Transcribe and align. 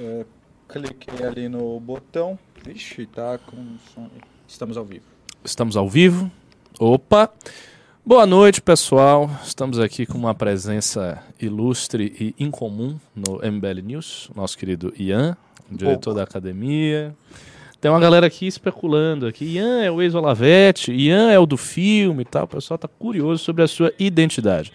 É, 0.00 0.24
cliquei 0.68 1.26
ali 1.26 1.48
no 1.48 1.78
botão. 1.78 2.38
Ixi, 2.66 3.06
tá 3.06 3.38
com 3.38 3.76
som. 3.94 4.08
Estamos 4.48 4.76
ao 4.76 4.84
vivo. 4.84 5.04
Estamos 5.44 5.76
ao 5.76 5.88
vivo. 5.88 6.30
Opa! 6.78 7.30
Boa 8.04 8.24
noite, 8.26 8.62
pessoal. 8.62 9.30
Estamos 9.44 9.78
aqui 9.78 10.06
com 10.06 10.16
uma 10.16 10.34
presença 10.34 11.22
ilustre 11.38 12.34
e 12.38 12.42
incomum 12.42 12.98
no 13.14 13.38
MBL 13.38 13.82
News, 13.84 14.30
nosso 14.34 14.56
querido 14.56 14.94
Ian, 14.98 15.36
diretor 15.70 16.14
da 16.14 16.22
academia. 16.22 17.14
Tem 17.80 17.90
uma 17.90 18.00
galera 18.00 18.26
aqui 18.26 18.46
especulando 18.46 19.26
aqui. 19.26 19.44
Ian 19.44 19.82
é 19.82 19.90
o 19.90 20.00
ex-Olavete, 20.00 20.92
Ian 20.92 21.30
é 21.30 21.38
o 21.38 21.44
do 21.44 21.56
filme 21.56 22.22
e 22.22 22.24
tal. 22.24 22.44
O 22.44 22.48
pessoal 22.48 22.76
está 22.76 22.88
curioso 22.88 23.44
sobre 23.44 23.62
a 23.62 23.68
sua 23.68 23.92
identidade. 23.98 24.72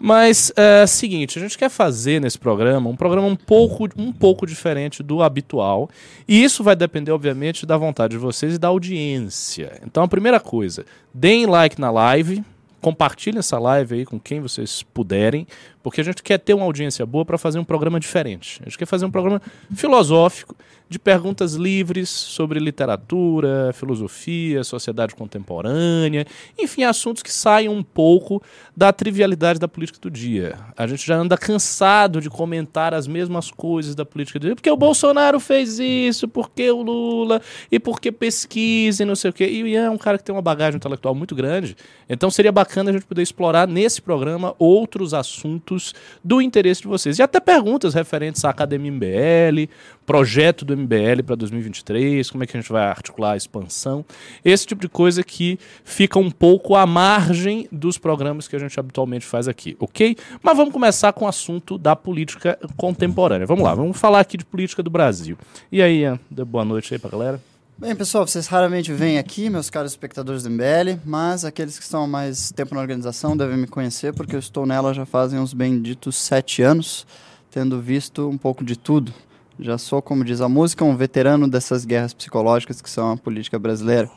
Mas 0.00 0.52
é 0.56 0.86
seguinte, 0.86 1.38
a 1.38 1.42
gente 1.42 1.58
quer 1.58 1.68
fazer 1.68 2.20
nesse 2.20 2.38
programa 2.38 2.88
um 2.88 2.96
programa 2.96 3.26
um 3.26 3.36
pouco, 3.36 3.88
um 3.96 4.12
pouco 4.12 4.46
diferente 4.46 5.02
do 5.02 5.22
habitual. 5.22 5.90
E 6.26 6.42
isso 6.42 6.62
vai 6.62 6.76
depender, 6.76 7.10
obviamente, 7.10 7.66
da 7.66 7.76
vontade 7.76 8.12
de 8.12 8.18
vocês 8.18 8.54
e 8.54 8.58
da 8.58 8.68
audiência. 8.68 9.80
Então, 9.84 10.02
a 10.02 10.08
primeira 10.08 10.38
coisa, 10.38 10.84
deem 11.12 11.46
like 11.46 11.80
na 11.80 11.90
live, 11.90 12.44
compartilhem 12.80 13.38
essa 13.38 13.58
live 13.58 13.96
aí 13.96 14.04
com 14.04 14.20
quem 14.20 14.40
vocês 14.40 14.82
puderem, 14.82 15.46
porque 15.82 16.00
a 16.00 16.04
gente 16.04 16.22
quer 16.22 16.38
ter 16.38 16.54
uma 16.54 16.64
audiência 16.64 17.04
boa 17.04 17.24
para 17.24 17.36
fazer 17.36 17.58
um 17.58 17.64
programa 17.64 17.98
diferente. 17.98 18.60
A 18.62 18.68
gente 18.68 18.78
quer 18.78 18.86
fazer 18.86 19.04
um 19.04 19.10
programa 19.10 19.42
filosófico, 19.74 20.54
de 20.88 20.98
perguntas 20.98 21.54
livres 21.54 22.08
sobre 22.08 22.58
literatura, 22.58 23.72
filosofia, 23.74 24.64
sociedade 24.64 25.14
contemporânea, 25.14 26.26
enfim, 26.58 26.84
assuntos 26.84 27.22
que 27.22 27.32
saiam 27.32 27.74
um 27.74 27.82
pouco 27.82 28.42
da 28.76 28.92
trivialidade 28.92 29.58
da 29.58 29.68
política 29.68 29.98
do 30.00 30.10
dia. 30.10 30.58
A 30.76 30.86
gente 30.86 31.06
já 31.06 31.16
anda 31.16 31.36
cansado 31.36 32.20
de 32.20 32.30
comentar 32.30 32.94
as 32.94 33.06
mesmas 33.06 33.50
coisas 33.50 33.94
da 33.94 34.04
política 34.04 34.38
do 34.38 34.46
dia, 34.46 34.54
porque 34.54 34.70
o 34.70 34.76
Bolsonaro 34.76 35.38
fez 35.38 35.78
isso, 35.78 36.26
porque 36.26 36.70
o 36.70 36.82
Lula, 36.82 37.42
e 37.70 37.78
porque 37.78 38.10
pesquisa 38.10 39.02
e 39.02 39.06
não 39.06 39.16
sei 39.16 39.30
o 39.30 39.32
quê. 39.32 39.46
E 39.46 39.62
o 39.62 39.66
Ian 39.66 39.84
é 39.84 39.90
um 39.90 39.98
cara 39.98 40.16
que 40.16 40.24
tem 40.24 40.34
uma 40.34 40.42
bagagem 40.42 40.76
intelectual 40.76 41.14
muito 41.14 41.34
grande, 41.34 41.76
então 42.08 42.30
seria 42.30 42.52
bacana 42.52 42.90
a 42.90 42.92
gente 42.92 43.04
poder 43.04 43.22
explorar 43.22 43.68
nesse 43.68 44.00
programa 44.00 44.54
outros 44.58 45.12
assuntos 45.12 45.94
do 46.24 46.40
interesse 46.40 46.82
de 46.82 46.88
vocês. 46.88 47.18
E 47.18 47.22
até 47.22 47.40
perguntas 47.40 47.92
referentes 47.94 48.44
à 48.44 48.50
Academia 48.50 48.90
MBL, 48.90 49.70
projeto 50.06 50.64
do 50.64 50.77
MBL 50.78 51.22
para 51.24 51.36
2023, 51.36 52.30
como 52.30 52.44
é 52.44 52.46
que 52.46 52.56
a 52.56 52.60
gente 52.60 52.70
vai 52.70 52.84
articular 52.84 53.32
a 53.32 53.36
expansão, 53.36 54.04
esse 54.44 54.66
tipo 54.66 54.80
de 54.80 54.88
coisa 54.88 55.22
que 55.22 55.58
fica 55.84 56.18
um 56.18 56.30
pouco 56.30 56.74
à 56.74 56.86
margem 56.86 57.68
dos 57.70 57.98
programas 57.98 58.48
que 58.48 58.56
a 58.56 58.58
gente 58.58 58.78
habitualmente 58.78 59.26
faz 59.26 59.48
aqui, 59.48 59.76
ok? 59.78 60.16
Mas 60.42 60.56
vamos 60.56 60.72
começar 60.72 61.12
com 61.12 61.24
o 61.24 61.28
assunto 61.28 61.76
da 61.76 61.94
política 61.94 62.58
contemporânea. 62.76 63.46
Vamos 63.46 63.64
lá, 63.64 63.74
vamos 63.74 63.98
falar 63.98 64.20
aqui 64.20 64.36
de 64.36 64.44
política 64.44 64.82
do 64.82 64.90
Brasil. 64.90 65.36
E 65.70 65.82
aí, 65.82 66.00
Ian, 66.00 66.18
boa 66.30 66.64
noite 66.64 66.94
aí 66.94 66.98
pra 66.98 67.10
galera. 67.10 67.40
Bem, 67.80 67.94
pessoal, 67.94 68.26
vocês 68.26 68.48
raramente 68.48 68.92
vêm 68.92 69.18
aqui, 69.18 69.48
meus 69.48 69.70
caros 69.70 69.92
espectadores 69.92 70.42
do 70.42 70.50
MBL, 70.50 70.98
mas 71.04 71.44
aqueles 71.44 71.78
que 71.78 71.84
estão 71.84 72.02
há 72.02 72.08
mais 72.08 72.50
tempo 72.50 72.74
na 72.74 72.80
organização 72.80 73.36
devem 73.36 73.56
me 73.56 73.68
conhecer, 73.68 74.12
porque 74.12 74.34
eu 74.34 74.40
estou 74.40 74.66
nela 74.66 74.92
já 74.92 75.06
fazem 75.06 75.38
uns 75.38 75.54
benditos 75.54 76.16
sete 76.16 76.60
anos, 76.60 77.06
tendo 77.52 77.80
visto 77.80 78.28
um 78.28 78.36
pouco 78.36 78.64
de 78.64 78.76
tudo. 78.76 79.14
Já 79.60 79.76
sou, 79.76 80.00
como 80.00 80.24
diz 80.24 80.40
a 80.40 80.48
música, 80.48 80.84
um 80.84 80.96
veterano 80.96 81.48
dessas 81.48 81.84
guerras 81.84 82.14
psicológicas 82.14 82.80
que 82.80 82.88
são 82.88 83.12
a 83.12 83.16
política 83.16 83.58
brasileira. 83.58 84.08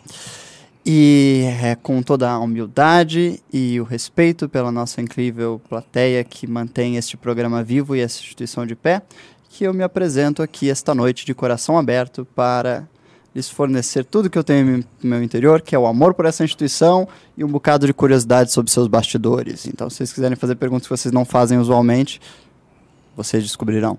E 0.86 1.44
é 1.62 1.76
com 1.76 2.02
toda 2.02 2.30
a 2.30 2.40
humildade 2.40 3.42
e 3.52 3.80
o 3.80 3.84
respeito 3.84 4.48
pela 4.48 4.72
nossa 4.72 5.02
incrível 5.02 5.62
plateia 5.70 6.24
que 6.24 6.48
mantém 6.48 6.96
este 6.96 7.16
programa 7.18 7.64
vivo 7.64 7.96
e 7.96 8.02
essa 8.02 8.20
instituição 8.20 8.66
de 8.66 8.76
pé, 8.76 9.02
que 9.50 9.64
eu 9.64 9.74
me 9.74 9.84
apresento 9.84 10.42
aqui 10.42 10.70
esta 10.70 10.96
noite 10.96 11.26
de 11.26 11.34
coração 11.34 11.78
aberto 11.78 12.26
para 12.36 12.88
lhes 13.34 13.50
fornecer 13.50 14.06
tudo 14.06 14.30
que 14.30 14.38
eu 14.38 14.44
tenho 14.44 14.78
no 15.02 15.10
meu 15.10 15.24
interior, 15.24 15.62
que 15.62 15.76
é 15.76 15.80
o 15.80 15.88
amor 15.88 16.14
por 16.14 16.26
essa 16.26 16.44
instituição 16.44 17.08
e 17.38 17.44
um 17.44 17.48
bocado 17.48 17.88
de 17.88 17.94
curiosidade 17.94 18.52
sobre 18.52 18.72
seus 18.72 18.88
bastidores. 18.88 19.66
Então, 19.68 19.90
se 19.90 19.98
vocês 19.98 20.14
quiserem 20.14 20.36
fazer 20.36 20.56
perguntas 20.56 20.88
que 20.88 20.96
vocês 20.96 21.12
não 21.12 21.26
fazem 21.26 21.58
usualmente, 21.58 22.20
vocês 23.16 23.44
descobrirão. 23.44 23.98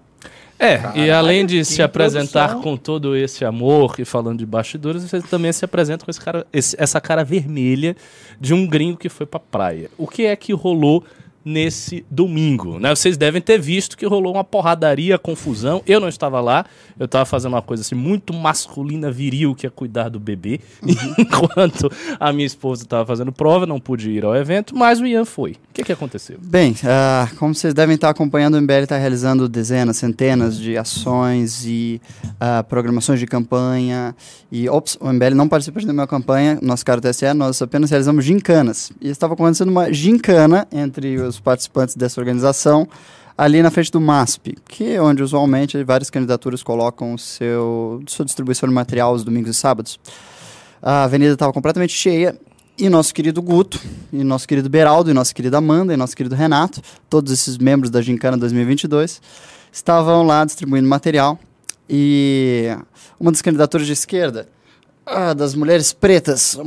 É, 0.63 0.79
Caralho, 0.79 1.05
e 1.05 1.11
além 1.11 1.45
de 1.45 1.65
se 1.65 1.83
apresentar 1.83 2.51
produção. 2.51 2.63
com 2.63 2.77
todo 2.77 3.17
esse 3.17 3.45
amor 3.45 3.97
e 3.99 4.05
falando 4.05 4.39
de 4.39 4.47
bastidores, 4.47 5.03
você 5.03 5.21
também 5.21 5.53
se 5.53 5.65
apresenta 5.65 6.05
com 6.05 6.11
esse 6.11 6.21
cara, 6.21 6.47
esse, 6.53 6.77
essa 6.79 7.01
cara 7.01 7.25
vermelha 7.25 7.97
de 8.41 8.55
um 8.55 8.65
gringo 8.65 8.97
que 8.97 9.09
foi 9.09 9.27
pra 9.27 9.41
praia. 9.41 9.91
O 9.99 10.07
que 10.07 10.25
é 10.25 10.37
que 10.37 10.53
rolou 10.53 11.05
nesse 11.45 12.05
domingo. 12.11 12.79
Né? 12.79 12.95
Vocês 12.95 13.17
devem 13.17 13.41
ter 13.41 13.59
visto 13.59 13.97
que 13.97 14.07
rolou 14.07 14.35
uma 14.35 14.45
porradaria, 14.45 15.19
confusão. 15.19 15.83
Eu 15.87 16.01
não 16.01 16.09
estava 16.09 16.41
lá, 16.41 16.65
eu 16.99 17.07
estava 17.07 17.25
fazendo 17.25 17.53
uma 17.53 17.63
coisa 17.63 17.83
assim 17.83 17.95
muito 17.95 18.33
masculina, 18.33 19.11
viril, 19.11 19.55
que 19.55 19.67
é 19.67 19.71
cuidar 19.71 20.09
do 20.09 20.21
bebê, 20.21 20.61
uhum. 20.83 21.15
enquanto 21.19 21.91
a 22.19 22.33
minha 22.33 22.47
esposa 22.47 22.83
estava 22.83 23.07
fazendo 23.07 23.33
prova, 23.33 23.67
não 23.67 23.81
pude 23.81 24.11
ir 24.11 24.25
ao 24.25 24.35
evento, 24.35 24.77
mas 24.77 25.01
o 25.01 25.07
Ian 25.07 25.25
foi. 25.25 25.53
O 25.53 25.75
que, 25.75 25.83
que 25.83 25.93
aconteceu? 25.93 26.39
Bem, 26.43 26.73
uh, 26.73 27.37
como 27.37 27.55
vocês 27.55 27.73
devem 27.73 27.95
estar 27.95 28.11
acompanhando, 28.11 28.55
o 28.55 28.61
MBL 28.61 28.83
está 28.83 28.97
realizando 28.97 29.49
dezenas, 29.49 29.97
centenas 29.97 30.59
de 30.59 30.77
ações 30.77 31.65
e 31.65 32.01
uh, 32.25 32.63
programações 32.65 33.19
de 33.19 33.27
campanha. 33.27 34.15
E, 34.51 34.69
ops, 34.69 34.99
o 35.01 35.11
MBL 35.13 35.35
não 35.35 35.49
participa 35.49 35.81
da 35.81 35.93
minha 35.93 36.07
campanha, 36.07 36.59
nosso 36.61 36.85
cara 36.85 37.01
TSE, 37.01 37.33
nós 37.35 37.61
apenas 37.63 37.91
realizamos 37.91 38.25
gincanas. 38.25 38.93
E 39.01 39.09
estava 39.09 39.35
acontecendo 39.35 39.71
uma 39.71 39.93
gincana 39.93 40.67
entre 40.71 41.17
os 41.19 41.32
os 41.37 41.41
participantes 41.41 41.95
dessa 41.95 42.21
organização 42.21 42.89
ali 43.37 43.63
na 43.63 43.71
frente 43.71 43.91
do 43.91 44.01
MASP, 44.01 44.57
que 44.69 44.95
é 44.95 45.03
onde 45.03 45.23
usualmente 45.23 45.83
várias 45.83 46.11
candidaturas 46.11 46.63
colocam 46.63 47.17
seu, 47.17 48.03
sua 48.07 48.25
distribuição 48.25 48.69
de 48.69 48.75
material 48.75 49.13
os 49.15 49.25
domingos 49.25 49.51
e 49.51 49.55
sábados. 49.55 49.99
A 50.81 51.05
avenida 51.05 51.33
estava 51.33 51.53
completamente 51.53 51.93
cheia 51.93 52.39
e 52.79 52.89
nosso 52.89 53.15
querido 53.15 53.41
Guto, 53.43 53.81
e 54.13 54.25
nosso 54.25 54.49
querido 54.49 54.69
Beraldo, 54.69 55.11
e 55.11 55.15
nossa 55.15 55.35
querida 55.35 55.59
Amanda, 55.59 55.93
e 55.93 55.97
nosso 55.97 56.17
querido 56.17 56.35
Renato, 56.35 56.81
todos 57.09 57.33
esses 57.33 57.59
membros 57.59 57.91
da 57.91 58.01
Gincana 58.01 58.37
2022, 58.37 59.21
estavam 59.71 60.25
lá 60.25 60.45
distribuindo 60.45 60.89
material. 60.89 61.39
E 61.89 62.69
uma 63.21 63.31
das 63.31 63.43
candidaturas 63.43 63.87
de 63.87 63.93
esquerda, 63.93 64.49
ah, 65.05 65.35
das 65.35 65.55
mulheres 65.55 65.93
pretas, 65.93 66.59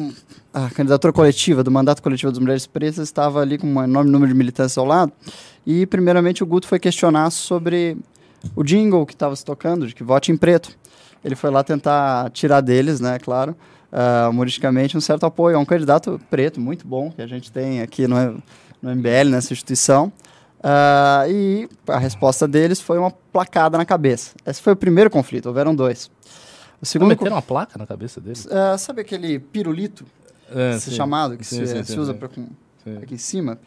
a 0.56 0.70
candidatura 0.70 1.12
coletiva, 1.12 1.62
do 1.62 1.70
mandato 1.70 2.02
coletivo 2.02 2.32
das 2.32 2.40
mulheres 2.40 2.66
pretas, 2.66 3.00
estava 3.00 3.42
ali 3.42 3.58
com 3.58 3.68
um 3.68 3.84
enorme 3.84 4.10
número 4.10 4.32
de 4.32 4.38
militantes 4.38 4.78
ao 4.78 4.86
lado. 4.86 5.12
E, 5.68 5.86
primeiramente, 5.86 6.42
o 6.44 6.46
Guto 6.46 6.66
foi 6.66 6.80
questionar 6.80 7.30
sobre 7.30 7.98
o 8.56 8.64
jingle 8.64 9.06
que 9.06 9.14
estava 9.14 9.36
se 9.36 9.44
tocando, 9.44 9.86
de 9.86 9.94
que 9.94 10.02
vote 10.02 10.32
em 10.32 10.38
preto. 10.38 10.70
Ele 11.26 11.36
foi 11.36 11.50
lá 11.50 11.62
tentar 11.62 12.30
tirar 12.30 12.62
deles, 12.62 13.02
né, 13.02 13.20
claro, 13.20 13.54
uh, 13.92 14.30
humoristicamente, 14.30 14.96
um 14.96 15.02
certo 15.02 15.26
apoio 15.26 15.58
a 15.58 15.60
um 15.60 15.66
candidato 15.66 16.22
preto 16.30 16.62
muito 16.62 16.88
bom 16.88 17.12
que 17.12 17.22
a 17.22 17.28
gente 17.28 17.52
tem 17.52 17.82
aqui 17.82 18.08
no, 18.08 18.42
no 18.82 18.96
MBL, 18.96 19.30
nessa 19.30 19.52
instituição. 19.52 20.10
Uh, 20.60 21.30
e 21.30 21.70
a 21.86 21.98
resposta 21.98 22.48
deles 22.48 22.80
foi 22.80 22.98
uma 22.98 23.12
placada 23.12 23.78
na 23.78 23.84
cabeça. 23.84 24.32
Esse 24.46 24.62
foi 24.62 24.72
o 24.72 24.78
primeiro 24.78 25.10
conflito, 25.10 25.48
houveram 25.48 25.76
dois. 25.76 26.10
O 26.82 26.86
segundo 26.86 27.10
meteram 27.10 27.36
uma 27.36 27.42
placa 27.42 27.78
na 27.78 27.86
cabeça 27.86 28.22
deles? 28.22 28.46
Uh, 28.46 28.78
sabe 28.78 29.02
aquele 29.02 29.38
pirulito 29.38 30.06
é, 30.52 30.76
esse 30.76 30.92
chamado 30.92 31.38
que 31.38 31.46
sim, 31.46 31.66
se, 31.66 31.78
sim, 31.78 31.84
se 31.84 32.00
usa 32.00 32.14
pra, 32.14 32.28
com, 32.28 32.48
aqui 33.02 33.16
em 33.16 33.18
cima. 33.18 33.60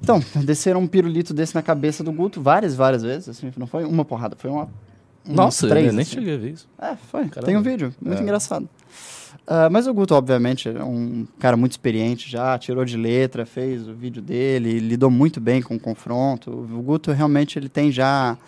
Então, 0.00 0.22
desceram 0.44 0.80
um 0.80 0.86
pirulito 0.86 1.34
desse 1.34 1.54
na 1.54 1.62
cabeça 1.62 2.02
do 2.02 2.12
Guto 2.12 2.40
várias, 2.40 2.74
várias 2.74 3.02
vezes. 3.02 3.28
Assim, 3.28 3.52
não 3.56 3.66
foi 3.66 3.84
uma 3.84 4.04
porrada, 4.04 4.36
foi 4.36 4.50
uma. 4.50 4.68
Nossa, 5.26 5.68
três, 5.68 5.86
eu 5.86 5.92
nem 5.92 6.02
assim. 6.02 6.12
cheguei 6.12 6.34
a 6.34 6.38
ver 6.38 6.52
isso. 6.52 6.68
É, 6.78 6.96
foi. 6.96 7.28
Caramba. 7.28 7.46
Tem 7.46 7.56
um 7.56 7.62
vídeo, 7.62 7.94
muito 8.00 8.18
é. 8.18 8.22
engraçado. 8.22 8.68
Uh, 9.46 9.68
mas 9.70 9.86
o 9.86 9.92
Guto, 9.92 10.14
obviamente, 10.14 10.68
é 10.68 10.82
um 10.82 11.26
cara 11.38 11.56
muito 11.56 11.72
experiente 11.72 12.30
já, 12.30 12.58
tirou 12.58 12.84
de 12.84 12.96
letra, 12.96 13.44
fez 13.44 13.86
o 13.86 13.92
vídeo 13.92 14.22
dele, 14.22 14.78
lidou 14.78 15.10
muito 15.10 15.40
bem 15.40 15.60
com 15.60 15.76
o 15.76 15.80
confronto. 15.80 16.50
O 16.50 16.82
Guto 16.82 17.12
realmente 17.12 17.58
ele 17.58 17.68
tem 17.68 17.92
já 17.92 18.38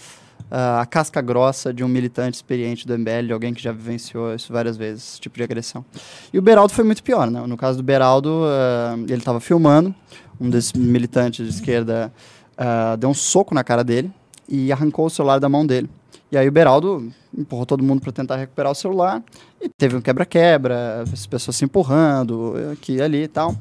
uh, 0.50 0.80
a 0.80 0.86
casca 0.86 1.20
grossa 1.20 1.72
de 1.72 1.84
um 1.84 1.88
militante 1.88 2.36
experiente 2.36 2.86
do 2.86 2.98
MBL, 2.98 3.26
de 3.26 3.32
alguém 3.32 3.54
que 3.54 3.62
já 3.62 3.72
vivenciou 3.72 4.34
isso 4.34 4.52
várias 4.52 4.76
vezes, 4.76 5.12
esse 5.12 5.20
tipo 5.20 5.36
de 5.36 5.42
agressão. 5.42 5.84
E 6.32 6.38
o 6.38 6.42
Beraldo 6.42 6.72
foi 6.72 6.84
muito 6.84 7.02
pior, 7.02 7.30
né? 7.30 7.44
No 7.46 7.56
caso 7.56 7.78
do 7.78 7.82
Beraldo, 7.82 8.30
uh, 8.30 9.02
ele 9.04 9.14
estava 9.14 9.40
filmando, 9.40 9.94
um 10.40 10.50
desses 10.50 10.72
militantes 10.72 11.46
de 11.46 11.52
esquerda 11.52 12.12
uh, 12.58 12.96
deu 12.96 13.08
um 13.08 13.14
soco 13.14 13.54
na 13.54 13.64
cara 13.64 13.82
dele 13.82 14.10
e 14.48 14.70
arrancou 14.72 15.06
o 15.06 15.10
celular 15.10 15.38
da 15.38 15.48
mão 15.48 15.66
dele. 15.66 15.88
E 16.30 16.36
aí 16.36 16.48
o 16.48 16.52
Beraldo 16.52 17.12
empurrou 17.36 17.64
todo 17.64 17.84
mundo 17.84 18.00
para 18.00 18.10
tentar 18.10 18.36
recuperar 18.36 18.72
o 18.72 18.74
celular 18.74 19.22
e 19.60 19.68
teve 19.68 19.96
um 19.96 20.00
quebra-quebra, 20.00 21.02
as 21.02 21.24
pessoas 21.24 21.56
se 21.56 21.64
empurrando 21.64 22.54
aqui 22.72 22.96
e 22.96 23.02
ali 23.02 23.22
e 23.22 23.28
tal, 23.28 23.54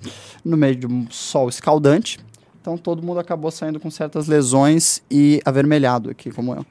no 0.43 0.57
meio 0.57 0.75
de 0.75 0.87
um 0.87 1.05
sol 1.11 1.47
escaldante. 1.47 2.19
Então 2.65 2.79
todo 2.79 3.03
mundo 3.03 3.19
acabou 3.19 3.51
saindo 3.51 3.79
com 3.79 3.91
certas 3.91 4.25
lesões 4.27 5.03
e 5.11 5.39
avermelhado 5.45 6.09
aqui, 6.09 6.31
como 6.31 6.55
eu. 6.55 6.65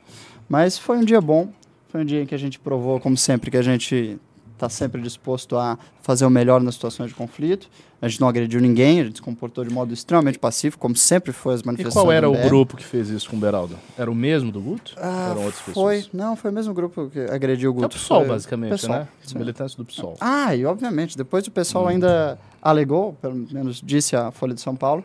Mas 0.48 0.76
foi 0.76 0.98
um 0.98 1.04
dia 1.04 1.20
bom, 1.20 1.50
foi 1.88 2.00
um 2.02 2.04
dia 2.04 2.20
em 2.20 2.26
que 2.26 2.34
a 2.34 2.38
gente 2.38 2.58
provou, 2.58 2.98
como 2.98 3.16
sempre, 3.16 3.48
que 3.48 3.56
a 3.56 3.62
gente 3.62 4.18
está 4.54 4.68
sempre 4.68 5.00
disposto 5.00 5.56
a 5.56 5.78
fazer 6.02 6.24
o 6.26 6.30
melhor 6.30 6.60
nas 6.60 6.74
situações 6.74 7.10
de 7.10 7.14
conflito. 7.14 7.68
A 8.02 8.08
gente 8.08 8.20
não 8.20 8.26
agrediu 8.28 8.60
ninguém, 8.60 9.00
a 9.00 9.04
gente 9.04 9.16
se 9.16 9.22
comportou 9.22 9.64
de 9.64 9.70
modo 9.72 9.94
extremamente 9.94 10.36
pacífico, 10.36 10.80
como 10.82 10.96
sempre 10.96 11.32
foi 11.32 11.54
as 11.54 11.60
E 11.60 11.66
manifestações. 11.66 12.04
qual 12.04 12.12
era 12.12 12.28
o 12.28 12.36
grupo 12.42 12.76
que 12.76 12.84
fez 12.84 13.08
isso 13.08 13.30
com 13.30 13.36
o 13.36 13.38
Beraldo? 13.38 13.76
Era 13.96 14.10
o 14.10 14.14
mesmo 14.16 14.50
do 14.50 14.60
Guto? 14.60 14.94
Ah, 14.96 15.28
Eram 15.30 15.44
outras 15.44 15.60
foi, 15.60 15.74
pessoas? 15.98 16.10
não, 16.12 16.34
foi 16.34 16.50
o 16.50 16.54
mesmo 16.54 16.74
grupo 16.74 17.08
que 17.08 17.20
agrediu 17.20 17.70
o 17.70 17.74
É 17.74 17.76
o 17.78 17.80
Guto. 17.82 17.96
PSOL, 17.96 18.18
foi- 18.20 18.28
basicamente, 18.30 18.70
PSOL, 18.70 18.90
né? 18.90 19.08
Os 19.24 19.32
militantes 19.32 19.76
do 19.76 19.84
PSOL. 19.84 20.16
Ah, 20.20 20.54
e 20.56 20.64
obviamente, 20.66 21.16
depois 21.16 21.46
o 21.46 21.52
pessoal 21.52 21.86
ainda 21.86 22.36
alegou, 22.60 23.12
pelo 23.22 23.36
menos 23.52 23.80
disse 23.80 24.16
a 24.16 24.32
Folha 24.32 24.54
de 24.54 24.60
São 24.60 24.74
Paulo, 24.74 25.04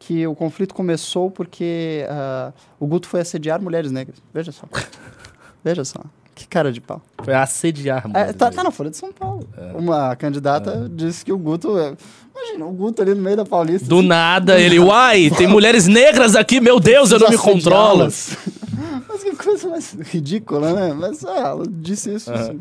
que 0.00 0.26
o 0.26 0.34
conflito 0.34 0.74
começou 0.74 1.30
porque 1.30 2.04
ah, 2.08 2.52
o 2.80 2.86
Guto 2.86 3.06
foi 3.06 3.20
assediar 3.20 3.60
mulheres 3.62 3.92
negras. 3.92 4.16
Veja 4.34 4.50
só. 4.50 4.66
Veja 5.62 5.84
só. 5.84 6.00
Que 6.34 6.48
cara 6.48 6.72
de 6.72 6.80
pau. 6.80 7.02
Foi 7.22 7.34
assediar, 7.34 8.02
É, 8.06 8.08
mano. 8.08 8.34
tá, 8.34 8.50
tá 8.50 8.64
na 8.64 8.70
Folha 8.70 8.88
de 8.88 8.96
São 8.96 9.12
Paulo. 9.12 9.46
Uma 9.74 10.16
candidata 10.16 10.88
disse 10.90 11.22
que 11.22 11.30
o 11.32 11.36
Guto. 11.38 11.78
é- 11.78 11.94
Imagina, 12.34 12.64
o 12.64 12.72
Guto 12.72 13.02
ali 13.02 13.14
no 13.14 13.20
meio 13.20 13.36
da 13.36 13.44
Paulista. 13.44 13.86
Do 13.86 14.00
nada, 14.00 14.58
ele, 14.58 14.78
uai, 14.78 15.30
tem 15.36 15.46
mulheres 15.46 15.86
negras 15.86 16.34
aqui, 16.34 16.58
meu 16.58 16.80
Deus, 16.80 17.10
eu 17.12 17.18
não 17.18 17.28
me 17.28 17.36
controlo. 17.36 18.04
Mas 19.06 19.22
que 19.22 19.36
coisa 19.36 19.68
mais 19.68 19.92
ridícula, 19.92 20.72
né? 20.72 20.94
Mas 20.94 21.22
ah, 21.26 21.36
ela 21.36 21.64
disse 21.68 22.14
isso. 22.14 22.32
assim. 22.32 22.58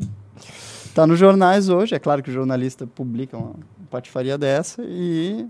Tá 0.94 1.08
nos 1.08 1.18
jornais 1.18 1.70
hoje. 1.70 1.96
É 1.96 2.00
claro 2.00 2.22
que 2.22 2.30
o 2.30 2.34
jornalista 2.34 2.86
publica 2.86 3.38
uma 3.38 3.54
patifaria 3.90 4.38
dessa. 4.38 4.82
E... 4.84 5.46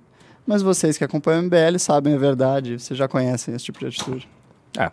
Mas 0.49 0.63
vocês 0.63 0.97
que 0.97 1.03
acompanham 1.03 1.41
o 1.41 1.43
MBL 1.43 1.77
sabem 1.77 2.15
a 2.15 2.17
verdade. 2.17 2.79
Vocês 2.79 2.97
já 2.97 3.07
conhecem 3.07 3.53
esse 3.53 3.65
tipo 3.65 3.77
de 3.77 3.85
atitude. 3.85 4.27
Ah. 4.75 4.91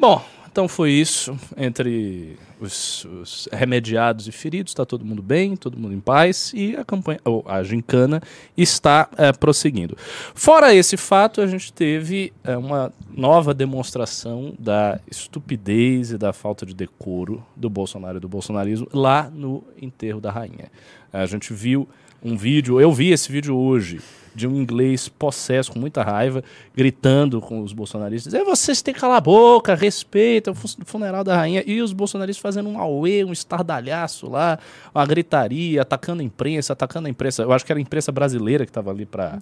Bom, 0.00 0.24
então 0.50 0.66
foi 0.66 0.92
isso. 0.92 1.38
Entre 1.58 2.38
os, 2.58 3.04
os 3.04 3.50
remediados 3.52 4.26
e 4.26 4.32
feridos, 4.32 4.70
está 4.70 4.86
todo 4.86 5.04
mundo 5.04 5.20
bem, 5.22 5.56
todo 5.56 5.78
mundo 5.78 5.92
em 5.92 6.00
paz 6.00 6.52
e 6.54 6.74
a 6.74 6.86
campanha, 6.86 7.20
ou 7.22 7.44
a 7.46 7.62
gincana 7.62 8.22
está 8.56 9.10
eh, 9.18 9.30
prosseguindo. 9.30 9.94
Fora 10.34 10.74
esse 10.74 10.96
fato, 10.96 11.42
a 11.42 11.46
gente 11.46 11.70
teve 11.70 12.32
eh, 12.42 12.56
uma 12.56 12.90
nova 13.14 13.52
demonstração 13.52 14.54
da 14.58 14.98
estupidez 15.10 16.12
e 16.12 16.16
da 16.16 16.32
falta 16.32 16.64
de 16.64 16.74
decoro 16.74 17.44
do 17.54 17.68
Bolsonaro 17.68 18.16
e 18.16 18.20
do 18.20 18.28
bolsonarismo 18.28 18.88
lá 18.94 19.30
no 19.30 19.62
enterro 19.82 20.18
da 20.18 20.30
rainha. 20.30 20.72
A 21.12 21.26
gente 21.26 21.52
viu 21.52 21.86
um 22.22 22.38
vídeo, 22.38 22.80
eu 22.80 22.90
vi 22.90 23.10
esse 23.10 23.30
vídeo 23.30 23.54
hoje, 23.54 24.00
de 24.34 24.46
um 24.46 24.54
inglês 24.56 25.08
possesso, 25.08 25.72
com 25.72 25.78
muita 25.78 26.02
raiva, 26.02 26.42
gritando 26.76 27.40
com 27.40 27.60
os 27.62 27.72
bolsonaristas: 27.72 28.34
"É, 28.34 28.44
vocês 28.44 28.82
têm 28.82 28.94
que 28.94 29.00
calar 29.00 29.18
a 29.18 29.20
boca, 29.20 29.74
respeita 29.74 30.50
o 30.50 30.54
fu- 30.54 30.68
funeral 30.84 31.22
da 31.24 31.36
rainha. 31.36 31.62
E 31.66 31.80
os 31.82 31.92
bolsonaristas 31.92 32.40
fazendo 32.42 32.68
um 32.68 32.78
auê, 32.78 33.24
um 33.24 33.32
estardalhaço 33.32 34.28
lá, 34.30 34.58
uma 34.94 35.04
gritaria, 35.06 35.82
atacando 35.82 36.22
a 36.22 36.24
imprensa, 36.24 36.72
atacando 36.72 37.08
a 37.08 37.10
imprensa. 37.10 37.42
Eu 37.42 37.52
acho 37.52 37.64
que 37.64 37.72
era 37.72 37.78
a 37.78 37.82
imprensa 37.82 38.10
brasileira 38.12 38.64
que 38.64 38.70
estava 38.70 38.90
ali 38.90 39.06
para, 39.06 39.38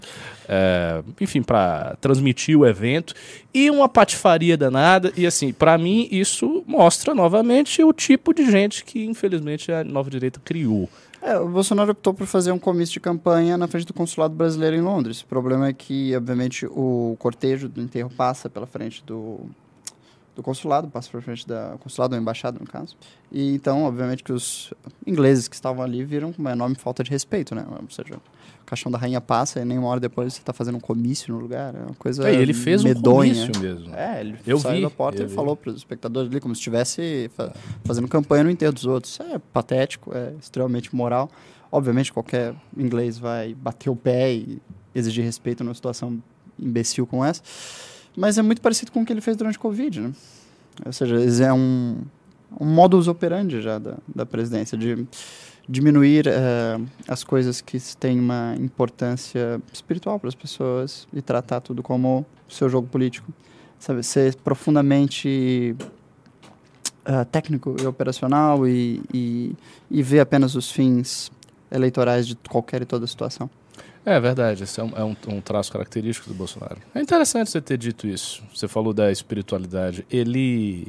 enfim, 1.21 1.43
para 1.43 1.97
transmitir 2.01 2.59
o 2.59 2.67
evento. 2.67 3.15
E 3.53 3.71
uma 3.71 3.89
patifaria 3.89 4.57
danada. 4.57 5.13
E 5.17 5.27
assim, 5.27 5.53
para 5.53 5.77
mim, 5.79 6.09
isso 6.11 6.63
mostra 6.67 7.15
novamente 7.15 7.83
o 7.83 7.93
tipo 7.93 8.35
de 8.35 8.51
gente 8.51 8.85
que, 8.85 9.05
infelizmente, 9.05 9.73
a 9.73 9.83
nova 9.83 10.11
direita 10.11 10.41
criou. 10.45 10.89
É, 11.27 11.37
o 11.41 11.49
Bolsonaro 11.49 11.91
optou 11.91 12.15
por 12.15 12.25
fazer 12.25 12.53
um 12.53 12.59
comício 12.59 12.93
de 12.93 13.01
campanha 13.01 13.59
na 13.59 13.67
frente 13.67 13.85
do 13.85 13.93
consulado 13.93 14.33
brasileiro 14.33 14.77
em 14.77 14.81
Londres. 14.81 15.23
O 15.23 15.27
problema 15.27 15.67
é 15.67 15.73
que, 15.73 16.15
obviamente, 16.15 16.65
o 16.67 17.17
cortejo 17.19 17.69
do 17.69 17.83
enterro 17.83 18.09
passa 18.09 18.49
pela 18.49 18.65
frente 18.65 19.03
do, 19.05 19.41
do 20.37 20.43
consulado, 20.43 20.89
passa 20.89 21.11
pela 21.11 21.23
frente 21.23 21.49
da 21.49 21.77
consulado 21.81 22.15
ou 22.15 22.21
embaixada, 22.21 22.59
no 22.61 22.67
caso. 22.67 22.95
E 23.33 23.55
então, 23.55 23.83
obviamente, 23.85 24.23
que 24.23 24.33
os 24.33 24.73
ingleses 25.07 25.49
que 25.49 25.55
estavam 25.57 25.83
ali 25.83 26.05
viram 26.05 26.33
uma 26.39 26.53
enorme 26.53 26.77
falta 26.77 27.03
de 27.03 27.11
respeito, 27.11 27.55
né? 27.55 27.65
Ou 27.69 27.91
seja, 27.91 28.15
o 28.17 28.65
caixão 28.67 28.93
da 28.93 28.99
rainha 28.99 29.21
passa 29.21 29.61
e 29.61 29.65
nem 29.65 29.79
uma 29.79 29.89
hora 29.89 29.99
depois 29.99 30.35
você 30.35 30.41
está 30.41 30.53
fazendo 30.53 30.77
um 30.77 30.81
comício 30.81 31.33
no 31.35 31.41
lugar. 31.41 31.75
É 31.75 31.79
uma 31.79 31.95
coisa 31.99 32.29
É, 32.29 32.35
ele 32.35 32.53
fez 32.53 32.85
um 32.85 32.89
medonha. 32.89 33.35
comício 33.35 33.61
mesmo. 33.63 33.95
É, 33.95 34.21
ele 34.21 34.39
Eu 34.47 34.59
saiu 34.59 34.77
vi, 34.77 34.83
da 34.83 34.91
porta 34.91 35.23
e 35.25 35.29
falou 35.29 35.57
para 35.57 35.71
os 35.71 35.77
espectadores 35.77 36.31
ali 36.31 36.39
como 36.41 36.55
se 36.55 36.61
estivesse 36.61 37.31
fa- 37.35 37.53
fazendo 37.85 38.07
campanha 38.07 38.45
no 38.45 38.51
enterro 38.51 38.73
dos 38.75 38.85
outros. 38.85 39.15
Isso 39.15 39.23
é 39.23 39.39
patético, 39.39 40.15
é 40.15 40.35
extremamente 40.39 40.95
moral. 40.95 41.31
Obviamente, 41.73 42.13
qualquer 42.13 42.55
inglês 42.77 43.19
vai 43.19 43.55
bater 43.55 43.89
o 43.91 43.97
pé 43.97 44.33
e 44.35 44.61
exigir 44.95 45.25
respeito 45.25 45.65
numa 45.65 45.75
situação 45.75 46.23
imbecil 46.59 47.07
como 47.07 47.25
essa. 47.25 47.43
Mas 48.17 48.39
é 48.39 48.43
muito 48.43 48.61
parecido 48.63 48.91
com 48.91 49.03
o 49.03 49.07
que 49.07 49.13
ele 49.13 49.21
fez 49.21 49.37
durante 49.37 49.59
o 49.59 49.61
Covid, 49.61 50.01
né? 50.01 50.13
Ou 50.85 50.93
seja, 50.93 51.45
é 51.45 51.53
um, 51.53 51.99
um 52.61 52.67
modus 52.67 53.09
operandi 53.09 53.61
já 53.61 53.79
da, 53.79 53.97
da 54.15 54.27
presidência, 54.27 54.77
de 54.77 55.07
diminuir 55.69 56.27
eh, 56.27 56.79
as 57.09 57.25
coisas 57.25 57.61
que 57.61 57.79
têm 57.97 58.21
uma 58.21 58.55
importância 58.59 59.61
espiritual 59.73 60.19
para 60.21 60.29
as 60.29 60.35
pessoas 60.35 61.09
e 61.13 61.21
tratar 61.21 61.61
tudo 61.61 61.83
como 61.83 62.25
seu 62.49 62.69
jogo 62.69 62.87
político. 62.89 63.33
Sabe, 63.79 64.03
ser 64.03 64.35
profundamente 64.37 65.77
ah, 67.09 67.25
técnico 67.25 67.77
e 67.81 67.87
operacional 67.87 68.67
e, 68.67 69.01
e, 69.15 69.55
e 69.89 70.03
ver 70.03 70.19
apenas 70.19 70.57
os 70.57 70.73
fins 70.73 71.31
eleitorais 71.71 72.27
de 72.27 72.35
qualquer 72.35 72.83
e 72.83 72.85
toda 72.85 73.07
situação. 73.07 73.49
É 74.09 74.21
verdade, 74.21 74.63
esse 74.63 74.81
é, 74.81 74.85
um, 74.85 74.93
é 74.97 75.03
um- 75.05 75.17
um 75.37 75.41
traço 75.41 75.73
característico 75.73 76.29
do 76.29 76.35
Bolsonaro. 76.35 76.77
É 76.95 77.01
interessante 77.01 77.51
você 77.51 77.61
ter 77.61 77.77
dito 77.77 78.07
isso. 78.07 78.41
Você 78.55 78.69
falou 78.69 78.95
da 78.95 79.11
espiritualidade. 79.11 80.07
Ele 80.09 80.87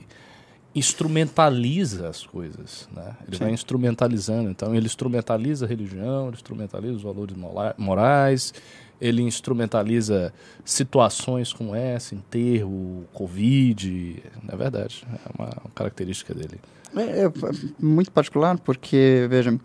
instrumentaliza 0.76 2.08
as 2.08 2.24
coisas, 2.26 2.88
né? 2.96 3.16
Ele 3.28 3.38
Sim. 3.38 3.44
vai 3.46 3.54
instrumentalizando. 3.54 4.50
Então, 4.50 4.76
ele 4.76 4.86
instrumentaliza 4.86 5.66
a 5.66 5.68
religião, 5.68 6.28
ele 6.28 6.36
instrumentaliza 6.36 6.94
os 6.96 7.02
valores 7.02 7.36
morais, 7.78 8.54
ele 9.02 9.24
instrumentaliza 9.24 10.32
situações 10.64 11.52
como 11.52 11.74
essa, 11.76 12.14
enterro, 12.16 13.06
Covid. 13.14 14.22
É 14.48 14.56
verdade, 14.56 15.04
é 15.12 15.30
uma 15.42 15.50
característica 15.74 16.34
dele. 16.34 16.60
É, 16.96 17.26
é 17.26 17.32
muito 17.80 18.12
particular 18.12 18.58
porque, 18.60 19.28
veja, 19.30 19.60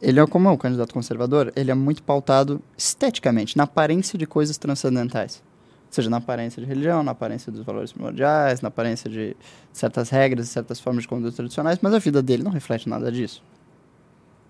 ele 0.00 0.20
é 0.20 0.26
como 0.26 0.48
é 0.48 0.50
um 0.52 0.56
candidato 0.56 0.92
conservador, 0.92 1.52
ele 1.56 1.70
é 1.70 1.74
muito 1.74 2.02
pautado 2.02 2.60
esteticamente, 2.76 3.56
na 3.56 3.64
aparência 3.64 4.18
de 4.18 4.26
coisas 4.26 4.56
transcendentais. 4.58 5.42
Ou 5.88 5.92
seja, 5.96 6.10
na 6.10 6.16
aparência 6.18 6.60
de 6.60 6.68
religião, 6.68 7.02
na 7.02 7.12
aparência 7.12 7.50
dos 7.50 7.62
valores 7.64 7.92
primordiais, 7.92 8.60
na 8.60 8.68
aparência 8.68 9.08
de 9.08 9.36
certas 9.72 10.10
regras, 10.10 10.48
certas 10.48 10.78
formas 10.80 11.04
de 11.04 11.08
conduta 11.08 11.34
tradicionais, 11.36 11.78
mas 11.80 11.94
a 11.94 11.98
vida 11.98 12.22
dele 12.22 12.42
não 12.42 12.50
reflete 12.50 12.88
nada 12.88 13.10
disso. 13.10 13.42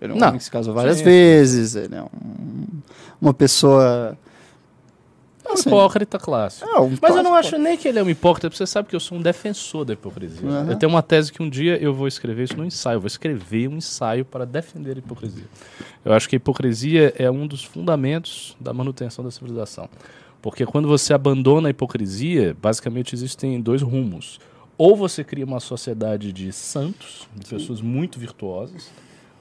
Ele 0.01 0.11
é 0.13 0.15
um 0.15 0.19
Não. 0.19 0.27
homem 0.27 0.37
que 0.39 0.43
se 0.43 0.51
casou 0.51 0.73
várias 0.73 0.97
Sim. 0.97 1.03
vezes, 1.05 1.75
ele 1.75 1.95
é 1.95 2.01
um- 2.03 2.67
uma 3.21 3.33
pessoa... 3.33 4.17
É 5.47 5.51
um 5.51 5.53
Assim, 5.53 5.69
hipócrita 5.69 6.19
clássico. 6.19 6.69
é 6.69 6.79
um 6.79 6.97
Mas 7.01 7.15
eu 7.15 7.23
não 7.23 7.33
acho 7.33 7.57
nem 7.57 7.77
que 7.77 7.87
ele 7.87 7.99
é 7.99 8.03
um 8.03 8.09
hipócrita, 8.09 8.49
porque 8.49 8.57
você 8.57 8.67
sabe 8.67 8.89
que 8.89 8.95
eu 8.95 8.99
sou 8.99 9.17
um 9.17 9.21
defensor 9.21 9.85
da 9.85 9.93
hipocrisia. 9.93 10.47
Uhum. 10.47 10.71
Eu 10.71 10.75
tenho 10.75 10.91
uma 10.91 11.01
tese 11.01 11.31
que 11.31 11.41
um 11.41 11.49
dia 11.49 11.77
eu 11.77 11.93
vou 11.93 12.07
escrever 12.07 12.43
isso 12.43 12.57
no 12.57 12.65
ensaio. 12.65 12.97
Eu 12.97 13.01
vou 13.01 13.07
escrever 13.07 13.67
um 13.69 13.77
ensaio 13.77 14.25
para 14.25 14.45
defender 14.45 14.97
a 14.97 14.99
hipocrisia. 14.99 15.45
Eu 16.03 16.13
acho 16.13 16.27
que 16.27 16.35
a 16.35 16.37
hipocrisia 16.37 17.13
é 17.17 17.31
um 17.31 17.47
dos 17.47 17.63
fundamentos 17.63 18.55
da 18.59 18.73
manutenção 18.73 19.23
da 19.23 19.31
civilização. 19.31 19.89
Porque 20.41 20.65
quando 20.65 20.87
você 20.87 21.13
abandona 21.13 21.69
a 21.69 21.71
hipocrisia, 21.71 22.55
basicamente 22.61 23.15
existem 23.15 23.59
dois 23.61 23.81
rumos. 23.81 24.39
Ou 24.77 24.95
você 24.95 25.23
cria 25.23 25.43
uma 25.45 25.59
sociedade 25.59 26.31
de 26.31 26.51
santos, 26.53 27.27
de 27.35 27.45
pessoas 27.47 27.81
muito 27.81 28.19
virtuosas, 28.19 28.91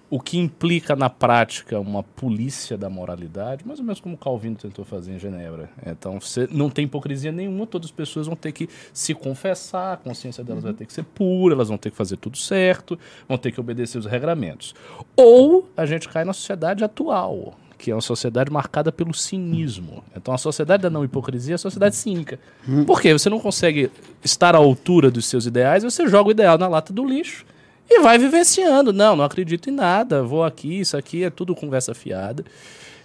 o 0.09 0.21
que 0.21 0.39
implica 0.39 0.95
na 0.95 1.11
prática 1.11 1.81
uma 1.81 2.03
polícia 2.03 2.79
da 2.79 2.89
moralidade, 2.89 3.67
mais 3.67 3.81
ou 3.81 3.85
menos 3.85 4.01
como 4.01 4.17
Calvino 4.17 4.57
tentou 4.57 4.85
fazer 4.85 5.13
em 5.13 5.19
Genebra. 5.19 5.69
Então, 5.85 6.21
você 6.21 6.49
não 6.51 6.71
tem 6.71 6.85
hipocrisia 6.85 7.33
nenhuma, 7.33 7.67
todas 7.67 7.87
as 7.87 7.93
pessoas 7.93 8.27
vão 8.27 8.37
ter 8.37 8.53
que 8.53 8.69
se 8.93 9.15
confessar, 9.15 9.95
a 9.95 9.97
consciência 9.97 10.45
delas 10.45 10.63
vai 10.63 10.73
ter 10.73 10.87
que 10.87 10.93
ser 10.93 11.03
pura, 11.03 11.55
elas 11.55 11.69
vão 11.69 11.77
ter 11.77 11.91
que 11.91 11.97
fazer 11.97 12.17
tudo 12.19 12.37
certo, 12.37 12.99
vão 13.29 13.37
ter 13.37 13.51
que 13.51 13.59
obedecer 13.59 13.99
os 13.99 14.07
regramentos. 14.07 14.75
Ou 15.17 15.69
a 15.77 15.85
gente 15.85 16.09
cai 16.09 16.25
na 16.25 16.33
sociedade 16.33 16.85
atual, 16.85 17.55
que 17.77 17.91
é 17.91 17.95
uma 17.95 18.01
sociedade 18.01 18.51
marcada 18.51 18.93
pelo 18.93 19.13
cinismo. 19.13 20.05
Então, 20.17 20.33
a 20.33 20.39
sociedade 20.39 20.85
da 20.85 20.91
não 20.91 21.05
hipocrisia 21.05 21.55
é 21.55 21.57
a 21.57 21.59
sociedade 21.59 21.97
cínica. 21.97 22.39
Por 22.87 23.01
quê? 23.01 23.13
Você 23.13 23.29
não 23.29 23.41
consegue 23.41 23.91
estar 24.23 24.55
à 24.55 24.59
altura 24.59 25.11
dos 25.11 25.27
seus 25.27 25.47
ideais, 25.47 25.83
você 25.83 26.07
joga 26.07 26.29
o 26.29 26.33
ideal 26.33 26.57
na 26.57 26.69
lata 26.69 26.93
do 26.93 27.05
lixo 27.05 27.45
e 27.89 28.01
vai 28.01 28.19
vivenciando. 28.19 28.93
Não, 28.93 29.17
não 29.17 29.25
acredito 29.25 29.71
em 29.71 29.73
nada, 29.73 30.23
vou 30.23 30.45
aqui, 30.45 30.81
isso 30.81 30.97
aqui 30.97 31.25
é 31.25 31.31
tudo 31.31 31.55
conversa 31.55 31.95
fiada. 31.95 32.45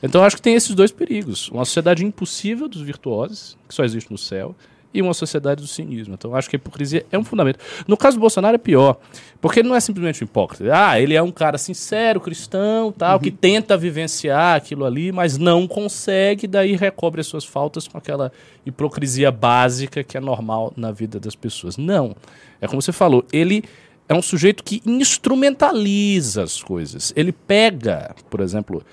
Então, 0.03 0.23
acho 0.23 0.35
que 0.35 0.41
tem 0.41 0.55
esses 0.55 0.73
dois 0.73 0.91
perigos. 0.91 1.49
Uma 1.49 1.63
sociedade 1.63 2.03
impossível 2.03 2.67
dos 2.67 2.81
virtuosos, 2.81 3.57
que 3.67 3.75
só 3.75 3.83
existe 3.83 4.11
no 4.11 4.17
céu, 4.17 4.55
e 4.93 5.01
uma 5.01 5.13
sociedade 5.13 5.61
do 5.61 5.67
cinismo. 5.67 6.15
Então, 6.15 6.35
acho 6.35 6.49
que 6.49 6.55
a 6.55 6.57
hipocrisia 6.57 7.05
é 7.11 7.17
um 7.17 7.23
fundamento. 7.23 7.59
No 7.87 7.95
caso 7.95 8.17
do 8.17 8.19
Bolsonaro 8.19 8.55
é 8.55 8.57
pior, 8.57 8.97
porque 9.39 9.59
ele 9.59 9.69
não 9.69 9.75
é 9.75 9.79
simplesmente 9.79 10.23
um 10.23 10.25
hipócrita. 10.25 10.69
Ah, 10.73 10.99
ele 10.99 11.13
é 11.13 11.21
um 11.21 11.31
cara 11.31 11.57
sincero, 11.57 12.19
cristão, 12.19 12.91
tal, 12.91 13.19
que 13.19 13.31
tenta 13.31 13.77
vivenciar 13.77 14.55
aquilo 14.55 14.85
ali, 14.85 15.11
mas 15.11 15.37
não 15.37 15.67
consegue, 15.67 16.47
daí 16.47 16.75
recobre 16.75 17.21
as 17.21 17.27
suas 17.27 17.45
faltas 17.45 17.87
com 17.87 17.97
aquela 17.97 18.31
hipocrisia 18.65 19.31
básica 19.31 20.03
que 20.03 20.17
é 20.17 20.19
normal 20.19 20.73
na 20.75 20.91
vida 20.91 21.19
das 21.19 21.35
pessoas. 21.35 21.77
Não. 21.77 22.15
É 22.59 22.67
como 22.67 22.81
você 22.81 22.91
falou, 22.91 23.25
ele 23.31 23.63
é 24.11 24.13
um 24.13 24.21
sujeito 24.21 24.61
que 24.61 24.81
instrumentaliza 24.85 26.43
as 26.43 26.61
coisas. 26.61 27.13
Ele 27.15 27.31
pega, 27.31 28.13
por 28.29 28.41
exemplo, 28.41 28.83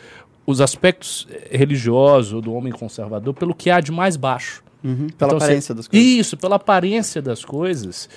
os 0.46 0.60
aspectos 0.60 1.26
religiosos 1.50 2.40
do 2.42 2.52
homem 2.54 2.72
conservador 2.72 3.34
pelo 3.34 3.52
que 3.54 3.68
há 3.70 3.80
de 3.80 3.90
mais 3.90 4.16
baixo. 4.16 4.62
Uhum, 4.84 5.08
pela 5.08 5.32
Então, 5.32 5.36
aparência 5.38 5.74
você- 5.74 5.74
das 5.74 5.88
coisas. 5.88 6.08
Isso, 6.08 6.36
pela 6.36 6.54
aparência 6.54 7.20
das 7.20 7.44
coisas 7.44 8.08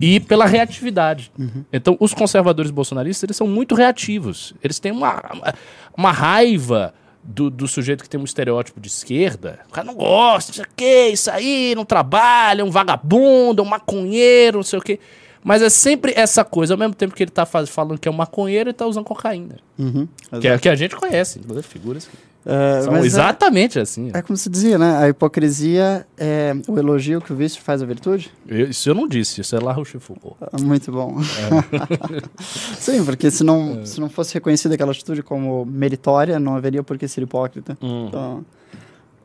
e 0.00 0.18
pela 0.18 0.46
reatividade. 0.46 1.30
Uhum. 1.38 1.64
Então, 1.72 1.96
os 2.00 2.12
conservadores 2.12 2.72
bolsonaristas, 2.72 3.22
eles 3.22 3.36
são 3.36 3.46
muito 3.46 3.76
reativos. 3.76 4.52
Eles 4.62 4.80
têm 4.80 4.90
uma, 4.90 5.22
uma, 5.32 5.54
uma 5.96 6.10
raiva 6.10 6.92
do, 7.22 7.48
do 7.50 7.68
sujeito 7.68 8.02
que 8.02 8.08
tem 8.10 8.20
um 8.20 8.24
estereótipo 8.24 8.80
de 8.80 8.88
esquerda. 8.88 9.60
O 9.68 9.72
cara 9.72 9.86
não 9.86 9.94
gosta, 9.94 10.50
não 10.50 10.54
sei 10.56 10.64
o 10.64 10.68
quê, 10.76 11.08
isso 11.12 11.30
aí, 11.30 11.72
não 11.76 11.84
trabalha, 11.84 12.62
é 12.62 12.64
um 12.64 12.70
vagabundo, 12.70 13.62
é 13.62 13.64
um 13.64 13.68
maconheiro, 13.68 14.56
não 14.58 14.64
sei 14.64 14.78
o 14.80 14.82
quê. 14.82 14.98
Mas 15.44 15.62
é 15.62 15.68
sempre 15.70 16.12
essa 16.16 16.44
coisa, 16.44 16.74
ao 16.74 16.78
mesmo 16.78 16.94
tempo 16.94 17.14
que 17.14 17.22
ele 17.22 17.30
tá 17.30 17.46
faz- 17.46 17.68
falando 17.68 17.98
que 17.98 18.08
é 18.08 18.10
um 18.10 18.14
maconheiro, 18.14 18.70
ele 18.70 18.74
tá 18.76 18.86
usando 18.86 19.04
cocaína. 19.04 19.56
Uhum, 19.78 20.06
Que, 20.40 20.48
é, 20.48 20.58
que 20.58 20.68
a 20.68 20.74
gente 20.74 20.96
conhece, 20.96 21.38
inclusive 21.38 21.66
figuras 21.66 22.06
que 22.06 22.16
É, 22.50 22.82
são 22.82 22.96
é- 22.96 23.00
exatamente 23.00 23.78
assim. 23.78 24.10
É 24.14 24.22
como 24.22 24.36
se 24.36 24.48
dizia, 24.48 24.78
né? 24.78 24.96
A 24.96 25.08
hipocrisia 25.08 26.06
é 26.16 26.54
o 26.66 26.78
elogio 26.78 27.20
que 27.20 27.32
o 27.32 27.36
vício 27.36 27.60
faz 27.62 27.82
a 27.82 27.86
virtude. 27.86 28.30
Eu- 28.46 28.70
isso 28.70 28.88
eu 28.88 28.94
não 28.94 29.06
disse, 29.06 29.40
isso 29.40 29.54
é 29.54 29.60
La 29.60 29.72
Rochefoucauld. 29.72 30.36
Ah, 30.40 30.56
Muito 30.60 30.90
bom. 30.90 31.16
Sim, 32.78 33.04
porque 33.04 33.30
se 33.30 33.44
não, 33.44 33.84
se 33.84 34.00
não 34.00 34.08
fosse 34.08 34.34
reconhecida 34.34 34.74
aquela 34.74 34.92
atitude 34.92 35.22
como 35.22 35.64
meritória, 35.66 36.38
não 36.38 36.56
haveria 36.56 36.82
por 36.82 36.96
que 36.98 37.06
ser 37.08 37.22
hipócrita. 37.22 37.76
Então, 37.82 38.44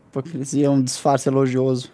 hipocrisia 0.09 0.67
é 0.67 0.69
um 0.69 0.81
disfarce 0.81 1.29
elogioso. 1.29 1.89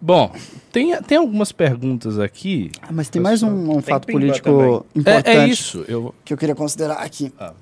Bom, 0.00 0.32
tem, 0.70 1.00
tem 1.02 1.18
algumas 1.18 1.50
perguntas 1.50 2.18
aqui. 2.18 2.70
Ah, 2.80 2.90
mas 2.92 3.08
tem 3.08 3.20
mais 3.20 3.42
um, 3.42 3.78
um 3.78 3.82
fato 3.82 4.06
político 4.06 4.48
também. 4.48 4.74
importante 4.94 5.28
É, 5.28 5.44
é 5.44 5.48
isso. 5.48 5.84
Eu, 5.88 6.14
que 6.24 6.32
eu 6.32 6.38
queria 6.38 6.54
considerar 6.54 6.98
aqui. 6.98 7.32
Ah. 7.38 7.52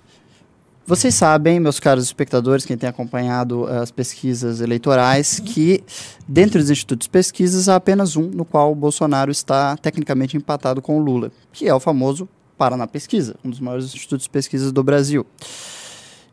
Vocês 0.89 1.17
sabem, 1.17 1.59
meus 1.59 1.81
caros 1.81 2.05
espectadores, 2.05 2.65
quem 2.65 2.77
tem 2.77 2.89
acompanhado 2.89 3.67
as 3.67 3.91
pesquisas 3.91 4.61
eleitorais, 4.61 5.41
que 5.41 5.83
dentro 6.29 6.61
dos 6.61 6.71
institutos 6.71 7.07
de 7.07 7.11
pesquisas 7.11 7.69
há 7.69 7.75
apenas 7.75 8.15
um 8.15 8.31
no 8.31 8.45
qual 8.45 8.71
o 8.71 8.75
Bolsonaro 8.75 9.33
está 9.33 9.77
tecnicamente 9.77 10.37
empatado 10.37 10.81
com 10.81 10.97
o 10.97 11.01
Lula, 11.01 11.33
que 11.53 11.67
é 11.67 11.75
o 11.75 11.81
famoso 11.81 12.29
Paraná 12.57 12.87
Pesquisa, 12.87 13.35
um 13.45 13.51
dos 13.51 13.59
maiores 13.59 13.87
institutos 13.87 14.25
de 14.25 14.31
pesquisas 14.31 14.71
do 14.71 14.85
Brasil. 14.85 15.27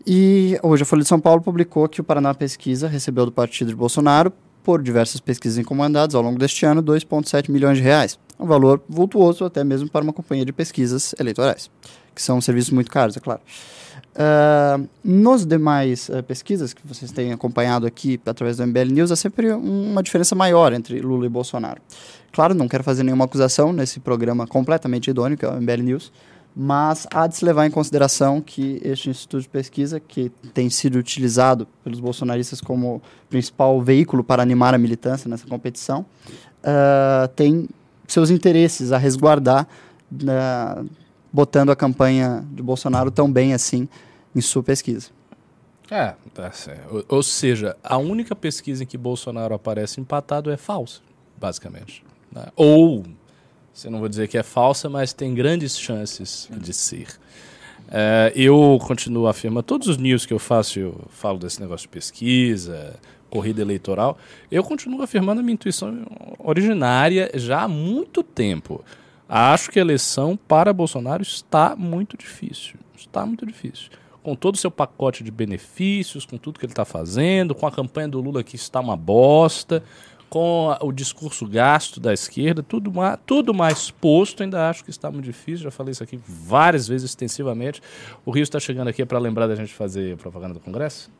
E 0.05 0.59
hoje 0.61 0.83
a 0.83 0.85
Folha 0.85 1.01
de 1.01 1.07
São 1.07 1.19
Paulo 1.19 1.41
publicou 1.41 1.89
que 1.89 1.99
o 1.99 2.03
Paraná 2.03 2.35
Pesquisa 2.35 2.87
recebeu 2.87 3.25
do 3.25 3.31
partido 3.31 3.69
de 3.69 3.75
Bolsonaro, 3.75 4.31
por 4.63 4.81
diversas 4.81 5.19
pesquisas 5.19 5.57
encomendadas 5.57 6.15
ao 6.15 6.21
longo 6.21 6.39
deste 6.39 6.65
ano, 6.65 6.81
2,7 6.81 7.51
milhões 7.51 7.77
de 7.77 7.83
reais. 7.83 8.17
Um 8.39 8.45
valor 8.45 8.81
vultuoso 8.87 9.45
até 9.45 9.63
mesmo 9.63 9.89
para 9.89 10.03
uma 10.03 10.13
companhia 10.13 10.45
de 10.45 10.53
pesquisas 10.53 11.13
eleitorais, 11.19 11.69
que 12.15 12.21
são 12.21 12.41
serviços 12.41 12.71
muito 12.71 12.89
caros, 12.89 13.15
é 13.15 13.19
claro. 13.19 13.41
Ah, 14.15 14.79
nos 15.03 15.45
demais 15.45 16.09
eh, 16.09 16.21
pesquisas 16.21 16.71
que 16.71 16.85
vocês 16.85 17.11
têm 17.11 17.33
acompanhado 17.33 17.87
aqui 17.87 18.19
através 18.25 18.57
do 18.57 18.67
MBL 18.67 18.91
News, 18.91 19.11
há 19.11 19.15
sempre 19.15 19.51
uma 19.51 20.03
diferença 20.03 20.35
maior 20.35 20.71
entre 20.71 20.99
Lula 21.01 21.25
e 21.25 21.29
Bolsonaro. 21.29 21.81
Claro, 22.31 22.53
não 22.53 22.67
quero 22.67 22.83
fazer 22.83 23.03
nenhuma 23.03 23.25
acusação 23.25 23.73
nesse 23.73 23.99
programa 23.99 24.45
completamente 24.45 25.09
idôneo, 25.09 25.37
que 25.37 25.45
é 25.45 25.49
o 25.49 25.59
MBL 25.59 25.81
News, 25.81 26.11
mas 26.55 27.07
há 27.11 27.25
de 27.27 27.35
se 27.35 27.43
levar 27.45 27.65
em 27.65 27.71
consideração 27.71 28.39
que 28.39 28.79
este 28.83 29.09
instituto 29.09 29.41
de 29.41 29.49
pesquisa, 29.49 29.99
que 29.99 30.29
tem 30.53 30.69
sido 30.69 30.97
utilizado 30.97 31.67
pelos 31.83 31.99
bolsonaristas 31.99 32.61
como 32.61 33.01
principal 33.29 33.81
veículo 33.81 34.23
para 34.23 34.41
animar 34.43 34.73
a 34.73 34.77
militância 34.77 35.27
nessa 35.29 35.47
competição, 35.47 36.05
ah, 36.63 37.29
tem 37.35 37.67
seus 38.07 38.29
interesses 38.29 38.91
a 38.91 38.97
resguardar, 38.97 39.67
na- 40.11 40.83
botando 41.31 41.71
a 41.71 41.75
campanha 41.75 42.45
de 42.51 42.61
Bolsonaro 42.61 43.09
tão 43.09 43.31
bem 43.31 43.53
assim 43.55 43.87
em 44.35 44.41
sua 44.41 44.61
pesquisa. 44.61 45.09
é, 45.89 46.13
tá. 46.33 46.51
Ou, 46.91 47.03
ou 47.09 47.23
seja, 47.23 47.75
a 47.83 47.97
única 47.97 48.35
pesquisa 48.35 48.83
em 48.83 48.85
que 48.87 48.97
Bolsonaro 48.97 49.53
aparece 49.55 49.99
empatado 49.99 50.51
é 50.51 50.57
falsa, 50.57 51.01
basicamente. 51.39 52.03
né? 52.31 52.45
Ou, 52.55 53.03
se 53.73 53.89
não 53.89 53.99
vou 53.99 54.07
dizer 54.07 54.27
que 54.27 54.37
é 54.37 54.43
falsa, 54.43 54.87
mas 54.89 55.13
tem 55.13 55.33
grandes 55.33 55.77
chances 55.77 56.47
de 56.51 56.71
ser. 56.71 57.07
É, 57.91 58.31
eu 58.35 58.79
continuo 58.85 59.27
afirmando, 59.27 59.63
todos 59.63 59.87
os 59.87 59.97
news 59.97 60.25
que 60.25 60.33
eu 60.33 60.39
faço, 60.39 60.79
eu 60.79 61.01
falo 61.09 61.39
desse 61.39 61.59
negócio 61.59 61.85
de 61.85 61.89
pesquisa, 61.89 62.99
corrida 63.29 63.61
eleitoral, 63.61 64.17
eu 64.51 64.63
continuo 64.63 65.01
afirmando 65.01 65.41
a 65.41 65.43
minha 65.43 65.55
intuição 65.55 66.05
originária 66.37 67.31
já 67.33 67.63
há 67.63 67.67
muito 67.67 68.21
tempo. 68.21 68.83
Acho 69.27 69.71
que 69.71 69.79
a 69.79 69.81
eleição 69.81 70.37
para 70.37 70.71
Bolsonaro 70.71 71.23
está 71.23 71.75
muito 71.75 72.15
difícil. 72.15 72.75
Está 72.95 73.25
muito 73.25 73.43
difícil. 73.45 73.89
Com 74.21 74.35
todo 74.35 74.53
o 74.53 74.57
seu 74.57 74.69
pacote 74.69 75.23
de 75.23 75.31
benefícios, 75.31 76.25
com 76.25 76.37
tudo 76.37 76.59
que 76.59 76.65
ele 76.65 76.71
está 76.71 76.85
fazendo, 76.85 77.55
com 77.55 77.65
a 77.65 77.71
campanha 77.71 78.07
do 78.07 78.21
Lula 78.21 78.43
que 78.43 78.55
está 78.55 78.79
uma 78.79 78.95
bosta, 78.95 79.83
com 80.33 80.75
o 80.81 80.91
discurso 80.91 81.45
gasto 81.45 81.99
da 81.99 82.11
esquerda, 82.11 82.63
tudo, 82.63 82.91
ma 82.91 83.15
tudo 83.15 83.53
mais 83.53 83.91
posto, 83.91 84.41
ainda 84.41 84.67
acho 84.67 84.83
que 84.83 84.89
está 84.89 85.11
muito 85.11 85.25
difícil. 85.25 85.65
Já 85.65 85.69
falei 85.69 85.91
isso 85.91 86.01
aqui 86.01 86.19
várias 86.27 86.87
vezes 86.87 87.11
extensivamente. 87.11 87.79
O 88.25 88.31
Rio 88.31 88.41
está 88.41 88.59
chegando 88.59 88.87
aqui 88.87 89.05
para 89.05 89.19
lembrar 89.19 89.45
da 89.45 89.53
gente 89.53 89.71
fazer 89.71 90.17
propaganda 90.17 90.55
do 90.55 90.59
Congresso? 90.59 91.11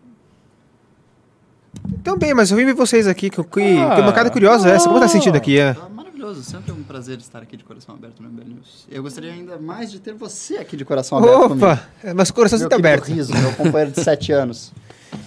Também, 2.04 2.34
mas 2.34 2.50
eu 2.50 2.58
vim 2.58 2.66
ver 2.66 2.74
vocês 2.74 3.06
aqui, 3.06 3.30
que, 3.30 3.44
que, 3.44 3.78
Ah, 3.78 3.96
que 3.96 4.02
bancada 4.02 4.32
curiosa 4.32 4.68
é 4.68 4.74
essa. 4.74 4.88
Como 4.88 5.00
tá 5.00 5.08
sentindo 5.08 5.36
aqui? 5.36 5.60
É? 5.60 5.78
maravilhoso, 5.92 6.42
sempre 6.42 6.72
é 6.72 6.74
um 6.74 6.82
prazer 6.82 7.20
estar 7.20 7.44
aqui 7.44 7.56
de 7.56 7.64
coração 7.64 7.94
aberto 7.94 8.20
no 8.20 8.30
MBL 8.30 8.48
News. 8.48 8.88
Eu 8.90 9.04
gostaria 9.04 9.32
ainda 9.32 9.60
mais 9.60 9.92
de 9.92 10.00
ter 10.00 10.16
você 10.16 10.58
aqui 10.58 10.76
de 10.76 10.84
coração 10.84 11.20
aberto 11.20 11.50
comigo. 11.50 11.68
Opa! 11.68 11.88
Mas 12.16 12.30
o 12.30 12.34
coração 12.34 12.58
tá 12.58 12.68
querido 12.68 12.88
aberto. 12.88 13.06
Riso, 13.10 13.32
meu 13.32 13.54
companheiro 13.54 13.92
de 13.92 14.04
sete 14.04 14.32
anos. 14.32 14.74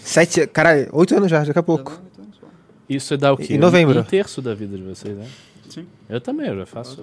Sete, 0.02 0.44
cara, 0.48 0.88
oito 0.92 1.14
anos 1.14 1.30
já, 1.30 1.44
daqui 1.44 1.56
a 1.56 1.62
pouco. 1.62 2.04
Isso 2.88 3.14
é 3.14 3.16
dar 3.16 3.32
o 3.32 3.36
quê? 3.36 3.54
Em 3.54 3.58
novembro. 3.58 3.98
Um 4.00 4.04
terço 4.04 4.40
da 4.40 4.54
vida 4.54 4.76
de 4.76 4.82
vocês, 4.82 5.16
né? 5.16 5.26
Sim. 5.68 5.86
Eu 6.08 6.20
também, 6.20 6.46
eu 6.48 6.56
já 6.58 6.66
faço. 6.66 7.00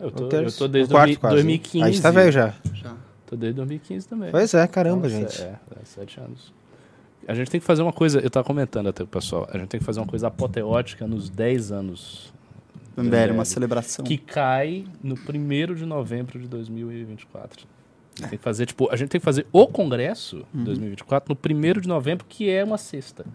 Eu 0.00 0.10
tô, 0.10 0.22
Um 0.22 0.26
eu 0.26 0.28
terço. 0.30 0.58
tô 0.58 0.68
desde 0.68 0.92
Um 0.92 0.96
quarto 0.96 1.06
2000 1.08 1.20
quase. 1.20 1.34
2015. 1.36 1.84
A 1.84 1.90
gente 1.90 2.02
tá 2.02 2.10
velho 2.10 2.32
já. 2.32 2.54
Já. 2.74 2.94
Tô 3.26 3.36
desde 3.36 3.56
2015 3.56 4.08
também. 4.08 4.30
Pois 4.30 4.54
é, 4.54 4.66
caramba, 4.66 5.08
Nossa, 5.08 5.10
gente. 5.10 5.42
É, 5.42 5.56
é, 5.80 5.84
sete 5.84 6.18
anos. 6.20 6.52
A 7.28 7.34
gente 7.34 7.50
tem 7.50 7.60
que 7.60 7.66
fazer 7.66 7.82
uma 7.82 7.92
coisa, 7.92 8.20
eu 8.20 8.30
tava 8.30 8.44
comentando 8.46 8.88
até 8.88 9.02
o 9.02 9.06
pessoal, 9.06 9.48
a 9.52 9.58
gente 9.58 9.68
tem 9.68 9.80
que 9.80 9.84
fazer 9.86 9.98
uma 9.98 10.06
coisa 10.06 10.28
apoteótica 10.28 11.06
nos 11.08 11.28
10 11.28 11.72
anos, 11.72 12.32
Do 12.94 13.02
MBL, 13.02 13.32
uma 13.32 13.44
celebração. 13.44 14.04
que 14.04 14.16
cai 14.16 14.84
no 15.02 15.16
1 15.16 15.74
de 15.74 15.84
novembro 15.84 16.38
de 16.38 16.46
2024. 16.46 17.66
A 17.66 18.20
gente 18.22 18.30
tem 18.30 18.38
que 18.38 18.44
fazer, 18.44 18.64
tipo, 18.66 18.88
a 18.92 18.96
gente 18.96 19.08
tem 19.08 19.20
que 19.20 19.24
fazer 19.24 19.44
o 19.52 19.66
congresso 19.66 20.36
Uhum. 20.54 20.60
de 20.60 20.64
2024 20.66 21.28
no 21.34 21.36
1 21.36 21.80
de 21.80 21.88
novembro, 21.88 22.24
que 22.28 22.48
é 22.48 22.62
uma 22.64 22.78
sexta. 22.78 23.26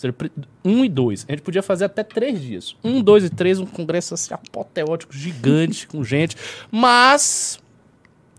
Seja, 0.00 0.14
1 0.64 0.84
e 0.86 0.88
2. 0.88 1.26
A 1.28 1.32
gente 1.32 1.42
podia 1.42 1.62
fazer 1.62 1.84
até 1.84 2.02
três 2.02 2.40
dias. 2.40 2.74
1, 2.82 3.02
2 3.02 3.24
e 3.24 3.28
3, 3.28 3.60
um 3.60 3.66
congresso 3.66 4.14
assim, 4.14 4.32
apoteótico, 4.32 5.12
gigante, 5.12 5.86
com 5.86 6.02
gente. 6.02 6.38
Mas, 6.70 7.60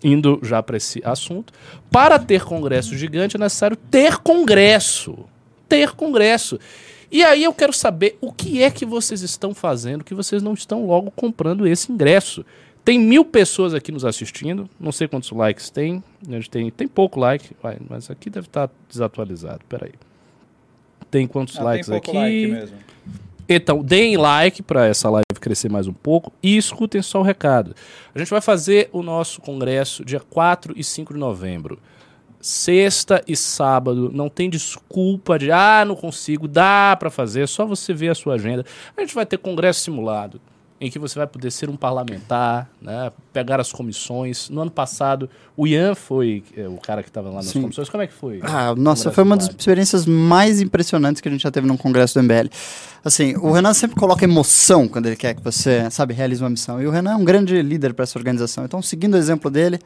indo 0.03 0.39
já 0.41 0.63
para 0.63 0.77
esse 0.77 1.03
assunto, 1.05 1.53
para 1.91 2.17
ter 2.17 2.43
congresso 2.43 2.97
gigante 2.97 3.35
é 3.35 3.39
necessário 3.39 3.77
ter 3.77 4.17
congresso. 4.17 5.19
Ter 5.69 5.91
congresso. 5.91 6.59
E 7.11 7.23
aí 7.23 7.43
eu 7.43 7.53
quero 7.53 7.73
saber 7.73 8.17
o 8.19 8.33
que 8.33 8.63
é 8.63 8.71
que 8.71 8.83
vocês 8.83 9.21
estão 9.21 9.53
fazendo 9.53 10.03
que 10.03 10.15
vocês 10.15 10.41
não 10.41 10.55
estão 10.55 10.87
logo 10.87 11.11
comprando 11.11 11.67
esse 11.67 11.91
ingresso. 11.91 12.43
Tem 12.83 12.97
mil 12.97 13.23
pessoas 13.23 13.75
aqui 13.75 13.91
nos 13.91 14.03
assistindo, 14.03 14.67
não 14.79 14.91
sei 14.91 15.07
quantos 15.07 15.29
likes 15.29 15.69
tem, 15.69 16.03
a 16.27 16.31
gente 16.31 16.49
tem, 16.49 16.71
tem 16.71 16.87
pouco 16.87 17.19
like, 17.19 17.55
mas 17.87 18.09
aqui 18.09 18.31
deve 18.31 18.47
estar 18.47 18.67
desatualizado, 18.89 19.61
peraí. 19.69 19.91
Tem 21.11 21.27
quantos 21.27 21.59
Ah, 21.59 21.63
likes 21.63 21.87
tem 21.87 21.97
aqui? 21.97 22.11
like. 22.47 22.73
Então, 23.49 23.83
deem 23.83 24.15
like 24.15 24.63
para 24.63 24.87
essa 24.87 25.09
live 25.09 25.25
crescer 25.41 25.69
mais 25.69 25.85
um 25.85 25.91
pouco 25.93 26.31
e 26.41 26.55
escutem 26.55 27.01
só 27.01 27.19
o 27.19 27.23
recado. 27.23 27.75
A 28.15 28.19
gente 28.19 28.29
vai 28.29 28.39
fazer 28.39 28.89
o 28.93 29.03
nosso 29.03 29.41
congresso 29.41 30.05
dia 30.05 30.21
4 30.21 30.73
e 30.77 30.83
5 30.83 31.13
de 31.13 31.19
novembro. 31.19 31.77
Sexta 32.39 33.21
e 33.27 33.35
sábado, 33.35 34.09
não 34.11 34.27
tem 34.29 34.49
desculpa 34.49 35.37
de 35.37 35.51
ah, 35.51 35.83
não 35.85 35.95
consigo, 35.95 36.47
dá 36.47 36.95
para 36.97 37.11
fazer, 37.11 37.41
é 37.41 37.47
só 37.47 37.67
você 37.67 37.93
ver 37.93 38.09
a 38.09 38.15
sua 38.15 38.33
agenda. 38.33 38.65
A 38.97 39.01
gente 39.01 39.13
vai 39.13 39.25
ter 39.27 39.37
congresso 39.37 39.81
simulado, 39.81 40.41
em 40.81 40.89
que 40.89 40.97
você 40.97 41.19
vai 41.19 41.27
poder 41.27 41.51
ser 41.51 41.69
um 41.69 41.77
parlamentar, 41.77 42.67
né, 42.81 43.11
pegar 43.31 43.61
as 43.61 43.71
comissões. 43.71 44.49
No 44.49 44.61
ano 44.61 44.71
passado, 44.71 45.29
o 45.55 45.67
Ian 45.67 45.93
foi 45.93 46.43
é, 46.57 46.67
o 46.67 46.77
cara 46.77 47.03
que 47.03 47.09
estava 47.09 47.29
lá 47.29 47.35
nas 47.35 47.45
Sim. 47.45 47.61
comissões. 47.61 47.87
Como 47.87 48.01
é 48.01 48.07
que 48.07 48.13
foi? 48.13 48.39
Ah, 48.41 48.73
nossa, 48.75 49.11
foi 49.11 49.23
uma 49.23 49.37
das 49.37 49.47
experiências 49.47 50.07
mais 50.07 50.59
impressionantes 50.59 51.21
que 51.21 51.27
a 51.27 51.31
gente 51.31 51.43
já 51.43 51.51
teve 51.51 51.67
num 51.67 51.77
congresso 51.77 52.19
do 52.19 52.23
MBL. 52.23 52.49
Assim, 53.05 53.35
o 53.37 53.51
Renan 53.51 53.75
sempre 53.75 53.95
coloca 53.95 54.23
emoção 54.23 54.87
quando 54.87 55.05
ele 55.05 55.15
quer 55.15 55.35
que 55.35 55.43
você, 55.43 55.87
sabe, 55.91 56.15
realize 56.15 56.41
uma 56.41 56.49
missão. 56.49 56.81
E 56.81 56.87
o 56.87 56.91
Renan 56.91 57.11
é 57.11 57.15
um 57.15 57.23
grande 57.23 57.61
líder 57.61 57.93
para 57.93 58.01
essa 58.01 58.17
organização. 58.17 58.65
Então, 58.65 58.81
seguindo 58.81 59.13
o 59.13 59.17
exemplo 59.17 59.51
dele, 59.51 59.79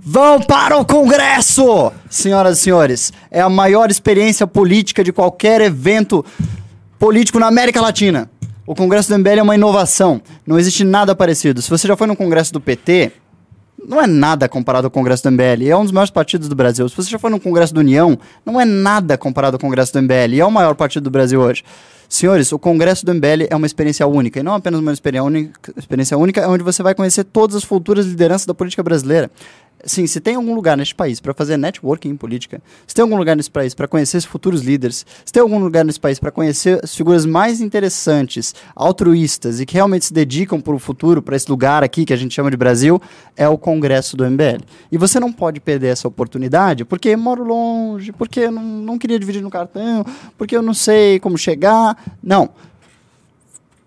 vão 0.00 0.40
para 0.40 0.78
o 0.78 0.84
congresso! 0.84 1.92
Senhoras 2.08 2.58
e 2.58 2.60
senhores, 2.60 3.12
é 3.28 3.40
a 3.40 3.48
maior 3.48 3.90
experiência 3.90 4.46
política 4.46 5.02
de 5.02 5.12
qualquer 5.12 5.60
evento 5.60 6.24
político 6.96 7.40
na 7.40 7.48
América 7.48 7.80
Latina. 7.80 8.30
O 8.68 8.74
Congresso 8.74 9.08
do 9.08 9.18
MBL 9.18 9.38
é 9.38 9.42
uma 9.42 9.54
inovação. 9.54 10.20
Não 10.46 10.58
existe 10.58 10.84
nada 10.84 11.16
parecido. 11.16 11.62
Se 11.62 11.70
você 11.70 11.88
já 11.88 11.96
foi 11.96 12.06
no 12.06 12.14
Congresso 12.14 12.52
do 12.52 12.60
PT, 12.60 13.12
não 13.82 13.98
é 13.98 14.06
nada 14.06 14.46
comparado 14.46 14.86
ao 14.86 14.90
Congresso 14.90 15.22
do 15.22 15.32
MBL. 15.32 15.70
É 15.70 15.74
um 15.74 15.84
dos 15.84 15.90
maiores 15.90 16.10
partidos 16.10 16.50
do 16.50 16.54
Brasil. 16.54 16.86
Se 16.86 16.94
você 16.94 17.08
já 17.08 17.18
foi 17.18 17.30
no 17.30 17.40
Congresso 17.40 17.72
do 17.72 17.80
União, 17.80 18.18
não 18.44 18.60
é 18.60 18.66
nada 18.66 19.16
comparado 19.16 19.54
ao 19.54 19.58
Congresso 19.58 19.94
do 19.94 20.02
MBL. 20.02 20.38
É 20.38 20.44
o 20.44 20.50
maior 20.50 20.74
partido 20.74 21.04
do 21.04 21.10
Brasil 21.10 21.40
hoje. 21.40 21.64
Senhores, 22.10 22.52
o 22.52 22.58
Congresso 22.58 23.06
do 23.06 23.14
MBL 23.14 23.46
é 23.48 23.56
uma 23.56 23.66
experiência 23.66 24.06
única. 24.06 24.38
E 24.38 24.42
não 24.42 24.52
apenas 24.52 24.80
uma 24.80 24.92
experiência 24.92 25.24
única, 25.24 25.72
experiência 25.74 26.18
única, 26.18 26.42
é 26.42 26.46
onde 26.46 26.62
você 26.62 26.82
vai 26.82 26.94
conhecer 26.94 27.24
todas 27.24 27.56
as 27.56 27.64
futuras 27.64 28.04
lideranças 28.04 28.46
da 28.46 28.52
política 28.52 28.82
brasileira. 28.82 29.30
Sim, 29.84 30.06
se 30.08 30.20
tem 30.20 30.34
algum 30.34 30.54
lugar 30.54 30.76
neste 30.76 30.94
país 30.94 31.20
para 31.20 31.32
fazer 31.32 31.56
networking 31.56 32.08
em 32.08 32.16
política, 32.16 32.60
se 32.86 32.94
tem 32.94 33.02
algum 33.02 33.16
lugar 33.16 33.36
nesse 33.36 33.50
país 33.50 33.74
para 33.74 33.86
conhecer 33.86 34.16
os 34.16 34.24
futuros 34.24 34.62
líderes, 34.62 35.06
se 35.24 35.32
tem 35.32 35.40
algum 35.40 35.58
lugar 35.58 35.84
nesse 35.84 36.00
país 36.00 36.18
para 36.18 36.32
conhecer 36.32 36.80
as 36.82 36.94
figuras 36.94 37.24
mais 37.24 37.60
interessantes, 37.60 38.54
altruístas 38.74 39.60
e 39.60 39.66
que 39.66 39.74
realmente 39.74 40.06
se 40.06 40.12
dedicam 40.12 40.60
para 40.60 40.74
o 40.74 40.78
futuro, 40.80 41.22
para 41.22 41.36
esse 41.36 41.48
lugar 41.48 41.84
aqui 41.84 42.04
que 42.04 42.12
a 42.12 42.16
gente 42.16 42.34
chama 42.34 42.50
de 42.50 42.56
Brasil, 42.56 43.00
é 43.36 43.48
o 43.48 43.56
Congresso 43.56 44.16
do 44.16 44.28
MBL. 44.28 44.64
E 44.90 44.98
você 44.98 45.20
não 45.20 45.32
pode 45.32 45.60
perder 45.60 45.88
essa 45.88 46.08
oportunidade 46.08 46.84
porque 46.84 47.14
moro 47.16 47.44
longe, 47.44 48.10
porque 48.10 48.50
não, 48.50 48.62
não 48.62 48.98
queria 48.98 49.18
dividir 49.18 49.42
no 49.42 49.50
cartão, 49.50 50.04
porque 50.36 50.56
eu 50.56 50.62
não 50.62 50.74
sei 50.74 51.20
como 51.20 51.38
chegar. 51.38 51.96
Não. 52.20 52.50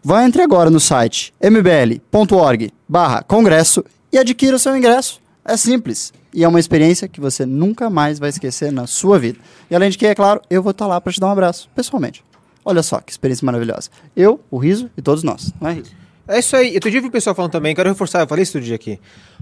Vai 0.03 0.25
entre 0.25 0.41
agora 0.41 0.69
no 0.69 0.79
site 0.79 1.33
mbl.org 1.39 2.73
barra 2.87 3.21
congresso 3.21 3.83
e 4.11 4.17
adquira 4.17 4.55
o 4.55 4.59
seu 4.59 4.75
ingresso. 4.75 5.20
É 5.43 5.57
simples. 5.57 6.13
E 6.33 6.43
é 6.43 6.47
uma 6.47 6.59
experiência 6.59 7.07
que 7.07 7.19
você 7.19 7.45
nunca 7.45 7.89
mais 7.89 8.19
vai 8.19 8.29
esquecer 8.29 8.71
na 8.71 8.87
sua 8.87 9.19
vida. 9.19 9.39
E 9.69 9.75
além 9.75 9.89
de 9.89 9.97
que, 9.97 10.05
é 10.05 10.15
claro, 10.15 10.41
eu 10.49 10.61
vou 10.61 10.71
estar 10.71 10.87
lá 10.87 11.01
para 11.01 11.11
te 11.11 11.19
dar 11.19 11.27
um 11.27 11.31
abraço, 11.31 11.69
pessoalmente. 11.75 12.23
Olha 12.63 12.83
só 12.83 12.99
que 13.01 13.11
experiência 13.11 13.45
maravilhosa. 13.45 13.89
Eu, 14.15 14.39
o 14.49 14.57
Riso 14.57 14.89
e 14.95 15.01
todos 15.01 15.23
nós. 15.23 15.51
Não 15.59 15.69
é, 15.69 15.73
Riso? 15.73 15.91
É 16.27 16.39
isso 16.39 16.55
aí. 16.55 16.75
Outro 16.75 16.89
dia 16.89 17.01
eu 17.01 17.05
o 17.05 17.11
pessoal 17.11 17.35
falando 17.35 17.51
também, 17.51 17.75
quero 17.75 17.89
reforçar, 17.89 18.21
eu 18.21 18.27
falei 18.27 18.43
isso 18.43 18.57
outro 18.57 18.65
dia 18.65 18.75
aqui. 18.75 18.99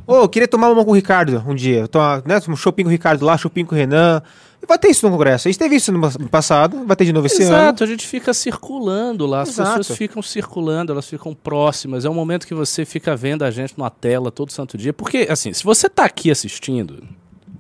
Ô, 0.08 0.16
eu 0.16 0.30
queria 0.30 0.48
tomar 0.48 0.72
uma 0.72 0.84
com 0.84 0.92
o 0.92 0.96
Ricardo 0.96 1.44
um 1.46 1.54
dia. 1.54 1.88
Tomar, 1.88 2.24
né, 2.26 2.40
um 2.48 2.56
shopping 2.56 2.84
com 2.84 2.90
o 2.90 2.92
Ricardo 2.92 3.24
lá, 3.26 3.38
shopping 3.38 3.66
com 3.66 3.76
o 3.76 3.78
Renan. 3.78 4.24
Vai 4.68 4.78
ter 4.78 4.90
isso 4.90 5.06
no 5.06 5.12
Congresso. 5.12 5.48
A 5.48 5.52
gente 5.52 5.60
teve 5.60 5.76
isso 5.76 5.92
no 5.92 6.30
passado, 6.30 6.86
vai 6.86 6.96
ter 6.96 7.06
de 7.06 7.14
novo 7.14 7.28
esse 7.28 7.44
ano. 7.44 7.56
Exato, 7.56 7.84
a 7.84 7.88
gente 7.88 8.06
fica 8.06 8.34
circulando 8.34 9.26
lá, 9.26 9.42
as 9.42 9.50
Exato. 9.50 9.78
pessoas 9.78 9.98
ficam 9.98 10.22
circulando, 10.22 10.92
elas 10.92 11.08
ficam 11.08 11.34
próximas. 11.34 12.06
É 12.06 12.10
um 12.10 12.14
momento 12.14 12.46
que 12.46 12.54
você 12.54 12.86
fica 12.86 13.16
vendo 13.16 13.44
a 13.44 13.52
gente 13.52 13.74
numa 13.78 13.90
tela 13.90 14.32
todo 14.32 14.52
santo 14.52 14.78
dia. 14.78 14.94
Porque, 14.94 15.28
assim, 15.30 15.54
se 15.54 15.64
você 15.64 15.90
tá 15.90 16.06
aqui 16.06 16.30
assistindo 16.30 17.04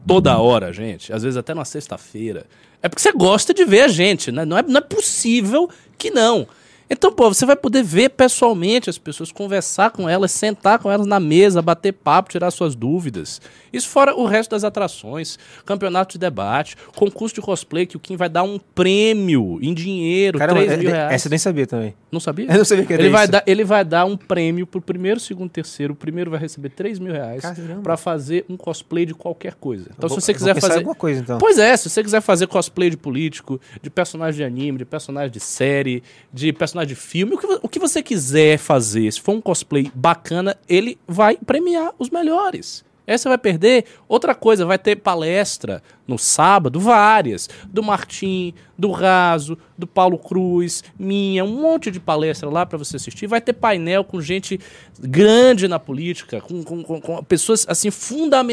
toda 0.05 0.37
hora, 0.37 0.73
gente, 0.73 1.13
às 1.13 1.23
vezes 1.23 1.37
até 1.37 1.53
numa 1.53 1.65
sexta-feira, 1.65 2.45
é 2.81 2.89
porque 2.89 3.01
você 3.01 3.11
gosta 3.11 3.53
de 3.53 3.65
ver 3.65 3.81
a 3.81 3.87
gente, 3.87 4.31
né? 4.31 4.45
Não 4.45 4.57
é, 4.57 4.63
não 4.63 4.77
é 4.77 4.81
possível 4.81 5.69
que 5.97 6.11
não. 6.11 6.47
Então, 6.89 7.11
pô, 7.11 7.31
você 7.31 7.45
vai 7.45 7.55
poder 7.55 7.83
ver 7.83 8.09
pessoalmente 8.09 8.89
as 8.89 8.97
pessoas, 8.97 9.31
conversar 9.31 9.91
com 9.91 10.09
elas, 10.09 10.31
sentar 10.31 10.79
com 10.79 10.89
elas 10.91 11.05
na 11.05 11.19
mesa, 11.19 11.61
bater 11.61 11.93
papo, 11.93 12.31
tirar 12.31 12.49
suas 12.49 12.75
dúvidas. 12.75 13.39
Isso 13.71 13.87
fora 13.87 14.15
o 14.15 14.25
resto 14.25 14.49
das 14.51 14.63
atrações, 14.63 15.37
campeonato 15.65 16.13
de 16.13 16.17
debate, 16.19 16.75
concurso 16.95 17.35
de 17.35 17.41
cosplay, 17.41 17.85
que 17.85 17.95
o 17.95 17.99
Kim 17.99 18.15
vai 18.15 18.27
dar 18.27 18.41
um 18.41 18.57
prêmio 18.57 19.59
em 19.61 19.71
dinheiro, 19.73 20.39
Caramba, 20.39 20.61
3 20.65 20.79
mil 20.79 20.89
é- 20.89 20.93
reais. 20.93 21.13
essa 21.13 21.27
eu 21.27 21.29
nem 21.29 21.37
sabia 21.39 21.67
também. 21.67 21.93
Não 22.11 22.19
sabia? 22.19 22.45
Eu 22.49 22.57
não 22.57 22.65
sabia 22.65 22.85
que 22.85 22.93
era 22.93 23.01
ele 23.03 23.11
vai, 23.11 23.23
isso. 23.23 23.31
dar, 23.31 23.43
ele 23.45 23.63
vai 23.63 23.85
dar 23.85 24.05
um 24.05 24.17
prêmio 24.17 24.65
pro 24.65 24.81
primeiro, 24.81 25.19
segundo, 25.19 25.49
terceiro. 25.49 25.93
O 25.93 25.95
primeiro 25.95 26.31
vai 26.31 26.39
receber 26.39 26.69
3 26.69 26.97
mil 26.97 27.13
reais 27.13 27.43
pra 27.83 27.95
fazer 27.97 28.45
um 28.49 28.57
cosplay 28.57 29.05
de 29.05 29.13
qualquer 29.13 29.53
coisa. 29.53 29.91
Então, 29.95 30.09
Vou- 30.09 30.19
se 30.19 30.25
você 30.25 30.33
quiser 30.33 30.59
fazer. 30.59 30.77
alguma 30.77 30.95
coisa, 30.95 31.21
então. 31.21 31.37
Pois 31.37 31.59
é, 31.59 31.77
se 31.77 31.89
você 31.89 32.01
quiser 32.03 32.21
fazer 32.21 32.47
cosplay 32.47 32.89
de 32.89 32.97
político, 32.97 33.59
de 33.81 33.89
personagem 33.89 34.37
de 34.39 34.43
anime, 34.43 34.77
de 34.79 34.85
personagem 34.85 35.29
de 35.31 35.39
série, 35.39 36.01
de 36.33 36.51
personagem 36.51 36.95
de 36.95 36.99
filme, 36.99 37.35
o 37.35 37.37
que, 37.37 37.59
o 37.63 37.69
que 37.69 37.79
você 37.79 38.01
quiser 38.01 38.57
fazer, 38.57 39.11
se 39.13 39.21
for 39.21 39.33
um 39.33 39.41
cosplay 39.41 39.91
bacana, 39.93 40.57
ele 40.67 40.97
vai 41.07 41.37
premiar 41.37 41.93
os 41.99 42.09
melhores. 42.09 42.83
Aí 43.09 43.17
você 43.17 43.27
vai 43.27 43.37
perder. 43.37 43.85
Outra 44.07 44.33
coisa, 44.35 44.65
vai 44.65 44.77
ter 44.77 44.95
palestra 44.97 45.81
no 46.07 46.17
sábado, 46.17 46.79
várias. 46.79 47.49
Do 47.67 47.81
Martim, 47.83 48.53
do 48.77 48.91
Raso, 48.91 49.57
do 49.77 49.85
Paulo 49.87 50.17
Cruz, 50.17 50.83
minha, 50.97 51.43
um 51.43 51.59
monte 51.61 51.91
de 51.91 51.99
palestra 51.99 52.49
lá 52.49 52.65
pra 52.65 52.77
você 52.77 52.95
assistir. 52.97 53.27
Vai 53.27 53.41
ter 53.41 53.53
painel 53.53 54.03
com 54.03 54.21
gente 54.21 54.59
grande 54.99 55.67
na 55.67 55.79
política, 55.79 56.41
com, 56.41 56.63
com- 56.63 56.83
com- 56.83 57.01
com 57.01 57.23
pessoas 57.23 57.65
assim 57.67 57.89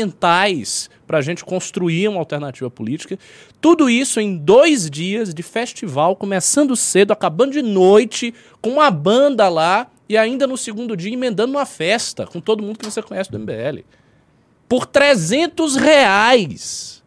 fundamentais 0.00 0.88
pra 1.06 1.20
gente 1.20 1.44
construir 1.44 2.08
uma 2.08 2.18
alternativa 2.18 2.70
política. 2.70 3.18
Tudo 3.60 3.88
isso 3.88 4.20
em 4.20 4.36
dois 4.36 4.90
dias 4.90 5.32
de 5.32 5.42
festival, 5.42 6.16
começando 6.16 6.74
cedo, 6.76 7.12
acabando 7.12 7.52
de 7.52 7.62
noite, 7.62 8.34
com 8.60 8.70
uma 8.70 8.90
banda 8.90 9.48
lá. 9.48 9.88
E 10.08 10.16
ainda 10.16 10.46
no 10.46 10.56
segundo 10.56 10.96
dia 10.96 11.12
emendando 11.12 11.52
uma 11.54 11.66
festa 11.66 12.26
com 12.28 12.40
todo 12.40 12.62
mundo 12.62 12.78
que 12.78 12.84
você 12.84 13.02
conhece 13.02 13.28
do 13.30 13.38
MBL 13.40 13.80
por 14.68 14.86
300 14.86 15.76
reais. 15.76 17.02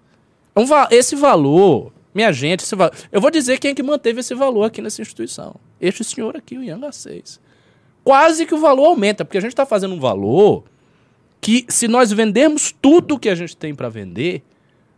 É 0.56 0.60
um 0.60 0.65
esse 0.91 1.15
valor, 1.15 1.91
minha 2.13 2.32
gente, 2.32 2.63
esse 2.63 2.76
eu 3.12 3.22
vou 3.22 3.32
dizer 3.32 3.60
quem 3.60 3.72
é 3.72 3.76
que 3.76 3.84
manteve 3.84 4.19
esse 4.19 4.36
valor 4.36 4.63
aqui 4.63 4.82
nessa 4.82 5.02
instituição. 5.02 5.56
Este 5.80 6.04
senhor 6.04 6.36
aqui, 6.36 6.58
o 6.58 6.63
Ian 6.63 6.80
Garcês. 6.80 7.39
Quase 8.04 8.45
que 8.45 8.54
o 8.54 8.60
valor 8.60 8.88
aumenta, 8.88 9.24
porque 9.24 9.38
a 9.38 9.41
gente 9.41 9.52
está 9.52 9.65
fazendo 9.65 9.93
um 9.93 10.00
valor 10.00 10.63
que, 11.39 11.65
se 11.69 11.88
nós 11.88 12.12
vendermos 12.12 12.74
tudo 12.82 13.19
que 13.19 13.30
a 13.30 13.36
gente 13.36 13.56
tem 13.56 13.74
para 13.74 13.88
vender, 13.88 14.43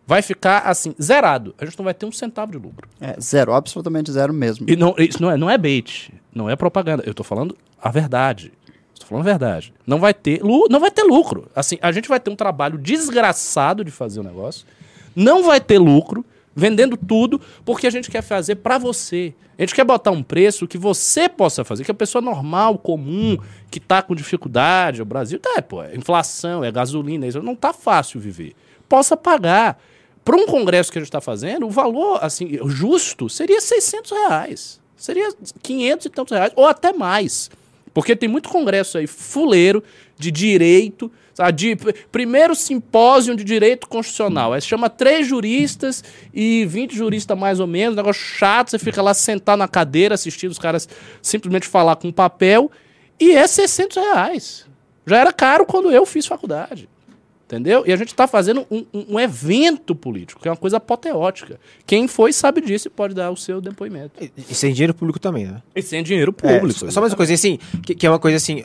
vai 0.05 0.21
ficar 0.21 0.59
assim, 0.59 0.95
zerado. 1.01 1.53
A 1.57 1.65
gente 1.65 1.77
não 1.77 1.85
vai 1.85 1.93
ter 1.93 2.05
um 2.05 2.11
centavo 2.11 2.51
de 2.51 2.57
lucro. 2.57 2.87
É 2.99 3.19
zero, 3.19 3.53
absolutamente 3.53 4.11
zero 4.11 4.33
mesmo. 4.33 4.65
E 4.69 4.75
não, 4.75 4.95
isso 4.97 5.21
não 5.21 5.31
é, 5.31 5.37
não 5.37 5.49
é 5.49 5.57
bait, 5.57 6.13
não 6.33 6.49
é 6.49 6.55
propaganda. 6.55 7.03
Eu 7.05 7.13
tô 7.13 7.23
falando 7.23 7.55
a 7.81 7.89
verdade. 7.89 8.51
Estou 9.01 9.09
falando 9.09 9.27
a 9.27 9.31
verdade. 9.31 9.73
Não 9.85 9.99
vai 9.99 10.13
ter, 10.13 10.41
não 10.69 10.79
vai 10.79 10.91
ter 10.91 11.03
lucro. 11.03 11.49
Assim, 11.55 11.77
a 11.81 11.91
gente 11.91 12.07
vai 12.07 12.19
ter 12.19 12.29
um 12.29 12.35
trabalho 12.35 12.77
desgraçado 12.77 13.83
de 13.83 13.91
fazer 13.91 14.19
o 14.19 14.23
negócio. 14.23 14.65
Não 15.15 15.43
vai 15.43 15.59
ter 15.59 15.79
lucro 15.79 16.25
vendendo 16.55 16.95
tudo 16.95 17.41
porque 17.65 17.87
a 17.87 17.89
gente 17.89 18.11
quer 18.11 18.21
fazer 18.21 18.55
para 18.55 18.77
você. 18.77 19.33
A 19.57 19.61
gente 19.61 19.75
quer 19.75 19.83
botar 19.83 20.11
um 20.11 20.23
preço 20.23 20.67
que 20.67 20.77
você 20.77 21.29
possa 21.29 21.63
fazer, 21.63 21.83
que 21.83 21.91
a 21.91 21.95
pessoa 21.95 22.21
normal, 22.21 22.77
comum, 22.77 23.37
que 23.69 23.79
tá 23.79 24.01
com 24.01 24.15
dificuldade, 24.15 25.01
o 25.01 25.05
Brasil 25.05 25.39
tá, 25.39 25.61
pô, 25.61 25.83
é 25.83 25.95
inflação, 25.95 26.63
é 26.63 26.71
gasolina, 26.71 27.27
isso 27.27 27.41
não 27.43 27.55
tá 27.55 27.71
fácil 27.71 28.19
viver. 28.19 28.55
Possa 28.89 29.15
pagar. 29.15 29.79
Para 30.23 30.35
um 30.35 30.45
congresso 30.45 30.91
que 30.91 30.97
a 30.97 31.01
gente 31.01 31.09
está 31.09 31.21
fazendo, 31.21 31.67
o 31.67 31.69
valor 31.69 32.19
assim 32.21 32.59
justo 32.67 33.29
seria 33.29 33.59
600 33.59 34.11
reais. 34.11 34.81
Seria 34.95 35.31
500 35.63 36.05
e 36.05 36.09
tantos 36.09 36.35
reais, 36.35 36.53
ou 36.55 36.67
até 36.67 36.93
mais. 36.93 37.49
Porque 37.93 38.15
tem 38.15 38.29
muito 38.29 38.49
congresso 38.49 38.97
aí 38.97 39.05
fuleiro 39.07 39.83
de 40.17 40.31
direito, 40.31 41.11
sabe? 41.33 41.51
De 41.51 41.75
pr- 41.75 41.91
primeiro 42.11 42.55
simpósio 42.55 43.35
de 43.35 43.43
direito 43.43 43.87
constitucional. 43.87 44.53
Aí 44.53 44.61
chama 44.61 44.89
três 44.89 45.27
juristas 45.27 46.03
e 46.33 46.65
20 46.65 46.95
juristas 46.95 47.37
mais 47.37 47.59
ou 47.59 47.67
menos, 47.67 47.95
negócio 47.95 48.21
chato, 48.21 48.69
você 48.69 48.79
fica 48.79 49.01
lá 49.01 49.13
sentado 49.13 49.59
na 49.59 49.67
cadeira 49.67 50.15
assistindo 50.15 50.51
os 50.51 50.59
caras 50.59 50.87
simplesmente 51.21 51.67
falar 51.67 51.95
com 51.97 52.11
papel, 52.11 52.71
e 53.19 53.31
é 53.31 53.45
600 53.45 53.97
reais. 53.97 54.65
Já 55.05 55.17
era 55.17 55.33
caro 55.33 55.65
quando 55.65 55.91
eu 55.91 56.05
fiz 56.05 56.25
faculdade. 56.25 56.87
Entendeu? 57.51 57.83
E 57.85 57.91
a 57.91 57.97
gente 57.97 58.07
está 58.07 58.27
fazendo 58.27 58.65
um, 58.71 58.85
um- 58.93 59.19
evento 59.19 59.93
político, 59.93 60.41
que 60.41 60.47
é 60.47 60.51
uma 60.51 60.55
coisa 60.55 60.77
apoteótica. 60.77 61.59
Quem 61.85 62.07
foi 62.07 62.31
sabe 62.31 62.61
disso 62.61 62.87
e 62.87 62.89
pode 62.89 63.13
dar 63.13 63.29
o 63.29 63.35
seu 63.35 63.59
depoimento. 63.59 64.23
E, 64.23 64.31
e 64.37 64.55
sem 64.55 64.71
dinheiro 64.71 64.93
público 64.93 65.19
também, 65.19 65.47
né? 65.47 65.61
E 65.75 65.81
sem 65.81 66.01
dinheiro 66.01 66.33
É, 66.43 66.57
público. 66.59 66.79
só 66.79 66.89
só 66.89 67.01
mais 67.01 67.11
uma 67.11 67.17
coisa 67.17 67.33
assim, 67.33 67.59
que, 67.85 67.93
que 67.93 68.07
é 68.07 68.09
uma 68.09 68.19
coisa 68.19 68.37
assim. 68.37 68.63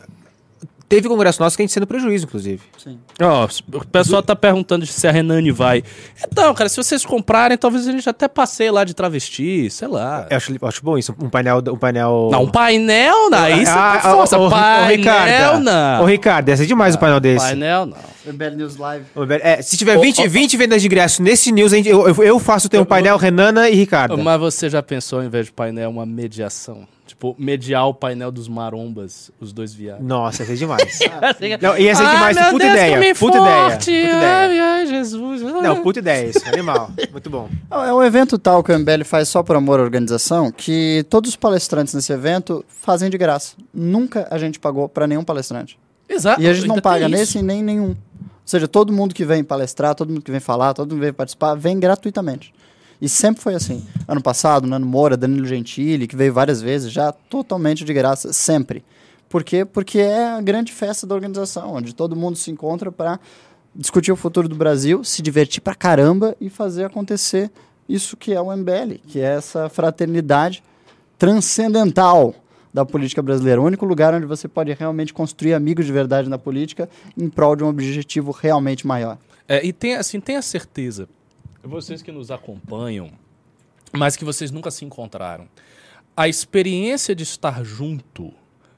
Teve 0.88 1.08
congresso 1.08 1.42
nosso 1.42 1.56
que 1.56 1.62
a 1.62 1.64
gente 1.64 1.72
sendo 1.72 1.86
prejuízo, 1.86 2.26
inclusive. 2.26 2.62
Sim. 2.78 2.98
Ó, 3.20 3.48
o 3.74 3.86
pessoal 3.86 4.22
tá 4.22 4.36
perguntando 4.36 4.86
se 4.86 5.08
a 5.08 5.10
Renane 5.10 5.50
vai. 5.50 5.82
Então, 6.24 6.54
cara, 6.54 6.68
se 6.68 6.76
vocês 6.76 7.04
comprarem, 7.04 7.58
talvez 7.58 7.88
a 7.88 7.90
gente 7.92 8.08
até 8.08 8.28
passeie 8.28 8.70
lá 8.70 8.84
de 8.84 8.94
travesti, 8.94 9.68
sei 9.68 9.88
lá. 9.88 10.28
Eu 10.30 10.36
acho, 10.36 10.52
eu 10.62 10.68
acho 10.68 10.84
bom 10.84 10.96
isso, 10.96 11.12
um 11.20 11.28
painel. 11.28 11.58
Um 11.72 11.76
painel... 11.76 12.28
Não, 12.30 12.42
um 12.44 12.48
painel, 12.48 13.28
não. 13.30 13.38
Aí 13.38 13.64
você 13.66 13.72
Ah, 13.72 13.98
tá 14.00 14.12
força. 14.14 14.38
ô, 14.38 14.42
ô, 14.42 14.46
ô, 14.46 14.50
painel, 14.50 14.96
Ricardo. 14.96 15.64
não. 15.64 16.02
Ô, 16.02 16.06
Ricardo, 16.06 16.48
ia 16.50 16.56
ser 16.56 16.66
demais 16.66 16.94
um 16.94 16.98
painel 16.98 17.18
desse. 17.18 17.44
Painel, 17.46 17.86
não. 17.86 17.96
MBL 18.32 18.56
News 18.56 18.76
Live. 18.76 19.06
É, 19.42 19.62
se 19.62 19.76
tiver 19.76 19.96
Ô, 19.96 20.00
20, 20.00 20.20
ô, 20.24 20.28
20 20.28 20.56
vendas 20.56 20.80
de 20.82 20.86
ingresso 20.86 21.20
nesse 21.20 21.50
news, 21.50 21.72
a 21.72 21.76
gente- 21.76 21.88
eu, 21.88 22.06
eu, 22.08 22.22
eu 22.22 22.38
faço 22.38 22.68
ter 22.68 22.78
um 22.78 22.84
painel 22.84 23.16
Renana 23.16 23.68
e 23.68 23.74
Ricardo. 23.74 24.16
Mas 24.18 24.38
você 24.40 24.70
já 24.70 24.82
pensou, 24.82 25.22
em 25.22 25.28
vez 25.28 25.46
de 25.46 25.52
painel, 25.52 25.90
uma 25.90 26.06
mediação? 26.06 26.86
Tipo, 27.16 27.34
mediar 27.38 27.88
o 27.88 27.94
painel 27.94 28.30
dos 28.30 28.46
marombas, 28.46 29.30
os 29.40 29.50
dois 29.50 29.72
viados. 29.72 30.04
Nossa, 30.04 30.42
ia 30.42 30.46
ser 30.48 30.56
demais. 30.56 30.98
Não, 31.62 31.78
ia 31.78 31.94
ser 31.94 32.02
Ai, 32.02 32.14
demais, 32.14 32.50
puta 32.50 32.58
Deus, 32.58 32.72
ideia, 32.72 33.14
puta 33.14 33.38
forte. 33.38 33.90
ideia, 33.90 34.06
puta 34.12 34.18
ideia. 34.18 34.36
Ai, 34.36 34.60
ai, 34.60 34.86
Jesus. 34.86 35.40
Não, 35.40 35.82
puta 35.82 35.98
ideia 36.00 36.28
isso. 36.28 36.46
Animal. 36.46 36.90
Muito 37.10 37.30
bom. 37.30 37.48
É 37.70 37.94
um 37.94 38.02
evento 38.02 38.38
tal 38.38 38.62
que 38.62 38.70
o 38.70 38.78
MBL 38.78 39.02
faz 39.06 39.30
só 39.30 39.42
por 39.42 39.56
amor 39.56 39.80
à 39.80 39.82
organização, 39.82 40.52
que 40.52 41.06
todos 41.08 41.30
os 41.30 41.36
palestrantes 41.36 41.94
nesse 41.94 42.12
evento 42.12 42.62
fazem 42.68 43.08
de 43.08 43.16
graça. 43.16 43.54
Nunca 43.72 44.28
a 44.30 44.36
gente 44.36 44.60
pagou 44.60 44.86
para 44.86 45.06
nenhum 45.06 45.24
palestrante. 45.24 45.78
Exato. 46.06 46.42
E 46.42 46.46
a 46.46 46.52
gente 46.52 46.68
não 46.68 46.82
paga 46.82 47.08
nesse 47.08 47.40
nem 47.40 47.62
nenhum. 47.62 47.88
Ou 47.88 47.96
seja, 48.44 48.68
todo 48.68 48.92
mundo 48.92 49.14
que 49.14 49.24
vem 49.24 49.42
palestrar, 49.42 49.94
todo 49.94 50.10
mundo 50.10 50.22
que 50.22 50.30
vem 50.30 50.38
falar, 50.38 50.74
todo 50.74 50.90
mundo 50.90 50.98
que 50.98 51.06
vem 51.06 51.14
participar, 51.14 51.54
vem 51.54 51.80
gratuitamente. 51.80 52.52
E 53.00 53.08
sempre 53.08 53.42
foi 53.42 53.54
assim. 53.54 53.84
Ano 54.08 54.22
passado, 54.22 54.66
Nano 54.66 54.86
Moura, 54.86 55.16
Danilo 55.16 55.46
Gentili, 55.46 56.06
que 56.06 56.16
veio 56.16 56.32
várias 56.32 56.62
vezes, 56.62 56.90
já 56.90 57.12
totalmente 57.12 57.84
de 57.84 57.92
graça, 57.92 58.32
sempre. 58.32 58.84
Por 59.28 59.44
quê? 59.44 59.64
Porque 59.64 59.98
é 59.98 60.28
a 60.28 60.40
grande 60.40 60.72
festa 60.72 61.06
da 61.06 61.14
organização, 61.14 61.74
onde 61.74 61.94
todo 61.94 62.16
mundo 62.16 62.36
se 62.36 62.50
encontra 62.50 62.90
para 62.92 63.18
discutir 63.74 64.12
o 64.12 64.16
futuro 64.16 64.48
do 64.48 64.56
Brasil, 64.56 65.04
se 65.04 65.20
divertir 65.20 65.60
pra 65.60 65.74
caramba 65.74 66.34
e 66.40 66.48
fazer 66.48 66.84
acontecer 66.84 67.50
isso 67.88 68.16
que 68.16 68.32
é 68.32 68.40
o 68.40 68.54
MBL, 68.56 68.98
que 69.06 69.20
é 69.20 69.34
essa 69.36 69.68
fraternidade 69.68 70.62
transcendental 71.18 72.34
da 72.72 72.84
política 72.84 73.22
brasileira. 73.22 73.60
O 73.60 73.64
único 73.64 73.86
lugar 73.86 74.12
onde 74.14 74.26
você 74.26 74.46
pode 74.48 74.72
realmente 74.72 75.14
construir 75.14 75.54
amigos 75.54 75.86
de 75.86 75.92
verdade 75.92 76.28
na 76.28 76.38
política 76.38 76.88
em 77.16 77.28
prol 77.28 77.56
de 77.56 77.64
um 77.64 77.68
objetivo 77.68 78.30
realmente 78.32 78.86
maior. 78.86 79.18
É, 79.48 79.64
e 79.64 79.72
tem, 79.72 79.94
assim, 79.94 80.20
tenha 80.20 80.42
certeza, 80.42 81.08
vocês 81.66 82.02
que 82.02 82.12
nos 82.12 82.30
acompanham, 82.30 83.10
mas 83.92 84.16
que 84.16 84.24
vocês 84.24 84.50
nunca 84.50 84.70
se 84.70 84.84
encontraram, 84.84 85.48
a 86.16 86.28
experiência 86.28 87.14
de 87.14 87.22
estar 87.22 87.64
junto 87.64 88.32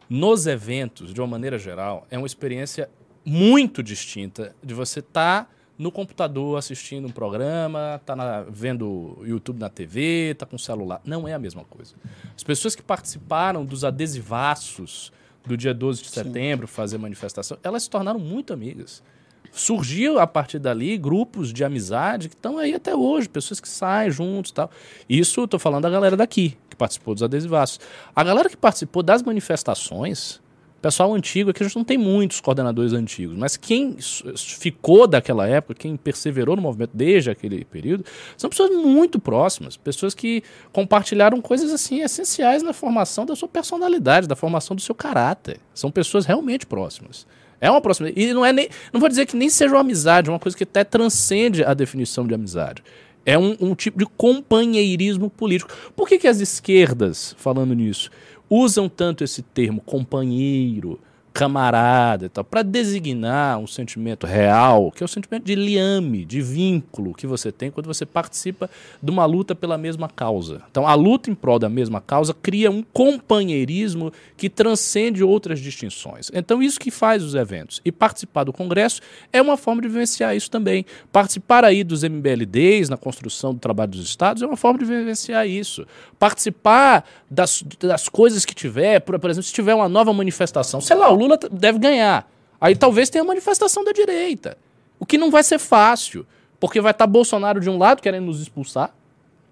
nos 0.08 0.46
eventos, 0.46 1.12
de 1.12 1.20
uma 1.20 1.26
maneira 1.26 1.58
geral, 1.58 2.06
é 2.10 2.18
uma 2.18 2.26
experiência 2.26 2.90
muito 3.24 3.82
distinta 3.82 4.54
de 4.62 4.74
você 4.74 5.00
estar 5.00 5.44
tá 5.44 5.50
no 5.78 5.92
computador 5.92 6.58
assistindo 6.58 7.06
um 7.06 7.10
programa, 7.10 8.00
tá 8.04 8.16
na, 8.16 8.42
vendo 8.42 9.16
YouTube 9.24 9.60
na 9.60 9.68
TV, 9.68 10.34
tá 10.36 10.44
com 10.44 10.56
o 10.56 10.58
celular. 10.58 11.00
Não 11.04 11.28
é 11.28 11.34
a 11.34 11.38
mesma 11.38 11.62
coisa. 11.64 11.94
As 12.34 12.42
pessoas 12.42 12.74
que 12.74 12.82
participaram 12.82 13.64
dos 13.64 13.84
adesivaços 13.84 15.12
do 15.46 15.56
dia 15.56 15.72
12 15.72 16.02
de 16.02 16.08
setembro, 16.08 16.66
Sim. 16.66 16.72
fazer 16.72 16.98
manifestação, 16.98 17.56
elas 17.62 17.84
se 17.84 17.90
tornaram 17.90 18.18
muito 18.18 18.52
amigas. 18.52 19.02
Surgiu 19.52 20.18
a 20.18 20.26
partir 20.26 20.58
dali 20.58 20.96
grupos 20.96 21.52
de 21.52 21.64
amizade 21.64 22.28
que 22.28 22.34
estão 22.34 22.58
aí 22.58 22.74
até 22.74 22.94
hoje, 22.94 23.28
pessoas 23.28 23.60
que 23.60 23.68
saem 23.68 24.10
juntos 24.10 24.50
e 24.50 24.54
tal. 24.54 24.70
Isso 25.08 25.40
eu 25.40 25.48
tô 25.48 25.58
falando 25.58 25.82
da 25.82 25.90
galera 25.90 26.16
daqui, 26.16 26.56
que 26.68 26.76
participou 26.76 27.14
dos 27.14 27.22
adesivaços. 27.22 27.80
A 28.14 28.22
galera 28.22 28.48
que 28.48 28.56
participou 28.56 29.02
das 29.02 29.22
manifestações, 29.22 30.40
Pessoal 30.80 31.12
antigo, 31.12 31.50
aqui 31.50 31.60
a 31.60 31.66
gente 31.66 31.74
não 31.74 31.82
tem 31.82 31.98
muitos 31.98 32.40
coordenadores 32.40 32.92
antigos, 32.92 33.36
mas 33.36 33.56
quem 33.56 33.96
ficou 34.36 35.08
daquela 35.08 35.44
época, 35.44 35.74
quem 35.74 35.96
perseverou 35.96 36.54
no 36.54 36.62
movimento 36.62 36.92
desde 36.94 37.28
aquele 37.30 37.64
período, 37.64 38.04
são 38.36 38.48
pessoas 38.48 38.70
muito 38.70 39.18
próximas, 39.18 39.76
pessoas 39.76 40.14
que 40.14 40.40
compartilharam 40.72 41.40
coisas 41.40 41.72
assim 41.72 42.00
essenciais 42.00 42.62
na 42.62 42.72
formação 42.72 43.26
da 43.26 43.34
sua 43.34 43.48
personalidade, 43.48 44.28
da 44.28 44.36
formação 44.36 44.76
do 44.76 44.80
seu 44.80 44.94
caráter. 44.94 45.58
São 45.74 45.90
pessoas 45.90 46.24
realmente 46.24 46.64
próximas. 46.64 47.26
É 47.60 47.70
uma 47.70 47.80
proximidade. 47.80 48.20
E 48.20 48.32
não 48.32 48.44
é 48.44 48.52
nem. 48.52 48.68
Não 48.92 49.00
vou 49.00 49.08
dizer 49.08 49.26
que 49.26 49.36
nem 49.36 49.48
seja 49.48 49.74
uma 49.74 49.80
amizade, 49.80 50.28
é 50.28 50.32
uma 50.32 50.38
coisa 50.38 50.56
que 50.56 50.64
até 50.64 50.84
transcende 50.84 51.64
a 51.64 51.74
definição 51.74 52.26
de 52.26 52.34
amizade. 52.34 52.82
É 53.26 53.38
um, 53.38 53.56
um 53.60 53.74
tipo 53.74 53.98
de 53.98 54.06
companheirismo 54.06 55.28
político. 55.28 55.70
Por 55.94 56.08
que, 56.08 56.18
que 56.18 56.28
as 56.28 56.40
esquerdas, 56.40 57.34
falando 57.38 57.74
nisso, 57.74 58.10
usam 58.48 58.88
tanto 58.88 59.22
esse 59.22 59.42
termo 59.42 59.80
companheiro, 59.80 60.98
camarada 61.38 62.26
e 62.26 62.28
tal, 62.28 62.42
para 62.42 62.62
designar 62.62 63.60
um 63.60 63.66
sentimento 63.68 64.26
real, 64.26 64.90
que 64.90 65.04
é 65.04 65.06
o 65.06 65.08
sentimento 65.08 65.44
de 65.44 65.54
liame, 65.54 66.24
de 66.24 66.42
vínculo 66.42 67.14
que 67.14 67.28
você 67.28 67.52
tem 67.52 67.70
quando 67.70 67.86
você 67.86 68.04
participa 68.04 68.68
de 69.00 69.08
uma 69.08 69.24
luta 69.24 69.54
pela 69.54 69.78
mesma 69.78 70.08
causa. 70.08 70.62
Então, 70.68 70.84
a 70.84 70.94
luta 70.94 71.30
em 71.30 71.36
prol 71.36 71.60
da 71.60 71.68
mesma 71.68 72.00
causa 72.00 72.34
cria 72.34 72.72
um 72.72 72.82
companheirismo 72.82 74.12
que 74.36 74.50
transcende 74.50 75.22
outras 75.22 75.60
distinções. 75.60 76.28
Então, 76.34 76.60
isso 76.60 76.80
que 76.80 76.90
faz 76.90 77.22
os 77.22 77.36
eventos. 77.36 77.80
E 77.84 77.92
participar 77.92 78.42
do 78.42 78.52
Congresso 78.52 79.00
é 79.32 79.40
uma 79.40 79.56
forma 79.56 79.80
de 79.80 79.86
vivenciar 79.86 80.34
isso 80.34 80.50
também. 80.50 80.84
Participar 81.12 81.64
aí 81.64 81.84
dos 81.84 82.02
MBLDs 82.02 82.88
na 82.88 82.96
construção 82.96 83.54
do 83.54 83.60
trabalho 83.60 83.92
dos 83.92 84.04
estados 84.04 84.42
é 84.42 84.46
uma 84.46 84.56
forma 84.56 84.80
de 84.80 84.84
vivenciar 84.84 85.46
isso. 85.46 85.86
Participar 86.18 87.04
das, 87.30 87.62
das 87.78 88.08
coisas 88.08 88.44
que 88.44 88.56
tiver, 88.56 88.98
por, 88.98 89.16
por 89.20 89.30
exemplo, 89.30 89.46
se 89.46 89.52
tiver 89.52 89.74
uma 89.76 89.88
nova 89.88 90.12
manifestação, 90.12 90.80
sei 90.80 90.96
lá, 90.96 91.08
o 91.08 91.27
Lula 91.27 91.27
Lula 91.28 91.38
deve 91.50 91.78
ganhar. 91.78 92.30
Aí 92.60 92.74
talvez 92.74 93.10
tenha 93.10 93.22
manifestação 93.22 93.84
da 93.84 93.92
direita. 93.92 94.56
O 94.98 95.06
que 95.06 95.18
não 95.18 95.30
vai 95.30 95.42
ser 95.42 95.58
fácil, 95.58 96.26
porque 96.58 96.80
vai 96.80 96.90
estar 96.90 97.06
tá 97.06 97.10
Bolsonaro 97.10 97.60
de 97.60 97.70
um 97.70 97.78
lado 97.78 98.02
querendo 98.02 98.26
nos 98.26 98.40
expulsar. 98.40 98.92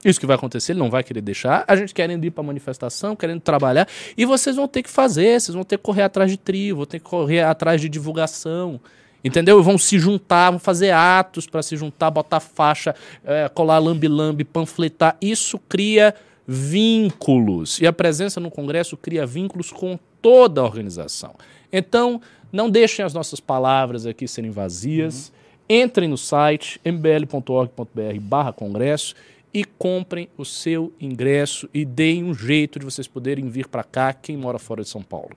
Isso 0.05 0.21
que 0.21 0.27
vai 0.27 0.37
acontecer, 0.37 0.73
ele 0.73 0.79
não 0.79 0.91
vai 0.91 1.03
querer 1.03 1.21
deixar. 1.21 1.65
A 1.67 1.75
gente 1.75 1.95
querendo 1.95 2.25
ir 2.25 2.31
para 2.31 2.43
manifestação, 2.43 3.17
querendo 3.17 3.41
trabalhar. 3.41 3.89
E 4.17 4.25
vocês 4.25 4.57
vão 4.57 4.69
ter 4.69 4.83
que 4.83 4.91
fazer, 4.91 5.41
vocês 5.41 5.55
vão 5.55 5.65
ter 5.65 5.77
que 5.79 5.83
correr 5.83 6.03
atrás 6.03 6.31
de 6.31 6.37
trio, 6.37 6.77
vão 6.77 6.87
ter 6.87 6.99
que 6.99 7.05
correr 7.05 7.43
atrás 7.43 7.81
de 7.81 7.89
divulgação. 7.89 8.81
Entendeu? 9.25 9.61
Vão 9.63 9.77
se 9.77 9.99
juntar, 9.99 10.51
vão 10.51 10.61
fazer 10.61 10.93
atos 10.93 11.47
para 11.47 11.63
se 11.63 11.77
juntar, 11.77 12.11
botar 12.11 12.39
faixa, 12.39 12.95
é, 13.25 13.49
colar 13.49 13.79
lambi-lambi, 13.79 14.45
panfletar. 14.45 15.17
Isso 15.21 15.59
cria 15.69 16.15
vínculos. 16.47 17.81
E 17.81 17.87
a 17.87 17.93
presença 17.93 18.39
no 18.39 18.51
Congresso 18.51 18.97
cria 18.97 19.27
vínculos 19.27 19.73
com 19.73 19.99
toda 20.27 20.61
a 20.61 20.65
organização. 20.65 21.37
Então, 21.73 22.21
não 22.51 22.69
deixem 22.69 23.05
as 23.05 23.15
nossas 23.15 23.39
palavras 23.39 24.07
aqui 24.07 24.27
serem 24.27 24.51
vazias. 24.51 25.29
Uhum. 25.69 25.77
Entrem 25.85 26.09
no 26.09 26.19
site 26.19 26.81
mbl.org.br 26.85 28.21
barra 28.21 28.53
congresso 28.53 29.15
e 29.55 29.63
comprem 29.63 30.29
o 30.37 30.45
seu 30.45 30.93
ingresso 31.01 31.69
e 31.73 31.85
deem 31.85 32.25
um 32.25 32.35
jeito 32.35 32.81
de 32.81 32.85
vocês 32.85 33.07
poderem 33.07 33.49
vir 33.49 33.69
para 33.69 33.85
cá, 33.85 34.13
quem 34.13 34.37
mora 34.37 34.59
fora 34.59 34.83
de 34.83 34.89
São 34.89 35.01
Paulo. 35.01 35.31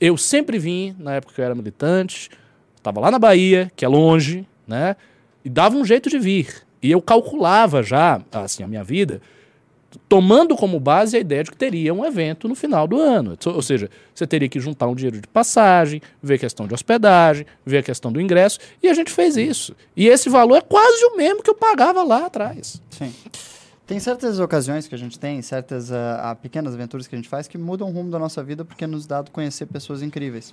Eu 0.00 0.16
sempre 0.16 0.58
vim, 0.58 0.96
na 0.98 1.16
época 1.16 1.34
que 1.34 1.40
eu 1.42 1.44
era 1.44 1.54
militante, 1.54 2.30
estava 2.74 2.98
lá 3.00 3.10
na 3.10 3.18
Bahia, 3.18 3.70
que 3.76 3.84
é 3.84 3.88
longe, 3.88 4.46
né? 4.66 4.96
E 5.44 5.50
dava 5.50 5.76
um 5.76 5.84
jeito 5.84 6.08
de 6.08 6.18
vir. 6.18 6.62
E 6.82 6.90
eu 6.90 7.02
calculava 7.02 7.82
já, 7.82 8.22
assim, 8.32 8.62
a 8.62 8.66
minha 8.66 8.82
vida, 8.82 9.20
tomando 10.08 10.56
como 10.56 10.78
base 10.78 11.16
a 11.16 11.20
ideia 11.20 11.44
de 11.44 11.50
que 11.50 11.56
teria 11.56 11.92
um 11.92 12.04
evento 12.04 12.48
no 12.48 12.54
final 12.54 12.86
do 12.86 13.00
ano. 13.00 13.36
Ou 13.46 13.62
seja, 13.62 13.90
você 14.14 14.26
teria 14.26 14.48
que 14.48 14.60
juntar 14.60 14.86
um 14.86 14.94
dinheiro 14.94 15.20
de 15.20 15.28
passagem, 15.28 16.00
ver 16.22 16.34
a 16.34 16.38
questão 16.38 16.66
de 16.66 16.74
hospedagem, 16.74 17.46
ver 17.64 17.78
a 17.78 17.82
questão 17.82 18.12
do 18.12 18.20
ingresso, 18.20 18.58
e 18.82 18.88
a 18.88 18.94
gente 18.94 19.10
fez 19.10 19.36
isso. 19.36 19.74
E 19.96 20.08
esse 20.08 20.28
valor 20.28 20.56
é 20.56 20.60
quase 20.60 21.04
o 21.06 21.16
mesmo 21.16 21.42
que 21.42 21.50
eu 21.50 21.54
pagava 21.54 22.02
lá 22.02 22.26
atrás. 22.26 22.80
Sim. 22.90 23.12
Tem 23.86 24.00
certas 24.00 24.40
ocasiões 24.40 24.88
que 24.88 24.94
a 24.94 24.98
gente 24.98 25.16
tem, 25.18 25.40
certas 25.42 25.90
uh, 25.90 26.34
pequenas 26.42 26.74
aventuras 26.74 27.06
que 27.06 27.14
a 27.14 27.18
gente 27.18 27.28
faz 27.28 27.46
que 27.46 27.56
mudam 27.56 27.88
o 27.88 27.92
rumo 27.92 28.10
da 28.10 28.18
nossa 28.18 28.42
vida 28.42 28.64
porque 28.64 28.84
nos 28.86 29.06
dá 29.06 29.22
conhecer 29.32 29.66
pessoas 29.66 30.02
incríveis. 30.02 30.52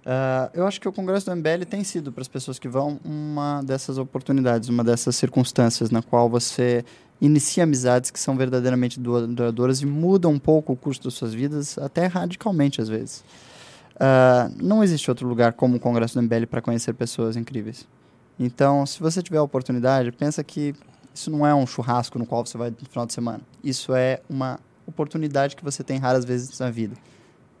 Uh, 0.00 0.50
eu 0.54 0.66
acho 0.66 0.80
que 0.80 0.88
o 0.88 0.92
Congresso 0.92 1.26
do 1.26 1.36
MBL 1.36 1.64
tem 1.68 1.84
sido 1.84 2.10
para 2.10 2.22
as 2.22 2.28
pessoas 2.28 2.58
que 2.58 2.68
vão 2.68 2.98
uma 3.04 3.62
dessas 3.62 3.98
oportunidades, 3.98 4.68
uma 4.68 4.82
dessas 4.84 5.16
circunstâncias 5.16 5.90
na 5.90 6.02
qual 6.02 6.28
você 6.28 6.84
inicia 7.20 7.64
amizades 7.64 8.10
que 8.10 8.18
são 8.18 8.36
verdadeiramente 8.36 8.98
duradouras 8.98 9.82
e 9.82 9.86
mudam 9.86 10.32
um 10.32 10.38
pouco 10.38 10.72
o 10.72 10.76
curso 10.76 11.02
das 11.02 11.14
suas 11.14 11.34
vidas, 11.34 11.76
até 11.78 12.06
radicalmente 12.06 12.80
às 12.80 12.88
vezes. 12.88 13.24
Uh, 13.96 14.50
não 14.62 14.82
existe 14.82 15.10
outro 15.10 15.28
lugar 15.28 15.52
como 15.52 15.76
o 15.76 15.80
Congresso 15.80 16.14
do 16.14 16.22
MBL 16.22 16.46
para 16.46 16.62
conhecer 16.62 16.94
pessoas 16.94 17.36
incríveis. 17.36 17.86
Então, 18.38 18.86
se 18.86 18.98
você 18.98 19.22
tiver 19.22 19.36
a 19.36 19.42
oportunidade, 19.42 20.10
pensa 20.12 20.42
que 20.42 20.74
isso 21.14 21.30
não 21.30 21.46
é 21.46 21.54
um 21.54 21.66
churrasco 21.66 22.18
no 22.18 22.24
qual 22.24 22.46
você 22.46 22.56
vai 22.56 22.70
no 22.70 22.88
final 22.88 23.04
de 23.04 23.12
semana. 23.12 23.40
Isso 23.62 23.94
é 23.94 24.22
uma 24.28 24.58
oportunidade 24.86 25.54
que 25.54 25.62
você 25.62 25.84
tem 25.84 25.98
raras 25.98 26.24
vezes 26.24 26.58
na 26.58 26.70
vida 26.70 26.96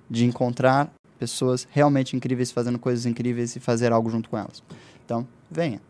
de 0.08 0.24
encontrar 0.24 0.90
pessoas 1.18 1.68
realmente 1.70 2.16
incríveis 2.16 2.50
fazendo 2.50 2.78
coisas 2.78 3.04
incríveis 3.04 3.54
e 3.54 3.60
fazer 3.60 3.92
algo 3.92 4.08
junto 4.08 4.30
com 4.30 4.38
elas. 4.38 4.62
Então, 5.04 5.28
venha. 5.50 5.80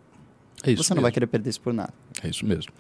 É 0.62 0.74
Você 0.74 0.90
não 0.90 0.96
mesmo. 0.96 1.02
vai 1.02 1.12
querer 1.12 1.26
perder 1.26 1.50
isso 1.50 1.60
por 1.60 1.72
nada. 1.72 1.92
É 2.22 2.28
isso 2.28 2.44
mesmo. 2.44 2.72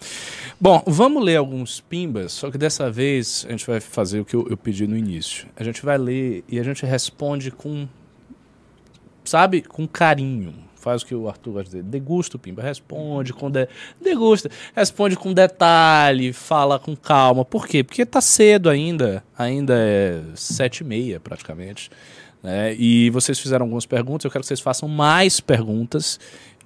Bom, 0.60 0.82
vamos 0.86 1.24
ler 1.24 1.36
alguns 1.36 1.80
pimbas, 1.80 2.32
só 2.32 2.50
que 2.50 2.58
dessa 2.58 2.90
vez 2.90 3.46
a 3.48 3.52
gente 3.52 3.66
vai 3.66 3.80
fazer 3.80 4.20
o 4.20 4.24
que 4.24 4.34
eu, 4.34 4.46
eu 4.50 4.56
pedi 4.56 4.86
no 4.86 4.96
início. 4.96 5.48
A 5.56 5.64
gente 5.64 5.84
vai 5.84 5.96
ler 5.96 6.44
e 6.48 6.58
a 6.58 6.62
gente 6.62 6.84
responde 6.84 7.50
com, 7.50 7.88
sabe, 9.24 9.62
com 9.62 9.86
carinho. 9.88 10.54
Faz 10.76 11.02
o 11.02 11.06
que 11.06 11.14
o 11.14 11.28
Arthur 11.28 11.52
vai 11.52 11.64
dizer. 11.64 11.82
Degusta 11.82 12.36
o 12.36 12.40
pimba, 12.40 12.62
responde 12.62 13.34
com 13.34 13.50
de... 13.50 13.68
degusta, 14.00 14.50
responde 14.74 15.14
com 15.14 15.32
detalhe, 15.32 16.32
fala 16.32 16.78
com 16.78 16.96
calma. 16.96 17.44
Por 17.44 17.66
quê? 17.66 17.84
Porque 17.84 18.06
tá 18.06 18.20
cedo 18.22 18.70
ainda, 18.70 19.22
ainda 19.36 19.74
é 19.76 20.22
sete 20.34 20.78
e 20.78 20.84
meia 20.84 21.20
praticamente. 21.20 21.90
Né? 22.42 22.74
E 22.78 23.10
vocês 23.10 23.38
fizeram 23.38 23.64
algumas 23.64 23.84
perguntas, 23.84 24.24
eu 24.24 24.30
quero 24.30 24.42
que 24.42 24.48
vocês 24.48 24.60
façam 24.60 24.88
mais 24.88 25.38
perguntas 25.40 26.18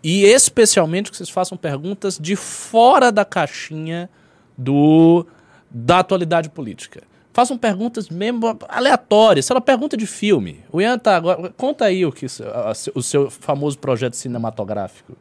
e 0.04 0.26
especialmente 0.26 1.10
que 1.10 1.16
vocês 1.16 1.30
façam 1.30 1.56
perguntas 1.56 2.18
de 2.20 2.36
fora 2.36 3.10
da 3.10 3.24
caixinha 3.24 4.10
do 4.56 5.26
da 5.70 6.00
atualidade 6.00 6.50
política. 6.50 7.02
Façam 7.32 7.58
perguntas 7.58 8.08
mesmo 8.08 8.56
aleatórias. 8.68 9.46
Se 9.46 9.52
ela 9.52 9.60
pergunta 9.60 9.96
de 9.96 10.06
filme, 10.06 10.62
o 10.70 10.80
Ian 10.80 10.98
tá 10.98 11.16
agora. 11.16 11.52
Conta 11.56 11.86
aí 11.86 12.06
o, 12.06 12.12
que, 12.12 12.26
o 12.94 13.02
seu 13.02 13.28
famoso 13.28 13.76
projeto 13.78 14.14
cinematográfico. 14.14 15.16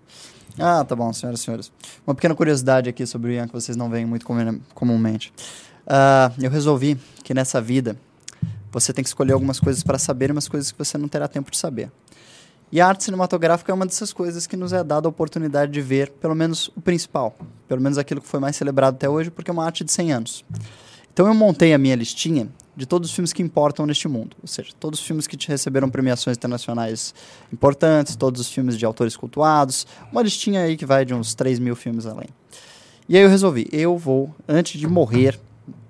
Ah, 0.60 0.86
tá 0.86 0.96
bom, 0.96 1.12
senhoras 1.12 1.39
e 1.39 1.43
senhores. 1.43 1.72
Uma 2.06 2.13
pequena 2.13 2.36
curiosidade 2.36 2.88
aqui 2.88 3.08
sobre 3.08 3.32
o 3.32 3.34
Ian 3.34 3.48
que 3.48 3.54
vocês 3.54 3.76
não 3.76 3.89
veem 3.89 4.06
muito 4.06 4.28
comumente. 4.76 5.34
Uh, 5.88 6.43
eu 6.43 6.52
resolvi 6.52 7.00
que 7.24 7.34
nessa 7.34 7.60
vida 7.60 7.98
você 8.72 8.93
tem 8.93 9.04
que 9.04 9.08
escolher 9.08 9.34
algumas 9.34 9.60
coisas 9.60 9.82
para 9.82 9.98
saber 9.98 10.30
e 10.30 10.34
umas 10.34 10.48
coisas 10.48 10.72
que 10.72 10.78
você 10.78 10.98
não 10.98 11.08
terá 11.08 11.28
tempo 11.28 11.50
de 11.50 11.58
saber. 11.58 11.89
E 12.73 12.81
a 12.81 12.88
arte 12.88 13.03
cinematográfica 13.03 13.71
é 13.71 13.75
uma 13.75 13.86
dessas 13.86 14.12
coisas 14.12 14.47
que 14.47 14.57
nos 14.57 14.73
é 14.73 14.83
dada 14.83 15.07
a 15.07 15.09
oportunidade 15.09 15.71
de 15.71 15.79
ver, 15.79 16.09
pelo 16.13 16.33
menos 16.33 16.69
o 16.69 16.81
principal, 16.81 17.38
pelo 17.67 17.79
menos 17.79 17.99
aquilo 17.99 18.19
que 18.19 18.27
foi 18.27 18.39
mais 18.39 18.55
celebrado 18.55 18.95
até 18.95 19.07
hoje, 19.07 19.29
porque 19.29 19.51
é 19.51 19.53
uma 19.53 19.63
arte 19.63 19.83
de 19.83 19.91
100 19.91 20.12
anos. 20.12 20.45
Então 21.13 21.27
eu 21.27 21.36
montei 21.36 21.71
a 21.71 21.77
minha 21.77 21.95
listinha 21.95 22.47
de 22.75 22.88
todos 22.88 23.12
os 23.12 23.15
filmes 23.15 23.31
que 23.31 23.43
importam 23.43 23.86
neste 23.86 24.07
mundo, 24.07 24.36
ou 24.41 24.47
seja, 24.47 24.71
todos 24.79 24.99
os 24.99 25.05
filmes 25.05 25.27
que 25.27 25.38
te 25.38 25.49
receberam 25.49 25.88
premiações 25.88 26.36
internacionais 26.36 27.13
importantes, 27.53 28.15
todos 28.15 28.41
os 28.41 28.49
filmes 28.49 28.75
de 28.75 28.83
autores 28.83 29.15
cultuados, 29.15 29.86
uma 30.12 30.23
listinha 30.23 30.62
aí 30.62 30.75
que 30.75 30.83
vai 30.83 31.05
de 31.05 31.13
uns 31.13 31.36
3 31.36 31.59
mil 31.59 31.75
filmes 31.75 32.07
além. 32.07 32.29
E 33.07 33.15
aí 33.15 33.21
eu 33.21 33.29
resolvi, 33.29 33.67
eu 33.71 33.99
vou, 33.99 34.33
antes 34.47 34.79
de 34.81 34.88
morrer, 34.88 35.39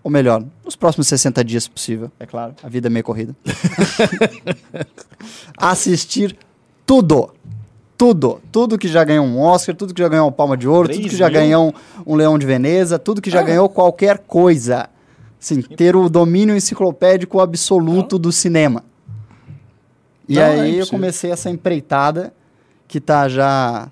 ou 0.03 0.11
melhor, 0.11 0.43
nos 0.65 0.75
próximos 0.75 1.07
60 1.07 1.45
dias, 1.45 1.63
se 1.63 1.69
possível, 1.69 2.11
é 2.19 2.25
claro, 2.25 2.53
a 2.61 2.67
vida 2.67 2.87
é 2.87 2.89
meio 2.89 3.05
corrida, 3.05 3.33
assistir 5.57 6.37
tudo. 6.93 7.29
Tudo. 7.97 8.41
Tudo 8.51 8.77
que 8.77 8.87
já 8.87 9.03
ganhou 9.03 9.25
um 9.25 9.39
Oscar, 9.39 9.75
tudo 9.75 9.93
que 9.93 10.01
já 10.01 10.07
ganhou 10.07 10.25
uma 10.27 10.31
Palma 10.31 10.55
de 10.57 10.67
Ouro, 10.67 10.89
tudo 10.89 11.09
que 11.09 11.15
já 11.15 11.25
mil? 11.25 11.33
ganhou 11.33 11.73
um, 12.05 12.13
um 12.13 12.15
Leão 12.15 12.37
de 12.37 12.45
Veneza, 12.45 12.99
tudo 12.99 13.21
que 13.21 13.29
já 13.31 13.41
ganhou 13.41 13.67
qualquer 13.69 14.19
coisa. 14.19 14.89
Assim, 15.41 15.61
ter 15.61 15.95
o 15.95 16.09
domínio 16.09 16.55
enciclopédico 16.55 17.39
absoluto 17.39 18.19
do 18.19 18.31
cinema. 18.31 18.83
E 20.27 20.35
Não, 20.35 20.41
é 20.41 20.45
aí 20.45 20.59
eu 20.59 20.65
impossível. 20.75 20.87
comecei 20.87 21.31
essa 21.31 21.49
empreitada 21.49 22.33
que 22.87 22.99
tá 23.01 23.27
já 23.27 23.89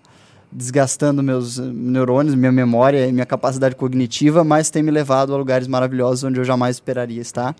desgastando 0.51 1.23
meus 1.23 1.57
eh, 1.57 1.61
neurônios, 1.63 2.35
minha 2.35 2.51
memória 2.51 3.07
e 3.07 3.11
minha 3.11 3.25
capacidade 3.25 3.75
cognitiva, 3.75 4.43
mas 4.43 4.69
tem 4.69 4.83
me 4.83 4.91
levado 4.91 5.33
a 5.33 5.37
lugares 5.37 5.67
maravilhosos 5.67 6.23
onde 6.23 6.39
eu 6.39 6.43
jamais 6.43 6.75
esperaria 6.75 7.21
estar. 7.21 7.55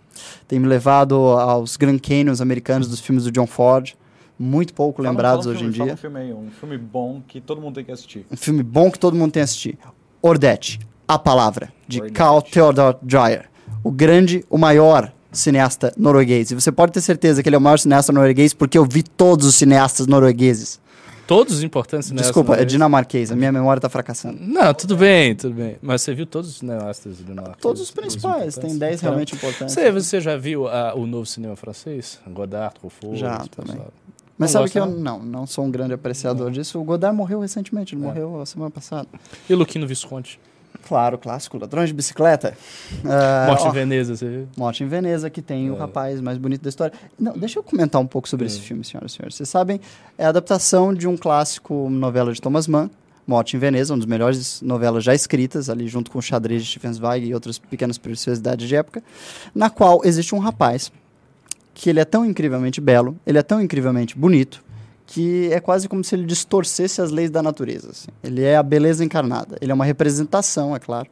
Tem 0.48 0.60
me 0.60 0.68
levado 0.68 1.16
aos 1.16 1.78
Grand 1.78 2.00
Canyons 2.00 2.42
americanos 2.42 2.88
dos 2.88 3.00
filmes 3.00 3.24
do 3.24 3.32
John 3.32 3.48
Ford, 3.48 3.94
muito 4.42 4.74
pouco 4.74 5.02
Fala- 5.02 5.10
lembrados 5.10 5.46
fala 5.46 5.56
um 5.56 5.58
hoje 5.60 5.70
em 5.70 5.72
filme, 5.72 5.86
dia. 5.86 5.94
Um 5.94 5.98
filme 5.98 6.20
aí, 6.20 6.34
um 6.34 6.50
filme 6.52 6.78
bom 6.78 7.22
que 7.28 7.40
todo 7.40 7.62
mundo 7.62 7.76
tem 7.76 7.86
que 7.86 7.92
assistir. 7.92 8.26
Um 8.32 8.36
filme 8.38 8.64
bom 8.64 8.90
que 8.92 9.00
todo 9.00 9.16
mundo 9.16 9.32
tem 9.32 9.42
que 9.42 9.46
assistir. 9.46 9.78
Ordete, 10.22 10.80
A 11.08 11.18
Palavra, 11.20 11.72
de 11.88 12.00
Ordete. 12.00 12.14
Carl 12.18 12.42
Theodor 12.42 12.98
Dreyer. 13.02 13.50
O 13.84 13.92
grande, 13.92 14.44
o 14.50 14.58
maior 14.58 15.12
cineasta 15.32 15.94
norueguês. 15.98 16.52
E 16.52 16.56
você 16.56 16.72
pode 16.72 16.92
ter 16.92 17.02
certeza 17.02 17.42
que 17.42 17.50
ele 17.50 17.56
é 17.56 17.60
o 17.60 17.62
maior 17.62 17.78
cineasta 17.80 18.12
norueguês 18.12 18.54
porque 18.54 18.78
eu 18.78 18.86
vi 18.86 19.02
todos 19.04 19.46
os 19.48 19.56
cineastas 19.56 20.06
noruegueses. 20.08 20.80
Todos 21.26 21.56
os 21.56 21.64
importantes 21.64 22.12
nessa 22.12 22.24
Desculpa, 22.26 22.56
é 22.58 22.66
dinamarquês. 22.66 23.32
A 23.32 23.36
minha 23.38 23.54
memória 23.54 23.80
tá 23.80 23.88
fracassando. 23.88 24.38
Não, 24.42 24.74
tudo 24.74 24.98
bem, 24.98 25.34
tudo 25.34 25.56
bem. 25.56 25.78
Mas 25.82 26.02
você 26.02 26.14
viu 26.14 26.26
todos 26.26 26.50
os 26.50 26.58
cineastas 26.58 27.20
dinamarqueses? 27.20 27.62
Todos 27.62 27.82
os 27.82 27.90
principais. 27.90 28.56
Tem 28.58 28.78
10 28.78 29.00
realmente 29.00 29.34
importantes. 29.36 29.74
Você, 29.74 29.90
você 29.92 30.20
já 30.20 30.36
viu 30.36 30.68
ah, 30.68 30.94
o 30.94 31.08
novo 31.08 31.26
cinema 31.26 31.56
francês? 31.56 32.20
Godard, 32.28 32.76
Truffaut? 32.78 33.18
Já, 33.18 33.38
também. 33.56 33.76
pessoal? 33.78 33.94
Mas 34.42 34.54
Não 34.54 34.62
sabe 34.62 34.72
que 34.72 34.80
eu 34.80 34.86
não? 34.88 35.20
não, 35.20 35.20
não 35.20 35.46
sou 35.48 35.64
um 35.66 35.70
grande 35.70 35.94
apreciador 35.94 36.50
disso. 36.50 36.80
O 36.80 36.84
Godard 36.84 37.16
morreu 37.16 37.40
recentemente, 37.42 37.94
ele 37.94 38.02
É. 38.04 38.06
morreu 38.08 38.44
semana 38.48 38.72
passada. 38.72 39.08
E 39.48 39.54
Luquino 39.54 39.86
Visconti? 39.86 40.40
Claro, 40.88 41.16
clássico, 41.20 41.60
Ladrões 41.60 41.90
de 41.90 41.94
Bicicleta. 41.94 42.58
Ah, 43.06 43.46
Morte 43.48 43.64
ó, 43.66 43.70
em 43.70 43.72
Veneza, 43.72 44.16
você 44.16 44.28
viu? 44.28 44.48
Morte 44.58 44.84
em 44.84 44.88
Veneza, 44.88 45.30
que 45.30 45.42
tem 45.42 45.70
o 45.70 45.76
É. 45.76 45.78
rapaz 45.78 46.20
mais 46.20 46.40
bonito 46.40 46.64
da 46.64 46.70
história. 46.70 46.92
Não, 47.20 47.34
deixa 47.38 47.60
eu 47.60 47.64
comentar 47.64 48.02
um 48.02 48.08
pouco 48.08 48.28
sobre 48.28 48.46
Hum. 48.46 48.48
esse 48.48 48.60
filme, 48.62 48.84
senhoras 48.84 49.12
e 49.12 49.16
senhores. 49.16 49.36
Vocês 49.36 49.48
sabem, 49.48 49.80
é 50.18 50.26
a 50.26 50.30
adaptação 50.30 50.92
de 50.92 51.08
um 51.08 51.16
clássico 51.16 51.88
novela 51.90 52.34
de 52.34 52.42
Thomas 52.42 52.68
Mann, 52.68 52.90
Morte 53.28 53.56
em 53.56 53.60
Veneza, 53.60 53.94
uma 53.94 54.00
das 54.00 54.08
melhores 54.08 54.60
novelas 54.64 55.04
já 55.04 55.14
escritas, 55.14 55.70
ali 55.70 55.88
junto 55.88 56.10
com 56.10 56.18
o 56.18 56.22
Xadrez 56.22 56.64
de 56.64 56.70
Stephen 56.72 56.92
Zweig 56.94 57.28
e 57.28 57.34
outras 57.36 57.60
pequenas 57.60 58.00
preciosidades 58.00 58.68
de 58.68 58.76
época, 58.76 59.04
na 59.54 59.70
qual 59.70 60.02
existe 60.04 60.34
um 60.34 60.40
rapaz 60.40 60.92
que 61.74 61.90
ele 61.90 62.00
é 62.00 62.06
tão 62.06 62.26
incrivelmente 62.26 62.82
belo, 62.82 63.18
ele 63.26 63.38
é 63.38 63.44
tão 63.44 63.62
incrivelmente 63.62 64.18
bonito, 64.18 64.64
que 65.06 65.52
é 65.52 65.60
quase 65.60 65.90
como 65.90 66.04
se 66.04 66.16
ele 66.16 66.26
distorcesse 66.26 67.02
as 67.02 67.12
leis 67.12 67.30
da 67.30 67.44
natureza. 67.44 67.90
assim. 67.92 68.10
Ele 68.24 68.44
é 68.44 68.56
a 68.56 68.64
beleza 68.64 69.04
encarnada. 69.04 69.58
Ele 69.60 69.72
é 69.72 69.76
uma 69.76 69.86
representação, 69.86 70.76
é 70.76 70.80
claro, 70.80 71.10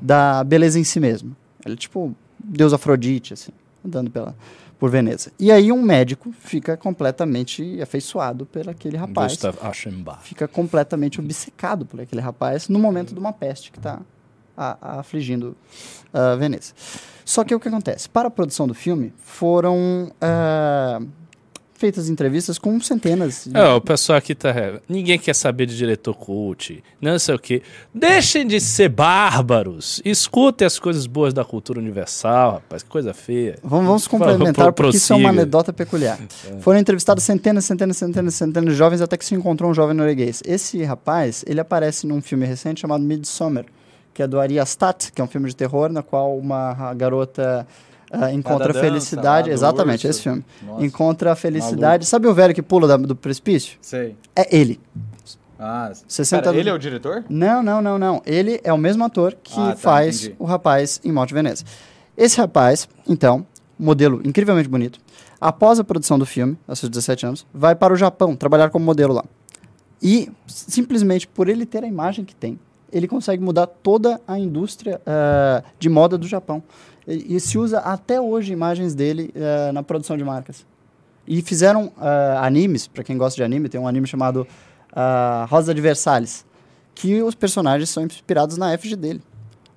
da 0.00 0.44
beleza 0.44 0.78
em 0.78 0.84
si 0.84 1.00
mesmo. 1.00 1.36
Ele 1.64 1.74
é 1.74 1.76
tipo 1.76 2.14
Deus 2.38 2.72
Afrodite, 2.72 3.34
assim, 3.34 3.52
andando 3.84 4.10
pela, 4.10 4.36
por 4.78 4.90
Veneza. 4.90 5.30
E 5.38 5.52
aí 5.52 5.70
um 5.70 5.82
médico 5.82 6.32
fica 6.40 6.76
completamente 6.76 7.80
afeiçoado 7.82 8.46
por 8.46 8.68
aquele 8.68 8.96
rapaz. 8.96 9.32
Gustav 9.32 9.58
Aschenbach. 9.62 10.22
Fica 10.22 10.48
completamente 10.48 11.20
obcecado 11.20 11.84
por 11.84 12.00
aquele 12.00 12.22
rapaz 12.22 12.68
no 12.68 12.78
momento 12.78 13.12
de 13.12 13.20
uma 13.20 13.32
peste 13.32 13.70
que 13.70 13.78
está 13.78 14.00
afligindo 14.80 15.56
ah, 16.12 16.36
Veneza. 16.36 16.72
Só 17.24 17.44
que 17.44 17.54
o 17.54 17.60
que 17.60 17.68
acontece? 17.68 18.08
Para 18.08 18.28
a 18.28 18.30
produção 18.30 18.66
do 18.66 18.74
filme, 18.74 19.12
foram 19.18 20.12
ah, 20.20 21.00
feitas 21.80 22.10
entrevistas 22.10 22.58
com 22.58 22.78
centenas 22.80 23.46
de 23.46 23.56
É, 23.56 23.68
o 23.70 23.80
pessoal 23.80 24.18
aqui 24.18 24.34
tá. 24.34 24.52
Ninguém 24.86 25.18
quer 25.18 25.34
saber 25.34 25.64
de 25.64 25.74
diretor 25.74 26.14
cult, 26.14 26.84
não 27.00 27.18
sei 27.18 27.34
o 27.34 27.38
quê. 27.38 27.62
Deixem 27.94 28.46
de 28.46 28.60
ser 28.60 28.90
bárbaros. 28.90 30.02
Escutem 30.04 30.66
as 30.66 30.78
coisas 30.78 31.06
boas 31.06 31.32
da 31.32 31.42
cultura 31.42 31.80
universal, 31.80 32.54
rapaz. 32.54 32.82
Que 32.82 32.90
coisa 32.90 33.14
feia. 33.14 33.58
Vamos, 33.62 33.86
vamos 33.86 34.06
complementar, 34.06 34.72
porque 34.74 34.98
isso 34.98 35.12
é 35.14 35.16
uma 35.16 35.30
anedota 35.30 35.72
peculiar. 35.72 36.18
Foram 36.60 36.78
entrevistados 36.78 37.24
centenas, 37.24 37.64
centenas, 37.64 37.96
centenas, 37.96 38.34
centenas 38.34 38.72
de 38.74 38.78
jovens 38.78 39.00
até 39.00 39.16
que 39.16 39.24
se 39.24 39.34
encontrou 39.34 39.70
um 39.70 39.74
jovem 39.74 39.96
norueguês. 39.96 40.42
Esse 40.44 40.84
rapaz, 40.84 41.42
ele 41.46 41.60
aparece 41.60 42.06
num 42.06 42.20
filme 42.20 42.44
recente 42.44 42.82
chamado 42.82 43.02
Midsommar, 43.02 43.64
que 44.20 44.24
é 44.24 44.26
do 44.28 44.38
Ari 44.38 44.60
Aster, 44.60 44.94
que 45.14 45.18
é 45.20 45.24
um 45.24 45.26
filme 45.26 45.48
de 45.48 45.56
terror, 45.56 45.90
na 45.90 46.02
qual 46.02 46.36
uma 46.36 46.92
garota 46.92 47.66
ah, 48.12 48.30
encontra 48.30 48.68
dança, 48.68 48.80
felicidade. 48.80 49.48
do 49.48 49.52
Exatamente, 49.54 50.06
urso. 50.06 50.08
esse 50.08 50.22
filme. 50.22 50.44
Nossa, 50.62 50.84
Encontra 50.84 51.32
a 51.32 51.34
felicidade. 51.36 52.04
Sabe 52.04 52.26
o 52.28 52.34
velho 52.34 52.52
que 52.54 52.60
pula 52.60 52.86
da- 52.86 52.98
do 52.98 53.16
precipício? 53.16 53.78
sei. 53.80 54.14
É 54.36 54.54
ele. 54.54 54.78
Ah, 55.58 55.90
60 56.06 56.42
pera, 56.42 56.56
ele 56.56 56.68
é 56.68 56.72
o 56.74 56.78
diretor? 56.78 57.24
Não, 57.30 57.62
não, 57.62 57.80
não, 57.80 57.98
não. 57.98 58.22
Ele 58.26 58.60
é 58.62 58.70
o 58.72 58.76
mesmo 58.78 59.04
ator 59.04 59.34
que 59.42 59.58
Ah, 59.58 59.70
tá, 59.70 59.76
faz 59.76 60.20
entendi. 60.24 60.36
o 60.38 60.44
rapaz 60.44 61.00
em 61.02 61.12
Morte 61.12 61.28
de 61.28 61.34
Veneza. 61.34 61.64
Esse 62.16 62.36
rapaz, 62.38 62.86
então, 63.08 63.46
modelo 63.78 64.20
incrivelmente 64.24 64.68
bonito, 64.68 65.00
após 65.40 65.78
a 65.80 65.84
produção 65.84 66.18
do 66.18 66.26
filme, 66.26 66.58
aos 66.68 66.78
seus 66.78 66.90
17 66.90 67.24
anos, 67.26 67.46
vai 67.54 67.74
para 67.74 67.92
o 67.94 67.96
Japão 67.96 68.36
trabalhar 68.36 68.68
como 68.68 68.84
modelo 68.84 69.14
lá. 69.14 69.24
E, 70.02 70.30
simplesmente 70.46 71.26
por 71.26 71.48
ele 71.48 71.64
ter 71.64 71.84
a 71.84 71.86
imagem 71.86 72.24
que 72.24 72.34
tem, 72.34 72.58
ele 72.92 73.08
consegue 73.08 73.42
mudar 73.42 73.66
toda 73.66 74.20
a 74.26 74.38
indústria 74.38 75.00
ah, 75.06 75.62
de 75.78 75.88
moda 75.88 76.16
do 76.18 76.26
Japão. 76.26 76.62
E, 77.06 77.36
e 77.36 77.40
se 77.40 77.58
usa 77.58 77.78
até 77.80 78.20
hoje 78.20 78.52
imagens 78.52 78.94
dele 78.94 79.32
ah, 79.36 79.72
na 79.72 79.82
produção 79.82 80.16
de 80.16 80.24
marcas. 80.24 80.64
E 81.26 81.42
fizeram 81.42 81.92
ah, 81.98 82.44
animes, 82.44 82.86
para 82.86 83.04
quem 83.04 83.16
gosta 83.16 83.36
de 83.36 83.42
anime, 83.42 83.68
tem 83.68 83.80
um 83.80 83.86
anime 83.86 84.06
chamado 84.06 84.46
ah, 84.92 85.46
Rosa 85.48 85.74
de 85.74 85.80
Versalhes, 85.80 86.44
que 86.94 87.22
os 87.22 87.34
personagens 87.34 87.88
são 87.90 88.04
inspirados 88.04 88.56
na 88.56 88.74
efígie 88.74 88.96
dele. 88.96 89.22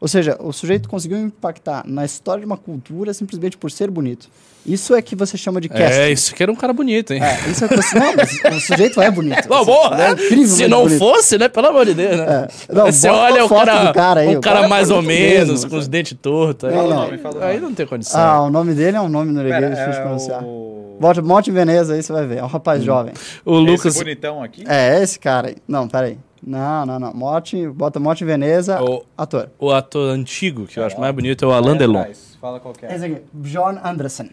Ou 0.04 0.08
seja, 0.10 0.36
o 0.42 0.52
sujeito 0.52 0.89
conseguiu 0.89 1.18
impactar 1.18 1.82
na 1.88 2.04
história 2.04 2.42
de 2.42 2.46
uma 2.46 2.58
cultura 2.58 3.13
simplesmente 3.13 3.56
por 3.58 3.72
ser 3.72 3.89
bonito. 3.89 4.28
Isso 4.66 4.94
é 4.94 5.02
que 5.02 5.16
você 5.16 5.38
chama 5.38 5.62
de 5.62 5.70
casting. 5.70 5.98
É, 5.98 6.12
isso 6.12 6.36
que 6.36 6.44
era 6.44 6.52
um 6.52 6.56
cara 6.56 6.74
bonito, 6.74 7.13
hein? 7.13 7.22
É, 7.24 7.50
isso 7.50 7.63
é 7.63 7.70
que 7.70 7.76
você... 7.78 7.98
Não, 7.98 8.13
mas 8.13 8.58
o 8.58 8.60
sujeito 8.60 9.00
é 9.02 9.10
bonito. 9.10 9.48
Bom, 9.48 9.63
bom, 9.63 9.94
é 9.96 10.12
incrivelmente 10.12 10.48
se 10.50 10.68
não 10.68 10.84
bonito. 10.84 11.00
fosse, 11.00 11.38
né? 11.38 11.48
Pelo 11.48 11.68
amor 11.68 11.86
de 11.86 11.94
Deus, 11.94 12.18
né? 12.18 12.48
É. 12.70 12.74
Não, 12.74 12.86
Você 12.92 13.08
bota 13.08 13.22
olha 13.22 13.46
o 13.46 13.50
cara, 13.50 13.94
cara 13.94 14.20
aí, 14.20 14.36
um 14.36 14.39
o 14.39 14.42
cara, 14.42 14.56
cara 14.56 14.66
é 14.66 14.70
mais 14.70 14.92
ou 14.92 15.02
bonito 15.02 15.08
menos, 15.08 15.50
mesmo, 15.52 15.70
com 15.70 15.78
os 15.78 15.88
dentes 15.88 16.18
tortos. 16.22 16.68
Aí, 16.70 16.76
Não, 16.76 16.89
não, 16.89 17.04
aí 17.04 17.56
nome. 17.56 17.60
não 17.62 17.74
tem 17.74 17.88
condição. 17.88 18.20
Ah, 18.20 18.42
o 18.42 18.50
nome 18.50 18.74
dele 18.74 18.98
é 18.98 19.02
um 19.02 19.08
nome 19.08 19.32
norueguês 19.32 19.70
difícil 19.70 19.92
de 19.94 19.98
é 20.00 20.02
pronunciar. 20.02 20.44
o... 20.44 20.98
Bote 21.00 21.22
Monte 21.22 21.50
Veneza 21.50 21.94
aí, 21.94 22.04
você 22.04 22.12
vai 22.12 22.28
ver. 22.28 22.39
É 22.39 22.44
um 22.44 22.48
rapaz 22.48 22.84
jovem. 22.84 23.13
o 23.46 23.56
Esse 23.62 23.72
Lucas. 23.72 23.96
bonitão 23.96 24.44
aqui? 24.44 24.66
É, 24.68 25.02
esse 25.02 25.18
cara 25.18 25.48
aí. 25.48 25.56
Não, 25.66 25.88
peraí. 25.88 26.18
Não, 26.45 26.86
não, 26.86 26.99
não. 26.99 27.13
Mote, 27.13 27.67
bota 27.69 27.99
Monte 27.99 28.25
Veneza, 28.25 28.82
O, 28.84 29.06
ator. 29.17 29.49
o 29.58 29.71
ator 29.71 30.10
antigo, 30.10 30.65
que 30.67 30.77
eu 30.77 30.84
acho 30.86 30.97
Ó. 30.97 30.99
mais 30.99 31.15
bonito, 31.15 31.45
é 31.45 31.47
o 31.47 31.51
Alain 31.51 31.69
Vai 31.69 31.77
Delon. 31.77 31.99
atrás, 31.99 32.36
Fala 32.36 32.60
qual 32.60 32.73
é. 32.82 32.95
Esse 32.95 33.06
aqui, 33.06 33.23
John 33.36 33.79
Anderson. 33.84 34.29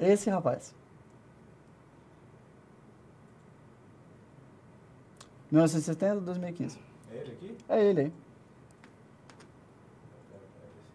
Esse 0.00 0.30
rapaz. 0.30 0.74
1970 5.50 6.20
2015. 6.22 6.78
Ele 7.12 7.32
aqui? 7.32 7.56
É 7.68 7.84
ele 7.84 8.00
aí. 8.00 8.12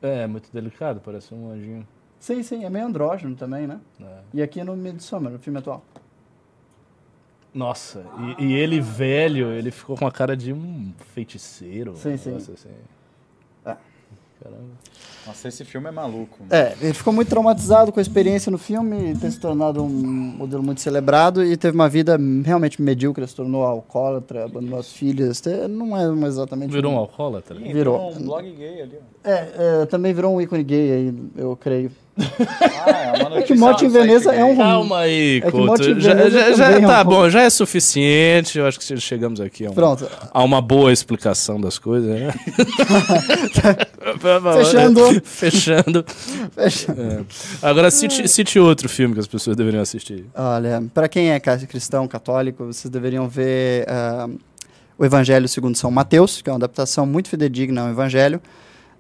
É, 0.01 0.25
muito 0.27 0.49
delicado, 0.51 0.99
parece 0.99 1.34
um 1.34 1.51
anjinho. 1.51 1.88
Sim, 2.19 2.41
sim, 2.43 2.65
é 2.65 2.69
meio 2.69 2.86
andrógeno 2.88 3.36
também, 3.36 3.67
né? 3.67 3.79
É. 4.01 4.19
E 4.34 4.41
aqui 4.41 4.63
no 4.63 4.75
Midsommar, 4.75 5.31
no 5.31 5.39
filme 5.39 5.60
atual. 5.60 5.84
Nossa, 7.54 8.06
e, 8.40 8.46
e 8.46 8.54
ele 8.54 8.80
velho, 8.80 9.52
ele 9.52 9.72
ficou 9.72 9.98
com 9.98 10.08
a 10.08 10.12
cara 10.12 10.38
de 10.38 10.54
um 10.54 10.94
feiticeiro. 11.14 11.96
Sim, 11.98 12.14
um 12.14 12.18
sim. 12.18 12.30
negócio 12.30 12.54
assim. 12.54 12.70
É. 13.66 13.76
Caramba. 14.42 14.72
Nossa, 15.28 15.48
esse 15.48 15.64
filme 15.64 15.88
é 15.88 15.92
maluco. 15.92 16.40
mano. 16.40 16.52
É, 16.52 16.76
ele 16.82 16.94
ficou 16.94 17.14
muito 17.14 17.28
traumatizado 17.28 17.92
com 17.92 18.00
a 18.00 18.02
experiência 18.02 18.52
no 18.52 18.58
filme, 18.58 19.16
ter 19.18 19.30
se 19.30 19.40
tornado 19.40 19.84
um 19.84 19.88
modelo 19.88 20.64
muito 20.64 20.82
celebrado 20.82 21.44
e 21.44 21.56
teve 21.56 21.76
uma 21.76 21.88
vida 21.88 22.18
realmente 22.44 22.82
medíocre, 22.82 23.28
se 23.28 23.36
tornou 23.36 23.64
alcoólatra, 23.64 24.46
abandonou 24.46 24.80
as 24.80 24.92
filhas, 24.92 25.44
não 25.70 25.96
é 25.96 26.28
exatamente... 26.28 26.72
Virou 26.72 26.94
um 26.94 26.98
alcoólatra? 26.98 27.60
Ih, 27.60 27.72
virou. 27.72 28.10
entrou 28.10 28.24
um 28.24 28.26
blog 28.26 28.52
gay 28.52 28.82
ali, 28.82 28.98
ó. 28.98 29.30
É, 29.30 29.52
é, 29.56 29.86
também 29.86 30.12
virou 30.12 30.36
um 30.36 30.42
ícone 30.42 30.64
gay 30.64 30.92
aí, 30.92 31.16
eu 31.36 31.56
creio. 31.56 31.92
Ah, 32.86 32.91
é 33.17 33.23
uma 33.23 33.39
É 33.39 33.41
que 33.41 33.53
Morte 33.55 33.86
em 33.86 33.89
Veneza 33.89 34.34
é 34.34 34.43
um 34.43 34.55
Calma 34.57 34.99
aí, 34.99 35.41
É 35.43 35.51
Couto. 35.51 35.99
Já, 35.99 36.29
já- 36.29 36.53
já- 36.53 36.71
é 36.71 36.77
um 36.77 36.81
tá 36.88 37.03
bom, 37.03 37.29
já 37.29 37.41
é 37.43 37.49
suficiente. 37.49 38.57
Eu 38.57 38.65
acho 38.67 38.79
que 38.79 38.97
chegamos 38.99 39.39
aqui 39.41 39.65
a, 39.65 39.71
um- 39.71 39.73
Pronto. 39.73 40.07
a 40.31 40.43
uma 40.43 40.62
boa 40.62 40.91
explicação 40.91 41.60
das 41.60 41.77
coisas, 41.79 42.10
né? 42.10 42.34
Fechando. 44.57 45.21
Fechando. 45.23 46.05
Fecha. 46.55 46.91
É. 46.91 47.21
Agora, 47.62 47.91
cite, 47.91 48.27
cite 48.27 48.60
outro 48.60 48.89
filme 48.89 49.13
que 49.13 49.19
as 49.19 49.27
pessoas 49.27 49.55
deveriam 49.55 49.81
assistir. 49.81 50.25
Olha, 50.36 50.84
para 50.93 51.07
quem 51.07 51.31
é 51.31 51.39
cristão, 51.39 52.07
católico, 52.07 52.65
vocês 52.65 52.89
deveriam 52.91 53.27
ver 53.27 53.86
ah, 53.88 54.27
o 54.97 55.05
Evangelho 55.05 55.47
segundo 55.47 55.75
São 55.75 55.91
Mateus, 55.91 56.41
que 56.41 56.49
é 56.49 56.53
uma 56.53 56.57
adaptação 56.57 57.05
muito 57.05 57.29
fidedigna 57.29 57.81
ao 57.81 57.89
Evangelho 57.89 58.41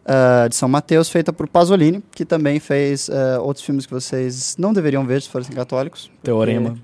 ah, 0.05 0.47
de 0.47 0.55
São 0.55 0.67
Mateus, 0.67 1.09
feita 1.09 1.31
por 1.31 1.47
Pasolini, 1.47 2.03
que 2.11 2.25
também 2.25 2.59
fez 2.59 3.09
ah, 3.09 3.39
outros 3.41 3.65
filmes 3.65 3.85
que 3.85 3.93
vocês 3.93 4.55
não 4.57 4.73
deveriam 4.73 5.05
ver 5.05 5.21
se 5.21 5.29
fossem 5.29 5.55
católicos. 5.55 6.09
Teorema. 6.23 6.77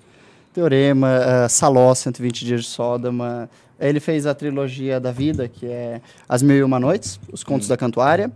Teorema, 0.54 1.08
ah, 1.08 1.50
Saló, 1.50 1.94
120 1.94 2.46
Dias 2.46 2.62
de 2.62 2.68
Sódoma. 2.68 3.50
Ele 3.80 4.00
fez 4.00 4.26
a 4.26 4.34
trilogia 4.34 5.00
da 5.00 5.12
vida, 5.12 5.48
que 5.48 5.66
é 5.66 6.02
As 6.28 6.42
Mil 6.42 6.58
e 6.58 6.64
Uma 6.64 6.80
Noites, 6.80 7.20
Os 7.32 7.44
Contos 7.44 7.68
da 7.68 7.78
Cantuária. 7.78 8.32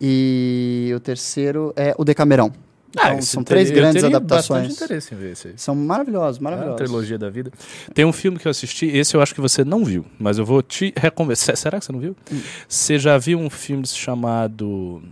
E 0.00 0.92
o 0.94 1.00
terceiro 1.00 1.72
é 1.76 1.94
O 1.98 2.04
Decamerão. 2.04 2.52
Então, 2.90 3.18
esse 3.18 3.28
são 3.28 3.42
teria- 3.44 3.56
três 3.64 3.68
eu 3.70 3.74
grandes 3.76 4.02
teria 4.02 4.16
adaptações. 4.16 4.72
interesse 4.74 5.14
em 5.14 5.16
ver 5.16 5.32
esse 5.32 5.48
aí. 5.48 5.54
São 5.56 5.74
maravilhosos, 5.76 6.38
É 6.38 6.40
a 6.40 6.44
maravilhosos. 6.44 6.76
trilogia 6.78 7.16
da 7.18 7.30
vida. 7.30 7.52
Tem 7.94 8.04
um 8.04 8.12
filme 8.12 8.38
que 8.38 8.46
eu 8.46 8.50
assisti, 8.50 8.86
esse 8.86 9.16
eu 9.16 9.22
acho 9.22 9.34
que 9.34 9.40
você 9.40 9.64
não 9.64 9.84
viu, 9.84 10.04
mas 10.18 10.38
eu 10.38 10.44
vou 10.44 10.60
te 10.62 10.92
recomendar. 10.96 11.36
Se- 11.36 11.54
Será 11.56 11.78
que 11.78 11.84
você 11.84 11.92
não 11.92 12.00
viu? 12.00 12.16
Hum. 12.32 12.40
Você 12.68 12.98
já 12.98 13.16
viu 13.16 13.38
um 13.38 13.48
filme 13.48 13.86
chamado. 13.86 15.02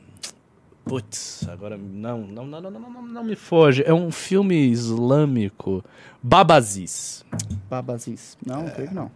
Putz, 0.84 1.46
agora 1.48 1.76
não, 1.76 2.18
não, 2.26 2.46
não, 2.46 2.60
não, 2.62 2.70
não, 2.70 2.80
não, 2.80 3.02
não 3.06 3.24
me 3.24 3.36
foge. 3.36 3.82
É 3.86 3.92
um 3.92 4.10
filme 4.10 4.54
islâmico. 4.70 5.84
Babaziz. 6.22 7.24
Babazis. 7.68 8.36
Não, 8.44 8.66
creio 8.70 8.88
que 8.88 8.94
não. 8.94 9.10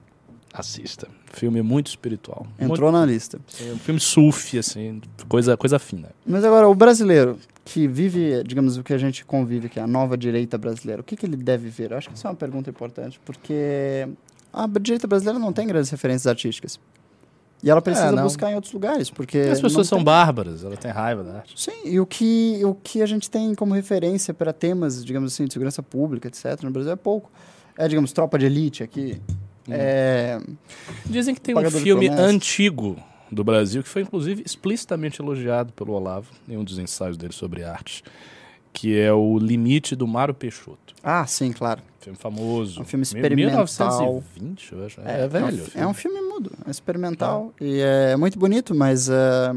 Assista. 0.53 1.09
Filme 1.33 1.63
muito 1.63 1.87
espiritual. 1.87 2.47
Entrou 2.61 2.93
na 2.93 3.07
lista. 3.07 3.39
Muito, 3.39 3.71
é 3.71 3.75
um 3.75 3.79
filme 3.79 3.99
sufi, 3.99 4.59
assim, 4.59 5.01
coisa, 5.27 5.57
coisa 5.57 5.79
fina. 5.79 6.11
Mas 6.27 6.45
agora, 6.45 6.69
o 6.69 6.75
brasileiro 6.75 7.39
que 7.65 7.87
vive, 7.87 8.43
digamos, 8.45 8.77
o 8.77 8.83
que 8.83 8.93
a 8.93 8.99
gente 8.99 9.25
convive, 9.25 9.69
que 9.69 9.79
é 9.79 9.83
a 9.83 9.87
nova 9.87 10.17
direita 10.17 10.59
brasileira, 10.59 11.01
o 11.01 11.05
que, 11.05 11.17
que 11.17 11.27
ele 11.27 11.37
deve 11.37 11.69
ver? 11.69 11.93
Eu 11.93 11.99
acho 11.99 12.09
que 12.09 12.17
isso 12.17 12.27
é 12.27 12.31
uma 12.31 12.37
pergunta 12.37 12.69
importante, 12.69 13.21
porque 13.25 14.09
a 14.53 14.67
direita 14.81 15.07
brasileira 15.07 15.39
não 15.39 15.53
tem 15.53 15.67
grandes 15.67 15.91
referências 15.91 16.27
artísticas. 16.27 16.79
E 17.63 17.71
ela 17.71 17.81
precisa 17.81 18.11
não. 18.11 18.25
buscar 18.25 18.51
em 18.51 18.57
outros 18.57 18.73
lugares, 18.73 19.09
porque... 19.09 19.39
As 19.39 19.61
pessoas 19.61 19.87
são 19.87 19.99
tem- 19.99 20.05
bárbaras, 20.05 20.65
ela 20.65 20.77
tem 20.77 20.91
raiva 20.91 21.23
da 21.23 21.37
arte. 21.37 21.55
Sim, 21.57 21.83
e 21.85 22.01
o 22.01 22.05
que, 22.05 22.61
o 22.65 22.75
que 22.75 23.01
a 23.01 23.07
gente 23.07 23.31
tem 23.31 23.55
como 23.55 23.73
referência 23.73 24.35
para 24.35 24.53
temas, 24.53 25.05
digamos 25.05 25.33
assim, 25.33 25.45
de 25.45 25.53
segurança 25.53 25.81
pública, 25.81 26.27
etc., 26.27 26.61
no 26.65 26.73
Brasil 26.73 26.91
é 26.91 26.97
pouco. 26.97 27.31
É, 27.79 27.87
digamos, 27.87 28.13
tropa 28.13 28.37
de 28.37 28.47
elite 28.47 28.83
aqui. 28.83 29.23
É, 29.71 30.41
Dizem 31.07 31.37
que 31.37 31.41
tem 31.41 31.55
um 31.55 31.59
Pagador 31.59 31.81
filme 31.81 32.09
antigo 32.09 32.97
do 33.33 33.43
Brasil 33.43 33.83
que 33.83 33.89
foi 33.89 34.03
inclusive 34.03 34.43
explicitamente 34.45 35.21
elogiado 35.21 35.73
pelo 35.73 35.93
Olavo 35.95 36.31
em 36.49 36.57
um 36.57 36.63
dos 36.63 36.79
ensaios 36.79 37.17
dele 37.17 37.33
sobre 37.33 37.65
arte, 37.65 38.05
que 38.73 38.99
é 38.99 39.13
o 39.13 39.39
Limite 39.39 39.97
do 39.97 40.07
Mário 40.07 40.35
Peixoto. 40.35 40.95
Ah, 41.03 41.27
sim, 41.27 41.51
claro. 41.53 41.83
Filme 42.01 42.19
famoso. 42.19 42.81
Um 42.81 42.85
filme 42.85 43.03
experimental. 43.05 43.65
1920, 43.67 44.73
eu 44.73 44.85
acho. 44.87 45.01
É, 45.03 45.29
velho. 45.29 45.47
É 45.47 45.49
um, 45.51 45.57
fi- 45.65 45.79
é 45.79 45.87
um 45.87 45.95
filme 45.95 46.21
mudo, 46.21 46.53
é 46.67 46.71
experimental. 46.71 47.53
E 47.61 47.81
é 47.81 48.17
muito 48.17 48.39
bonito, 48.39 48.75
mas 48.75 49.09
ah, 49.11 49.55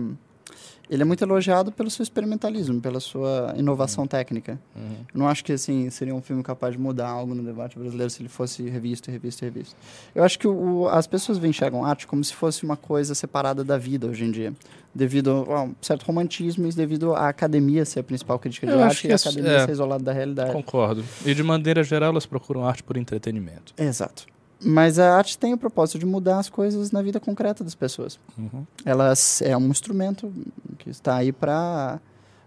ele 0.89 1.01
é 1.01 1.05
muito 1.05 1.23
elogiado 1.23 1.71
pelo 1.71 1.89
seu 1.89 2.03
experimentalismo, 2.03 2.79
pela 2.79 2.99
sua 2.99 3.53
inovação 3.57 4.05
técnica. 4.05 4.59
Uhum. 4.75 4.95
Eu 5.13 5.19
não 5.19 5.27
acho 5.27 5.43
que 5.43 5.53
assim 5.53 5.89
seria 5.89 6.13
um 6.13 6.21
filme 6.21 6.43
capaz 6.43 6.73
de 6.73 6.79
mudar 6.79 7.07
algo 7.07 7.33
no 7.33 7.43
debate 7.43 7.77
brasileiro 7.77 8.09
se 8.09 8.21
ele 8.21 8.29
fosse 8.29 8.63
revisto, 8.69 9.09
revisto, 9.09 9.43
revisto. 9.43 9.75
Eu 10.13 10.23
acho 10.23 10.37
que 10.37 10.47
o, 10.47 10.87
as 10.89 11.07
pessoas 11.07 11.43
enxergam 11.43 11.83
arte 11.83 12.05
como 12.05 12.23
se 12.23 12.33
fosse 12.33 12.63
uma 12.63 12.77
coisa 12.77 13.15
separada 13.15 13.63
da 13.63 13.77
vida 13.77 14.07
hoje 14.07 14.23
em 14.25 14.31
dia, 14.31 14.53
devido 14.93 15.45
a 15.49 15.63
um 15.63 15.75
certo 15.81 16.03
romantismo 16.03 16.67
e 16.67 16.71
devido 16.71 17.15
à 17.15 17.29
academia 17.29 17.83
ser 17.85 18.01
a 18.01 18.03
principal 18.03 18.37
crítica 18.37 18.67
de 18.67 18.73
Eu 18.73 18.79
acho 18.79 18.87
arte 18.87 19.01
que 19.01 19.07
e 19.07 19.11
a 19.11 19.15
academia 19.15 19.51
é. 19.51 19.65
ser 19.65 19.71
isolada 19.71 20.03
da 20.03 20.13
realidade. 20.13 20.51
Concordo. 20.51 21.03
E 21.25 21.33
de 21.33 21.43
maneira 21.43 21.83
geral, 21.83 22.11
elas 22.11 22.25
procuram 22.25 22.65
arte 22.65 22.83
por 22.83 22.95
entretenimento. 22.97 23.73
Exato. 23.77 24.34
Mas 24.63 24.97
a 24.99 25.15
arte 25.15 25.37
tem 25.37 25.53
o 25.53 25.57
propósito 25.57 25.99
de 25.99 26.05
mudar 26.05 26.39
as 26.39 26.49
coisas 26.49 26.91
na 26.91 27.01
vida 27.01 27.19
concreta 27.19 27.63
das 27.63 27.75
pessoas. 27.75 28.19
Uhum. 28.37 28.65
Ela 28.83 29.13
é 29.41 29.55
um 29.57 29.67
instrumento 29.67 30.31
que 30.77 30.89
está 30.89 31.17
aí 31.17 31.31
para 31.31 31.99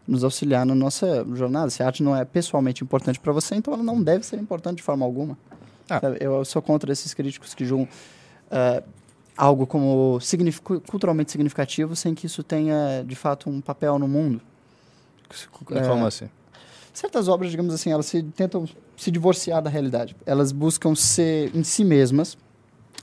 nos 0.07 0.25
auxiliar 0.25 0.64
na 0.64 0.75
nossa 0.75 1.25
jornada. 1.35 1.71
Se 1.71 1.83
a 1.83 1.87
arte 1.87 2.03
não 2.03 2.16
é 2.16 2.25
pessoalmente 2.25 2.83
importante 2.83 3.21
para 3.21 3.33
você, 3.33 3.55
então 3.55 3.75
ela 3.75 3.83
não 3.83 4.03
deve 4.03 4.25
ser 4.25 4.37
importante 4.38 4.79
de 4.79 4.83
forma 4.83 5.05
alguma. 5.05 5.37
Ah. 5.88 6.01
Eu 6.18 6.44
sou 6.44 6.62
contra 6.62 6.90
esses 6.92 7.12
críticos 7.14 7.55
que 7.55 7.64
julgam 7.64 7.87
eh, 8.51 8.83
algo 9.37 9.66
como 9.66 10.18
signifi- 10.21 10.61
culturalmente 10.88 11.31
significativo 11.31 11.94
sem 11.94 12.14
que 12.14 12.27
isso 12.27 12.42
tenha, 12.42 13.05
de 13.07 13.14
fato, 13.14 13.49
um 13.51 13.61
papel 13.61 13.99
no 13.99 14.09
mundo. 14.09 14.40
É, 15.71 15.87
Como 15.87 16.07
assim? 16.07 16.29
certas 16.92 17.29
obras, 17.29 17.51
digamos 17.51 17.73
assim, 17.75 17.92
elas 17.92 18.07
se, 18.07 18.23
tentam 18.23 18.66
se 18.99 19.11
divorciar 19.11 19.63
da 19.63 19.71
realidade. 19.71 20.15
Elas 20.27 20.53
buscam 20.53 20.95
ser 20.95 21.55
em 21.57 21.63
si 21.63 21.85
mesmas 21.85 22.37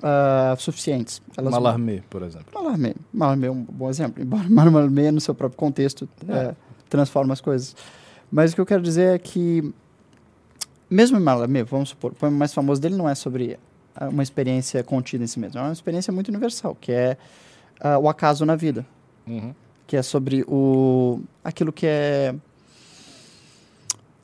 ah, 0.03 0.55
suficientes. 0.59 1.21
Elas 1.37 1.51
Mallarmé, 1.51 2.03
por 2.09 2.21
exemplo. 2.21 2.47
Mallarmé. 2.53 2.93
Mallarmé 3.13 3.47
é 3.47 3.51
um 3.51 3.63
bom 3.63 3.89
exemplo. 3.89 4.21
Embora 4.21 4.43
Mallarmé, 4.49 5.09
no 5.09 5.21
seu 5.21 5.33
próprio 5.33 5.57
contexto, 5.57 6.07
É. 6.27 6.33
eh, 6.33 6.55
transforma 6.89 7.33
as 7.33 7.41
coisas. 7.41 7.75
Mas 8.29 8.51
o 8.51 8.55
que 8.55 8.61
eu 8.61 8.65
quero 8.65 8.83
dizer 8.83 9.15
é 9.15 9.17
que, 9.17 9.73
mesmo 10.89 11.17
em 11.17 11.21
Mallarmé, 11.21 11.63
vamos 11.63 11.89
supor, 11.89 12.11
o 12.11 12.15
poema 12.15 12.37
mais 12.37 12.53
famoso 12.53 12.81
dele 12.81 12.95
não 12.95 13.07
é 13.07 13.15
sobre 13.15 13.57
uma 14.11 14.21
experiência 14.21 14.83
contida 14.83 15.23
em 15.23 15.27
si 15.27 15.39
mesmo. 15.39 15.57
É 15.57 15.63
uma 15.63 15.71
experiência 15.71 16.11
muito 16.11 16.27
universal, 16.27 16.75
que 16.75 16.91
é 16.91 17.17
ah, 17.79 17.97
o 17.97 18.09
acaso 18.09 18.45
na 18.45 18.55
vida. 18.57 18.85
Uhum. 19.25 19.55
Que 19.87 19.95
é 19.95 20.03
sobre 20.03 20.43
o 20.47 21.21
aquilo 21.43 21.71
que 21.71 21.85
é 21.87 22.35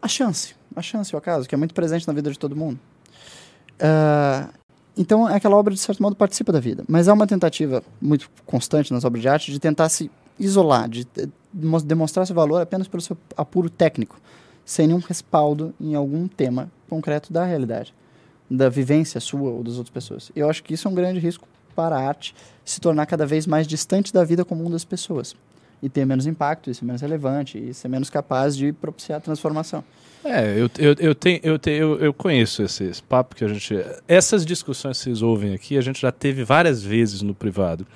a 0.02 0.08
chance. 0.08 0.56
A 0.76 0.82
chance, 0.82 1.14
o 1.14 1.18
acaso, 1.18 1.48
que 1.48 1.56
é 1.56 1.58
muito 1.58 1.74
presente 1.74 2.08
na 2.08 2.14
vida 2.14 2.32
de 2.32 2.40
todo 2.40 2.56
mundo. 2.56 2.80
Ah, 3.80 4.50
então, 4.98 5.26
aquela 5.26 5.56
obra, 5.56 5.74
de 5.74 5.80
certo 5.80 6.02
modo, 6.02 6.16
participa 6.16 6.52
da 6.52 6.60
vida. 6.60 6.84
Mas 6.88 7.08
há 7.08 7.14
uma 7.14 7.28
tentativa 7.28 7.84
muito 8.02 8.30
constante 8.46 8.94
nas 8.94 9.04
obras 9.04 9.22
de 9.22 9.28
arte 9.28 9.52
de 9.52 9.60
tentar 9.60 9.90
se 9.90 10.12
isolar, 10.40 10.90
de 10.90 11.08
eh, 11.18 11.28
demo- 11.52 11.82
demonstrar 11.82 12.26
seu 12.26 12.36
valor 12.36 12.62
apenas 12.62 12.88
pelo 12.88 13.02
seu 13.02 13.18
apuro 13.38 13.70
técnico, 13.70 14.20
sem 14.66 14.88
nenhum 14.88 15.00
respaldo 15.00 15.74
em 15.80 15.96
algum 15.96 16.28
tema 16.28 16.70
concreto 16.90 17.32
da 17.32 17.46
realidade, 17.46 17.94
da 18.50 18.70
vivência 18.70 19.20
sua 19.20 19.50
ou 19.50 19.64
das 19.64 19.78
outras 19.78 19.94
pessoas. 19.94 20.32
Eu 20.36 20.50
acho 20.50 20.64
que 20.64 20.74
isso 20.74 20.88
é 20.88 20.92
um 20.92 20.96
grande 20.96 21.20
risco 21.20 21.48
para 21.76 21.98
a 21.98 22.08
arte 22.08 22.36
se 22.66 22.82
tornar 22.82 23.06
cada 23.06 23.26
vez 23.26 23.48
mais 23.48 23.66
distante 23.66 24.14
da 24.14 24.24
vida 24.24 24.44
comum 24.44 24.70
das 24.70 24.84
pessoas. 24.84 25.36
E 25.82 25.90
ter 25.90 26.06
menos 26.06 26.28
impacto, 26.28 26.70
e 26.70 26.76
ser 26.76 26.86
menos 26.86 27.02
relevante, 27.02 27.58
e 27.58 27.74
ser 27.74 27.88
menos 27.88 28.10
capaz 28.10 28.56
de 28.56 28.72
propiciar 28.72 29.18
a 29.18 29.22
transformação. 29.22 29.84
É, 30.24 30.52
eu, 30.52 30.70
eu, 30.78 30.96
eu, 31.00 31.16
tenho, 31.16 31.40
eu, 31.42 31.58
tenho, 31.58 31.78
eu, 31.78 32.00
eu 32.00 32.14
conheço 32.14 32.62
esse, 32.62 32.84
esse 32.84 33.02
papo 33.02 33.36
que 33.36 33.44
a 33.44 33.48
gente. 33.48 33.76
Essas 34.08 34.46
discussões 34.46 34.98
que 34.98 35.06
vocês 35.06 35.22
ouvem 35.24 35.54
aqui, 35.54 35.78
a 35.78 35.82
gente 35.82 36.00
já 36.00 36.12
teve 36.12 36.44
várias 36.44 36.84
vezes 36.84 37.24
no 37.24 37.34
privado. 37.34 37.88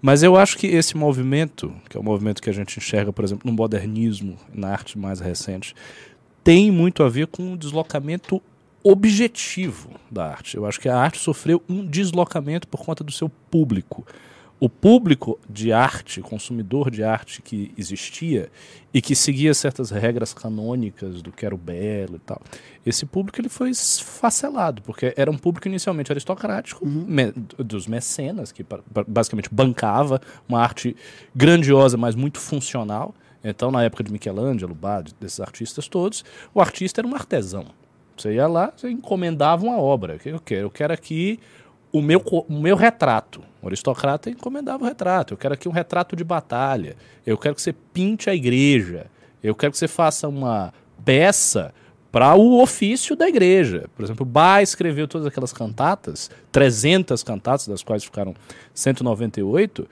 Mas 0.00 0.22
eu 0.22 0.36
acho 0.36 0.56
que 0.56 0.66
esse 0.66 0.96
movimento, 0.96 1.72
que 1.90 1.96
é 1.96 2.00
o 2.00 2.02
movimento 2.02 2.40
que 2.40 2.48
a 2.48 2.52
gente 2.52 2.78
enxerga, 2.78 3.12
por 3.12 3.24
exemplo, 3.24 3.50
no 3.50 3.54
modernismo, 3.54 4.38
na 4.54 4.68
arte 4.68 4.98
mais 4.98 5.20
recente, 5.20 5.74
tem 6.42 6.70
muito 6.70 7.02
a 7.02 7.08
ver 7.08 7.26
com 7.26 7.42
um 7.42 7.56
deslocamento 7.56 8.40
objetivo 8.82 9.90
da 10.10 10.28
arte. 10.28 10.56
Eu 10.56 10.64
acho 10.64 10.80
que 10.80 10.88
a 10.88 10.96
arte 10.96 11.18
sofreu 11.18 11.62
um 11.68 11.84
deslocamento 11.84 12.68
por 12.68 12.84
conta 12.84 13.02
do 13.02 13.12
seu 13.12 13.28
público. 13.50 14.06
O 14.58 14.70
público 14.70 15.38
de 15.50 15.70
arte, 15.70 16.22
consumidor 16.22 16.90
de 16.90 17.04
arte 17.04 17.42
que 17.42 17.72
existia 17.76 18.50
e 18.92 19.02
que 19.02 19.14
seguia 19.14 19.52
certas 19.52 19.90
regras 19.90 20.32
canônicas 20.32 21.20
do 21.20 21.30
que 21.30 21.44
era 21.44 21.54
o 21.54 21.58
belo 21.58 22.16
e 22.16 22.18
tal, 22.20 22.40
esse 22.84 23.04
público 23.04 23.38
ele 23.38 23.50
foi 23.50 23.68
esfacelado, 23.68 24.80
porque 24.80 25.12
era 25.14 25.30
um 25.30 25.36
público 25.36 25.68
inicialmente 25.68 26.10
aristocrático, 26.10 26.86
me- 26.86 27.32
dos 27.58 27.86
mecenas, 27.86 28.50
que 28.50 28.62
ba- 28.62 28.80
ba- 28.90 29.04
basicamente 29.06 29.50
bancava 29.52 30.22
uma 30.48 30.60
arte 30.62 30.96
grandiosa, 31.34 31.98
mas 31.98 32.14
muito 32.14 32.40
funcional. 32.40 33.14
Então, 33.44 33.70
na 33.70 33.82
época 33.84 34.02
de 34.02 34.10
Michelangelo, 34.10 34.74
Bade, 34.74 35.14
desses 35.20 35.38
artistas 35.38 35.86
todos, 35.86 36.24
o 36.54 36.60
artista 36.62 37.02
era 37.02 37.06
um 37.06 37.14
artesão. 37.14 37.66
Você 38.16 38.32
ia 38.32 38.46
lá, 38.46 38.72
você 38.74 38.88
encomendava 38.90 39.64
uma 39.66 39.76
obra. 39.76 40.18
Eu 40.24 40.40
quero? 40.40 40.62
Eu 40.64 40.70
quero 40.70 40.94
aqui 40.94 41.38
o 41.98 42.02
meu, 42.02 42.20
o 42.20 42.52
meu 42.52 42.76
retrato. 42.76 43.42
O 43.62 43.66
aristocrata 43.66 44.30
encomendava 44.30 44.84
o 44.84 44.86
retrato. 44.86 45.34
Eu 45.34 45.38
quero 45.38 45.54
aqui 45.54 45.68
um 45.68 45.72
retrato 45.72 46.14
de 46.14 46.22
batalha. 46.22 46.96
Eu 47.26 47.38
quero 47.38 47.54
que 47.54 47.62
você 47.62 47.72
pinte 47.72 48.28
a 48.28 48.34
igreja. 48.34 49.06
Eu 49.42 49.54
quero 49.54 49.72
que 49.72 49.78
você 49.78 49.88
faça 49.88 50.28
uma 50.28 50.72
peça 51.04 51.72
para 52.12 52.34
o 52.34 52.60
ofício 52.62 53.16
da 53.16 53.28
igreja. 53.28 53.88
Por 53.96 54.04
exemplo, 54.04 54.24
Bach 54.24 54.62
escreveu 54.62 55.08
todas 55.08 55.26
aquelas 55.26 55.52
cantatas, 55.52 56.30
300 56.52 57.22
cantatas, 57.22 57.66
das 57.66 57.82
quais 57.82 58.04
ficaram 58.04 58.34
198, 58.72 59.88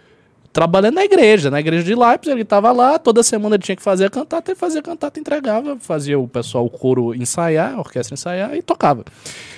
trabalhando 0.54 0.94
na 0.94 1.04
igreja, 1.04 1.50
na 1.50 1.58
igreja 1.58 1.82
de 1.82 1.94
Leipzig, 1.96 2.30
ele 2.30 2.42
estava 2.42 2.70
lá, 2.70 2.96
toda 2.96 3.24
semana 3.24 3.56
ele 3.56 3.62
tinha 3.64 3.74
que 3.74 3.82
fazer 3.82 4.04
a 4.06 4.10
cantata, 4.10 4.52
ele 4.52 4.58
fazia 4.58 4.78
a 4.78 4.82
cantata, 4.82 5.18
entregava, 5.18 5.76
fazia 5.80 6.16
o 6.16 6.28
pessoal, 6.28 6.64
o 6.64 6.70
coro 6.70 7.12
ensaiar, 7.12 7.74
a 7.74 7.78
orquestra 7.80 8.14
ensaiar 8.14 8.54
e 8.54 8.62
tocava. 8.62 9.04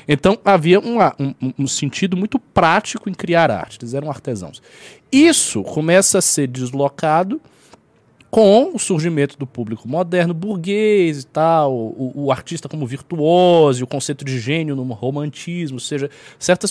Então 0.08 0.38
havia 0.42 0.80
um, 0.80 0.96
um- 1.20 1.52
um 1.58 1.66
sentido 1.66 2.16
muito 2.16 2.38
prático 2.38 3.10
em 3.10 3.12
criar 3.14 3.50
arte, 3.50 3.78
eles 3.82 3.92
eram 3.92 4.08
artesãos. 4.08 4.62
Isso 5.12 5.62
começa 5.62 6.16
a 6.18 6.22
ser 6.22 6.46
deslocado 6.48 7.40
com 8.36 8.72
o 8.74 8.78
surgimento 8.78 9.38
do 9.38 9.46
público 9.46 9.88
moderno, 9.88 10.34
burguês 10.34 11.22
e 11.22 11.26
tal, 11.26 11.72
o, 11.72 12.12
o 12.14 12.30
artista 12.30 12.68
como 12.68 12.86
virtuoso, 12.86 13.82
o 13.82 13.86
conceito 13.86 14.26
de 14.26 14.38
gênio 14.38 14.76
no 14.76 14.82
romantismo, 14.92 15.76
ou 15.76 15.80
seja, 15.80 16.10
certas 16.38 16.70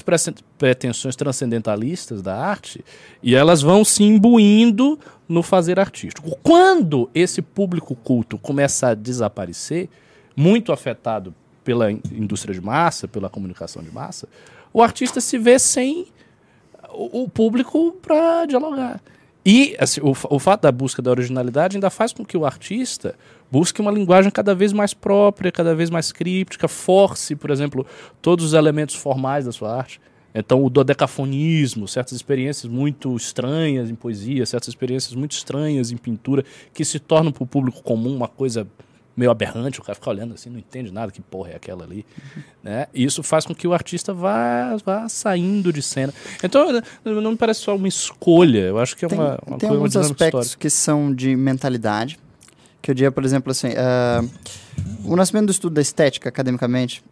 pretensões 0.59 1.15
transcendentalistas 1.15 2.21
da 2.21 2.37
arte, 2.37 2.85
e 3.23 3.33
elas 3.33 3.63
vão 3.63 3.83
se 3.83 4.03
imbuindo 4.03 4.99
no 5.27 5.41
fazer 5.41 5.79
artístico. 5.79 6.37
Quando 6.43 7.09
esse 7.15 7.41
público 7.41 7.95
culto 7.95 8.37
começa 8.37 8.89
a 8.89 8.93
desaparecer, 8.93 9.89
muito 10.35 10.71
afetado 10.71 11.33
pela 11.63 11.91
in- 11.91 11.99
indústria 12.11 12.53
de 12.53 12.61
massa, 12.61 13.07
pela 13.07 13.27
comunicação 13.27 13.81
de 13.81 13.91
massa, 13.91 14.27
o 14.71 14.83
artista 14.83 15.19
se 15.19 15.39
vê 15.39 15.57
sem 15.57 16.05
o 16.93 17.27
público 17.27 17.91
para 18.03 18.45
dialogar. 18.45 19.01
E 19.45 19.75
assim, 19.79 20.01
o, 20.01 20.11
o 20.11 20.39
fato 20.39 20.61
da 20.61 20.71
busca 20.71 21.01
da 21.01 21.11
originalidade 21.11 21.77
ainda 21.77 21.91
faz 21.91 22.11
com 22.11 22.25
que 22.25 22.35
o 22.35 22.45
artista 22.45 23.15
busque 23.51 23.79
uma 23.79 23.91
linguagem 23.91 24.31
cada 24.31 24.55
vez 24.55 24.73
mais 24.73 24.93
própria, 24.93 25.51
cada 25.51 25.75
vez 25.75 25.89
mais 25.91 26.11
críptica, 26.11 26.67
force, 26.67 27.35
por 27.35 27.51
exemplo, 27.51 27.85
todos 28.21 28.43
os 28.43 28.53
elementos 28.53 28.95
formais 28.95 29.45
da 29.45 29.51
sua 29.51 29.77
arte. 29.77 30.01
Então, 30.33 30.65
o 30.65 30.69
dodecafonismo, 30.69 31.87
certas 31.87 32.13
experiências 32.13 32.69
muito 32.69 33.15
estranhas 33.15 33.89
em 33.89 33.95
poesia, 33.95 34.45
certas 34.45 34.67
experiências 34.67 35.13
muito 35.13 35.31
estranhas 35.31 35.91
em 35.91 35.97
pintura, 35.97 36.43
que 36.73 36.83
se 36.83 36.99
tornam 36.99 37.31
para 37.31 37.43
o 37.43 37.47
público 37.47 37.81
comum 37.81 38.13
uma 38.13 38.27
coisa 38.27 38.67
meio 39.15 39.31
aberrante, 39.31 39.79
o 39.79 39.83
cara 39.83 39.95
fica 39.95 40.09
olhando 40.09 40.33
assim, 40.33 40.49
não 40.49 40.59
entende 40.59 40.91
nada, 40.91 41.11
que 41.11 41.21
porra 41.21 41.51
é 41.51 41.55
aquela 41.55 41.83
ali. 41.83 42.05
Né? 42.61 42.87
E 42.93 43.03
isso 43.03 43.23
faz 43.23 43.45
com 43.45 43.55
que 43.55 43.67
o 43.67 43.73
artista 43.73 44.13
vá, 44.13 44.75
vá 44.83 45.07
saindo 45.07 45.71
de 45.71 45.81
cena. 45.81 46.13
Então, 46.43 46.67
não 47.03 47.31
me 47.31 47.37
parece 47.37 47.61
só 47.61 47.75
uma 47.75 47.87
escolha, 47.87 48.59
eu 48.59 48.79
acho 48.79 48.95
que 48.97 49.05
é 49.05 49.07
Tem, 49.07 49.17
uma, 49.17 49.39
uma, 49.45 49.57
tem 49.57 49.69
coisa, 49.69 49.75
alguns 49.75 49.95
aspectos 49.95 50.55
que 50.55 50.69
são 50.69 51.13
de 51.13 51.35
mentalidade. 51.35 52.19
Que 52.81 52.91
eu 52.91 52.95
diria, 52.95 53.11
por 53.11 53.23
exemplo, 53.23 53.51
assim, 53.51 53.69
ah, 53.77 54.23
o 55.05 55.15
nascimento 55.15 55.45
do 55.45 55.51
estudo 55.51 55.73
da 55.73 55.81
estética, 55.81 56.29
academicamente, 56.29 57.03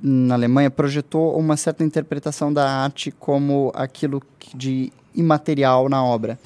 na 0.00 0.34
Alemanha, 0.34 0.70
projetou 0.70 1.36
uma 1.36 1.56
certa 1.56 1.82
interpretação 1.84 2.52
da 2.52 2.70
arte 2.70 3.10
como 3.10 3.72
aquilo 3.74 4.22
de 4.54 4.92
imaterial 5.14 5.88
na 5.88 6.02
obra. 6.02 6.38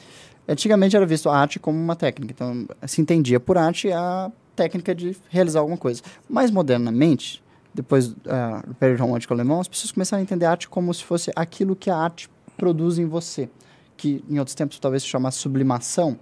Antigamente 0.48 0.96
era 0.96 1.06
visto 1.06 1.28
a 1.28 1.36
arte 1.36 1.58
como 1.58 1.78
uma 1.78 1.94
técnica, 1.94 2.32
então 2.32 2.66
se 2.86 3.00
entendia 3.00 3.38
por 3.38 3.56
arte 3.56 3.92
a 3.92 4.30
técnica 4.62 4.94
de 4.94 5.16
realizar 5.28 5.60
alguma 5.60 5.76
coisa. 5.76 6.02
Mais 6.28 6.50
modernamente, 6.50 7.42
depois 7.74 8.14
ah, 8.26 8.62
do 8.66 8.74
período 8.74 9.00
romântico 9.00 9.34
alemão, 9.34 9.60
as 9.60 9.68
pessoas 9.68 9.90
começaram 9.90 10.20
a 10.20 10.22
entender 10.22 10.44
a 10.44 10.50
arte 10.50 10.68
como 10.68 10.92
se 10.94 11.02
fosse 11.02 11.32
aquilo 11.34 11.74
que 11.74 11.90
a 11.90 11.96
arte 11.96 12.30
produz 12.56 12.98
em 12.98 13.06
você, 13.06 13.48
que 13.96 14.24
em 14.28 14.38
outros 14.38 14.54
tempos 14.54 14.78
talvez 14.78 15.02
se 15.02 15.08
chamasse 15.08 15.38
sublimação, 15.38 16.18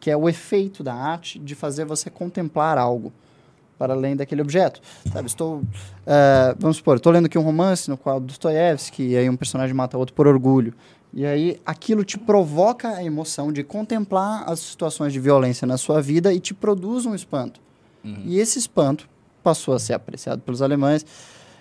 que 0.00 0.10
é 0.10 0.16
o 0.16 0.28
efeito 0.28 0.82
da 0.82 0.94
arte 0.94 1.38
de 1.38 1.54
fazer 1.54 1.84
você 1.84 2.08
contemplar 2.08 2.78
algo 2.78 3.12
para 3.78 3.92
além 3.92 4.16
daquele 4.16 4.40
objeto. 4.40 4.80
Sabe, 5.12 5.26
estou, 5.26 5.62
ah, 6.06 6.56
vamos 6.58 6.78
supor, 6.78 6.96
estou 6.96 7.12
lendo 7.12 7.26
aqui 7.26 7.36
um 7.36 7.42
romance 7.42 7.90
no 7.90 7.98
qual 7.98 8.18
Dostoiévski, 8.18 9.08
e 9.08 9.16
aí 9.16 9.28
um 9.28 9.36
personagem 9.36 9.74
mata 9.74 9.98
outro 9.98 10.14
por 10.14 10.26
orgulho. 10.26 10.72
E 11.12 11.26
aí 11.26 11.60
aquilo 11.66 12.04
te 12.04 12.16
provoca 12.16 12.88
a 12.88 13.04
emoção 13.04 13.52
de 13.52 13.62
contemplar 13.62 14.48
as 14.48 14.60
situações 14.60 15.12
de 15.12 15.20
violência 15.20 15.66
na 15.66 15.76
sua 15.76 16.00
vida 16.00 16.32
e 16.32 16.40
te 16.40 16.54
produz 16.54 17.04
um 17.04 17.14
espanto. 17.14 17.60
E 18.04 18.38
esse 18.38 18.58
espanto 18.58 19.08
passou 19.42 19.74
a 19.74 19.78
ser 19.78 19.94
apreciado 19.94 20.40
pelos 20.42 20.62
alemães 20.62 21.04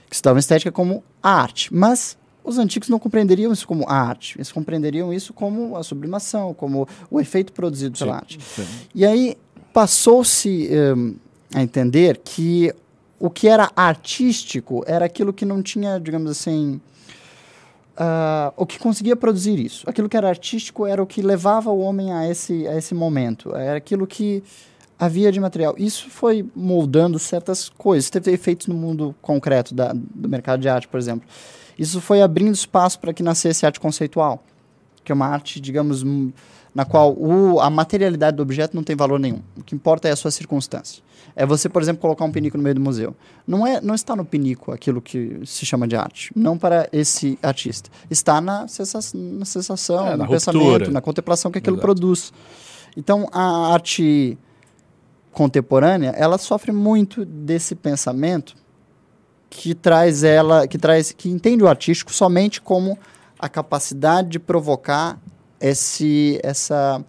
que 0.10 0.16
estudavam 0.16 0.40
estética 0.40 0.72
como 0.72 1.04
a 1.22 1.42
arte. 1.42 1.74
Mas 1.74 2.18
os 2.44 2.58
antigos 2.58 2.90
não 2.90 3.00
compreenderiam 3.00 3.52
isso 3.52 3.68
como 3.68 3.88
arte. 3.88 4.38
Eles 4.38 4.52
compreenderiam 4.52 5.14
isso 5.14 5.34
como 5.34 5.76
a 5.78 5.84
sublimação, 5.84 6.54
como 6.54 6.88
o 7.10 7.20
efeito 7.20 7.54
produzido 7.54 7.98
pela 7.98 8.16
arte. 8.16 8.40
E 8.94 9.06
aí 9.06 9.38
passou-se 9.74 10.70
hum, 10.96 11.16
a 11.54 11.62
entender 11.62 12.18
que 12.24 12.74
o 13.20 13.30
que 13.30 13.48
era 13.48 13.72
artístico 13.76 14.84
era 14.88 15.06
aquilo 15.06 15.32
que 15.32 15.46
não 15.46 15.62
tinha, 15.62 16.00
digamos 16.00 16.32
assim, 16.32 16.82
ah, 17.96 18.52
o 18.58 18.66
que 18.66 18.80
conseguia 18.80 19.16
produzir 19.16 19.60
isso. 19.60 19.88
Aquilo 19.88 20.10
que 20.10 20.18
era 20.18 20.28
artístico 20.28 20.88
era 20.88 21.02
o 21.02 21.06
que 21.06 21.22
levava 21.22 21.70
o 21.70 21.80
homem 21.80 22.12
a 22.12 22.28
esse, 22.28 22.68
a 22.68 22.76
esse 22.76 22.96
momento. 22.96 23.56
Era 23.56 23.78
aquilo 23.78 24.08
que 24.08 24.44
havia 25.02 25.32
de 25.32 25.40
material. 25.40 25.74
Isso 25.80 26.12
foi 26.12 26.48
moldando 26.56 27.18
certas 27.18 27.68
coisas. 27.70 28.08
Teve 28.12 28.32
efeitos 28.32 28.68
no 28.68 28.76
mundo 28.76 29.16
concreto 29.20 29.74
da, 29.74 29.94
do 29.94 30.30
mercado 30.30 30.62
de 30.62 30.70
arte, 30.70 30.88
por 30.88 31.00
exemplo. 31.00 31.28
Isso 31.78 32.00
foi 32.00 32.22
abrindo 32.22 32.54
espaço 32.54 33.00
para 33.00 33.12
que 33.12 33.24
nascesse 33.24 33.66
arte 33.66 33.80
conceitual, 33.80 34.44
que 35.04 35.12
é 35.12 35.16
uma 35.16 35.26
arte, 35.26 35.60
digamos, 35.60 36.04
na 36.76 36.86
qual 36.86 37.14
o, 37.18 37.60
a 37.60 37.68
materialidade 37.68 38.38
do 38.38 38.44
objeto 38.44 38.76
não 38.76 38.84
tem 38.84 38.96
valor 38.96 39.20
nenhum. 39.20 39.42
O 39.58 39.64
que 39.64 39.74
importa 39.74 40.08
é 40.08 40.12
a 40.12 40.16
sua 40.16 40.30
circunstância. 40.30 41.02
É 41.36 41.48
você, 41.48 41.68
por 41.68 41.82
exemplo, 41.82 42.00
colocar 42.00 42.24
um 42.24 42.32
pinico 42.32 42.56
no 42.56 42.62
meio 42.62 42.76
do 42.76 42.82
museu. 42.82 43.16
Não, 43.48 43.66
é, 43.66 43.82
não 43.82 43.96
está 43.96 44.16
no 44.16 44.24
pinico 44.24 44.72
aquilo 44.72 45.02
que 45.02 45.40
se 45.46 45.66
chama 45.66 45.88
de 45.88 45.96
arte. 45.96 46.30
Não 46.36 46.60
para 46.60 46.88
esse 46.92 47.40
artista. 47.42 47.90
Está 48.08 48.40
na, 48.40 48.68
sensa 48.68 49.00
na 49.16 49.46
sensação, 49.46 50.06
É, 50.06 50.12
no 50.12 50.18
na 50.18 50.28
pensamento, 50.28 50.64
ruptura. 50.64 50.92
na 50.92 51.02
contemplação 51.02 51.50
que 51.50 51.58
aquilo 51.58 51.78
Exato. 51.78 51.88
produz. 51.88 52.32
Então, 52.96 53.28
a 53.32 53.74
arte 53.74 54.38
contemporânea, 55.32 56.10
ela 56.12 56.38
sofre 56.38 56.72
muito 56.72 57.26
desse 57.26 57.76
pensamento 57.76 58.56
que 59.50 59.76
traz 59.76 60.24
ela, 60.24 60.68
que 60.68 60.78
traz, 60.78 61.12
que 61.12 61.30
entende 61.30 61.64
o 61.64 61.68
artístico 61.68 62.14
somente 62.14 62.62
como 62.62 62.98
a 63.38 63.50
capacidade 63.50 64.30
de 64.30 64.40
provocar 64.40 65.20
esse, 65.60 66.40
essa 66.44 67.04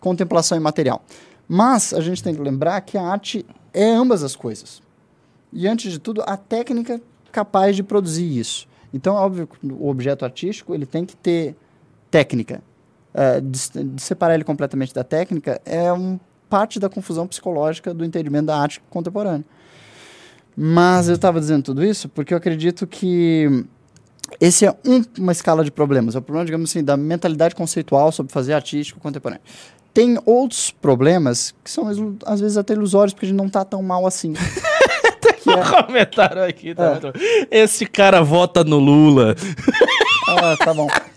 contemplação 0.00 0.56
imaterial. 0.56 1.02
Mas 1.48 1.92
a 1.92 2.00
gente 2.00 2.22
tem 2.22 2.34
que 2.34 2.40
lembrar 2.40 2.80
que 2.80 2.96
a 2.96 3.02
arte 3.02 3.44
é 3.72 3.90
ambas 3.90 4.22
as 4.22 4.34
coisas. 4.34 4.82
E 5.52 5.68
antes 5.68 5.92
de 5.92 5.98
tudo, 5.98 6.22
a 6.26 6.36
técnica 6.36 7.00
capaz 7.30 7.76
de 7.76 7.82
produzir 7.82 8.38
isso. 8.38 8.66
Então, 8.92 9.16
é 9.16 9.20
óbvio 9.20 9.48
o 9.62 9.88
objeto 9.88 10.24
artístico 10.24 10.74
ele 10.74 10.86
tem 10.86 11.04
que 11.04 11.16
ter 11.16 11.56
técnica. 12.10 12.62
Eh, 13.12 13.40
de, 13.40 13.84
de 13.84 14.02
separar 14.02 14.34
ele 14.34 14.44
completamente 14.44 14.94
da 14.94 15.04
técnica 15.04 15.60
é 15.64 15.92
um, 15.92 16.18
parte 16.48 16.78
da 16.78 16.88
confusão 16.88 17.26
psicológica 17.26 17.92
do 17.94 18.04
entendimento 18.04 18.46
da 18.46 18.56
arte 18.58 18.80
contemporânea. 18.90 19.44
Mas 20.56 21.08
eu 21.08 21.14
estava 21.16 21.40
dizendo 21.40 21.64
tudo 21.64 21.84
isso 21.84 22.08
porque 22.08 22.32
eu 22.32 22.38
acredito 22.38 22.86
que 22.86 23.64
esse 24.40 24.64
é 24.64 24.70
um- 24.84 25.02
uma 25.18 25.32
escala 25.32 25.64
de 25.64 25.70
problemas. 25.70 26.14
É 26.14 26.18
o 26.18 26.22
problema, 26.22 26.44
digamos 26.46 26.70
assim, 26.70 26.82
da 26.84 26.96
mentalidade 26.96 27.54
conceitual 27.54 28.12
sobre 28.12 28.32
fazer 28.32 28.52
artístico 28.54 29.00
contemporâneo. 29.00 29.42
Tem 29.92 30.18
outros 30.24 30.70
problemas 30.70 31.54
que 31.62 31.70
são, 31.70 31.88
às 32.26 32.40
vezes, 32.40 32.56
até 32.56 32.72
ilusórios, 32.74 33.12
porque 33.14 33.26
a 33.26 33.28
gente 33.28 33.38
não 33.38 33.46
está 33.46 33.64
tão 33.64 33.82
mal 33.82 34.06
assim. 34.06 34.32
que 35.42 35.50
é, 35.50 35.82
Comentário 35.84 36.42
aqui, 36.44 36.74
tá 36.74 37.00
É. 37.50 37.62
Esse 37.62 37.86
cara 37.86 38.22
vota 38.22 38.64
no 38.64 38.78
Lula. 38.78 39.36
ah, 40.28 40.56
tá 40.56 40.72
bom. 40.74 40.88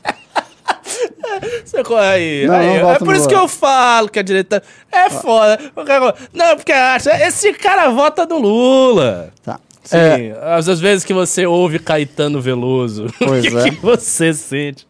Você 1.66 1.84
corre 1.84 2.02
aí. 2.06 2.48
Não, 2.48 2.56
aí. 2.56 2.82
não 2.82 2.92
é 2.92 3.00
por 3.00 3.16
isso 3.16 3.28
que 3.28 3.36
eu 3.36 3.48
falo 3.48 4.10
que 4.10 4.20
a 4.20 4.24
direita 4.24 4.62
é 4.92 5.10
foda. 5.10 5.60
O 5.76 5.84
cara- 5.84 6.16
Não, 6.34 6.56
porque 6.56 6.72
acha. 6.72 7.12
Esse 7.28 7.54
cara 7.54 7.90
vota 7.90 8.26
no 8.26 8.38
Lula. 8.40 9.32
Tá. 9.44 9.60
Sim, 9.84 9.98
É, 9.98 10.38
às 10.42 10.68
vezes 10.80 11.06
que 11.06 11.14
você 11.14 11.46
ouve 11.46 11.80
Caetano 11.80 12.42
Veloso. 12.42 13.08
Pois 13.20 13.46
o 13.46 13.50
que, 13.50 13.58
é. 13.58 13.64
que 13.72 13.76
você 13.82 14.34
sente? 14.34 14.88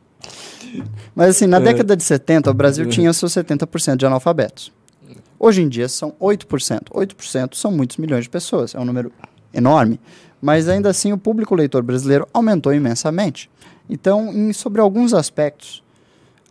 Mas 1.16 1.30
assim, 1.30 1.46
É. 1.46 1.48
na 1.48 1.60
década 1.60 1.96
de 1.96 2.04
70, 2.04 2.50
o 2.50 2.54
Brasil 2.54 2.86
tinha 2.88 3.12
seus 3.14 3.32
70% 3.34 3.96
de 3.98 4.06
analfabetos. 4.06 4.72
Hoje 5.40 5.62
em 5.62 5.70
dia 5.70 5.88
são 5.88 6.14
8%. 6.20 6.92
8% 6.92 7.56
são 7.56 7.72
muitos 7.72 7.98
milhões 7.98 8.24
de 8.24 8.30
pessoas, 8.30 8.74
é 8.74 8.80
um 8.80 8.86
número 8.86 9.12
enorme. 9.54 10.00
Mas 10.42 10.68
ainda 10.68 10.90
assim 10.90 11.14
o 11.14 11.18
público 11.18 11.54
leitor 11.56 11.84
brasileiro 11.84 12.28
aumentou 12.34 12.74
imensamente. 12.74 13.50
Então, 13.90 14.32
em- 14.34 14.52
sobre 14.54 14.82
alguns 14.82 15.14
aspectos, 15.14 15.84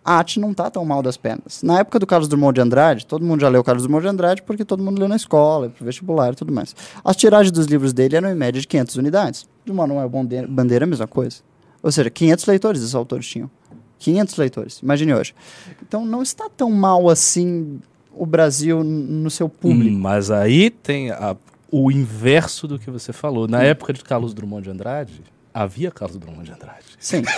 a 0.07 0.19
arte 0.19 0.39
não 0.39 0.53
está 0.53 0.71
tão 0.71 0.85
mal 0.85 1.03
das 1.03 1.17
pernas. 1.17 1.63
Na 1.65 1.81
época 1.81 1.99
do 1.99 2.07
Carlos 2.07 2.29
Drummond 2.29 2.55
de 2.55 2.61
Andrade, 2.61 3.05
todo 3.05 3.25
mundo 3.25 3.41
já 3.41 3.49
leu 3.49 3.65
Carlos 3.65 3.83
Drummond 3.83 4.03
de 4.05 4.09
Andrade 4.09 4.43
porque 4.43 4.65
todo 4.65 4.83
mundo 4.83 4.99
leu 5.01 5.09
na 5.09 5.17
escola, 5.17 5.69
pro 5.71 5.85
vestibular 5.85 6.33
e 6.33 6.37
tudo 6.37 6.53
mais. 6.53 6.75
As 7.05 7.17
tiragens 7.17 7.51
dos 7.51 7.67
livros 7.67 7.93
dele 7.93 8.15
eram 8.17 8.31
em 8.31 8.35
média 8.35 8.61
de 8.61 8.67
500 8.69 8.97
unidades. 8.97 9.47
De 9.65 9.73
Manuel 9.73 10.09
Bandeira, 10.49 10.85
a 10.85 10.87
mesma 10.87 11.07
coisa. 11.09 11.39
Ou 11.83 11.91
seja, 11.91 12.09
500 12.09 12.47
leitores 12.47 12.81
esses 12.83 12.95
autores 12.95 13.27
tinham. 13.27 13.51
500 13.99 14.37
leitores, 14.37 14.79
imagine 14.81 15.13
hoje. 15.15 15.35
Então 15.83 16.05
não 16.07 16.23
está 16.23 16.49
tão 16.55 16.71
mal 16.71 17.09
assim 17.09 17.81
o 18.13 18.25
Brasil 18.25 18.85
no 18.85 19.31
seu 19.31 19.49
público. 19.49 19.95
Hum, 19.97 19.99
Mas 20.01 20.31
aí 20.31 20.71
tem 20.71 21.11
a- 21.11 21.37
o 21.71 21.91
inverso 21.91 22.69
do 22.69 22.79
que 22.79 22.91
você 22.91 23.13
falou. 23.13 23.45
Hum. 23.45 23.49
Na 23.51 23.63
época 23.63 23.93
de 23.93 24.05
Carlos 24.05 24.33
Drummond 24.33 24.63
de 24.63 24.71
Andrade, 24.71 25.21
havia 25.53 25.91
Carlos 25.91 26.17
Drummond 26.19 26.45
de 26.45 26.53
Andrade. 26.53 26.85
Sim. 26.99 27.23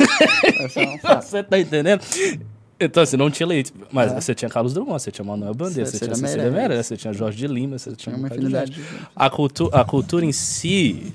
É 0.76 1.16
um. 1.16 1.20
Você 1.22 1.42
tá 1.42 1.58
entendendo? 1.58 2.02
Então, 2.80 3.02
assim, 3.02 3.16
não 3.16 3.30
tinha 3.30 3.46
leite. 3.46 3.72
Mas 3.90 4.12
você 4.12 4.34
tinha 4.34 4.48
Carlos 4.48 4.72
Drummond, 4.72 5.02
você 5.02 5.10
tinha 5.10 5.24
Manuel 5.24 5.54
Bandeira, 5.54 5.84
você, 5.84 5.92
Cecília 5.98 6.14
tinha 6.14 6.28
Cecília 6.28 6.50
Meirelles. 6.50 6.86
Você 6.86 6.96
tinha 6.96 7.12
Jorge 7.12 7.36
de 7.36 7.46
Lima, 7.46 7.78
você 7.78 7.90
tinha 7.90 8.14
Tinha 8.14 8.16
um 8.16 8.18
uma 8.20 8.28
infinidade 8.28 8.70
de... 8.72 8.82
A, 9.16 9.28
cultu 9.28 9.68
a 9.72 9.84
cultura 9.84 10.24
em 10.24 10.32
si, 10.32 11.12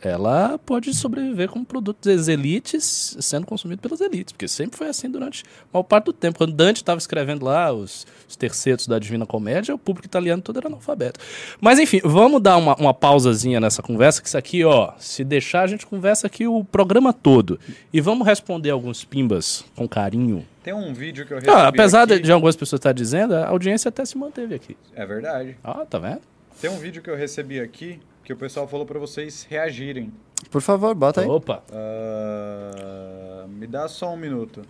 ela 0.00 0.58
pode 0.58 0.92
sobreviver 0.94 1.48
como 1.48 1.64
produto 1.64 2.08
das 2.08 2.28
elites 2.28 3.16
sendo 3.20 3.46
consumido 3.46 3.80
pelas 3.80 4.00
elites, 4.00 4.32
porque 4.32 4.48
sempre 4.48 4.76
foi 4.76 4.88
assim 4.88 5.08
durante 5.08 5.44
a 5.44 5.66
maior 5.72 5.84
parte 5.84 6.06
do 6.06 6.12
tempo. 6.12 6.38
Quando 6.38 6.52
Dante 6.52 6.78
estava 6.78 6.98
escrevendo 6.98 7.44
lá 7.44 7.72
os, 7.72 8.06
os 8.28 8.34
tercetos 8.34 8.86
da 8.86 8.98
Divina 8.98 9.26
Comédia, 9.26 9.74
o 9.74 9.78
público 9.78 10.06
italiano 10.06 10.42
todo 10.42 10.56
era 10.56 10.66
analfabeto. 10.66 11.20
Mas 11.60 11.78
enfim, 11.78 12.00
vamos 12.02 12.42
dar 12.42 12.56
uma, 12.56 12.74
uma 12.76 12.94
pausazinha 12.94 13.60
nessa 13.60 13.82
conversa, 13.82 14.22
que 14.22 14.28
isso 14.28 14.38
aqui, 14.38 14.64
ó, 14.64 14.92
se 14.98 15.22
deixar, 15.22 15.62
a 15.62 15.66
gente 15.66 15.86
conversa 15.86 16.26
aqui 16.26 16.46
o 16.46 16.64
programa 16.64 17.12
todo. 17.12 17.60
E 17.92 18.00
vamos 18.00 18.26
responder 18.26 18.70
alguns 18.70 19.04
pimbas 19.04 19.64
com 19.76 19.86
carinho. 19.86 20.44
Tem 20.62 20.72
um 20.72 20.92
vídeo 20.94 21.26
que 21.26 21.32
eu 21.32 21.38
recebi 21.38 21.52
Ah, 21.56 21.68
apesar 21.68 22.04
de, 22.06 22.14
aqui. 22.14 22.22
de 22.22 22.32
algumas 22.32 22.54
pessoas 22.56 22.78
estar 22.78 22.92
dizendo, 22.92 23.34
a 23.34 23.48
audiência 23.48 23.88
até 23.88 24.04
se 24.04 24.16
manteve 24.16 24.54
aqui. 24.54 24.76
É 24.94 25.04
verdade. 25.04 25.56
Ah, 25.64 25.84
tá 25.88 25.98
vendo? 25.98 26.20
Tem 26.60 26.70
um 26.70 26.78
vídeo 26.78 27.02
que 27.02 27.10
eu 27.10 27.16
recebi 27.16 27.58
aqui 27.60 27.98
que 28.24 28.32
o 28.32 28.36
pessoal 28.36 28.68
falou 28.68 28.86
pra 28.86 28.98
vocês 28.98 29.44
reagirem. 29.50 30.12
Por 30.50 30.60
favor, 30.62 30.94
bota 30.94 31.20
aí. 31.22 31.26
Opa. 31.28 31.62
Ah, 31.72 33.44
me 33.48 33.66
dá 33.66 33.88
só 33.88 34.12
um 34.12 34.16
minuto, 34.16 34.62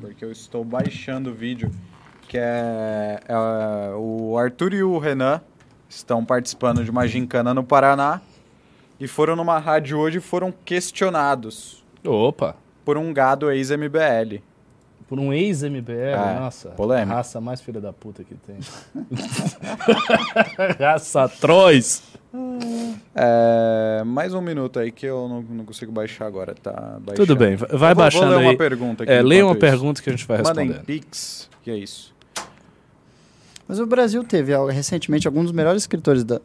porque 0.00 0.24
eu 0.24 0.32
estou 0.32 0.64
baixando 0.64 1.30
o 1.30 1.34
vídeo. 1.34 1.70
Que 2.28 2.38
é, 2.38 3.20
é, 3.28 3.94
o 3.94 4.36
Arthur 4.36 4.74
e 4.74 4.82
o 4.82 4.98
Renan 4.98 5.40
estão 5.88 6.24
participando 6.24 6.82
de 6.84 6.90
uma 6.90 7.06
gincana 7.06 7.54
no 7.54 7.62
Paraná 7.62 8.20
e 8.98 9.06
foram 9.06 9.36
numa 9.36 9.60
rádio 9.60 9.96
hoje 9.96 10.18
e 10.18 10.20
foram 10.20 10.52
questionados 10.64 11.84
Opa. 12.04 12.56
por 12.84 12.98
um 12.98 13.12
gado 13.12 13.48
ex-MBL. 13.52 14.42
Por 15.08 15.20
um 15.20 15.32
ex-MBL, 15.32 15.92
É, 15.92 16.40
nossa. 16.40 16.70
polêmico. 16.70 17.12
a 17.12 17.16
Raça 17.16 17.40
mais 17.40 17.60
filha 17.60 17.80
da 17.80 17.92
puta 17.92 18.24
que 18.24 18.34
tem. 18.34 18.56
raça 20.80 21.22
atroz. 21.22 22.02
É, 23.14 24.02
mais 24.04 24.34
um 24.34 24.40
minuto 24.40 24.78
aí 24.78 24.90
que 24.90 25.06
eu 25.06 25.28
não, 25.28 25.42
não 25.42 25.64
consigo 25.64 25.92
baixar 25.92 26.26
agora, 26.26 26.54
tá? 26.54 26.72
baixando. 27.00 27.14
Tudo 27.14 27.36
bem, 27.36 27.56
vai 27.56 27.68
vou- 27.94 27.94
baixando 27.94 28.26
vou 28.26 28.34
ler 28.36 28.42
aí. 28.42 28.50
uma 28.50 28.58
pergunta 28.58 29.04
aqui 29.04 29.12
É, 29.12 29.22
leia 29.22 29.44
uma 29.46 29.52
isso. 29.52 29.60
pergunta 29.60 30.02
que 30.02 30.10
a 30.10 30.12
gente 30.12 30.26
vai 30.26 30.42
Mandem 30.42 30.66
responder. 30.68 30.84
pix, 30.86 31.48
que 31.62 31.70
é 31.70 31.76
isso. 31.76 32.14
Mas 33.68 33.78
o 33.80 33.86
Brasil 33.86 34.22
teve 34.24 34.52
ó, 34.54 34.66
recentemente 34.66 35.26
alguns 35.26 35.44
dos 35.44 35.52
melhores 35.52 35.82
escritores 35.82 36.24
da- 36.24 36.40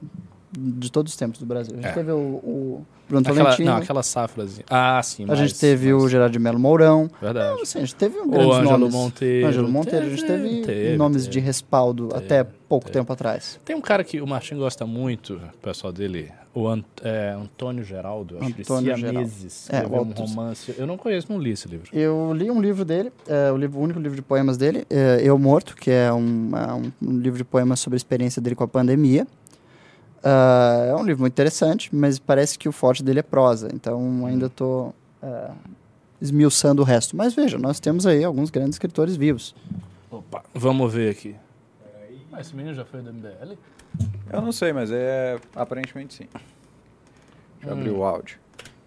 de 0.57 0.91
todos 0.91 1.13
os 1.13 1.17
tempos 1.17 1.39
do 1.39 1.45
Brasil. 1.45 1.73
A 1.73 1.77
gente 1.77 1.87
É. 1.87 1.93
teve 1.93 2.11
o, 2.11 2.17
o 2.17 2.85
Bruno 3.07 3.27
Aquela, 3.27 3.43
Tolentino, 3.45 3.71
não, 3.71 3.77
aquela 3.77 4.03
safrazinha. 4.03 4.65
Ah, 4.69 5.01
sim. 5.03 5.23
a 5.23 5.35
gente 5.35 5.39
mais- 5.51 5.59
teve 5.59 5.93
o 5.93 6.07
de 6.29 6.39
Melo 6.39 6.59
Mourão. 6.59 7.09
Verdade. 7.21 7.61
Assim, 7.61 7.79
a 7.79 7.81
gente 7.81 7.95
teve 7.95 8.17
um 8.19 8.23
O 8.27 8.29
grandes 8.31 8.55
Ângelo 8.57 8.77
nomes. 8.77 8.93
Monteiro. 8.95 9.47
Ângelo 9.47 9.67
Monteiro, 9.69 10.05
a 10.05 10.09
gente 10.09 10.25
teve, 10.25 10.61
teve, 10.61 10.97
nomes 10.97 11.23
teve. 11.23 11.33
de 11.33 11.39
respaldo 11.39 12.09
até 12.13 12.43
pouco 12.43 12.89
tempo 12.89 13.11
atrás. 13.11 13.59
Tem 13.65 13.75
um 13.75 13.81
cara 13.81 14.03
que 14.03 14.21
o 14.21 14.27
Martin 14.27 14.55
gosta 14.55 14.85
muito, 14.85 15.33
o 15.35 15.57
pessoal 15.61 15.91
dele, 15.91 16.31
o 16.53 16.67
Ant- 16.69 16.85
é, 17.03 17.31
Antônio 17.37 17.83
Geraldo, 17.83 18.37
acho 18.39 18.53
que 18.53 18.61
Antônio 18.61 18.95
Siameses, 18.97 19.03
Geraldo. 19.09 19.29
É, 19.31 19.47
escreveu 19.87 19.89
um 19.91 20.07
outros. 20.07 20.29
romance. 20.29 20.75
Eu 20.77 20.87
não 20.87 20.97
conheço, 20.97 21.27
não 21.31 21.37
li 21.39 21.51
esse 21.51 21.67
livro. 21.67 21.89
Eu 21.91 22.31
li 22.33 22.49
um 22.49 22.61
livro 22.61 22.85
dele, 22.85 23.11
é, 23.27 23.51
o, 23.51 23.57
livro, 23.57 23.77
o 23.77 23.83
único 23.83 23.99
livro 23.99 24.15
de 24.15 24.21
poemas 24.21 24.55
dele, 24.57 24.85
é 24.89 25.19
Eu 25.21 25.37
Morto, 25.37 25.75
que 25.75 25.91
é 25.91 26.11
um, 26.13 26.51
é 26.55 26.73
um- 26.73 26.91
um 27.09 27.17
livro 27.19 27.37
de 27.37 27.43
poemas 27.43 27.79
sobre 27.81 27.95
a 27.95 27.97
experiência 27.97 28.41
dele 28.41 28.55
com 28.55 28.63
a 28.63 28.67
pandemia. 28.69 29.27
Ah, 30.23 30.85
é 30.89 30.95
um 30.95 31.03
livro 31.03 31.21
muito 31.21 31.33
interessante, 31.33 31.93
mas 31.93 32.19
parece 32.19 32.57
que 32.57 32.69
o 32.69 32.71
forte 32.71 33.03
dele 33.03 33.19
é 33.19 33.23
prosa, 33.23 33.69
então 33.73 34.25
ainda 34.25 34.45
estou 34.47 34.93
esmiuçando 36.21 36.81
o 36.81 36.85
resto. 36.85 37.15
Mas 37.15 37.33
veja, 37.33 37.57
nós 37.57 37.79
temos 37.79 38.05
aí 38.05 38.23
alguns 38.23 38.49
grandes 38.49 38.75
escritores 38.75 39.15
vivos. 39.15 39.55
Opa, 40.09 40.43
vamos 40.53 40.93
ver 40.93 41.09
aqui. 41.09 41.35
Ah, 42.31 42.39
esse 42.39 42.55
menino 42.55 42.73
já 42.75 42.85
foi 42.85 43.01
do 43.01 43.11
MBL? 43.11 43.53
Eu 44.31 44.41
não 44.41 44.51
sei, 44.51 44.71
mas 44.71 44.91
é 44.91 45.39
aparentemente 45.55 46.13
sim. 46.13 46.27
Deixa 47.59 47.67
eu 47.67 47.73
abrir 47.73 47.89
o 47.91 48.03
áudio. 48.03 48.37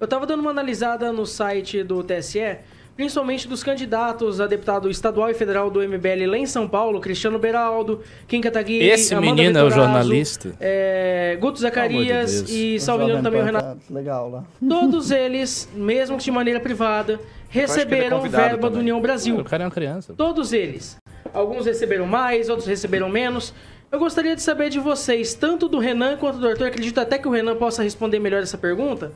Eu 0.01 0.09
tava 0.09 0.27
dando 0.27 0.41
uma 0.41 0.51
analisada 0.51 1.13
no 1.13 1.27
site 1.27 1.83
do 1.83 2.03
TSE, 2.03 2.59
principalmente 2.97 3.49
dos 3.49 3.63
candidatos 3.63 4.41
a 4.41 4.47
deputado 4.47 4.89
estadual 4.91 5.31
e 5.31 5.35
federal 5.35 5.71
do 5.71 5.81
MBL 5.81 6.27
lá 6.29 6.39
em 6.39 6.47
São 6.47 6.69
Paulo, 6.69 7.01
Cristiano 7.01 7.39
Beraldo, 7.39 8.01
Kim 8.29 8.41
Kataguiri, 8.41 8.89
Esse 8.89 9.15
Amanda 9.15 9.35
menino 9.35 9.59
é 9.59 9.65
o 9.65 9.71
jornalista? 9.71 10.55
é, 10.61 11.37
Guto 11.41 11.61
Zacarias 11.61 12.43
Deus. 12.43 12.51
e, 12.51 12.81
salvo 12.81 13.05
engano, 13.05 13.23
também 13.23 13.41
o 13.41 13.45
Renato. 13.45 13.81
Tá 13.81 13.95
legal 13.95 14.31
lá. 14.31 14.45
Todos 14.69 15.11
eles, 15.11 15.69
mesmo 15.75 16.17
que 16.17 16.25
de 16.25 16.31
maneira 16.31 16.61
privada, 16.61 17.15
é 17.15 17.19
receberam 17.49 18.19
convidado 18.19 18.43
verba 18.45 18.69
do 18.69 18.75
também. 18.75 18.81
União 18.81 19.01
Brasil. 19.01 19.39
O 19.39 19.45
cara 19.45 19.65
é 19.65 19.67
uma 19.67 19.73
criança. 19.73 20.15
Todos 20.15 20.53
eles. 20.53 20.97
Alguns 21.33 21.67
receberam 21.67 22.07
mais, 22.07 22.49
outros 22.49 22.69
receberam 22.69 23.09
menos. 23.09 23.53
Eu 23.91 23.99
gostaria 23.99 24.35
de 24.35 24.43
saber 24.43 24.71
de 24.71 24.81
vocês, 24.81 25.35
tanto 25.35 25.69
do 25.69 25.79
Renan 25.79 26.17
quanto 26.17 26.39
do 26.39 26.49
Arthur, 26.49 26.67
acredito 26.67 26.99
até 26.99 27.17
que 27.17 27.29
o 27.29 27.31
Renan 27.31 27.57
possa 27.57 27.83
responder 27.83 28.19
melhor 28.19 28.43
essa 28.43 28.59
pergunta. 28.59 29.13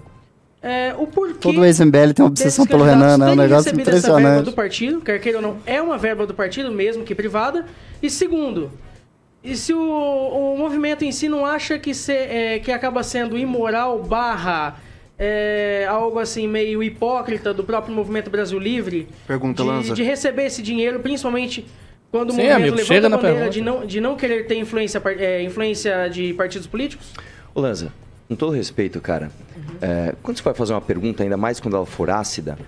É, 0.60 0.92
o 0.98 1.06
porquê 1.06 1.38
Todo 1.40 1.64
ex-MBL 1.64 2.12
tem 2.14 2.24
uma 2.24 2.30
obsessão 2.30 2.66
pelo 2.66 2.82
Renan, 2.82 3.16
né? 3.16 3.28
É 3.28 3.32
um 3.32 3.36
negócio 3.36 3.70
recebido 3.70 3.90
essa 3.90 4.08
verba 4.08 4.20
do 4.20 4.20
impressionante. 4.20 4.54
partido, 4.54 5.00
quer 5.00 5.20
queira 5.20 5.38
ou 5.38 5.42
não, 5.42 5.58
é 5.64 5.80
uma 5.80 5.96
verba 5.96 6.26
do 6.26 6.34
partido, 6.34 6.70
mesmo 6.72 7.04
que 7.04 7.14
privada. 7.14 7.64
E 8.02 8.10
segundo, 8.10 8.70
e 9.42 9.56
se 9.56 9.72
o, 9.72 9.80
o 9.80 10.58
movimento 10.58 11.04
em 11.04 11.12
si 11.12 11.28
não 11.28 11.46
acha 11.46 11.78
que, 11.78 11.94
se, 11.94 12.12
é, 12.12 12.58
que 12.58 12.72
acaba 12.72 13.04
sendo 13.04 13.38
imoral 13.38 14.02
barra 14.02 14.80
é, 15.16 15.86
algo 15.88 16.18
assim 16.18 16.46
meio 16.48 16.82
hipócrita 16.82 17.54
do 17.54 17.62
próprio 17.64 17.94
movimento 17.94 18.30
Brasil 18.30 18.58
Livre 18.58 19.08
Pergunta, 19.26 19.62
de, 19.62 19.68
Lanza. 19.68 19.94
de 19.94 20.02
receber 20.02 20.46
esse 20.46 20.60
dinheiro, 20.62 21.00
principalmente 21.00 21.66
quando 22.10 22.32
Sim, 22.32 22.40
o 22.40 22.42
movimento 22.42 22.56
amigo, 22.56 22.76
levanta 22.76 22.94
chega 22.94 23.06
a 23.06 23.10
bandeira 23.10 23.34
pergunta. 23.34 23.50
de 23.50 23.60
não, 23.60 23.86
de 23.86 24.00
não 24.00 24.16
querer 24.16 24.46
ter 24.46 24.56
influência, 24.56 25.02
é, 25.18 25.42
influência 25.42 26.08
de 26.08 26.32
partidos 26.34 26.66
políticos? 26.66 27.12
Ô, 27.54 27.60
Lanza, 27.60 27.92
com 28.28 28.36
todo 28.36 28.52
respeito, 28.52 29.00
cara, 29.00 29.30
é, 29.80 30.14
quando 30.22 30.36
você 30.36 30.42
vai 30.42 30.54
fazer 30.54 30.74
uma 30.74 30.80
pergunta, 30.80 31.22
ainda 31.22 31.36
mais 31.36 31.58
quando 31.58 31.76
ela 31.76 31.86
for 31.86 32.10
ácida, 32.10 32.58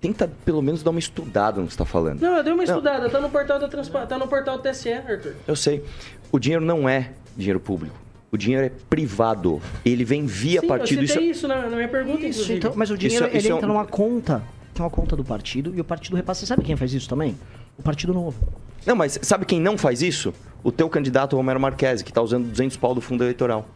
tenta 0.00 0.28
pelo 0.44 0.60
menos 0.60 0.82
dar 0.82 0.90
uma 0.90 0.98
estudada 0.98 1.60
no 1.60 1.66
que 1.66 1.72
você 1.72 1.74
está 1.76 1.84
falando. 1.84 2.20
Não, 2.20 2.36
eu 2.36 2.42
dei 2.44 2.52
uma 2.52 2.64
estudada, 2.64 3.08
tá 3.08 3.20
no 3.20 3.30
portal 3.30 3.58
da 3.60 3.68
Transpa 3.68 4.04
tá 4.06 4.18
no 4.18 4.26
portal 4.26 4.58
do 4.58 4.62
TSE, 4.68 4.92
Arthur. 4.92 5.34
Eu 5.46 5.54
sei. 5.54 5.84
O 6.32 6.38
dinheiro 6.40 6.64
não 6.64 6.88
é 6.88 7.12
dinheiro 7.36 7.60
público. 7.60 7.94
O 8.32 8.36
dinheiro 8.36 8.66
é 8.66 8.72
privado. 8.90 9.62
Ele 9.84 10.04
vem 10.04 10.26
via 10.26 10.60
Sim, 10.60 10.66
partido. 10.66 10.98
eu 11.00 11.04
Isso, 11.04 11.12
citei 11.14 11.30
isso, 11.30 11.46
na, 11.48 11.62
na 11.68 11.76
minha 11.76 11.88
pergunta, 11.88 12.26
Isso, 12.26 12.52
então, 12.52 12.72
mas 12.74 12.90
o 12.90 12.98
dinheiro 12.98 13.26
Isso- 13.26 13.36
isso 13.36 13.46
ele 13.46 13.52
é 13.52 13.54
um- 13.54 13.58
entra 13.58 13.68
numa 13.68 13.86
conta, 13.86 14.42
que 14.74 14.80
é 14.80 14.84
uma 14.84 14.90
conta 14.90 15.14
do 15.14 15.24
partido, 15.24 15.72
e 15.74 15.80
o 15.80 15.84
partido 15.84 16.16
repassa. 16.16 16.40
Você 16.40 16.46
sabe 16.46 16.64
quem 16.64 16.74
faz 16.76 16.92
isso 16.92 17.08
também? 17.08 17.38
O 17.78 17.82
Partido 17.82 18.12
Novo. 18.12 18.36
Não, 18.84 18.96
mas 18.96 19.18
sabe 19.22 19.44
quem 19.46 19.60
não 19.60 19.78
faz 19.78 20.02
isso? 20.02 20.34
O 20.64 20.72
teu 20.72 20.88
candidato 20.88 21.36
Romero 21.36 21.60
Marques, 21.60 22.02
que 22.02 22.10
está 22.10 22.20
usando 22.20 22.48
200 22.48 22.76
pau 22.76 22.94
do 22.94 23.00
fundo 23.00 23.22
eleitoral. 23.22 23.68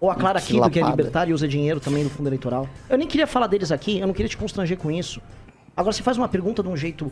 Ou 0.00 0.10
a 0.10 0.14
Clara 0.14 0.40
Que 0.40 0.48
Quinto, 0.48 0.70
que 0.70 0.78
é 0.78 0.82
libertária 0.82 1.30
e 1.30 1.34
usa 1.34 1.48
dinheiro 1.48 1.80
também 1.80 2.04
do 2.04 2.10
fundo 2.10 2.28
eleitoral. 2.28 2.68
Eu 2.88 2.98
nem 2.98 3.08
queria 3.08 3.26
falar 3.26 3.46
deles 3.46 3.72
aqui, 3.72 3.98
eu 3.98 4.06
não 4.06 4.14
queria 4.14 4.28
te 4.28 4.36
constranger 4.36 4.76
com 4.76 4.90
isso. 4.90 5.20
Agora, 5.76 5.92
você 5.92 6.02
faz 6.02 6.16
uma 6.16 6.28
pergunta 6.28 6.62
de 6.62 6.68
um 6.68 6.76
jeito 6.76 7.10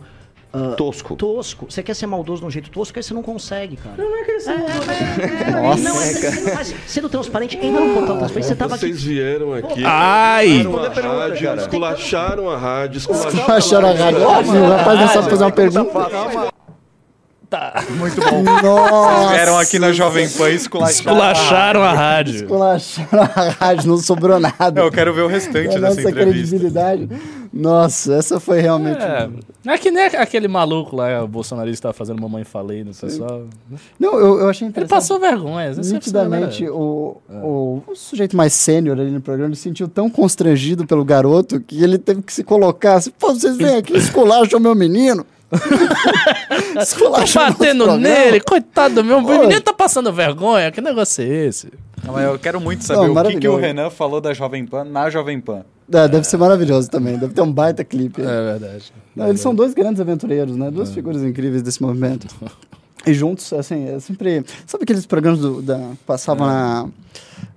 ah, 0.54 0.74
Tosco. 0.76 1.16
tosco. 1.16 1.66
Você 1.68 1.82
quer 1.82 1.94
ser 1.94 2.06
maldoso 2.06 2.40
de 2.40 2.46
um 2.46 2.50
jeito 2.50 2.70
tosco, 2.70 2.96
aí 2.96 3.02
você 3.02 3.12
não 3.12 3.24
consegue, 3.24 3.76
cara. 3.76 3.96
Não 3.98 4.16
é 4.16 4.22
que 4.22 4.30
eles 4.30 4.44
são 4.44 4.56
Nossa. 4.56 5.82
Não, 5.82 6.00
é, 6.00 6.54
mas 6.54 6.74
sendo 6.86 7.08
transparente, 7.08 7.58
ainda 7.58 7.80
não 7.80 7.92
portal 7.92 8.18
transparente, 8.18 8.46
você 8.46 8.54
tava 8.54 8.76
aqui. 8.76 8.86
Vocês 8.86 9.02
vieram 9.02 9.52
aqui. 9.52 9.82
Ai! 9.84 10.46
esculacharam 10.60 11.10
a 11.10 11.18
rádio, 11.18 11.42
cara. 11.48 11.60
esculacharam 11.60 12.50
a 12.50 12.56
rádio, 12.56 12.98
esculacharam 12.98 13.54
Acharam 13.54 13.88
a 13.88 13.92
rádio. 13.94 14.22
Óbvio, 14.22 14.62
o 14.62 14.68
rapaz 14.68 15.00
não 15.00 15.08
sabe 15.08 15.30
fazer 15.30 15.44
uma 15.44 15.50
pergunta. 15.50 16.54
Muito 17.98 18.20
bom. 18.20 18.42
Nossa! 18.42 19.32
Vieram 19.34 19.58
aqui 19.58 19.78
na 19.78 19.92
Jovem 19.92 20.28
Pan 20.28 20.50
esculachar. 20.50 20.94
Esculacharam 20.94 21.82
a 21.82 21.92
rádio. 21.92 22.36
Esculacharam 22.36 23.22
a 23.22 23.48
rádio, 23.50 23.88
não 23.88 23.98
sobrou 23.98 24.38
nada. 24.40 24.80
Eu 24.80 24.90
quero 24.90 25.12
ver 25.14 25.22
o 25.22 25.28
restante 25.28 25.68
dessa 25.68 25.80
nossa 25.80 26.00
entrevista. 26.00 26.56
credibilidade. 26.56 27.08
Nossa, 27.52 28.14
essa 28.14 28.40
foi 28.40 28.60
realmente. 28.60 29.00
É, 29.00 29.28
é 29.66 29.78
que 29.78 29.88
nem 29.88 30.06
aquele 30.06 30.48
maluco 30.48 30.96
lá, 30.96 31.22
o 31.22 31.28
bolsonarista 31.28 31.82
tava 31.82 31.92
fazendo 31.92 32.20
Mamãe 32.20 32.42
Falei 32.42 32.82
no 32.82 32.92
pessoal. 32.92 33.44
Não, 33.98 34.18
eu, 34.18 34.40
eu 34.40 34.48
achei 34.48 34.66
Ele 34.66 34.70
interessante. 34.70 34.90
passou 34.90 35.20
vergonha. 35.20 35.68
essa 35.68 35.80
Nitidamente, 35.80 36.68
o, 36.68 37.18
o, 37.30 37.82
o 37.86 37.94
sujeito 37.94 38.36
mais 38.36 38.52
sênior 38.52 38.98
ali 38.98 39.10
no 39.10 39.20
programa 39.20 39.50
ele 39.50 39.56
se 39.56 39.62
sentiu 39.62 39.86
tão 39.86 40.10
constrangido 40.10 40.84
pelo 40.84 41.04
garoto 41.04 41.60
que 41.60 41.82
ele 41.82 41.96
teve 41.96 42.22
que 42.22 42.32
se 42.32 42.42
colocar 42.42 42.94
assim, 42.96 43.12
pô, 43.16 43.32
vocês 43.32 43.56
vêm 43.56 43.76
aqui, 43.76 43.96
esculacham 43.96 44.58
o 44.58 44.62
meu 44.62 44.74
menino. 44.74 45.24
Batendo 47.34 47.96
nele, 47.96 48.40
coitado 48.40 48.96
do 48.96 49.04
meu. 49.04 49.18
O 49.18 49.22
menino 49.22 49.60
tá 49.60 49.72
passando 49.72 50.12
vergonha. 50.12 50.70
Que 50.72 50.80
negócio 50.80 51.22
é 51.22 51.46
esse? 51.46 51.72
Não, 52.04 52.12
mas 52.12 52.24
eu 52.24 52.38
quero 52.38 52.60
muito 52.60 52.84
saber 52.84 53.08
Não, 53.08 53.22
o 53.22 53.24
que, 53.28 53.38
que 53.38 53.48
o. 53.48 53.56
Renan 53.56 53.90
falou 53.90 54.20
da 54.20 54.34
Jovem 54.34 54.66
Pan 54.66 54.84
na 54.84 55.08
Jovem 55.08 55.40
Pan. 55.40 55.64
É, 55.92 56.08
deve 56.08 56.24
ser 56.24 56.38
maravilhoso 56.38 56.90
também, 56.90 57.18
deve 57.18 57.34
ter 57.34 57.42
um 57.42 57.52
baita 57.52 57.84
clipe. 57.84 58.22
É 58.22 58.24
verdade. 58.24 58.92
Não, 59.14 59.28
eles 59.28 59.40
são 59.40 59.54
dois 59.54 59.74
grandes 59.74 60.00
aventureiros, 60.00 60.56
né? 60.56 60.70
Duas 60.70 60.92
figuras 60.92 61.22
incríveis 61.22 61.62
desse 61.62 61.82
movimento. 61.82 62.26
E 63.06 63.12
juntos, 63.12 63.52
assim, 63.52 63.88
é 63.88 64.00
sempre. 64.00 64.44
Sabe 64.66 64.84
aqueles 64.84 65.04
programas 65.04 65.38
do, 65.40 65.60
da, 65.60 65.78
passavam 66.06 66.46
na. 66.46 66.88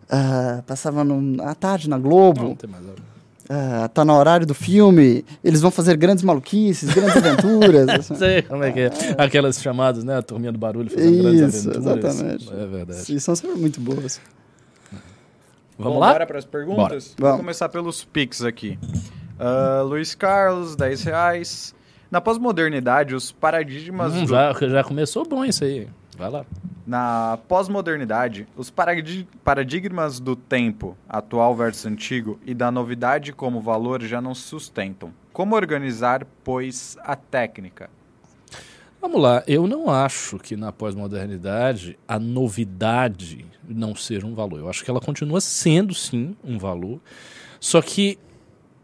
ah, 0.10 0.62
passavam 0.68 1.06
no, 1.06 1.42
à 1.42 1.56
tarde 1.56 1.90
na 1.90 1.98
Globo? 1.98 2.42
Não, 2.42 2.50
não 2.50 2.56
tem 2.56 2.70
mais. 2.70 2.86
nada. 2.86 3.16
Ah, 3.50 3.88
tá 3.93 4.04
no 4.04 4.14
horário 4.14 4.45
do 4.45 4.54
filme, 4.54 5.24
eles 5.43 5.62
vão 5.62 5.72
fazer 5.72 5.95
grandes 5.98 6.24
maluquices, 6.24 6.93
grandes 6.93 7.16
aventuras. 7.24 7.88
assim. 7.89 8.16
Sei 8.16 8.41
como 8.41 8.64
é 8.64 8.72
que 8.72 8.80
é. 8.82 8.91
Aquelas 9.18 9.62
chamadas, 9.62 10.04
né? 10.04 10.18
A 10.18 10.22
turminha 10.22 10.52
do 10.52 10.58
barulho 10.58 10.89
fazendo 10.89 11.22
grandes 11.24 11.54
Isso, 11.56 11.70
aventuras. 11.70 12.06
exatamente. 12.16 12.50
É 12.54 12.66
verdade. 12.66 13.16
E 13.16 13.20
são 13.20 13.36
sempre 13.36 13.58
muito 13.58 13.80
boas. 13.80 14.20
Vamos 15.80 15.93
Bom, 15.93 16.00
lá? 16.00 16.12
Bora 16.14 16.26
para 16.26 16.39
as 16.39 16.45
perguntas? 16.45 17.14
Bora. 17.18 17.32
Vou 17.34 17.39
começar 17.39 17.70
pelos 17.70 18.04
Pix 18.04 18.43
aqui. 18.43 18.80
Ah, 19.39 19.82
Luiz 19.86 20.16
Carlos, 20.16 20.76
10 20.76 21.04
reais. 21.04 21.76
Na 22.10 22.20
pós-modernidade, 22.22 23.14
os 23.14 23.32
paradigmas 23.32 24.14
Hum, 24.14 24.24
do- 24.26 24.30
já, 24.30 24.54
já 24.54 24.84
começou 24.84 25.28
bom 25.28 25.43
isso 25.45 25.64
aí. 25.64 25.88
Vai 26.18 26.30
lá. 26.30 26.45
Na 26.86 27.38
pós-modernidade, 27.47 28.47
os 28.55 28.70
paradi- 28.70 29.28
paradigmas 29.43 30.20
do 30.20 30.36
tempo 30.36 30.97
atual 31.07 31.55
versus 31.55 31.86
antigo 31.86 32.39
e 32.45 32.53
da 32.53 32.72
novidade 32.72 33.34
como 33.34 33.61
valor 33.61 34.01
já 34.01 34.20
não 34.20 34.34
se 34.34 34.41
sustentam. 34.41 35.13
Como 35.32 35.55
organizar, 35.55 36.26
pois, 36.43 36.97
a 37.01 37.15
técnica? 37.15 37.89
Vamos 38.99 39.22
lá, 39.22 39.43
eu 39.45 39.68
não 39.68 39.91
acho 39.91 40.39
que 40.39 40.55
na 40.55 40.72
pós-modernidade 40.72 41.99
a 42.07 42.18
novidade 42.18 43.45
não 43.68 43.95
seja 43.95 44.26
um 44.26 44.34
valor. 44.34 44.59
Eu 44.59 44.70
acho 44.70 44.84
que 44.84 44.89
ela 44.89 44.99
continua 44.99 45.39
sendo 45.39 45.93
sim 45.93 46.36
um 46.43 46.57
valor, 46.57 46.99
só 47.59 47.80
que 47.80 48.18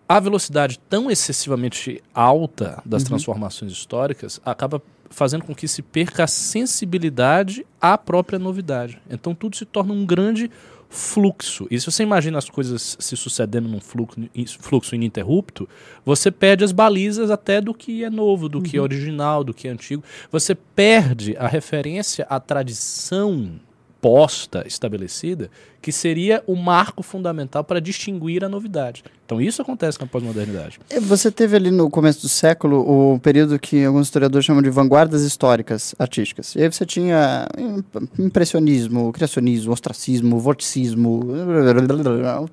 a 0.07 0.19
velocidade 0.19 0.77
tão 0.87 1.09
excessivamente 1.09 2.03
alta 2.13 2.79
das 2.85 3.03
transformações 3.03 3.71
históricas 3.71 4.39
acaba 4.45 4.79
fazendo 5.13 5.45
com 5.45 5.53
que 5.53 5.67
se 5.67 5.81
perca 5.81 6.23
a 6.23 6.27
sensibilidade 6.27 7.65
à 7.79 7.97
própria 7.97 8.39
novidade. 8.39 8.99
Então 9.09 9.35
tudo 9.35 9.55
se 9.55 9.65
torna 9.65 9.93
um 9.93 10.05
grande 10.05 10.49
fluxo. 10.89 11.67
E 11.71 11.79
se 11.79 11.85
você 11.85 12.03
imagina 12.03 12.37
as 12.37 12.49
coisas 12.49 12.97
se 12.99 13.15
sucedendo 13.15 13.67
num 13.67 13.79
fluxo, 13.79 14.19
fluxo 14.59 14.95
ininterrupto, 14.95 15.67
você 16.05 16.29
perde 16.29 16.63
as 16.63 16.71
balizas 16.71 17.31
até 17.31 17.61
do 17.61 17.73
que 17.73 18.03
é 18.03 18.09
novo, 18.09 18.47
do 18.47 18.61
que 18.61 18.77
é 18.77 18.81
original, 18.81 19.43
do 19.43 19.53
que 19.53 19.67
é 19.67 19.71
antigo. 19.71 20.03
Você 20.31 20.53
perde 20.53 21.35
a 21.37 21.47
referência 21.47 22.25
à 22.29 22.39
tradição 22.39 23.59
posta, 24.03 24.65
estabelecida, 24.67 25.49
que 25.81 25.89
seria 25.89 26.43
o 26.45 26.57
marco 26.57 27.01
fundamental 27.01 27.63
para 27.63 27.79
distinguir 27.79 28.43
a 28.43 28.49
novidade. 28.49 29.01
Então 29.25 29.39
isso 29.41 29.61
acontece 29.61 29.97
na 29.97 30.05
pós-modernidade. 30.05 30.77
E 30.91 30.99
Você 30.99 31.31
teve 31.31 31.55
ali 31.55 31.71
no 31.71 31.89
começo 31.89 32.21
do 32.21 32.27
século 32.27 32.81
o 33.13 33.17
período 33.19 33.57
que 33.57 33.85
alguns 33.85 34.07
historiadores 34.07 34.45
chamam 34.45 34.61
de 34.61 34.69
vanguardas 34.69 35.23
históricas 35.23 35.95
artísticas. 35.97 36.53
E 36.55 36.63
aí 36.63 36.69
você 36.71 36.85
tinha 36.85 37.47
im- 37.57 38.25
impressionismo, 38.25 39.13
criacionismo, 39.13 39.71
ostracismo, 39.71 40.37
vorticismo, 40.37 41.23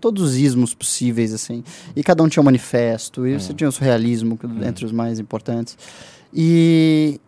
todos 0.00 0.22
os 0.22 0.36
ismos 0.36 0.72
possíveis, 0.72 1.34
assim. 1.34 1.64
E 1.96 2.02
cada 2.04 2.22
um 2.22 2.28
tinha 2.28 2.40
um 2.42 2.44
manifesto, 2.44 3.26
e 3.26 3.40
você 3.40 3.52
tinha 3.52 3.68
o 3.68 3.72
surrealismo, 3.72 4.38
que- 4.38 4.46
entre 4.64 4.84
os 4.84 4.92
mais 4.92 5.18
importantes. 5.18 5.76
E 6.32 7.20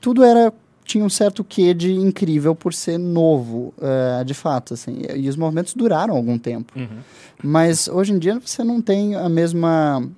tudo 0.00 0.22
era 0.24 0.52
tinha 0.86 1.04
um 1.04 1.10
certo 1.10 1.42
quê 1.42 1.74
de 1.74 1.92
incrível 1.92 2.54
por 2.54 2.72
ser 2.72 2.98
novo, 2.98 3.74
eh, 3.80 4.24
de 4.24 4.32
fato, 4.32 4.74
assim. 4.74 5.02
E, 5.14 5.22
e 5.22 5.28
os 5.28 5.36
movimentos 5.36 5.74
duraram 5.74 6.16
algum 6.16 6.38
tempo. 6.38 6.72
Mas 7.42 7.88
hoje 7.88 8.12
em 8.12 8.18
dia 8.18 8.38
você 8.38 8.62
não 8.62 8.80
tem 8.80 9.14
a 9.16 9.28
mesma 9.28 10.08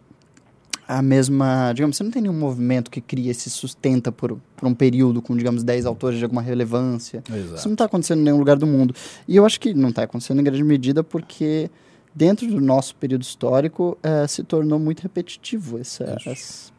a 0.86 1.02
mesma, 1.02 1.70
digamos, 1.74 1.98
você 1.98 2.02
não 2.02 2.10
tem 2.10 2.22
nenhum 2.22 2.34
movimento 2.34 2.90
que 2.90 2.98
cria 2.98 3.34
se 3.34 3.50
sustenta 3.50 4.10
por, 4.10 4.38
por 4.56 4.66
um 4.66 4.72
período 4.72 5.20
com, 5.20 5.36
digamos, 5.36 5.62
10 5.62 5.84
autores 5.84 6.18
de 6.18 6.24
alguma 6.24 6.40
relevância. 6.40 7.22
Isso 7.28 7.36
Exato. 7.36 7.66
não 7.66 7.72
está 7.74 7.84
acontecendo 7.84 8.20
em 8.20 8.24
nenhum 8.24 8.38
lugar 8.38 8.56
do 8.56 8.66
mundo. 8.66 8.94
E 9.26 9.36
eu 9.36 9.44
acho 9.44 9.60
que 9.60 9.74
não 9.74 9.90
está 9.90 10.04
acontecendo 10.04 10.40
em 10.40 10.44
grande 10.44 10.64
medida 10.64 11.04
porque 11.04 11.70
dentro 12.14 12.46
do 12.46 12.58
nosso 12.58 12.96
período 12.96 13.20
histórico 13.20 13.98
eh, 14.02 14.26
se 14.26 14.42
tornou 14.42 14.78
muito 14.78 15.00
repetitivo 15.00 15.78
essa, 15.78 16.16
Isso. 16.18 16.30
essa 16.30 16.72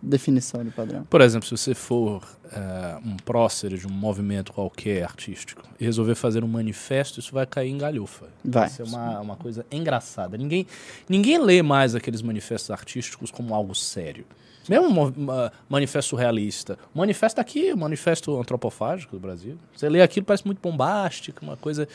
definição 0.00 0.64
de 0.64 0.70
padrão. 0.70 1.04
Por 1.10 1.20
exemplo, 1.20 1.46
se 1.46 1.54
você 1.54 1.74
for 1.74 2.22
eh, 2.54 2.98
um 3.04 3.16
prócer 3.16 3.76
de 3.76 3.86
um 3.86 3.90
movimento 3.90 4.52
qualquer 4.52 5.04
artístico 5.04 5.62
e 5.80 5.84
resolver 5.84 6.14
fazer 6.14 6.44
um 6.44 6.48
manifesto, 6.48 7.18
isso 7.18 7.32
vai 7.32 7.46
cair 7.46 7.70
em 7.70 7.78
galhofa. 7.78 8.26
Vai. 8.44 8.68
Isso 8.68 8.82
é 8.82 8.84
uma, 8.84 9.20
uma 9.20 9.36
coisa 9.36 9.64
engraçada. 9.70 10.36
Ninguém, 10.36 10.66
ninguém 11.08 11.38
lê 11.38 11.62
mais 11.62 11.94
aqueles 11.94 12.20
manifestos 12.20 12.70
artísticos 12.70 13.30
como 13.30 13.54
algo 13.54 13.74
sério. 13.74 14.26
Mesmo 14.68 14.86
um 14.88 15.50
manifesto 15.68 16.10
surrealista. 16.10 16.78
O 16.94 16.98
manifesto 16.98 17.40
aqui, 17.40 17.72
o 17.72 17.76
manifesto 17.76 18.38
antropofágico 18.38 19.16
do 19.16 19.20
Brasil. 19.20 19.58
Você 19.74 19.88
lê 19.88 20.00
aquilo, 20.00 20.24
parece 20.24 20.46
muito 20.46 20.60
bombástico, 20.60 21.42
uma 21.42 21.56
coisa. 21.56 21.88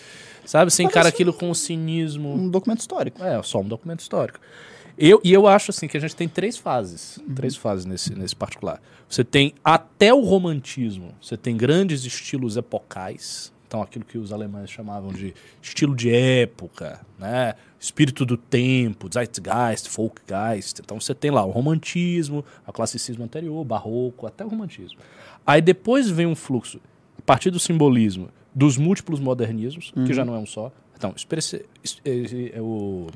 Sabe? 0.46 0.72
Você 0.72 0.84
encara 0.84 1.08
aquilo 1.08 1.32
com 1.32 1.54
cinismo. 1.54 2.34
Um 2.34 2.50
documento 2.50 2.82
histórico. 2.82 3.24
É, 3.24 3.42
só 3.44 3.60
um 3.60 3.68
documento 3.68 4.02
histórico. 4.02 4.40
Eu, 4.98 5.22
e 5.24 5.32
eu 5.32 5.46
acho 5.48 5.72
assim 5.72 5.88
que 5.88 5.96
a 5.96 6.00
gente 6.00 6.16
tem 6.16 6.28
três 6.28 6.58
fases, 6.58 7.20
três 7.36 7.56
fases 7.56 7.86
nesse, 7.86 8.14
nesse 8.16 8.36
particular. 8.36 8.82
Você 9.08 9.24
tem 9.24 9.54
até 9.64 10.14
o 10.14 10.22
romantismo, 10.22 11.12
você 11.22 11.38
tem 11.38 11.56
grandes 11.56 12.04
estilos 12.04 12.58
epocais, 12.58 13.54
então 13.68 13.82
aquilo 13.82 14.04
que 14.06 14.18
os 14.18 14.32
alemães 14.34 14.70
chamavam 14.72 15.12
de 15.12 15.34
estilo 15.62 15.96
de 15.96 16.10
época, 16.10 17.00
né? 17.20 17.54
espírito 17.80 18.26
do 18.26 18.36
tempo, 18.38 19.08
Zeitgeist, 19.14 19.88
Folkgeist. 19.88 20.80
Então 20.80 21.00
você 21.00 21.14
tem 21.14 21.30
lá 21.30 21.46
o 21.46 21.52
romantismo, 21.52 22.44
o 22.66 22.74
classicismo 22.74 23.24
anterior, 23.24 23.60
o 23.62 23.64
barroco, 23.66 24.26
até 24.26 24.44
o 24.44 24.48
romantismo. 24.48 24.98
Aí 25.46 25.62
depois 25.62 26.10
vem 26.10 26.26
um 26.26 26.36
fluxo, 26.36 26.80
a 27.18 27.22
partir 27.22 27.52
do 27.52 27.60
simbolismo, 27.60 28.30
dos 28.56 28.78
múltiplos 28.78 29.20
modernismos, 29.20 29.92
que 30.08 30.14
já 30.14 30.26
não 30.26 30.34
é 30.34 30.40
um 30.40 30.46
só. 30.48 30.72
Então, 30.98 31.14
es- 31.16 32.02
é- 32.04 32.58
é 32.58 32.62
o 32.62 33.08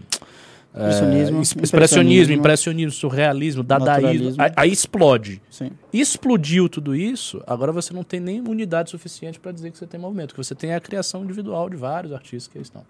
é, 0.74 0.80
Expressionismo, 0.89 1.41
es- 1.41 1.51
expressionismo, 1.51 1.63
impressionismo, 1.63 2.34
impressionismo, 2.34 2.91
surrealismo, 2.91 3.63
dadaísmo. 3.63 4.41
Aí, 4.41 4.51
aí 4.55 4.72
explode. 4.72 5.41
Sim. 5.49 5.72
Explodiu 5.91 6.69
tudo 6.69 6.95
isso, 6.95 7.43
agora 7.45 7.72
você 7.72 7.93
não 7.93 8.03
tem 8.03 8.19
nem 8.19 8.39
unidade 8.41 8.89
suficiente 8.89 9.39
para 9.39 9.51
dizer 9.51 9.72
que 9.72 9.78
você 9.78 9.86
tem 9.86 9.99
movimento, 9.99 10.34
que 10.34 10.38
você 10.43 10.55
tem 10.55 10.74
a 10.74 10.80
criação 10.80 11.24
individual 11.24 11.69
de 11.69 11.76
vários 11.76 12.13
artistas 12.13 12.47
que 12.47 12.57
aí 12.57 12.61
estão. 12.61 12.84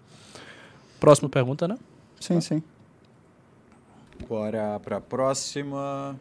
Próxima 1.00 1.28
pergunta, 1.28 1.66
né? 1.66 1.76
Sim, 2.20 2.40
sim. 2.40 2.62
Bora 4.28 4.78
para 4.80 4.98
a 4.98 5.00
próxima. 5.00 6.16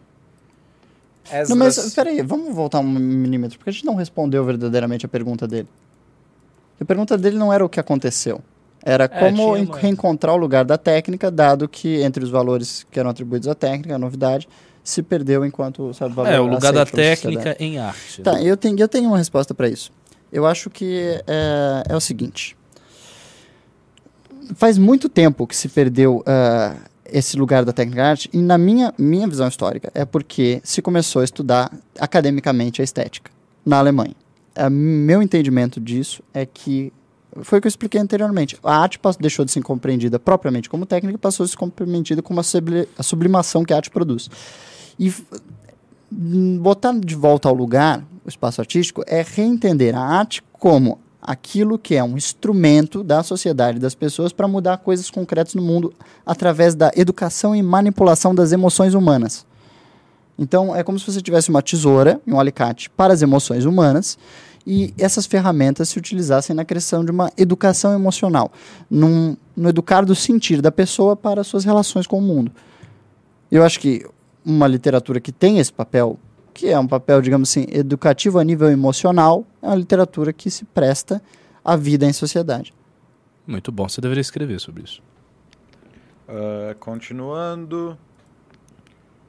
Não, 1.48 1.56
mas 1.56 1.78
Esdras- 1.78 1.94
peraí, 1.94 2.22
vamos 2.24 2.54
voltar 2.56 2.80
um 2.80 2.84
milímetro, 2.84 3.60
porque 3.60 3.70
a 3.70 3.74
gente 3.74 3.86
não 3.86 3.94
respondeu 3.96 4.44
verdadeiramente 4.44 5.06
a 5.06 5.10
pergunta 5.10 5.48
dele. 5.48 5.68
A 6.80 6.84
pergunta 6.86 7.16
dele 7.16 7.38
não 7.38 7.54
era 7.54 7.64
o 7.64 7.70
que 7.70 7.80
aconteceu. 7.80 8.42
Era 8.84 9.08
como 9.08 9.54
tinha 9.54 9.60
en- 9.60 9.66
uma- 9.68 9.78
reencontrar 9.78 10.34
o 10.34 10.38
lugar 10.38 10.66
da 10.66 10.78
técnica, 10.78 11.30
dado 11.30 11.68
que 11.70 12.02
entre 12.02 12.24
os 12.24 12.30
valores 12.32 12.86
que 12.90 13.00
eram 13.00 13.10
atribuídos 13.12 13.48
à 13.48 13.54
técnica, 13.56 13.96
a 13.96 14.00
novidade, 14.00 14.48
se 14.84 15.04
perdeu 15.04 15.46
enquanto 15.46 15.94
sabe, 15.94 16.16
valor 16.16 16.32
É, 16.32 16.40
o 16.40 16.48
lugar 16.48 16.74
da 16.74 16.86
técnica 16.86 17.56
em 17.60 17.78
arte. 17.78 18.22
Tá, 18.24 18.42
eu 18.42 18.58
tenho, 18.58 18.80
eu 18.80 18.88
tenho 18.88 19.08
uma 19.10 19.18
resposta 19.18 19.54
para 19.54 19.70
isso. 19.70 19.92
Eu 20.32 20.46
acho 20.48 20.70
que 20.70 21.22
é, 21.28 21.84
é 21.90 21.96
o 21.96 22.00
seguinte. 22.00 22.56
Faz 24.56 24.78
muito 24.78 25.08
tempo 25.08 25.46
que 25.48 25.56
se 25.56 25.70
perdeu 25.70 26.24
ah, 26.26 26.76
esse 27.06 27.38
lugar 27.38 27.64
da 27.64 27.72
técnica 27.72 28.04
arte, 28.06 28.30
e 28.34 28.38
na 28.38 28.58
minha, 28.58 28.94
minha 28.98 29.28
visão 29.28 29.48
histórica, 29.48 29.92
é 29.94 30.04
porque 30.06 30.60
se 30.64 30.82
começou 30.82 31.22
a 31.22 31.26
estudar 31.26 31.72
academicamente 32.00 32.82
a 32.82 32.84
estética 32.84 33.30
na 33.66 33.78
Alemanha. 33.78 34.16
Ah, 34.56 34.70
meu 34.70 35.22
entendimento 35.22 35.80
disso 35.80 36.24
é 36.34 36.46
que 36.46 36.92
foi 37.42 37.60
o 37.60 37.62
que 37.62 37.68
eu 37.68 37.70
expliquei 37.70 38.00
anteriormente. 38.00 38.58
A 38.64 38.78
arte 38.78 39.00
deixou 39.20 39.46
de 39.46 39.52
ser 39.52 39.62
compreendida 39.62 40.20
propriamente 40.20 40.70
como 40.70 40.86
técnica 40.86 41.16
e 41.16 41.18
passou 41.18 41.44
a 41.44 41.48
ser 41.48 41.58
compreendida 41.58 42.22
como 42.22 42.40
a, 42.40 42.44
subli- 42.44 42.88
a 42.98 43.04
sublimação 43.04 43.64
que 43.64 43.74
a 43.74 43.78
arte 43.78 43.90
produz. 43.90 44.30
E 45.00 45.14
botar 46.12 46.94
de 46.94 47.16
volta 47.16 47.48
ao 47.48 47.56
lugar 47.56 48.04
o 48.26 48.30
espaço 48.30 48.60
artístico 48.60 49.04
é 49.08 49.26
reentender 49.28 49.96
a 49.96 50.02
arte 50.02 50.44
como 50.52 51.00
aquilo 51.22 51.78
que 51.78 51.96
é 51.96 52.04
um 52.04 52.18
instrumento 52.18 53.04
da 53.04 53.24
sociedade 53.24 53.80
das 53.80 53.96
pessoas 53.96 54.34
para 54.34 54.48
mudar 54.48 54.78
coisas 54.78 55.10
concretas 55.10 55.54
no 55.54 55.62
mundo 55.62 55.94
através 56.26 56.76
da 56.76 56.92
educação 56.96 57.56
e 57.56 57.62
manipulação 57.62 58.34
das 58.34 58.52
emoções 58.52 58.94
humanas. 58.94 59.46
Então 60.38 60.76
é 60.76 60.84
como 60.84 60.98
se 61.00 61.06
você 61.06 61.22
tivesse 61.22 61.50
uma 61.50 61.62
tesoura 61.62 62.20
um 62.28 62.40
alicate 62.40 62.90
para 62.90 63.14
as 63.14 63.22
emoções 63.22 63.66
humanas 63.66 64.18
e 64.66 64.94
essas 64.98 65.26
ferramentas 65.26 65.90
se 65.90 65.98
utilizassem 65.98 66.56
na 66.56 66.64
criação 66.64 67.04
de 67.04 67.12
uma 67.12 67.32
educação 67.38 67.94
emocional, 67.94 68.52
num, 68.90 69.36
no 69.56 69.70
educar 69.70 70.06
do 70.06 70.16
sentir 70.16 70.62
da 70.62 70.72
pessoa 70.72 71.16
para 71.16 71.42
as 71.42 71.48
suas 71.48 71.66
relações 71.66 72.08
com 72.08 72.18
o 72.18 72.22
mundo. 72.22 72.52
Eu 73.52 73.64
acho 73.64 73.80
que 73.80 74.06
uma 74.46 74.68
literatura 74.68 75.20
que 75.20 75.32
tem 75.32 75.60
esse 75.60 75.74
papel, 75.74 76.20
que 76.54 76.68
é 76.68 76.80
um 76.80 76.88
papel, 76.88 77.22
digamos 77.22 77.50
assim, 77.50 77.66
educativo 77.70 78.40
a 78.40 78.44
nível 78.44 78.70
emocional, 78.70 79.46
é 79.62 79.68
uma 79.68 79.76
literatura 79.76 80.32
que 80.32 80.50
se 80.50 80.66
presta 80.66 81.22
à 81.64 81.76
vida 81.76 82.06
em 82.06 82.14
sociedade. 82.14 82.74
Muito 83.46 83.72
bom, 83.72 83.90
você 83.90 84.00
deveria 84.00 84.22
escrever 84.22 84.60
sobre 84.60 84.84
isso. 84.84 85.02
Ah, 86.32 86.76
continuando. 86.80 87.98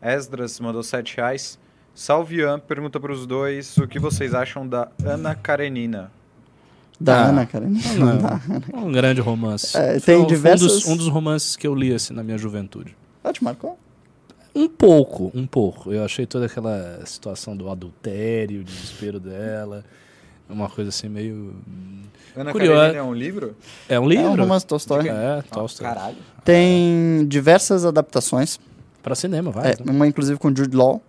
Esdras 0.01 0.61
mandou 0.61 0.83
7 0.83 1.17
reais. 1.17 1.59
Salvian 1.95 2.59
pergunta 2.59 2.99
para 2.99 3.13
os 3.13 3.27
dois 3.27 3.77
o 3.79 3.87
que 3.87 3.99
vocês 3.99 4.35
acham 4.35 4.67
da 4.67 4.89
Ana 5.05 5.35
Karenina. 5.35 6.11
Da 6.99 7.25
Ah, 7.25 7.29
Ana, 7.29 7.47
cara. 7.47 7.67
não. 7.69 8.85
Um 8.87 8.93
grande 8.93 9.21
romance. 9.21 9.77
É, 9.77 9.99
Foi 9.99 10.15
tem 10.15 10.17
um- 10.17 10.27
diversos- 10.27 10.73
Um 10.73 10.77
dos, 10.77 10.87
um 10.89 10.97
dos 10.97 11.09
romances 11.09 11.57
que 11.57 11.67
eu 11.67 11.75
li 11.75 11.93
assim, 11.93 12.15
na 12.15 12.23
minha 12.23 12.39
juventude. 12.39 12.97
Ah, 13.25 13.33
te 13.33 13.43
marcou? 13.43 13.79
Um 14.55 14.69
pouco, 14.69 15.31
um 15.35 15.47
pouco. 15.47 15.93
Eu 15.93 16.05
achei 16.05 16.27
toda 16.27 16.47
aquela 16.47 17.01
situação 17.07 17.57
do 17.57 17.69
adultério, 17.71 18.61
o 18.61 18.65
desespero 18.65 19.19
dela. 19.19 19.85
Uma 20.49 20.69
coisa 20.69 20.91
assim 20.91 21.09
meio. 21.09 21.55
Ana 22.37 22.53
Curioso. 22.53 22.75
Karenina 22.79 22.99
é 22.99 23.03
um 23.03 23.15
livro? 23.15 23.57
É 23.89 23.99
um 23.99 24.03
É 24.05 24.07
um 24.07 24.09
livro? 24.09 24.43
romance 24.43 24.67
Tolstói. 24.67 25.09
É, 25.09 25.43
Tolstói. 25.51 25.87
Caralho. 25.87 26.17
Tem 26.45 27.27
diversas 27.27 27.85
adaptações. 27.85 28.61
Pra 29.03 29.15
cinema, 29.15 29.51
vai. 29.51 29.73
É, 29.73 29.91
uma 29.91 30.07
inclusive 30.07 30.39
com 30.39 30.55
Jude 30.55 30.77
Law. 30.77 31.03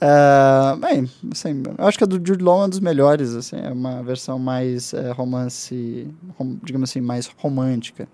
É, 0.00 0.76
bem, 0.80 1.10
assim, 1.30 1.62
eu 1.78 1.86
acho 1.86 1.98
que 1.98 2.04
a 2.04 2.06
do 2.06 2.16
Jude 2.16 2.42
Law 2.42 2.56
é 2.56 2.62
uma 2.62 2.68
dos 2.68 2.80
melhores, 2.80 3.34
assim, 3.34 3.56
é 3.56 3.70
uma 3.70 4.02
versão 4.02 4.38
mais 4.38 4.92
é, 4.94 5.10
romance, 5.12 6.06
rom- 6.38 6.56
digamos 6.62 6.90
assim, 6.90 7.00
mais 7.00 7.30
romântica. 7.38 8.08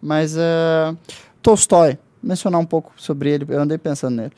Mas 0.00 0.36
é, 0.36 0.94
Tolstói, 1.42 1.98
mencionar 2.22 2.60
um 2.60 2.66
pouco 2.66 2.92
sobre 2.96 3.30
ele, 3.30 3.46
eu 3.48 3.60
andei 3.60 3.78
pensando 3.78 4.16
nele. 4.16 4.32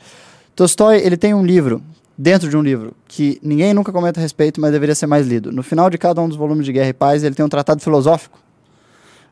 Tolstói, 0.55 0.97
ele 0.99 1.17
tem 1.17 1.33
um 1.33 1.45
livro, 1.45 1.81
dentro 2.17 2.49
de 2.49 2.57
um 2.57 2.61
livro, 2.61 2.93
que 3.07 3.39
ninguém 3.41 3.73
nunca 3.73 3.91
comenta 3.91 4.19
a 4.19 4.23
respeito, 4.23 4.59
mas 4.59 4.71
deveria 4.71 4.95
ser 4.95 5.07
mais 5.07 5.27
lido. 5.27 5.51
No 5.51 5.63
final 5.63 5.89
de 5.89 5.97
cada 5.97 6.21
um 6.21 6.27
dos 6.27 6.37
volumes 6.37 6.65
de 6.65 6.73
Guerra 6.73 6.89
e 6.89 6.93
Paz, 6.93 7.23
ele 7.23 7.35
tem 7.35 7.45
um 7.45 7.49
tratado 7.49 7.81
filosófico, 7.81 8.39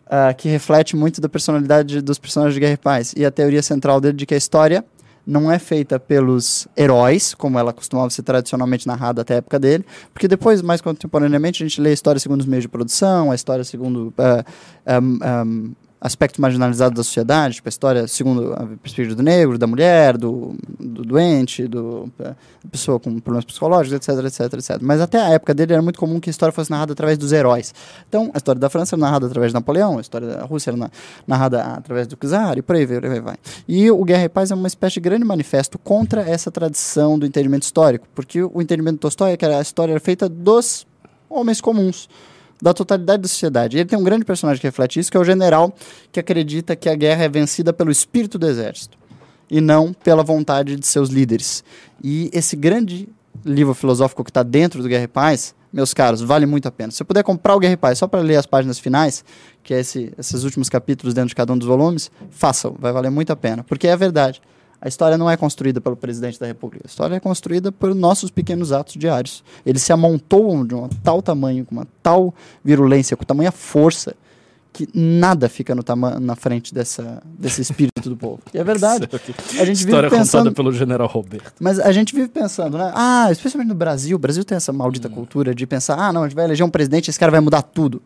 ah, 0.10 0.34
que 0.34 0.48
reflete 0.48 0.96
muito 0.96 1.20
da 1.20 1.28
personalidade 1.28 2.02
dos 2.02 2.18
personagens 2.18 2.54
de 2.54 2.60
Guerra 2.62 2.74
e 2.74 2.78
Paz. 2.78 3.14
E 3.18 3.26
a 3.26 3.32
teoria 3.32 3.62
central 3.62 4.00
dele 4.00 4.16
de 4.16 4.26
que 4.26 4.34
a 4.34 4.38
história 4.38 4.86
não 5.28 5.52
é 5.52 5.60
feita 5.60 6.00
pelos 6.00 6.68
heróis, 6.78 7.34
como 7.34 7.60
ela 7.60 7.74
costumava 7.74 8.10
ser 8.10 8.24
tradicionalmente 8.24 8.88
narrada 8.88 9.22
até 9.22 9.34
a 9.34 9.38
época 9.38 9.60
dele, 9.60 9.86
porque 10.14 10.28
depois, 10.28 10.62
mais 10.62 10.80
contemporaneamente, 10.80 11.62
a 11.62 11.68
gente 11.68 11.82
lê 11.82 11.90
a 11.90 11.94
história 11.94 12.18
segundo 12.20 12.40
os 12.40 12.48
meios 12.48 12.64
de 12.64 12.70
produção, 12.70 13.30
a 13.30 13.36
história 13.36 13.66
segundo 13.66 14.14
ah, 14.18 14.46
am- 14.86 15.20
am, 15.22 15.72
aspectos 16.00 16.40
marginalizados 16.40 16.96
da 16.96 17.04
sociedade, 17.04 17.56
tipo 17.56 17.68
a 17.68 17.70
história 17.70 18.08
segundo 18.08 18.54
a 18.54 18.66
perspectiva 18.82 19.16
do 19.16 19.24
negro, 19.24 19.58
da 19.58 19.66
mulher, 19.66 20.16
do, 20.16 20.56
do 20.80 21.02
doente, 21.04 21.68
do, 21.68 22.08
eh, 22.20 22.24
da 22.24 22.70
pessoa 22.72 23.00
com 23.00 23.20
problemas 23.20 23.46
psicológicos, 23.46 23.94
etc, 24.08 24.24
etc, 24.26 24.54
etc. 24.54 24.78
Mas 24.82 25.02
até 25.02 25.20
a 25.20 25.30
época 25.30 25.54
dele 25.56 25.74
era 25.74 25.82
muito 25.82 25.98
comum 25.98 26.20
que 26.20 26.30
a 26.30 26.32
história 26.32 26.52
fosse 26.54 26.70
narrada 26.70 26.94
através 26.94 27.18
dos 27.18 27.32
heróis. 27.32 27.74
Então, 28.08 28.30
a 28.34 28.38
história 28.38 28.60
da 28.60 28.70
França 28.70 28.96
era 28.96 29.02
narrada 29.02 29.26
através 29.26 29.52
de 29.52 29.56
Napoleão, 29.56 29.98
a 29.98 30.02
história 30.02 30.28
da 30.28 30.44
Rússia 30.46 30.70
era 30.70 30.78
na- 30.78 30.92
narrada 31.26 31.62
através 31.64 32.06
do 32.08 32.16
czar, 32.16 32.58
e 32.58 32.62
por 32.62 32.76
aí 32.76 32.86
vai, 32.86 32.98
aí 33.12 33.20
vai. 33.20 33.36
E 33.68 33.90
o 33.90 34.04
Guerra 34.04 34.26
e 34.26 34.30
Paz 34.30 34.52
é 34.52 34.56
uma 34.56 34.68
espécie 34.68 34.96
de 34.96 35.00
grande 35.00 35.26
manifesto 35.26 35.80
contra 35.80 36.22
essa 36.22 36.52
tradição 36.52 37.18
do 37.18 37.26
entendimento 37.26 37.64
histórico, 37.64 38.08
porque 38.14 38.44
o 38.44 38.62
entendimento 38.62 38.98
do 38.98 39.00
Tolstói 39.00 39.32
é 39.32 39.38
que 39.38 39.46
a 39.46 39.62
história 39.62 39.94
era 39.94 40.00
feita 40.00 40.30
dos 40.30 40.86
homens 41.30 41.60
comuns, 41.60 42.08
da 42.62 42.74
totalidade 42.74 43.22
da 43.22 43.28
sociedade. 43.28 43.78
E 43.78 43.80
ele 43.80 43.90
tem 43.90 43.98
um 43.98 44.04
grande 44.04 44.26
personagem 44.26 44.60
que 44.60 44.68
reflete 44.68 45.00
isso, 45.00 45.12
que 45.12 45.18
é 45.18 45.20
o 45.20 45.24
general 45.24 45.74
que 46.12 46.20
acredita 46.20 46.76
que 46.76 46.90
a 46.90 46.96
guerra 46.96 47.24
é 47.24 47.30
vencida 47.30 47.72
pelo 47.72 47.92
espírito 47.92 48.38
do 48.38 48.48
exército 48.48 48.98
e 49.50 49.62
não 49.62 49.94
pela 49.94 50.24
vontade 50.24 50.76
de 50.76 50.86
seus 50.86 51.10
líderes. 51.10 51.64
E 52.04 52.30
esse 52.34 52.56
grande 52.56 53.08
livro 53.46 53.74
filosófico 53.74 54.24
que 54.24 54.30
está 54.30 54.44
dentro 54.44 54.82
do 54.82 54.90
Guerra 54.90 55.04
e 55.04 55.08
Paz, 55.08 55.56
meus 55.72 55.94
caros, 55.94 56.22
vale 56.22 56.46
muito 56.46 56.68
a 56.68 56.72
pena. 56.72 56.92
Se 56.92 56.98
você 56.98 57.04
puder 57.04 57.24
comprar 57.24 57.56
o 57.56 57.60
Guerra 57.60 57.74
e 57.74 57.78
Paz 57.78 58.00
só 58.00 58.08
para 58.08 58.20
ler 58.20 58.36
as 58.36 58.46
páginas 58.46 58.80
finais, 58.80 59.24
que 59.64 59.74
é 59.74 59.80
esse, 59.80 60.14
esses 60.18 60.44
últimos 60.44 60.70
capítulos 60.70 61.14
dentro 61.14 61.30
de 61.30 61.36
cada 61.36 61.54
um 61.54 61.58
dos 61.58 61.68
volumes, 61.68 62.12
façam, 62.30 62.76
vai 62.78 62.92
valer 62.92 63.12
muito 63.12 63.32
a 63.32 63.36
pena, 63.36 63.64
porque 63.64 63.88
é 63.88 63.94
a 63.94 63.96
verdade. 63.96 64.42
A 64.82 64.88
história 64.88 65.18
não 65.18 65.30
é 65.30 65.36
construída 65.36 65.82
pelo 65.82 65.96
presidente 65.96 66.40
da 66.40 66.46
República. 66.46 66.86
A 66.86 66.90
história 66.90 67.16
é 67.16 67.20
construída 67.20 67.72
por 67.72 67.96
nossos 67.96 68.30
pequenos 68.30 68.72
atos 68.72 68.96
diários. 68.96 69.44
Eles 69.66 69.82
se 69.82 69.92
amontoam 69.92 70.66
de 70.66 70.76
um 70.76 70.88
tal 71.04 71.22
tamanho, 71.22 71.66
com 71.66 71.76
uma 71.76 71.88
tal 72.04 72.34
virulência, 72.64 73.18
com 73.18 73.24
tamanha 73.24 73.52
força, 73.52 74.16
que 74.78 74.88
nada 74.94 75.50
fica 75.50 75.74
na 76.22 76.36
frente 76.36 76.72
dessa, 76.72 77.24
desse 77.26 77.64
espírito 77.64 78.08
do 78.08 78.16
povo. 78.16 78.40
E 78.54 78.60
é 78.60 78.64
verdade. 78.64 79.10
A 79.60 79.66
gente 79.66 79.80
vive 79.80 79.90
História 79.90 80.10
pensando, 80.12 80.44
contada 80.44 80.56
pelo 80.56 80.72
General 80.72 81.08
Roberto. 81.08 81.54
mas 81.60 81.80
a 81.80 81.92
gente 81.92 82.14
vive 82.14 82.28
pensando, 82.28 82.78
né? 82.78 82.92
Ah, 82.94 83.28
especialmente 83.32 83.70
no 83.70 83.76
Brasil, 83.76 84.16
o 84.16 84.20
Brasil 84.20 84.44
tem 84.44 84.56
essa 84.56 84.72
maldita 84.72 85.10
cultura 85.10 85.56
de 85.56 85.66
pensar, 85.66 85.98
ah, 85.98 86.14
não, 86.14 86.22
a 86.22 86.28
gente 86.28 86.36
vai 86.36 86.46
eleger 86.46 86.64
um 86.64 86.70
presidente, 86.70 87.10
esse 87.10 87.20
cara 87.20 87.32
vai 87.32 87.42
mudar 87.42 87.64
tudo. 87.64 88.00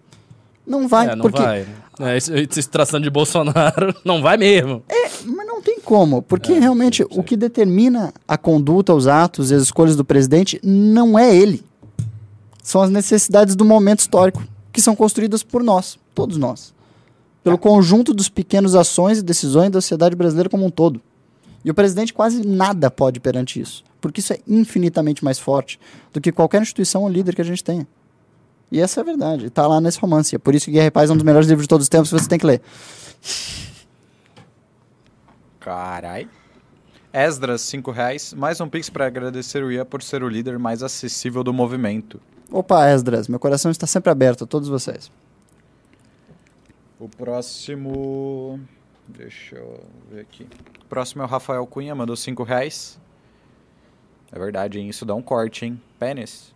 Não 0.66 0.88
vai, 0.88 1.10
é, 1.10 1.16
não 1.16 1.24
porque 1.24 1.42
vai. 1.42 1.66
É, 2.00 2.20
se 2.20 2.70
tratando 2.70 3.04
de 3.04 3.10
Bolsonaro, 3.10 3.94
não 4.06 4.22
vai 4.22 4.38
mesmo. 4.38 4.82
Mas 5.26 5.46
não 5.46 5.51
como, 5.92 6.22
porque 6.22 6.54
É, 6.54 6.60
realmente 6.60 7.04
sei, 7.04 7.06
sei. 7.06 7.20
o 7.20 7.22
que 7.22 7.36
determina 7.36 8.14
a 8.26 8.38
conduta, 8.38 8.94
os 8.94 9.08
atos 9.08 9.52
e 9.52 9.56
as 9.56 9.64
escolhas 9.64 9.98
do 9.98 10.06
presidente 10.06 10.58
não 10.64 11.20
é 11.20 11.36
ele. 11.36 11.66
São 12.64 12.82
as 12.82 12.90
necessidades 12.90 13.58
do 13.58 13.66
momento 13.66 14.00
histórico, 14.00 14.42
que 14.72 14.82
são 14.82 14.96
construídas 14.96 15.44
por 15.44 15.62
nós, 15.62 16.00
todos 16.16 16.38
nós. 16.38 16.74
Pelo 17.44 17.58
conjunto 17.58 18.14
dos 18.14 18.30
pequenos 18.30 18.74
ações 18.74 19.18
e 19.18 19.22
decisões 19.22 19.70
da 19.70 19.82
sociedade 19.82 20.16
brasileira 20.16 20.50
como 20.50 20.66
um 20.66 20.70
todo. 20.70 21.02
E 21.66 21.70
o 21.70 21.74
presidente 21.74 22.14
quase 22.14 22.48
nada 22.48 22.90
pode 22.90 23.20
perante 23.20 23.60
isso, 23.60 23.84
porque 24.00 24.22
isso 24.22 24.32
é 24.32 24.40
infinitamente 24.48 25.26
mais 25.26 25.40
forte 25.40 25.78
do 26.14 26.22
que 26.22 26.32
qualquer 26.32 26.62
instituição 26.62 27.04
ou 27.04 27.10
líder 27.10 27.36
que 27.36 27.42
a 27.42 27.46
gente 27.46 27.62
tenha. 27.62 27.86
E 28.72 28.80
essa 28.80 29.02
é 29.02 29.04
a 29.04 29.06
verdade, 29.06 29.48
está 29.48 29.68
lá 29.68 29.82
nesse 29.82 30.00
romance. 30.00 30.34
É 30.34 30.40
por 30.40 30.56
isso 30.56 30.68
que 30.68 30.72
Guerra 30.72 30.88
e 30.88 30.92
Paz 30.92 31.10
é 31.10 31.14
um 31.14 31.18
dos 31.18 31.26
melhores 31.26 31.50
livros 31.50 31.66
de 31.66 31.68
todos 31.68 31.84
os 31.84 31.90
tempos 31.90 32.10
que 32.10 32.18
você 32.18 32.30
tem 32.30 32.40
que 32.40 32.46
ler. 32.46 32.62
Carai. 35.62 36.28
Esdras, 37.14 37.62
5 37.62 37.92
reais. 37.92 38.34
Mais 38.34 38.60
um 38.60 38.68
pix 38.68 38.90
para 38.90 39.06
agradecer 39.06 39.64
o 39.64 39.72
Ian 39.72 39.86
por 39.86 40.02
ser 40.02 40.24
o 40.24 40.28
líder 40.28 40.58
mais 40.58 40.82
acessível 40.82 41.44
do 41.44 41.54
movimento. 41.54 42.20
Opa, 42.52 42.90
Esdras, 42.90 43.28
meu 43.28 43.40
coração 43.40 43.70
está 43.70 43.86
sempre 43.86 44.10
aberto 44.10 44.44
a 44.44 44.48
todos 44.48 44.68
vocês. 44.68 45.12
O 47.00 47.08
próximo. 47.08 48.60
Deixa 49.08 49.56
eu 49.56 49.84
ver 50.10 50.22
aqui. 50.22 50.48
O 50.82 50.86
próximo 50.86 51.22
é 51.22 51.26
o 51.26 51.28
Rafael 51.28 51.66
Cunha, 51.68 51.94
mandou 51.94 52.16
5 52.16 52.42
reais. 52.44 53.00
É 54.32 54.40
verdade, 54.40 54.80
hein? 54.80 54.90
Isso 54.90 55.06
dá 55.06 55.14
um 55.14 55.22
corte, 55.22 55.66
hein? 55.66 55.80
Pênis. 56.00 56.56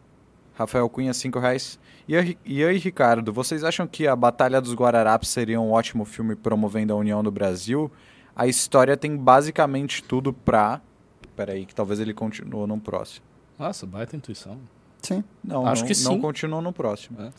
Rafael 0.55 0.89
Cunha, 0.89 1.13
5 1.13 1.37
reais. 1.37 1.77
E 2.07 2.37
e 2.43 2.77
Ricardo, 2.77 3.31
vocês 3.31 3.63
acham 3.63 3.85
que 3.85 4.07
a 4.07 4.15
Batalha 4.15 4.59
dos 4.59 4.73
Guararapes 4.73 5.29
seria 5.29 5.61
um 5.61 5.71
ótimo 5.71 6.05
filme 6.05 6.35
promovendo 6.35 6.93
a 6.93 6.95
união 6.95 7.21
do 7.21 7.31
Brasil? 7.31 7.91
A 8.35 8.47
história 8.47 8.97
tem 8.97 9.15
basicamente 9.15 10.03
tudo 10.03 10.33
pra. 10.33 10.81
Peraí, 11.35 11.65
que 11.65 11.73
talvez 11.75 11.99
ele 11.99 12.13
continue 12.13 12.67
no 12.67 12.79
próximo. 12.79 13.25
Nossa, 13.57 13.85
baita 13.85 14.15
intuição. 14.15 14.57
Sim. 15.01 15.23
Não, 15.43 15.65
Acho 15.67 15.83
não, 15.83 15.87
que 15.87 16.03
não 16.03 16.13
sim. 16.13 16.21
continua 16.21 16.61
no 16.61 16.73
próximo. 16.73 17.31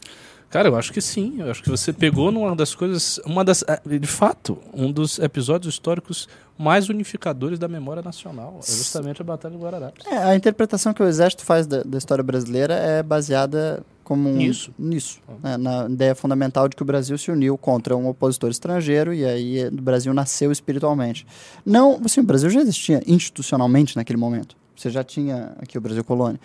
Cara, 0.48 0.68
eu 0.68 0.76
acho 0.76 0.92
que 0.92 1.00
sim. 1.00 1.34
Eu 1.38 1.50
acho 1.50 1.62
que 1.62 1.68
você 1.68 1.92
pegou 1.92 2.30
numa 2.30 2.54
das 2.54 2.74
coisas. 2.74 3.18
Uma 3.26 3.44
das. 3.44 3.64
eh, 3.66 3.98
De 3.98 4.06
fato, 4.06 4.58
um 4.72 4.90
dos 4.92 5.18
episódios 5.18 5.74
históricos 5.74 6.28
mais 6.58 6.88
unificadores 6.88 7.58
da 7.58 7.68
memória 7.68 8.02
nacional. 8.02 8.60
É 8.62 8.66
justamente 8.72 9.20
a 9.20 9.24
Batalha 9.24 9.56
do 9.56 9.62
Guararapes. 9.62 10.06
É, 10.06 10.16
a 10.16 10.34
interpretação 10.36 10.94
que 10.94 11.02
o 11.02 11.06
Exército 11.06 11.44
faz 11.44 11.66
da, 11.66 11.82
da 11.82 11.98
história 11.98 12.22
brasileira 12.24 12.74
é 12.74 13.02
baseada 13.02 13.82
como 14.04 14.28
um- 14.30 14.36
Nisso. 14.36 14.72
nisso 14.78 15.18
né, 15.42 15.56
na 15.56 15.86
ideia 15.90 16.14
fundamental 16.14 16.68
de 16.68 16.76
que 16.76 16.82
o 16.82 16.86
Brasil 16.86 17.18
se 17.18 17.28
uniu 17.28 17.58
contra 17.58 17.96
um 17.96 18.08
opositor 18.08 18.48
estrangeiro 18.50 19.12
e 19.12 19.24
aí 19.24 19.58
eh, 19.58 19.68
o 19.68 19.82
Brasil 19.82 20.14
nasceu 20.14 20.52
espiritualmente. 20.52 21.26
Não, 21.66 22.00
assim, 22.04 22.20
o 22.20 22.24
Brasil 22.24 22.48
já 22.48 22.60
existia 22.60 23.02
institucionalmente 23.06 23.96
naquele 23.96 24.16
momento. 24.18 24.56
Você 24.76 24.90
já 24.90 25.02
tinha 25.02 25.54
aqui 25.60 25.76
o 25.76 25.80
Brasil 25.80 26.04
colônia. 26.04 26.38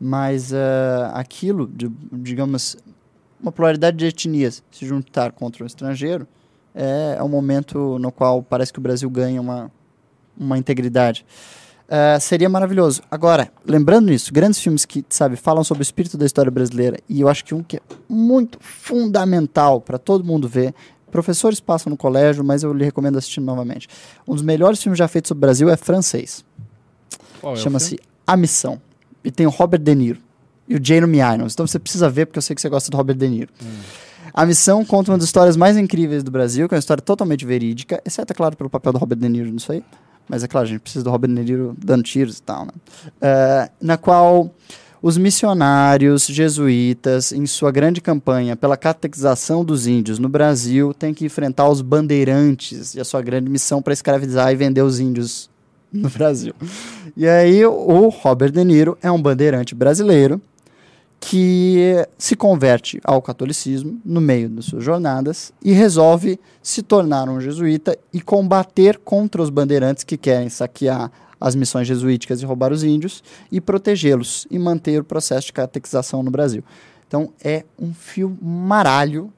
Mas 0.00 0.52
eh, 0.52 1.10
aquilo, 1.14 1.68
de, 1.68 1.88
digamos, 2.12 2.76
uma 3.44 3.52
pluralidade 3.52 3.96
de 3.98 4.06
etnias 4.06 4.62
se 4.70 4.86
juntar 4.86 5.30
contra 5.32 5.62
um 5.62 5.66
estrangeiro 5.66 6.26
é, 6.74 7.16
é 7.18 7.22
um 7.22 7.28
momento 7.28 7.98
no 7.98 8.10
qual 8.10 8.42
parece 8.42 8.72
que 8.72 8.78
o 8.78 8.82
Brasil 8.82 9.08
ganha 9.08 9.40
uma, 9.40 9.70
uma 10.36 10.58
integridade. 10.58 11.24
É, 11.86 12.18
seria 12.18 12.48
maravilhoso. 12.48 13.02
Agora, 13.10 13.52
lembrando 13.64 14.10
isso, 14.10 14.32
grandes 14.32 14.58
filmes 14.58 14.84
que, 14.86 15.04
sabe, 15.10 15.36
falam 15.36 15.62
sobre 15.62 15.82
o 15.82 15.84
espírito 15.84 16.16
da 16.16 16.24
história 16.24 16.50
brasileira, 16.50 16.98
e 17.08 17.20
eu 17.20 17.28
acho 17.28 17.44
que 17.44 17.54
um 17.54 17.62
que 17.62 17.76
é 17.76 17.80
muito 18.08 18.58
fundamental 18.60 19.80
para 19.80 19.98
todo 19.98 20.24
mundo 20.24 20.48
ver, 20.48 20.74
professores 21.10 21.60
passam 21.60 21.90
no 21.90 21.96
colégio, 21.96 22.42
mas 22.42 22.62
eu 22.62 22.72
lhe 22.72 22.84
recomendo 22.84 23.18
assistir 23.18 23.40
novamente. 23.40 23.86
Um 24.26 24.32
dos 24.34 24.42
melhores 24.42 24.82
filmes 24.82 24.98
já 24.98 25.06
feitos 25.06 25.28
sobre 25.28 25.40
o 25.40 25.42
Brasil 25.42 25.68
é 25.68 25.76
francês. 25.76 26.44
É 27.42 27.54
Chama-se 27.56 28.00
A 28.26 28.36
Missão. 28.36 28.80
E 29.22 29.30
tem 29.30 29.46
o 29.46 29.50
Robert 29.50 29.80
De 29.80 29.94
Niro 29.94 30.20
e 30.68 30.76
o 30.76 30.80
Jeremy 30.82 31.18
Irons. 31.18 31.52
Então 31.52 31.66
você 31.66 31.78
precisa 31.78 32.08
ver, 32.08 32.26
porque 32.26 32.38
eu 32.38 32.42
sei 32.42 32.54
que 32.54 32.62
você 32.62 32.68
gosta 32.68 32.90
do 32.90 32.96
Robert 32.96 33.16
De 33.16 33.28
Niro. 33.28 33.50
A 34.32 34.44
Missão 34.44 34.84
conta 34.84 35.12
uma 35.12 35.18
das 35.18 35.26
histórias 35.26 35.56
mais 35.56 35.76
incríveis 35.76 36.22
do 36.22 36.30
Brasil, 36.30 36.68
que 36.68 36.74
é 36.74 36.76
uma 36.76 36.80
história 36.80 37.02
totalmente 37.02 37.46
verídica, 37.46 38.02
exceto, 38.04 38.32
é 38.32 38.34
claro, 38.34 38.56
pelo 38.56 38.68
papel 38.68 38.92
do 38.92 38.98
Robert 38.98 39.18
De 39.18 39.28
Niro 39.28 39.50
nisso 39.50 39.70
aí. 39.70 39.84
Mas 40.28 40.42
é 40.42 40.48
claro, 40.48 40.66
a 40.66 40.70
gente 40.70 40.80
precisa 40.80 41.04
do 41.04 41.10
Robert 41.10 41.28
De 41.32 41.40
Niro 41.40 41.76
dando 41.78 42.02
tiros 42.02 42.38
e 42.38 42.42
tal, 42.42 42.64
né? 42.64 42.72
Eh, 43.20 43.70
na 43.80 43.96
qual 43.96 44.50
os 45.02 45.18
missionários 45.18 46.26
jesuítas, 46.26 47.30
em 47.30 47.46
sua 47.46 47.70
grande 47.70 48.00
campanha 48.00 48.56
pela 48.56 48.74
catequização 48.74 49.62
dos 49.62 49.86
índios 49.86 50.18
no 50.18 50.30
Brasil, 50.30 50.94
têm 50.94 51.12
que 51.12 51.26
enfrentar 51.26 51.68
os 51.68 51.82
bandeirantes 51.82 52.94
e 52.94 53.00
a 53.00 53.04
sua 53.04 53.20
grande 53.20 53.50
missão 53.50 53.82
para 53.82 53.92
escravizar 53.92 54.50
e 54.50 54.56
vender 54.56 54.80
os 54.80 54.98
índios 54.98 55.50
no 55.92 56.08
Brasil. 56.08 56.54
E 57.14 57.28
aí 57.28 57.64
o 57.66 58.08
Robert 58.08 58.50
De 58.50 58.64
Niro 58.64 58.96
é 59.02 59.12
um 59.12 59.20
bandeirante 59.20 59.74
brasileiro 59.74 60.40
que 61.26 62.06
se 62.18 62.36
converte 62.36 63.00
ao 63.02 63.22
catolicismo 63.22 63.98
no 64.04 64.20
meio 64.20 64.46
das 64.46 64.66
suas 64.66 64.84
jornadas 64.84 65.54
e 65.64 65.72
resolve 65.72 66.38
se 66.62 66.82
tornar 66.82 67.30
um 67.30 67.40
jesuíta 67.40 67.96
e 68.12 68.20
combater 68.20 68.98
contra 68.98 69.40
os 69.40 69.48
bandeirantes 69.48 70.04
que 70.04 70.18
querem 70.18 70.50
saquear 70.50 71.10
as 71.40 71.54
missões 71.54 71.88
jesuíticas 71.88 72.42
e 72.42 72.44
roubar 72.44 72.72
os 72.72 72.84
índios 72.84 73.24
e 73.50 73.58
protegê-los 73.58 74.46
e 74.50 74.58
manter 74.58 75.00
o 75.00 75.04
processo 75.04 75.46
de 75.46 75.54
catequização 75.54 76.22
no 76.22 76.30
Brasil. 76.30 76.62
Então 77.08 77.32
é 77.42 77.64
um 77.80 77.94
filme 77.94 78.36
maralho 78.42 79.32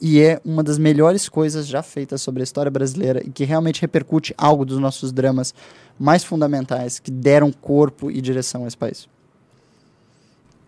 e 0.00 0.20
é 0.20 0.40
uma 0.44 0.62
das 0.62 0.78
melhores 0.78 1.28
coisas 1.28 1.66
já 1.66 1.82
feitas 1.82 2.22
sobre 2.22 2.42
a 2.42 2.44
história 2.44 2.70
brasileira 2.70 3.20
e 3.26 3.30
que 3.30 3.42
realmente 3.42 3.80
repercute 3.80 4.32
algo 4.38 4.64
dos 4.64 4.78
nossos 4.78 5.10
dramas 5.10 5.52
mais 5.98 6.22
fundamentais 6.22 7.00
que 7.00 7.10
deram 7.10 7.50
corpo 7.50 8.08
e 8.08 8.20
direção 8.20 8.64
a 8.64 8.68
esse 8.68 8.76
país. 8.76 9.08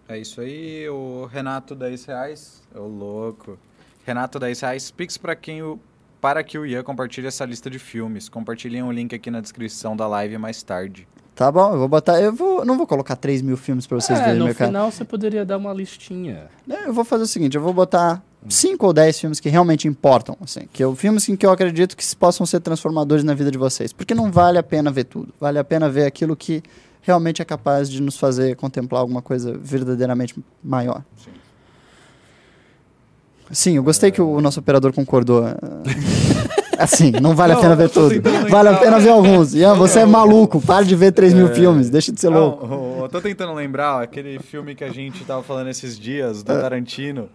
É 0.09 0.19
isso 0.19 0.41
aí, 0.41 0.89
o 0.89 1.27
Renato 1.31 1.75
10 1.75 2.05
reais. 2.05 2.63
Ô 2.75 2.81
louco. 2.87 3.59
Renato 4.05 4.39
10 4.39 4.61
reais. 4.61 4.91
Pix 4.91 5.17
para 5.19 5.35
quem 5.35 5.63
o. 5.63 5.79
Para 6.21 6.43
que 6.43 6.59
o 6.59 6.65
Ian 6.65 6.83
compartilhe 6.83 7.27
essa 7.27 7.45
lista 7.45 7.69
de 7.69 7.79
filmes. 7.79 8.29
Compartilhem 8.29 8.83
o 8.83 8.91
link 8.93 9.15
aqui 9.15 9.31
na 9.31 9.41
descrição 9.41 9.97
da 9.97 10.07
live 10.07 10.39
mais 10.39 10.63
tarde. 10.63 11.07
Tá 11.35 11.53
bom, 11.53 11.73
eu 11.73 11.79
vou 11.79 11.89
botar. 11.89 12.21
Eu 12.21 12.33
vou, 12.33 12.65
não 12.65 12.77
vou 12.77 12.87
colocar 12.87 13.15
3 13.17 13.43
mil 13.43 13.57
filmes 13.57 13.87
pra 13.87 14.01
vocês 14.01 14.19
É, 14.19 14.23
verem, 14.23 14.39
no 14.39 14.47
meu 14.47 14.55
cara. 14.55 14.69
final 14.71 14.91
você 14.91 15.05
poderia 15.05 15.45
dar 15.45 15.59
uma 15.59 15.73
listinha. 15.73 16.49
É, 16.71 16.87
Eu 16.87 16.93
vou 16.95 17.05
fazer 17.05 17.25
o 17.25 17.27
seguinte, 17.27 17.57
eu 17.57 17.61
vou 17.63 17.73
botar 17.75 18.23
5 18.49 18.87
ou 18.87 18.93
10 18.93 19.21
filmes 19.21 19.41
que 19.41 19.49
realmente 19.51 19.87
importam, 19.87 20.37
assim, 20.41 20.67
que 20.73 20.83
eu, 20.83 20.95
filmes 20.97 21.29
em 21.29 21.37
que 21.37 21.45
eu 21.45 21.51
acredito 21.51 21.97
que 21.97 22.17
possam 22.17 22.47
ser 22.47 22.61
transformadores 22.61 23.23
na 23.25 23.35
vida 23.35 23.51
de 23.51 23.59
vocês, 23.59 23.93
porque 23.93 24.15
não 24.15 24.31
vale 24.33 24.57
a 24.57 24.63
pena 24.63 24.91
ver 24.91 25.05
tudo, 25.05 25.35
vale 25.39 25.59
a 25.59 25.65
pena 25.65 25.91
ver 25.91 26.07
aquilo 26.07 26.35
que 26.37 26.63
realmente 27.07 27.41
é 27.41 27.45
capaz 27.45 27.89
de 27.89 28.03
nos 28.03 28.19
fazer 28.19 28.57
contemplar 28.57 29.01
alguma 29.01 29.23
coisa 29.23 29.57
verdadeiramente 29.57 30.35
maior. 30.63 31.03
Sim, 33.53 33.77
eu 33.77 33.83
gostei 33.85 34.11
que 34.11 34.21
o 34.21 34.41
nosso 34.41 34.59
operador 34.59 34.93
concordou. 34.93 35.45
Assim, 36.77 37.11
não 37.13 37.35
vale 37.35 37.53
a 37.53 37.55
Não, 37.55 37.63
pena 37.63 37.73
eu 37.75 37.79
ver 37.79 37.89
tudo. 37.89 38.21
Vale 38.51 38.69
a 38.69 38.77
pena 38.77 38.99
ver 38.99 39.09
alguns. 39.11 39.55
Ian, 39.55 39.75
você 39.75 40.01
é 40.01 40.05
maluco. 40.05 40.61
Para 40.61 40.85
de 40.85 40.95
ver 40.95 41.13
3 41.13 41.33
mil 41.33 41.49
filmes. 41.55 41.89
Deixa 41.89 42.13
de 42.13 42.21
ser 42.21 42.29
louco. 42.29 42.67
Não, 42.67 43.03
eu 43.03 43.09
tô 43.09 43.21
tentando 43.21 43.55
lembrar 43.55 44.03
aquele 44.03 44.39
filme 44.41 44.75
que 44.75 44.85
a 44.85 44.91
gente 44.93 45.25
tava 45.25 45.43
falando 45.43 45.69
esses 45.69 45.99
dias, 45.99 46.43
do 46.43 46.53
Tarantino, 46.53 47.31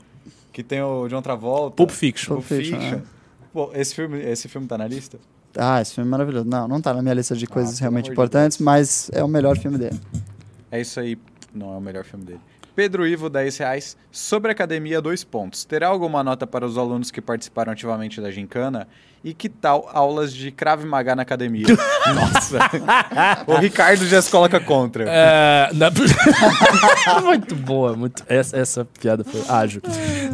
que 0.52 0.62
tem 0.62 0.82
o 0.84 1.08
John 1.08 1.22
Travolta. 1.24 1.76
Pulp 1.78 1.90
Fiction. 1.90 2.36
Pulp 2.36 2.46
Pulp 2.48 2.60
Fiction, 2.60 2.80
Fiction. 2.80 2.98
é. 2.98 3.02
Pô, 3.54 3.72
esse 3.74 3.96
filme, 3.96 4.20
esse 4.22 4.48
filme 4.48 4.68
tá 4.68 4.78
na 4.78 4.88
lista? 4.88 5.18
Ah, 5.58 5.82
esse 5.82 5.94
filme 5.96 6.08
é 6.08 6.12
maravilhoso. 6.12 6.48
Não, 6.48 6.68
não 6.68 6.82
tá 6.82 6.94
na 6.94 7.02
minha 7.02 7.14
lista 7.14 7.36
de 7.36 7.46
coisas 7.48 7.74
pelo 7.74 7.82
realmente 7.82 8.06
amor 8.06 8.10
de 8.10 8.14
importantes, 8.14 8.58
mas 8.58 9.10
é 9.14 9.24
o 9.24 9.28
melhor 9.28 9.58
filme 9.58 9.78
dele. 9.78 10.00
É 10.72 10.80
isso 10.80 11.00
aí, 11.00 11.18
não 11.54 11.74
é 11.74 11.78
o 11.78 11.82
melhor 11.82 12.04
filme 12.04 12.26
dele. 12.26 12.40
Pedro 12.76 13.06
Ivo, 13.06 13.30
10 13.30 13.58
reais. 13.58 13.98
Sobre 14.12 14.50
a 14.50 14.54
academia, 14.54 15.02
dois 15.02 15.24
pontos. 15.24 15.66
Terá 15.66 15.88
alguma 15.88 16.24
nota 16.24 16.48
para 16.48 16.66
os 16.66 16.78
alunos 16.78 17.12
que 17.12 17.22
participaram 17.22 17.74
ativamente 17.74 18.22
da 18.22 18.32
gincana? 18.32 18.88
E 19.24 19.36
que 19.36 19.48
tal 19.48 19.88
aulas 19.94 20.34
de 20.34 20.50
Krav 20.50 20.84
Maga 20.84 21.16
na 21.16 21.22
academia? 21.22 21.66
Nossa! 22.16 22.58
o 23.46 23.56
Ricardo 23.58 24.06
já 24.08 24.20
se 24.20 24.32
coloca 24.32 24.60
contra. 24.60 25.06
É, 25.08 25.70
na- 25.74 25.92
muito 27.24 27.56
boa, 27.56 27.96
muito, 27.96 28.24
essa, 28.28 28.58
essa 28.58 28.84
piada 29.00 29.24
foi 29.24 29.42
ágil. 29.48 29.82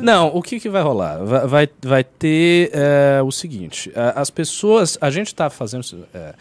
Não, 0.01 0.27
o 0.33 0.41
que, 0.41 0.57
que 0.59 0.69
vai 0.69 0.81
rolar? 0.81 1.17
Vai, 1.23 1.47
vai, 1.47 1.69
vai 1.83 2.03
ter 2.03 2.71
é, 2.73 3.21
o 3.21 3.31
seguinte: 3.31 3.91
a- 3.93 4.21
as 4.21 4.29
pessoas. 4.29 4.97
A 5.01 5.09
gente 5.09 5.27
está 5.27 5.49
fazendo. 5.49 6.07
é, 6.13 6.33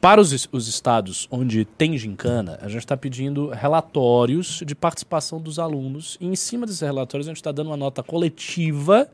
para 0.00 0.20
os, 0.20 0.48
os 0.50 0.66
estados 0.66 1.28
onde 1.30 1.64
tem 1.64 1.96
gincana, 1.96 2.58
a 2.60 2.68
gente 2.68 2.80
está 2.80 2.96
pedindo 2.96 3.50
relatórios 3.50 4.60
de 4.66 4.74
participação 4.74 5.40
dos 5.40 5.58
alunos. 5.58 6.16
E 6.20 6.26
em 6.26 6.34
cima 6.34 6.66
desses 6.66 6.80
relatórios, 6.80 7.28
a 7.28 7.30
gente 7.30 7.36
está 7.36 7.52
dando 7.52 7.68
uma 7.68 7.76
nota 7.76 8.02
coletiva, 8.02 9.08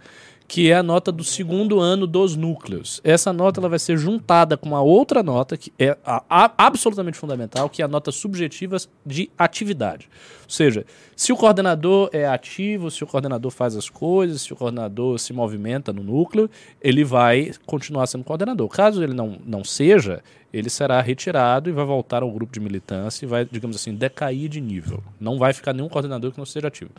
que 0.46 0.70
é 0.70 0.74
a 0.74 0.82
nota 0.82 1.10
do 1.10 1.24
segundo 1.24 1.80
ano 1.80 2.06
dos 2.06 2.36
núcleos. 2.36 3.00
Essa 3.02 3.32
nota 3.32 3.60
ela 3.60 3.68
vai 3.68 3.78
ser 3.78 3.96
juntada 3.96 4.56
com 4.56 4.68
uma 4.68 4.82
outra 4.82 5.22
nota, 5.22 5.56
que 5.56 5.72
é 5.78 5.96
a- 6.04 6.22
a- 6.28 6.52
absolutamente 6.58 7.16
fundamental, 7.16 7.68
que 7.68 7.80
é 7.82 7.84
a 7.84 7.88
nota 7.88 8.12
subjetiva 8.12 8.76
de 9.04 9.30
atividade. 9.38 10.08
Ou 10.44 10.50
seja, 10.50 10.84
se 11.16 11.32
o 11.32 11.36
coordenador 11.36 12.10
é 12.12 12.26
ativo, 12.26 12.90
se 12.90 13.02
o 13.02 13.06
coordenador 13.06 13.50
faz 13.50 13.74
as 13.76 13.88
coisas, 13.88 14.42
se 14.42 14.52
o 14.52 14.56
coordenador 14.56 15.18
se 15.18 15.32
movimenta 15.32 15.92
no 15.92 16.02
núcleo, 16.02 16.50
ele 16.80 17.04
vai 17.04 17.52
continuar 17.64 18.06
sendo 18.06 18.24
coordenador. 18.24 18.68
Caso 18.68 19.02
ele 19.02 19.14
não, 19.14 19.38
não 19.46 19.64
seja, 19.64 20.22
ele 20.52 20.68
será 20.68 21.00
retirado 21.00 21.70
e 21.70 21.72
vai 21.72 21.84
voltar 21.84 22.22
ao 22.22 22.30
grupo 22.30 22.52
de 22.52 22.60
militância 22.60 23.24
e 23.24 23.28
vai, 23.28 23.44
digamos 23.44 23.76
assim, 23.76 23.94
decair 23.94 24.48
de 24.48 24.60
nível. 24.60 25.02
Não 25.18 25.38
vai 25.38 25.52
ficar 25.52 25.72
nenhum 25.72 25.88
coordenador 25.88 26.32
que 26.32 26.38
não 26.38 26.44
seja 26.44 26.68
ativo. 26.68 26.90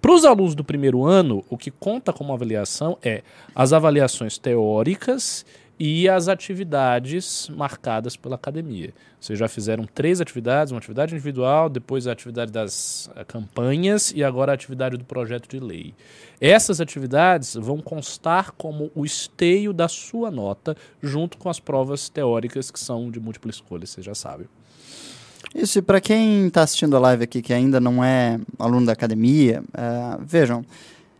Para 0.00 0.12
os 0.12 0.24
alunos 0.24 0.54
do 0.54 0.64
primeiro 0.64 1.04
ano, 1.04 1.44
o 1.48 1.56
que 1.56 1.70
conta 1.70 2.12
como 2.12 2.32
avaliação 2.32 2.98
é 3.02 3.22
as 3.54 3.72
avaliações 3.72 4.38
teóricas 4.38 5.46
e 5.78 6.08
as 6.08 6.28
atividades 6.28 7.50
marcadas 7.50 8.16
pela 8.16 8.36
academia. 8.36 8.94
Vocês 9.20 9.38
já 9.38 9.48
fizeram 9.48 9.84
três 9.84 10.20
atividades, 10.20 10.72
uma 10.72 10.78
atividade 10.78 11.14
individual, 11.14 11.68
depois 11.68 12.06
a 12.06 12.12
atividade 12.12 12.50
das 12.50 13.10
eh, 13.14 13.24
campanhas 13.24 14.12
e 14.14 14.24
agora 14.24 14.52
a 14.52 14.54
atividade 14.54 14.96
do 14.96 15.04
projeto 15.04 15.48
de 15.48 15.60
lei. 15.60 15.94
Essas 16.40 16.80
atividades 16.80 17.54
vão 17.54 17.80
constar 17.80 18.52
como 18.52 18.90
o 18.94 19.04
esteio 19.04 19.72
da 19.72 19.88
sua 19.88 20.30
nota, 20.30 20.76
junto 21.02 21.36
com 21.38 21.50
as 21.50 21.60
provas 21.60 22.08
teóricas 22.08 22.70
que 22.70 22.80
são 22.80 23.10
de 23.10 23.20
múltipla 23.20 23.50
escolha, 23.50 23.86
vocês 23.86 24.04
já 24.04 24.14
sabem. 24.14 24.46
Isso, 25.54 25.78
e 25.78 25.82
para 25.82 26.00
quem 26.00 26.46
está 26.46 26.62
assistindo 26.62 26.96
a 26.96 27.00
live 27.00 27.24
aqui 27.24 27.40
que 27.40 27.52
ainda 27.52 27.80
não 27.80 28.02
é 28.04 28.38
aluno 28.58 28.86
da 28.86 28.92
academia, 28.92 29.62
eh, 29.74 30.18
vejam, 30.20 30.64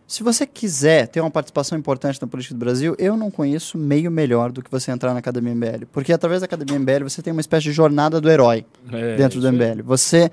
se 0.07 0.23
você 0.23 0.47
quiser 0.47 1.07
ter 1.07 1.19
uma 1.19 1.29
participação 1.29 1.77
importante 1.77 2.19
na 2.21 2.27
política 2.27 2.55
do 2.55 2.59
Brasil, 2.59 2.95
eu 2.97 3.17
não 3.17 3.29
conheço 3.29 3.77
meio 3.77 4.09
melhor 4.09 4.53
do 4.53 4.63
que 4.63 4.71
você 4.71 4.89
entrar 4.89 5.11
na 5.11 5.19
Academia 5.19 5.53
MBL. 5.53 5.85
Porque 5.91 6.13
através 6.13 6.39
da 6.39 6.45
Academia 6.45 6.79
MBL 6.79 7.03
você 7.03 7.21
tem 7.21 7.33
uma 7.33 7.41
espécie 7.41 7.65
de 7.65 7.73
jornada 7.73 8.21
do 8.21 8.29
herói 8.29 8.65
É, 8.89 9.17
dentro 9.17 9.41
do. 9.41 9.51
MBL. 9.51 9.83
Você 9.83 10.31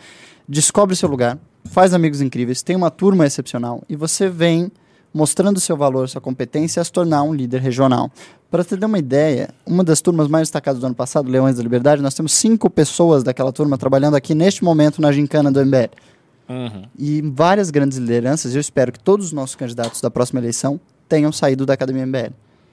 descobre 0.49 0.95
seu 0.95 1.09
lugar, 1.09 1.37
faz 1.64 1.93
amigos 1.93 2.20
incríveis, 2.20 2.62
tem 2.62 2.77
uma 2.77 2.91
turma 2.91 3.27
excepcional 3.27 3.83
e 3.89 3.97
você 3.97 4.29
vem 4.29 4.70
mostrando 5.12 5.59
seu 5.59 5.77
valor, 5.77 6.09
sua 6.09 6.20
competência 6.20 6.81
a 6.81 6.85
se 6.85 6.93
tornar 6.93 7.22
um 7.25 7.35
líder 7.35 7.61
regional. 7.61 8.11
Para 8.51 8.62
você 8.62 8.77
ter 8.77 8.87
uma 8.87 8.99
ideia, 8.99 9.51
uma 9.66 9.83
das 9.83 10.01
turmas 10.01 10.29
mais 10.29 10.43
destacadas 10.43 10.81
do 10.81 10.87
ano 10.87 10.95
passado, 10.95 11.29
Leões 11.29 11.57
da 11.57 11.62
Liberdade, 11.62 12.01
nós 12.01 12.14
temos 12.14 12.33
cinco 12.33 12.70
pessoas 12.70 13.25
daquela 13.25 13.53
turma 13.53 13.77
trabalhando 13.77 14.14
aqui 14.14 14.35
neste 14.35 14.62
momento 14.62 15.03
na 15.03 15.11
gincana 15.11 15.51
do 15.51 15.64
MBL. 15.64 15.91
Uhum. 16.49 16.84
E 16.99 17.22
várias 17.22 17.70
grandes 17.70 17.97
lideranças, 17.99 18.55
eu 18.55 18.61
espero 18.61 18.92
que 18.92 18.99
todos 19.01 19.26
os 19.26 19.32
nossos 19.32 19.57
candidatos 19.57 20.01
da 20.01 20.11
próxima 20.11 20.40
eleição 20.40 20.78
tenham 21.09 21.32
saído 21.32 21.64
da 21.64 21.74
Academia 21.74 22.05
MBL. 22.07 22.32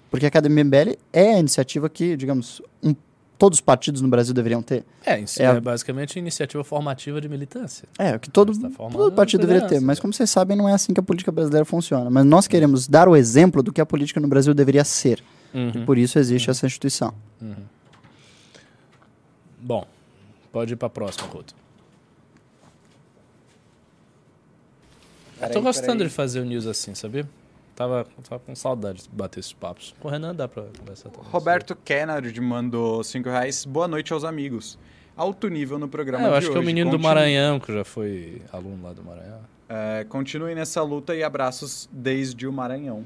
Porque 0.09 0.26
a 0.26 0.28
Academia 0.28 0.63
MBL 0.63 0.97
é 1.13 1.36
a 1.36 1.39
iniciativa 1.39 1.89
que, 1.89 2.17
digamos, 2.17 2.61
um- 2.84 2.93
todos 3.38 3.57
os 3.57 3.61
partidos 3.61 4.01
no 4.01 4.07
Brasil 4.07 4.34
deveriam 4.36 4.61
ter. 4.61 4.84
É, 5.05 5.13
É 5.19 5.43
é, 5.45 5.59
basicamente 5.59 6.19
iniciativa 6.19 6.63
formativa 6.63 7.19
de 7.19 7.28
militância. 7.28 7.88
É, 7.97 8.15
o 8.15 8.19
que 8.19 8.30
todo, 8.30 8.51
tá 8.59 8.69
todo 8.69 9.11
partido 9.13 9.41
deveria 9.41 9.67
ter. 9.67 9.80
Mas 9.82 9.99
como 9.99 10.13
vocês 10.13 10.30
sabem, 10.30 10.55
não 10.55 10.69
é 10.69 10.74
assim 10.74 10.93
que 10.93 10.99
a 10.99 11.03
política 11.03 11.32
brasileira 11.32 11.65
funciona. 11.65 12.09
Mas 12.09 12.24
nós 12.26 12.45
queremos 12.47 12.88
dar 12.88 13.07
o 13.07 13.15
exemplo 13.15 13.63
do 13.63 13.72
que 13.74 13.82
a 13.82 13.86
política 13.86 14.19
no 14.19 14.28
Brasil 14.28 14.53
deveria 14.53 14.84
ser. 14.84 15.24
Uhum. 15.53 15.72
E 15.76 15.86
por 15.86 15.97
isso 15.97 16.19
existe 16.19 16.51
essa 16.51 16.65
instituição. 16.67 17.13
Bom, 19.59 19.86
pode 20.51 20.74
ir 20.74 20.76
para 20.76 20.88
a 20.88 20.89
próxima, 20.89 21.28
Couto. 21.28 21.55
Peraí, 25.42 25.54
Tô 25.54 25.62
gostando 25.62 25.94
peraí. 25.98 26.08
de 26.08 26.14
fazer 26.14 26.39
o 26.39 26.46
news 26.46 26.66
assim, 26.68 26.96
sabia? 26.96 27.28
Tava, 27.76 28.06
tava 28.30 28.42
com 28.46 28.56
saudade 28.56 29.04
de 29.04 29.10
bater 29.12 29.39
esses 29.39 29.54
papos. 29.54 29.94
Com 30.00 30.08
o 30.08 30.12
Renan 30.12 30.36
dá 30.36 30.48
pra 30.48 30.64
conversar 30.80 31.10
também. 31.10 31.30
Roberto 31.32 31.76
Kennard 31.76 32.39
mandou 32.42 33.04
5 33.04 33.28
reais. 33.30 33.66
Boa 33.66 33.88
noite 33.88 34.14
aos 34.14 34.24
amigos. 34.24 34.78
Alto 35.18 35.48
nível 35.50 35.78
no 35.80 35.88
programa 35.88 36.26
É, 36.26 36.30
eu 36.30 36.34
acho 36.36 36.48
que 36.48 36.54
é 36.54 36.56
o 36.56 36.60
hoje. 36.60 36.66
menino 36.68 36.89
do 36.92 36.98
Continue- 36.98 37.16
Maranhão, 37.16 37.60
que 37.60 37.74
já 37.74 37.84
foi 37.84 38.42
aluno 38.52 38.84
lá 38.84 38.94
do 38.94 39.04
Maranhão. 39.04 39.39
É, 39.68 40.06
continuem 40.08 40.54
nessa 40.56 40.82
luta 40.84 41.16
e 41.16 41.24
abraços 41.24 41.89
desde 41.92 42.46
o 42.48 42.52
Maranhão. 42.52 43.04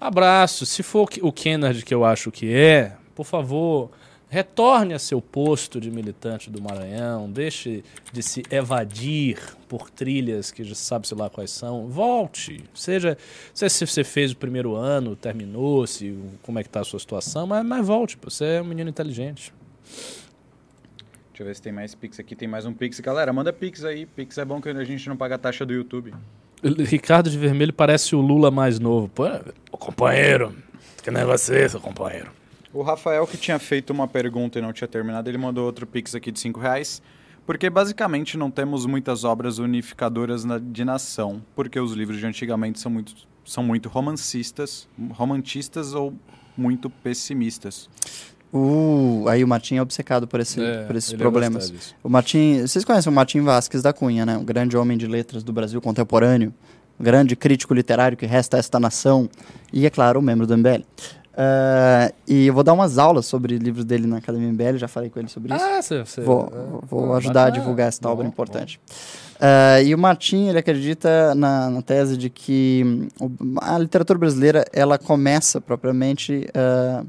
Abraço. 0.00 0.66
Se 0.66 0.82
for 0.82 1.08
o 1.22 1.32
Kennard 1.32 1.84
que 1.84 1.94
eu 1.94 2.04
acho 2.04 2.30
que 2.30 2.52
é, 2.52 2.96
por 3.14 3.24
favor, 3.24 3.90
retorne 4.30 4.94
a 4.94 4.98
seu 4.98 5.20
posto 5.20 5.80
de 5.80 5.90
militante 5.90 6.48
do 6.48 6.62
Maranhão. 6.62 7.30
Deixe 7.30 7.82
de 8.12 8.22
se 8.22 8.44
evadir 8.48 9.38
por 9.68 9.90
trilhas 9.90 10.52
que 10.52 10.62
já 10.62 10.74
sabe-se 10.74 11.14
lá 11.14 11.28
quais 11.28 11.50
são. 11.50 11.88
Volte. 11.88 12.64
Seja, 12.72 13.18
se 13.52 13.68
você 13.68 14.04
fez 14.04 14.30
o 14.30 14.36
primeiro 14.36 14.76
ano, 14.76 15.16
terminou, 15.16 15.84
se, 15.86 16.16
como 16.42 16.60
é 16.60 16.62
que 16.62 16.68
tá 16.68 16.80
a 16.80 16.84
sua 16.84 17.00
situação, 17.00 17.46
mas, 17.46 17.66
mas 17.66 17.84
volte. 17.84 18.16
Você 18.22 18.44
é 18.44 18.62
um 18.62 18.66
menino 18.66 18.88
inteligente. 18.88 19.52
Deixa 21.30 21.42
eu 21.42 21.46
ver 21.46 21.56
se 21.56 21.62
tem 21.62 21.72
mais 21.72 21.94
Pix 21.94 22.20
aqui. 22.20 22.36
Tem 22.36 22.46
mais 22.46 22.64
um 22.64 22.72
Pix. 22.72 23.00
Galera, 23.00 23.32
manda 23.32 23.52
Pix 23.52 23.84
aí. 23.84 24.06
Pix 24.06 24.38
é 24.38 24.44
bom 24.44 24.60
que 24.60 24.68
a 24.68 24.84
gente 24.84 25.08
não 25.08 25.16
paga 25.16 25.34
a 25.34 25.38
taxa 25.38 25.66
do 25.66 25.72
YouTube. 25.72 26.14
Ricardo 26.62 27.28
de 27.28 27.38
Vermelho 27.38 27.72
parece 27.72 28.14
o 28.14 28.20
Lula 28.20 28.50
mais 28.50 28.78
novo. 28.78 29.08
Pô, 29.08 29.24
companheiro, 29.72 30.54
que 31.02 31.10
negócio 31.10 31.54
é 31.54 31.64
esse, 31.64 31.78
companheiro? 31.78 32.39
O 32.72 32.82
Rafael, 32.82 33.26
que 33.26 33.36
tinha 33.36 33.58
feito 33.58 33.90
uma 33.92 34.06
pergunta 34.06 34.58
e 34.58 34.62
não 34.62 34.72
tinha 34.72 34.86
terminado, 34.88 35.28
ele 35.28 35.38
mandou 35.38 35.66
outro 35.66 35.86
Pix 35.86 36.14
aqui 36.14 36.30
de 36.30 36.38
5 36.38 36.60
reais. 36.60 37.02
Porque 37.46 37.68
basicamente 37.68 38.36
não 38.36 38.48
temos 38.50 38.86
muitas 38.86 39.24
obras 39.24 39.58
unificadoras 39.58 40.44
na- 40.44 40.58
de 40.58 40.84
nação, 40.84 41.42
porque 41.56 41.80
os 41.80 41.92
livros 41.92 42.18
de 42.18 42.26
antigamente 42.26 42.78
são 42.78 42.92
muito, 42.92 43.12
são 43.44 43.64
muito 43.64 43.88
romancistas, 43.88 44.86
romantistas 45.10 45.92
ou 45.94 46.14
muito 46.56 46.88
pessimistas. 46.88 47.88
Uh, 48.52 49.24
aí 49.28 49.42
o 49.42 49.48
Martim 49.48 49.76
é 49.76 49.82
obcecado 49.82 50.28
por, 50.28 50.38
esse, 50.38 50.60
É, 50.60 50.84
por 50.84 50.94
esses 50.94 51.12
problemas. 51.14 51.70
disso. 51.70 51.94
O 52.04 52.08
Martim, 52.08 52.60
vocês 52.60 52.84
conhecem 52.84 53.10
o 53.10 53.14
Martim 53.14 53.40
Vasques 53.40 53.82
da 53.82 53.92
Cunha, 53.92 54.24
né? 54.26 54.36
Um 54.36 54.44
grande 54.44 54.76
homem 54.76 54.96
de 54.98 55.06
letras 55.06 55.42
do 55.42 55.52
Brasil 55.52 55.80
contemporâneo, 55.80 56.52
um 57.00 57.02
grande 57.04 57.34
crítico 57.34 57.72
literário 57.74 58.16
que 58.16 58.26
resta 58.26 58.56
a 58.56 58.60
esta 58.60 58.78
nação 58.78 59.28
e, 59.72 59.86
é 59.86 59.90
claro, 59.90 60.20
um 60.20 60.22
membro 60.22 60.46
do 60.46 60.54
MBL. 60.56 60.84
Ah, 61.36 62.12
e 62.26 62.46
eu 62.46 62.54
vou 62.54 62.62
dar 62.62 62.72
umas 62.72 62.98
aulas 62.98 63.26
sobre 63.26 63.56
livros 63.56 63.84
dele 63.84 64.06
na 64.06 64.18
Academia 64.18 64.48
MBL, 64.52 64.76
já 64.76 64.88
falei 64.88 65.10
com 65.10 65.18
ele 65.18 65.28
sobre 65.28 65.54
isso. 65.54 65.64
Ah, 65.64 65.80
você... 65.80 66.20
Vou, 66.22 66.52
é, 66.52 66.86
vou 66.86 67.14
ajudar 67.14 67.46
a 67.46 67.50
divulgar 67.50 67.88
essa 67.88 68.06
obra 68.08 68.26
importante. 68.26 68.80
Ah, 69.40 69.80
e 69.80 69.94
o 69.94 69.98
Martim, 69.98 70.48
ele 70.48 70.58
acredita 70.58 71.34
na, 71.34 71.70
na 71.70 71.82
tese 71.82 72.16
de 72.16 72.28
que 72.28 73.08
a 73.62 73.78
literatura 73.78 74.18
brasileira, 74.18 74.64
ela 74.72 74.98
começa 74.98 75.60
propriamente... 75.60 76.48
ah, 76.54 77.04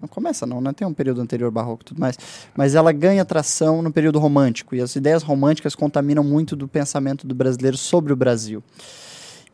não 0.00 0.08
começa 0.08 0.46
não, 0.46 0.58
né? 0.60 0.72
Tem 0.72 0.86
um 0.86 0.94
período 0.94 1.20
anterior 1.20 1.50
barroco 1.50 1.82
e 1.82 1.84
tudo 1.84 2.00
mais. 2.00 2.18
Mas 2.56 2.74
ela 2.74 2.92
ganha 2.92 3.24
tração 3.26 3.82
no 3.82 3.92
período 3.92 4.18
romântico. 4.18 4.74
E 4.74 4.80
as 4.80 4.96
ideias 4.96 5.22
românticas 5.22 5.74
contaminam 5.74 6.24
muito 6.24 6.56
do 6.56 6.66
pensamento 6.66 7.26
do 7.26 7.34
brasileiro 7.34 7.76
sobre 7.76 8.10
o 8.10 8.16
Brasil. 8.16 8.62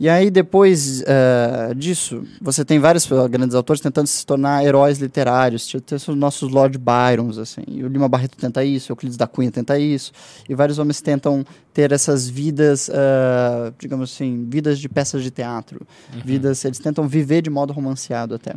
E 0.02 0.08
aí, 0.08 0.32
depois 0.32 1.00
ah, 1.06 1.72
disso, 1.76 2.24
você 2.40 2.64
tem 2.64 2.80
vários 2.80 3.10
ah, 3.12 3.28
grandes 3.28 3.54
autores 3.54 3.80
tentando 3.80 4.08
se 4.08 4.26
tornar 4.26 4.64
heróis 4.64 4.98
literários. 4.98 5.72
Tem 5.86 5.96
os 5.96 6.08
nossos 6.08 6.50
Lord 6.50 6.76
Byrons, 6.76 7.38
assim. 7.38 7.62
E 7.68 7.84
o 7.84 7.86
Lima 7.86 8.08
Barreto 8.08 8.36
tenta 8.36 8.64
isso, 8.64 8.90
o 8.90 8.92
Euclides 8.94 9.16
da 9.16 9.28
Cunha 9.28 9.52
tenta 9.52 9.78
isso. 9.78 10.10
E 10.48 10.56
vários 10.56 10.80
homens 10.80 11.00
tentam 11.00 11.44
ter 11.72 11.92
essas 11.92 12.28
vidas, 12.28 12.90
ah, 12.92 13.72
digamos 13.78 14.12
assim, 14.12 14.44
vidas 14.50 14.80
de 14.80 14.88
peças 14.88 15.22
de 15.22 15.30
teatro. 15.30 15.86
Vidas, 16.24 16.64
eles 16.64 16.80
tentam 16.80 17.06
viver 17.06 17.40
de 17.40 17.48
modo 17.48 17.72
romanceado 17.72 18.34
até. 18.34 18.54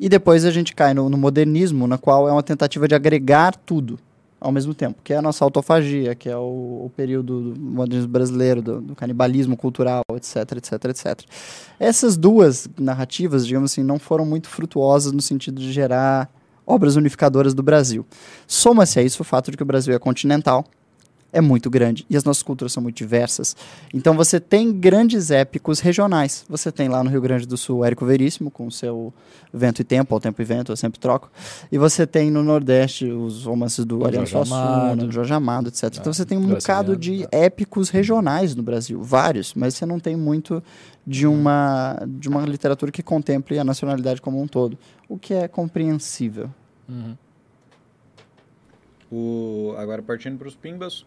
E 0.00 0.08
depois 0.08 0.46
a 0.46 0.50
gente 0.50 0.74
cai 0.74 0.94
no, 0.94 1.10
no 1.10 1.18
modernismo, 1.18 1.86
na 1.86 1.98
qual 1.98 2.26
é 2.26 2.32
uma 2.32 2.42
tentativa 2.42 2.88
de 2.88 2.94
agregar 2.94 3.54
tudo 3.54 3.98
ao 4.42 4.50
mesmo 4.50 4.74
tempo, 4.74 5.00
que 5.04 5.12
é 5.12 5.16
a 5.16 5.22
nossa 5.22 5.44
autofagia, 5.44 6.16
que 6.16 6.28
é 6.28 6.36
o, 6.36 6.86
o 6.86 6.92
período 6.96 7.52
do 7.52 7.60
modernismo 7.60 8.08
brasileiro, 8.08 8.60
do, 8.60 8.80
do 8.80 8.96
canibalismo 8.96 9.56
cultural, 9.56 10.02
etc, 10.16 10.36
etc, 10.56 10.84
etc. 10.86 11.20
Essas 11.78 12.16
duas 12.16 12.68
narrativas, 12.78 13.46
digamos 13.46 13.70
assim, 13.70 13.84
não 13.84 14.00
foram 14.00 14.26
muito 14.26 14.48
frutuosas 14.48 15.12
no 15.12 15.22
sentido 15.22 15.60
de 15.60 15.72
gerar 15.72 16.28
obras 16.66 16.96
unificadoras 16.96 17.54
do 17.54 17.62
Brasil. 17.62 18.04
Soma-se 18.46 18.98
a 18.98 19.02
isso 19.02 19.22
o 19.22 19.24
fato 19.24 19.50
de 19.52 19.56
que 19.56 19.62
o 19.62 19.66
Brasil 19.66 19.94
é 19.94 19.98
continental, 19.98 20.64
é 21.32 21.40
muito 21.40 21.70
grande 21.70 22.04
e 22.10 22.16
as 22.16 22.24
nossas 22.24 22.42
culturas 22.42 22.72
são 22.72 22.82
muito 22.82 22.96
diversas. 22.96 23.56
Então 23.92 24.14
você 24.14 24.38
tem 24.38 24.72
grandes 24.72 25.30
épicos 25.30 25.80
regionais. 25.80 26.44
Você 26.48 26.70
tem 26.70 26.88
lá 26.88 27.02
no 27.02 27.10
Rio 27.10 27.20
Grande 27.20 27.46
do 27.46 27.56
Sul 27.56 27.84
Érico 27.84 28.04
Veríssimo 28.04 28.50
com 28.50 28.66
o 28.66 28.70
seu 28.70 29.12
Vento 29.52 29.80
e 29.80 29.84
Tempo, 29.84 30.14
ou 30.14 30.20
Tempo 30.20 30.40
e 30.42 30.44
Vento, 30.44 30.72
eu 30.72 30.76
sempre 30.76 31.00
troco. 31.00 31.30
E 31.70 31.78
você 31.78 32.06
tem 32.06 32.30
no 32.30 32.42
Nordeste 32.42 33.06
os 33.06 33.44
romances 33.44 33.84
do 33.84 33.98
Do 33.98 34.06
Ariano 34.06 34.26
Suassuna, 34.26 34.96
do 34.96 35.10
Jorge 35.10 35.32
Amado, 35.32 35.68
etc. 35.68 35.94
então 35.98 36.12
você 36.12 36.24
tem 36.24 36.36
um 36.36 36.46
bocado 36.46 36.96
de 36.96 37.20
né? 37.20 37.26
épicos 37.32 37.88
regionais 37.88 38.54
no 38.54 38.62
Brasil, 38.62 39.02
vários, 39.02 39.54
mas 39.54 39.74
você 39.74 39.86
não 39.86 39.98
tem 39.98 40.16
muito 40.16 40.62
de 41.06 41.26
uma 41.26 41.98
de 42.06 42.28
uma 42.28 42.42
literatura 42.42 42.92
que 42.92 43.02
contemple 43.02 43.58
a 43.58 43.64
nacionalidade 43.64 44.20
como 44.20 44.40
um 44.40 44.46
todo, 44.46 44.78
o 45.08 45.18
que 45.18 45.34
é 45.34 45.48
compreensível. 45.48 46.50
Uhum. 46.88 47.16
O, 49.10 49.74
agora 49.76 50.00
partindo 50.02 50.38
para 50.38 50.48
os 50.48 50.54
pimbas, 50.54 51.04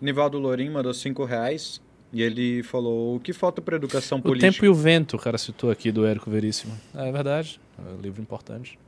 Nivaldo 0.00 0.38
Lorim 0.38 0.70
mandou 0.70 0.92
5 0.92 1.24
reais 1.24 1.80
e 2.12 2.22
ele 2.22 2.62
falou 2.62 3.16
o 3.16 3.20
que 3.20 3.32
falta 3.32 3.60
para 3.60 3.76
educação 3.76 4.18
O 4.18 4.22
política. 4.22 4.52
Tempo 4.52 4.64
e 4.64 4.68
o 4.68 4.74
Vento, 4.74 5.16
o 5.16 5.18
cara 5.18 5.38
citou 5.38 5.70
aqui 5.70 5.90
do 5.90 6.06
Érico 6.06 6.30
Veríssimo. 6.30 6.72
É 6.94 7.10
verdade, 7.10 7.60
é 7.78 7.92
um 7.92 8.00
livro 8.00 8.20
importante. 8.22 8.78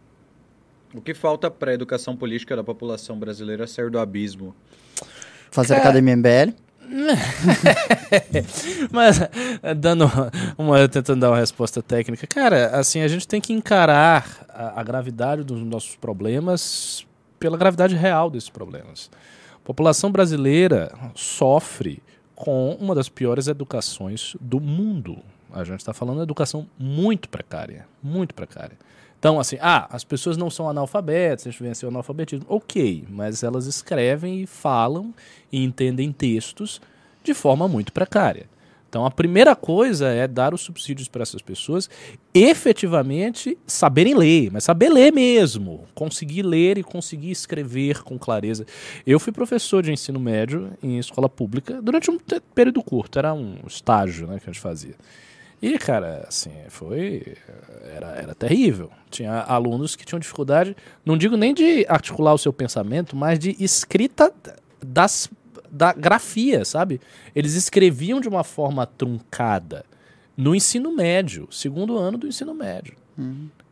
O 0.94 1.00
que 1.00 1.12
falta 1.12 1.50
para 1.50 1.70
a 1.70 1.74
educação 1.74 2.16
política 2.16 2.56
da 2.56 2.64
população 2.64 3.18
brasileira 3.18 3.66
sair 3.66 3.90
do 3.90 3.98
abismo? 3.98 4.54
Fazer 5.50 5.74
É. 5.74 5.78
academia 5.78 6.16
MBL. 6.16 6.54
Mas, 8.90 9.20
eh, 9.20 9.74
dando 9.74 10.10
uma, 10.56 10.88
tentando 10.88 11.20
dar 11.20 11.30
uma 11.30 11.38
resposta 11.38 11.82
técnica, 11.82 12.26
cara, 12.26 12.68
assim, 12.68 13.02
a 13.02 13.08
gente 13.08 13.28
tem 13.28 13.40
que 13.40 13.52
encarar 13.52 14.46
a, 14.48 14.80
a 14.80 14.82
gravidade 14.82 15.44
dos 15.44 15.60
nossos 15.60 15.96
problemas 15.96 17.06
pela 17.38 17.58
gravidade 17.58 17.94
real 17.94 18.30
desses 18.30 18.48
problemas. 18.48 19.10
População 19.68 20.10
brasileira 20.10 20.90
sofre 21.14 22.02
com 22.34 22.72
uma 22.80 22.94
das 22.94 23.10
piores 23.10 23.48
educações 23.48 24.34
do 24.40 24.58
mundo. 24.58 25.18
A 25.52 25.62
gente 25.62 25.80
está 25.80 25.92
falando 25.92 26.16
de 26.16 26.22
educação 26.22 26.66
muito 26.78 27.28
precária, 27.28 27.86
muito 28.02 28.34
precária. 28.34 28.78
Então, 29.18 29.38
assim, 29.38 29.58
ah, 29.60 29.86
as 29.90 30.04
pessoas 30.04 30.38
não 30.38 30.48
são 30.48 30.70
analfabetas, 30.70 31.46
a 31.46 31.50
gente 31.50 31.62
venceu 31.62 31.90
o 31.90 31.92
analfabetismo. 31.92 32.46
Ok, 32.48 33.04
mas 33.10 33.42
elas 33.42 33.66
escrevem 33.66 34.40
e 34.40 34.46
falam 34.46 35.12
e 35.52 35.62
entendem 35.62 36.12
textos 36.12 36.80
de 37.22 37.34
forma 37.34 37.68
muito 37.68 37.92
precária. 37.92 38.46
Então, 38.88 39.04
a 39.04 39.10
primeira 39.10 39.54
coisa 39.54 40.08
é 40.08 40.26
dar 40.26 40.54
os 40.54 40.62
subsídios 40.62 41.08
para 41.08 41.22
essas 41.22 41.42
pessoas 41.42 41.90
efetivamente 42.32 43.58
saberem 43.66 44.14
ler, 44.14 44.50
mas 44.50 44.64
saber 44.64 44.88
ler 44.88 45.12
mesmo, 45.12 45.84
conseguir 45.94 46.42
ler 46.42 46.78
e 46.78 46.82
conseguir 46.82 47.30
escrever 47.30 48.02
com 48.02 48.18
clareza. 48.18 48.64
Eu 49.06 49.20
fui 49.20 49.32
professor 49.32 49.82
de 49.82 49.92
ensino 49.92 50.18
médio 50.18 50.72
em 50.82 50.98
escola 50.98 51.28
pública 51.28 51.82
durante 51.82 52.10
um 52.10 52.18
período 52.54 52.82
curto, 52.82 53.18
era 53.18 53.34
um 53.34 53.56
estágio 53.66 54.26
né, 54.26 54.38
que 54.38 54.48
a 54.48 54.52
gente 54.52 54.60
fazia. 54.60 54.94
E, 55.60 55.76
cara, 55.76 56.24
assim, 56.28 56.52
foi. 56.68 57.34
Era, 57.94 58.06
era 58.12 58.34
terrível. 58.34 58.90
Tinha 59.10 59.40
alunos 59.40 59.96
que 59.96 60.06
tinham 60.06 60.20
dificuldade, 60.20 60.76
não 61.04 61.18
digo 61.18 61.36
nem 61.36 61.52
de 61.52 61.84
articular 61.88 62.32
o 62.32 62.38
seu 62.38 62.52
pensamento, 62.52 63.16
mas 63.16 63.38
de 63.38 63.56
escrita 63.58 64.32
das, 64.80 65.28
da 65.70 65.92
grafia, 65.92 66.64
sabe? 66.64 67.00
Eles 67.34 67.54
escreviam 67.54 68.20
de 68.20 68.28
uma 68.28 68.44
forma 68.44 68.86
truncada 68.86 69.84
no 70.36 70.54
ensino 70.54 70.94
médio, 70.94 71.48
segundo 71.50 71.98
ano 71.98 72.16
do 72.18 72.26
ensino 72.28 72.54
médio. 72.54 72.94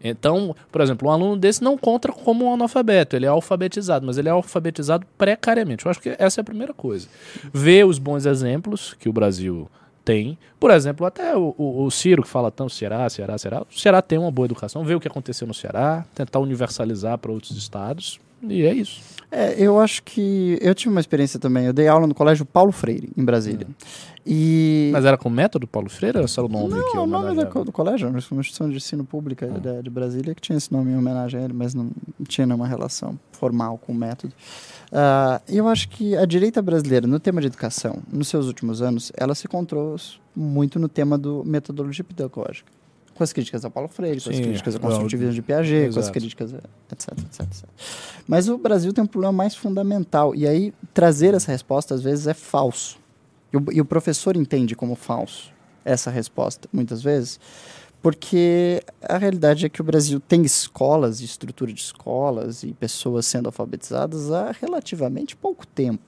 Então, 0.03 0.55
por 0.73 0.81
exemplo, 0.81 1.09
um 1.09 1.11
aluno 1.13 1.37
desse 1.37 1.63
não 1.63 1.79
conta 1.79 2.11
como 2.13 2.45
um 2.45 2.53
analfabeto, 2.55 3.15
ele 3.17 3.25
é 3.27 3.29
alfabetizado, 3.29 4.05
mas 4.05 4.19
ele 4.19 4.29
é 4.29 4.33
alfabetizado 4.33 5.07
precariamente. 5.17 5.85
Eu 5.87 5.91
acho 5.91 6.01
que 6.01 6.15
essa 6.19 6.41
é 6.41 6.43
a 6.43 6.45
primeira 6.45 6.75
coisa. 6.75 7.09
Ver 7.53 7.87
os 7.87 7.99
bons 7.99 8.27
exemplos 8.27 8.95
que 8.95 9.09
o 9.09 9.13
Brasil 9.13 9.69
tem. 10.05 10.37
Por 10.61 10.71
exemplo, 10.71 11.07
até 11.07 11.37
o, 11.37 11.55
o- 11.57 11.85
o 11.85 11.91
Ciro 11.91 12.23
que 12.23 12.29
fala 12.29 12.51
tanto 12.51 12.73
Ceará, 12.73 13.09
Ceará, 13.09 13.39
Ceará. 13.39 13.63
O 13.63 13.79
Ceará 13.79 14.03
tem 14.03 14.19
uma 14.19 14.31
boa 14.31 14.47
educação, 14.47 14.85
ver 14.85 14.95
o 14.97 15.01
que 15.01 15.09
aconteceu 15.09 15.47
no 15.47 15.55
Ceará, 15.55 16.05
tentar 16.15 16.39
universalizar 16.41 17.17
para 17.19 17.33
outros 17.33 17.57
estados. 17.57 18.21
E 18.49 18.63
é 18.63 18.73
isso. 18.75 19.01
É, 19.31 19.55
eu 19.61 19.81
acho 19.81 20.03
que. 20.03 20.57
Eu 20.61 20.75
tive 20.75 20.91
uma 20.91 21.01
experiência 21.01 21.39
também. 21.39 21.67
Eu 21.67 21.73
dei 21.73 21.89
aula 21.89 22.07
no 22.07 22.15
colégio 22.15 22.45
Paulo 22.45 22.71
Freire, 22.73 23.11
em 23.17 23.25
Brasília. 23.25 23.67
E. 24.25 24.91
Mas 24.93 25.05
era 25.05 25.17
com 25.17 25.29
o 25.29 25.33
método 25.33 25.67
Paulo 25.67 25.89
Freire 25.91 26.17
ou 26.17 26.21
era 26.21 26.29
só 26.29 26.45
o 26.45 26.49
nome 26.49 26.69
que 26.71 26.97
não, 26.97 27.05
o 27.05 27.07
nome 27.07 27.27
homenageava? 27.31 27.65
do 27.65 27.73
colégio, 27.73 28.09
uma 28.09 28.19
instituição 28.19 28.69
de 28.71 28.77
ensino 28.77 29.05
pública 29.05 29.49
Ah. 29.55 29.59
de, 29.59 29.83
de 29.83 29.91
Brasília 29.91 30.35
que 30.35 30.41
tinha 30.41 30.57
esse 30.57 30.73
nome 30.73 30.91
em 30.93 30.97
homenagem 30.97 31.41
a 31.41 31.45
ele, 31.45 31.53
mas 31.53 31.75
não 31.75 31.91
tinha 32.27 32.47
nenhuma 32.47 32.67
relação 32.67 33.19
formal 33.33 33.79
com 33.79 33.93
o 33.93 33.95
método. 33.95 34.33
E 35.49 35.57
eu 35.57 35.69
acho 35.69 35.89
que 35.89 36.17
a 36.17 36.25
direita 36.25 36.63
brasileira, 36.63 37.07
no 37.07 37.21
tema 37.21 37.41
de 37.41 37.47
educação, 37.49 37.99
nos 38.13 38.29
seus 38.29 38.47
últimos 38.47 38.81
anos, 38.83 39.13
ela 39.17 39.35
se 39.35 39.47
encontrou 39.47 39.97
muito 40.35 40.79
no 40.79 40.89
tema 40.89 41.19
do 41.19 41.45
metodologia 41.45 42.05
pedagógica. 42.05 42.76
Com 43.17 43.25
as 43.25 43.33
críticas 43.33 43.65
a 43.65 43.71
Paulo 43.71 43.89
Freire, 43.89 44.21
com 44.21 44.29
as 44.31 44.37
Sim, 44.37 44.43
críticas 44.43 44.75
ao 44.75 44.81
não, 44.83 44.89
construtivismo 44.91 45.33
de 45.35 45.43
Piaget, 45.43 45.85
com 45.85 45.89
as 45.91 45.97
exato. 45.97 46.13
críticas, 46.13 46.55
a- 46.55 46.59
etc, 46.93 47.09
etc, 47.19 47.41
etc. 47.41 47.65
Mas 48.29 48.49
o 48.49 48.59
Brasil 48.59 48.93
tem 48.93 49.03
um 49.03 49.07
problema 49.07 49.33
mais 49.33 49.55
fundamental, 49.55 50.35
e 50.35 50.47
aí 50.47 50.73
trazer 50.93 51.33
essa 51.35 51.51
resposta 51.51 51.95
às 51.95 52.03
vezes 52.03 52.27
é 52.27 52.35
falso. 52.35 52.99
E 53.53 53.57
o, 53.57 53.65
e 53.73 53.81
o 53.81 53.85
professor 53.85 54.37
entende 54.37 54.75
como 54.77 54.95
falso 54.95 55.51
essa 55.85 56.11
resposta, 56.11 56.69
muitas 56.73 57.03
vezes, 57.03 57.39
porque 58.03 58.83
a 59.03 59.17
realidade 59.19 59.65
é 59.67 59.69
que 59.69 59.81
o 59.81 59.85
Brasil 59.85 60.21
tem 60.21 60.43
escolas, 60.43 61.21
estrutura 61.21 61.73
de 61.73 61.81
escolas 61.81 62.63
e 62.63 62.73
pessoas 62.73 63.25
sendo 63.27 63.47
alfabetizadas 63.47 64.31
há 64.31 64.53
relativamente 64.53 65.35
pouco 65.37 65.67
tempo. 65.67 66.03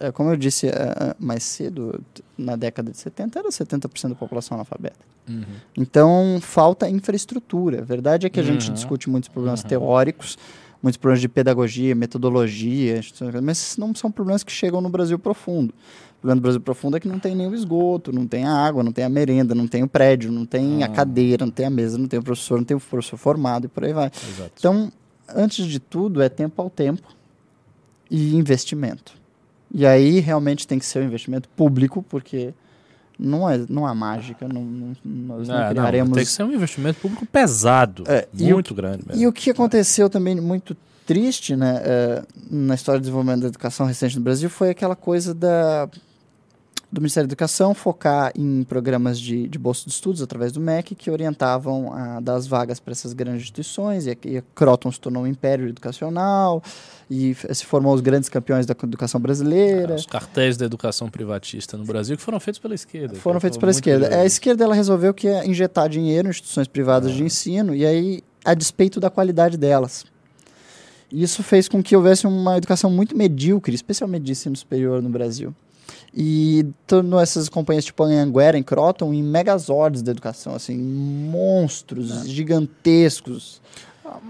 É, 0.00 0.12
como 0.12 0.30
eu 0.30 0.36
disse 0.36 0.68
ah, 0.68 0.96
ah, 1.10 1.16
mais 1.18 1.42
cedo, 1.42 2.00
na 2.36 2.54
década 2.54 2.90
de 2.92 2.96
70 2.98 3.38
era 3.38 3.48
70% 3.48 4.10
da 4.10 4.14
população 4.14 4.54
analfabeta. 4.56 4.98
Uhum. 5.28 5.42
Então, 5.76 6.38
falta 6.40 6.88
infraestrutura. 6.88 7.80
A 7.80 7.84
verdade 7.84 8.26
é 8.26 8.30
que 8.30 8.38
a 8.38 8.42
gente 8.42 8.68
Uhum. 8.68 8.74
discute 8.74 9.10
muitos 9.10 9.28
problemas 9.28 9.62
Uhum. 9.62 9.68
teóricos, 9.68 10.38
muitos 10.80 10.96
problemas 10.96 11.20
de 11.20 11.28
pedagogia, 11.28 11.94
metodologia, 11.96 13.00
mas 13.42 13.76
não 13.76 13.92
são 13.94 14.10
problemas 14.10 14.44
que 14.44 14.52
chegam 14.52 14.80
no 14.80 14.88
Brasil 14.88 15.18
profundo. 15.18 15.74
O 16.18 16.20
problema 16.20 16.40
do 16.40 16.42
Brasil 16.42 16.60
profundo 16.60 16.96
é 16.96 17.00
que 17.00 17.08
não 17.08 17.18
tem 17.18 17.34
nem 17.34 17.48
o 17.48 17.54
esgoto, 17.54 18.12
não 18.12 18.26
tem 18.26 18.44
a 18.44 18.52
água, 18.52 18.82
não 18.84 18.92
tem 18.92 19.04
a 19.04 19.08
merenda, 19.08 19.54
não 19.54 19.66
tem 19.66 19.82
o 19.82 19.88
prédio, 19.88 20.30
não 20.30 20.46
tem 20.46 20.82
a 20.82 20.86
Ah. 20.86 20.88
cadeira, 20.88 21.44
não 21.44 21.52
tem 21.52 21.66
a 21.66 21.70
mesa, 21.70 21.98
não 21.98 22.06
tem 22.06 22.18
o 22.18 22.22
professor, 22.22 22.58
não 22.58 22.64
tem 22.64 22.76
o 22.76 22.80
professor 22.80 23.16
formado 23.16 23.64
e 23.66 23.68
por 23.68 23.84
aí 23.84 23.92
vai. 23.92 24.06
Exato. 24.06 24.52
Então, 24.58 24.92
antes 25.34 25.66
de 25.66 25.78
tudo, 25.80 26.22
é 26.22 26.28
tempo 26.28 26.62
ao 26.62 26.70
tempo. 26.70 27.02
e 28.10 28.34
investimento. 28.36 29.12
E 29.72 29.86
aí 29.86 30.20
realmente 30.20 30.66
tem 30.66 30.78
que 30.78 30.86
ser 30.86 31.00
um 31.00 31.04
investimento 31.06 31.48
público, 31.50 32.02
porque 32.08 32.54
não 33.18 33.48
é, 33.48 33.58
não 33.68 33.86
há 33.86 33.94
mágica, 33.94 34.48
não, 34.48 34.62
não- 34.62 34.96
nós 35.04 35.48
não, 35.48 35.54
É, 35.56 35.64
não, 35.64 35.70
criaremos... 35.70 36.14
tem 36.14 36.24
que 36.24 36.30
ser 36.30 36.42
um 36.44 36.52
investimento 36.52 37.00
público 37.00 37.26
pesado. 37.26 38.04
É, 38.06 38.26
e 38.36 38.52
muito 38.52 38.74
grande 38.74 39.02
mesmo. 39.06 39.22
E 39.22 39.26
o 39.26 39.32
que 39.32 39.50
aconteceu 39.50 40.08
também 40.08 40.40
muito 40.40 40.76
triste 41.04 41.56
né, 41.56 41.80
eh, 41.84 42.22
na 42.50 42.74
história 42.74 42.98
de 43.00 43.04
desenvolvimento 43.04 43.40
da 43.40 43.48
educação 43.48 43.86
recente 43.86 44.16
no 44.16 44.22
Brasil 44.22 44.50
foi 44.50 44.68
aquela 44.70 44.94
coisa 44.94 45.34
da, 45.34 45.88
do 46.90 47.00
Ministério 47.00 47.28
da 47.28 47.32
Educação 47.32 47.74
focar 47.74 48.32
em 48.34 48.62
programas 48.62 49.20
de, 49.20 49.46
de 49.46 49.58
bolsa 49.58 49.84
de 49.84 49.90
estudos 49.90 50.22
através 50.22 50.52
do 50.52 50.60
MEC 50.60 50.94
que 50.94 51.10
orientavam 51.10 51.92
a 51.92 52.18
dar 52.20 52.34
as 52.34 52.46
vagas 52.46 52.80
para 52.80 52.92
essas 52.92 53.12
grandes 53.12 53.42
instituições 53.42 54.06
e 54.06 54.10
a, 54.10 54.16
e 54.24 54.38
a 54.38 54.42
Croton 54.54 54.90
se 54.90 54.98
tornou 54.98 55.24
um 55.24 55.26
império 55.26 55.68
educacional 55.68 56.62
e 57.10 57.34
se 57.34 57.66
formou 57.66 57.94
os 57.94 58.00
grandes 58.00 58.30
campeões 58.30 58.64
da 58.64 58.74
educação 58.82 59.20
brasileira. 59.20 59.96
Os 59.96 60.06
cartéis 60.06 60.56
da 60.56 60.64
educação 60.64 61.10
privatista 61.10 61.76
no 61.76 61.84
Brasil 61.84 62.16
que 62.16 62.22
foram 62.22 62.40
feitos 62.40 62.58
pela 62.58 62.74
esquerda. 62.74 63.14
Foram 63.16 63.36
que 63.38 63.42
feitos 63.42 63.58
pela 63.58 63.70
esquerda. 63.70 64.06
curioso. 64.06 64.22
A 64.22 64.26
esquerda 64.26 64.64
ela 64.64 64.74
resolveu 64.74 65.12
que 65.12 65.26
ia 65.26 65.46
injetar 65.46 65.90
dinheiro 65.90 66.28
em 66.28 66.30
instituições 66.30 66.66
privadas 66.66 67.12
de 67.12 67.22
ensino 67.22 67.74
e 67.74 67.84
aí 67.84 68.22
a 68.44 68.54
despeito 68.54 68.98
da 68.98 69.10
qualidade 69.10 69.58
delas. 69.58 70.06
Isso 71.12 71.42
fez 71.42 71.68
com 71.68 71.82
que 71.82 71.96
houvesse 71.96 72.26
uma 72.26 72.56
educação 72.56 72.90
muito 72.90 73.16
medíocre, 73.16 73.74
especialmente 73.74 74.24
de 74.24 74.32
ensino 74.32 74.56
superior 74.56 75.02
no 75.02 75.08
Brasil. 75.08 75.54
E 76.12 76.66
tornou 76.86 77.20
essas 77.20 77.48
companhias 77.48 77.84
tipo 77.84 78.02
a 78.02 78.06
Anhanguera, 78.06 78.58
em 78.58 78.62
Croton, 78.62 79.12
em 79.12 79.22
megazords 79.22 80.02
da 80.02 80.10
educação, 80.10 80.54
assim, 80.54 80.76
monstros 80.76 82.26
gigantescos. 82.28 83.60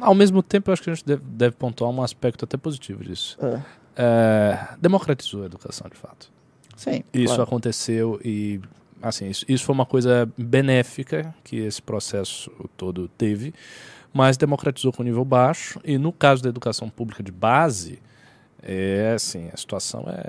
Ao 0.00 0.14
mesmo 0.14 0.42
tempo, 0.42 0.70
eu 0.70 0.72
acho 0.72 0.82
que 0.82 0.90
a 0.90 0.94
gente 0.94 1.06
deve, 1.06 1.22
deve 1.24 1.56
pontuar 1.56 1.90
um 1.90 2.02
aspecto 2.02 2.44
até 2.44 2.56
positivo 2.56 3.04
disso. 3.04 3.38
É. 3.40 3.62
É, 4.00 4.68
democratizou 4.80 5.42
a 5.42 5.46
educação, 5.46 5.88
de 5.90 5.96
fato. 5.96 6.30
Sim, 6.76 7.02
Isso 7.12 7.26
claro. 7.26 7.42
aconteceu 7.42 8.20
e, 8.24 8.60
assim, 9.02 9.28
isso, 9.28 9.44
isso 9.48 9.64
foi 9.64 9.74
uma 9.74 9.86
coisa 9.86 10.30
benéfica 10.38 11.34
que 11.42 11.56
esse 11.56 11.82
processo 11.82 12.52
todo 12.76 13.08
teve, 13.18 13.52
mas 14.12 14.36
democratizou 14.36 14.92
com 14.92 15.02
nível 15.02 15.24
baixo. 15.24 15.80
E 15.84 15.98
no 15.98 16.12
caso 16.12 16.40
da 16.42 16.48
educação 16.48 16.88
pública 16.88 17.20
de 17.20 17.32
base, 17.32 17.98
é 18.62 19.12
assim, 19.14 19.48
a 19.52 19.56
situação 19.56 20.04
é 20.08 20.24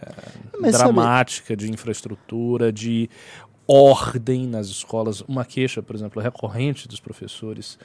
Mas 0.59 0.75
sabe- 0.75 0.93
dramática 0.93 1.55
de 1.55 1.71
infraestrutura, 1.71 2.71
de 2.71 3.09
ordem 3.67 4.47
nas 4.47 4.67
escolas. 4.67 5.21
Uma 5.21 5.45
queixa, 5.45 5.81
por 5.81 5.95
exemplo, 5.95 6.21
recorrente 6.21 6.87
dos 6.87 6.99
professores 6.99 7.77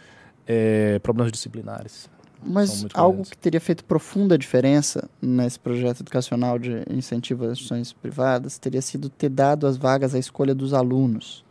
é 0.46 0.98
problemas 1.00 1.32
disciplinares. 1.32 2.08
Mas 2.46 2.84
algo 2.92 3.22
que 3.24 3.38
teria 3.38 3.60
feito 3.60 3.82
profunda 3.84 4.36
diferença 4.36 5.08
nesse 5.20 5.58
projeto 5.58 6.00
educacional 6.00 6.58
de 6.58 6.82
incentivo 6.90 7.44
às 7.44 7.52
instituições 7.52 7.92
privadas 7.94 8.58
teria 8.58 8.82
sido 8.82 9.08
ter 9.08 9.30
dado 9.30 9.66
as 9.66 9.78
vagas 9.78 10.14
à 10.14 10.18
escolha 10.18 10.54
dos 10.54 10.74
alunos. 10.74 11.42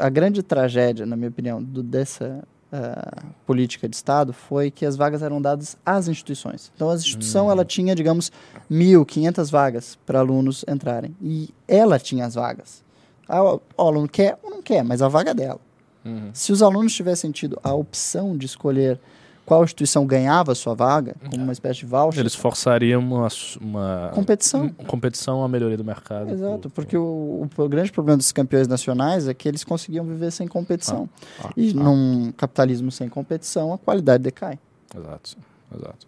A 0.00 0.08
grande 0.08 0.40
tragédia, 0.40 1.04
na 1.04 1.16
minha 1.16 1.30
opinião, 1.30 1.60
do- 1.60 1.82
dessa 1.82 2.44
ah, 2.72 3.24
política 3.46 3.88
de 3.88 3.96
Estado 3.96 4.32
foi 4.32 4.70
que 4.70 4.86
as 4.86 4.96
vagas 4.96 5.22
eram 5.22 5.40
dadas 5.40 5.76
às 5.84 6.08
instituições. 6.08 6.70
Então, 6.74 6.90
a 6.90 6.94
instituição 6.94 7.50
ela 7.50 7.64
tinha, 7.64 7.94
digamos, 7.94 8.30
1.500 8.70 9.50
vagas 9.50 9.98
para 10.06 10.20
alunos 10.20 10.64
entrarem. 10.68 11.14
E 11.20 11.50
ela 11.66 11.98
tinha 11.98 12.24
as 12.26 12.34
vagas. 12.34 12.82
Ah, 13.28 13.42
O 13.42 13.60
aluno 13.76 14.08
quer 14.08 14.38
ou 14.42 14.50
não 14.50 14.62
quer, 14.62 14.82
mas 14.84 15.02
a 15.02 15.08
vaga 15.08 15.30
é 15.30 15.34
dela. 15.34 15.60
Se 16.32 16.50
os 16.50 16.62
alunos 16.62 16.94
tivessem 16.94 17.30
tido 17.30 17.58
a 17.62 17.74
opção 17.74 18.34
de 18.36 18.46
escolher 18.46 18.98
qual 19.46 19.64
instituição 19.64 20.06
ganhava 20.06 20.52
a 20.52 20.54
sua 20.54 20.74
vaga, 20.74 21.16
como 21.28 21.42
uma 21.42 21.52
espécie 21.52 21.80
de 21.80 21.86
voucher, 21.86 22.20
Eles 22.20 22.34
forçariam 22.34 23.00
uma, 23.00 23.28
uma 23.60 24.10
competição. 24.14 24.66
um- 24.66 24.84
competição 24.84 25.42
à 25.42 25.48
melhoria 25.48 25.76
do 25.76 25.84
mercado. 25.84 26.30
Exato, 26.30 26.70
por- 26.70 26.70
porque 26.70 26.96
o, 26.96 27.48
o 27.56 27.68
grande 27.68 27.90
problema 27.90 28.16
dos 28.16 28.30
campeões 28.30 28.68
nacionais 28.68 29.26
é 29.26 29.34
que 29.34 29.48
eles 29.48 29.64
conseguiam 29.64 30.04
viver 30.04 30.30
sem 30.30 30.46
competição. 30.46 31.08
Ah, 31.42 31.50
e 31.56 31.70
ah. 31.70 31.74
num 31.74 32.32
capitalismo 32.36 32.92
sem 32.92 33.08
competição, 33.08 33.72
a 33.72 33.78
qualidade 33.78 34.22
decai. 34.22 34.58
Exato, 34.94 35.36
exato. 35.76 36.06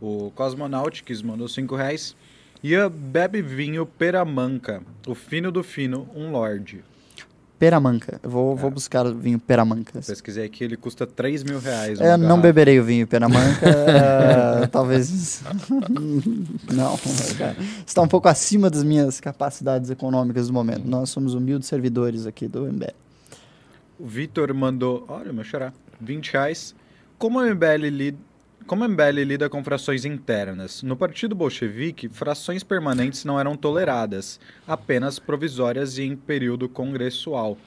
O 0.00 0.30
Cosmonautics 0.34 1.22
mandou 1.22 1.48
5 1.48 1.74
reais. 1.76 2.14
Ian 2.62 2.90
bebe 2.90 3.40
vinho 3.42 3.86
peramanca. 3.86 4.82
O 5.06 5.14
fino 5.14 5.52
do 5.52 5.62
fino, 5.62 6.08
um 6.14 6.30
lorde. 6.30 6.82
Peramanca. 7.58 8.20
Eu 8.22 8.30
vou, 8.30 8.52
É. 8.54 8.56
vou 8.56 8.70
buscar 8.70 9.06
o 9.06 9.14
vinho 9.14 9.38
Peramanca. 9.38 10.00
Pesquisei 10.00 10.44
aqui, 10.44 10.64
ele 10.64 10.76
custa 10.76 11.06
3 11.06 11.42
mil 11.44 11.58
reais. 11.60 12.00
É, 12.00 12.16
não 12.16 12.40
beberei 12.40 12.78
o 12.80 12.84
vinho 12.84 13.06
Peramanca. 13.06 13.60
é, 14.62 14.66
talvez. 14.66 15.42
não. 16.72 16.98
cara. 17.38 17.56
Está 17.86 18.02
um 18.02 18.08
pouco 18.08 18.28
acima 18.28 18.68
das 18.68 18.82
minhas 18.82 19.20
capacidades 19.20 19.90
econômicas 19.90 20.48
do 20.48 20.52
momento. 20.52 20.84
Nós 20.86 21.10
somos 21.10 21.34
humildes 21.34 21.68
servidores 21.68 22.26
aqui 22.26 22.48
do 22.48 22.64
MBL. 22.66 22.92
O 23.98 24.06
Vitor 24.06 24.52
mandou, 24.52 25.04
olha, 25.08 25.32
meu 25.32 25.44
chorar, 25.44 25.72
20 26.00 26.32
reais. 26.32 26.74
Como 27.16 27.38
a 27.38 27.46
MBL, 27.46 27.88
lida, 27.90 28.18
como 28.66 28.84
a 28.84 28.88
MBL 28.88 29.22
lida 29.24 29.48
com 29.48 29.62
frações 29.62 30.04
internas? 30.04 30.82
No 30.82 30.96
Partido 30.96 31.34
Bolchevique, 31.34 32.08
frações 32.08 32.62
permanentes 32.62 33.24
não 33.24 33.38
eram 33.38 33.56
toleradas, 33.56 34.40
apenas 34.66 35.18
provisórias 35.18 35.98
e 35.98 36.04
em 36.04 36.16
período 36.16 36.68
congressual. 36.68 37.58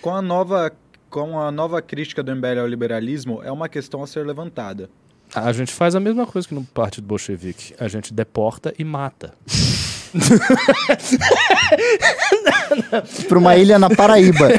Com 0.00 0.14
a 0.14 0.22
nova, 0.22 0.72
com 1.10 1.38
a 1.38 1.50
nova 1.50 1.82
crítica 1.82 2.22
do 2.22 2.34
MBL 2.34 2.60
ao 2.60 2.66
liberalismo, 2.66 3.42
é 3.42 3.52
uma 3.52 3.68
questão 3.68 4.02
a 4.02 4.06
ser 4.06 4.26
levantada. 4.26 4.88
A 5.34 5.52
gente 5.52 5.72
faz 5.72 5.94
a 5.94 6.00
mesma 6.00 6.26
coisa 6.26 6.48
que 6.48 6.54
no 6.54 6.64
Partido 6.64 7.06
Bolchevique. 7.06 7.74
A 7.78 7.88
gente 7.88 8.14
deporta 8.14 8.72
e 8.78 8.84
mata. 8.84 9.34
Para 13.28 13.38
uma 13.38 13.56
ilha 13.56 13.78
na 13.78 13.90
Paraíba. 13.90 14.48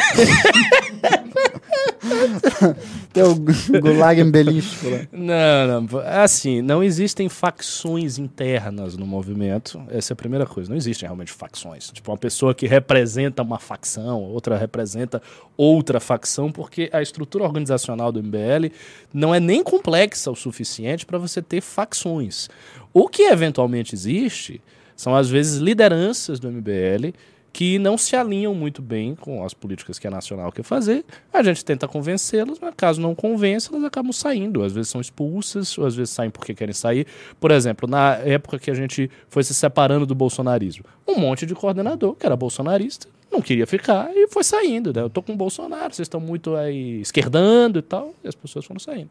Tem 3.11 3.23
o 3.23 3.35
Gulag 3.81 4.21
embelístico 4.21 4.89
lá. 4.89 4.99
Não, 5.11 5.81
não. 5.81 5.99
Assim, 6.05 6.61
não 6.61 6.83
existem 6.83 7.27
facções 7.27 8.17
internas 8.17 8.95
no 8.95 9.05
movimento. 9.05 9.81
Essa 9.89 10.11
é 10.11 10.13
a 10.13 10.15
primeira 10.15 10.45
coisa. 10.45 10.69
Não 10.69 10.77
existem 10.77 11.07
realmente 11.07 11.31
facções. 11.31 11.89
Tipo, 11.91 12.11
uma 12.11 12.17
pessoa 12.17 12.53
que 12.53 12.67
representa 12.67 13.41
uma 13.41 13.59
facção, 13.59 14.21
outra 14.21 14.57
representa 14.57 15.21
outra 15.55 15.99
facção, 15.99 16.51
porque 16.51 16.89
a 16.93 17.01
estrutura 17.01 17.43
organizacional 17.43 18.11
do 18.11 18.21
MBL 18.21 18.71
não 19.13 19.33
é 19.33 19.39
nem 19.39 19.63
complexa 19.63 20.29
o 20.29 20.35
suficiente 20.35 21.05
para 21.05 21.17
você 21.17 21.41
ter 21.41 21.61
facções. 21.61 22.49
O 22.93 23.07
que 23.07 23.23
eventualmente 23.23 23.95
existe 23.95 24.61
são, 24.97 25.15
às 25.15 25.29
vezes, 25.29 25.61
lideranças 25.61 26.41
do 26.41 26.51
MBL 26.51 27.13
que 27.53 27.79
não 27.79 27.97
se 27.97 28.15
alinham 28.15 28.53
muito 28.53 28.83
bem 28.83 29.15
com 29.15 29.43
as 29.43 29.51
políticas 29.51 29.97
que 29.97 30.05
a 30.05 30.11
Nacional 30.11 30.51
quer 30.51 30.61
fazer. 30.61 31.03
A 31.33 31.41
gente 31.41 31.65
tenta 31.65 31.87
convencê-las, 31.87 32.59
mas 32.59 32.73
caso 32.77 33.01
não 33.01 33.15
convença, 33.15 33.71
elas 33.71 33.83
acabam 33.83 34.11
saindo. 34.11 34.61
Às 34.61 34.73
vezes 34.73 34.91
são 34.91 35.01
expulsas, 35.01 35.75
ou 35.75 35.85
às 35.85 35.95
vezes 35.95 36.13
saem 36.13 36.29
porque 36.29 36.53
querem 36.53 36.73
sair. 36.73 37.07
Por 37.39 37.49
exemplo, 37.49 37.89
na 37.89 38.15
época 38.17 38.59
que 38.59 38.69
a 38.69 38.75
gente 38.75 39.09
foi 39.27 39.43
se 39.43 39.55
separando 39.55 40.05
do 40.05 40.13
bolsonarismo, 40.13 40.83
um 41.07 41.19
monte 41.19 41.47
de 41.47 41.55
coordenador 41.55 42.13
que 42.13 42.25
era 42.25 42.35
bolsonarista 42.35 43.07
não 43.31 43.41
queria 43.41 43.67
ficar 43.67 44.09
e 44.15 44.27
foi 44.27 44.43
saindo. 44.43 44.93
Né? 44.93 45.01
Eu 45.01 45.09
tô 45.09 45.21
com 45.21 45.33
o 45.33 45.35
Bolsonaro, 45.35 45.93
vocês 45.93 46.05
estão 46.05 46.19
muito 46.19 46.55
aí 46.55 47.01
esquerdando 47.01 47.79
e 47.79 47.81
tal, 47.81 48.13
e 48.23 48.27
as 48.27 48.35
pessoas 48.35 48.65
foram 48.65 48.79
saindo. 48.79 49.09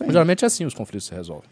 Geralmente 0.00 0.44
é 0.44 0.46
assim 0.46 0.64
os 0.64 0.74
conflitos 0.74 1.06
se 1.06 1.14
resolvem. 1.14 1.48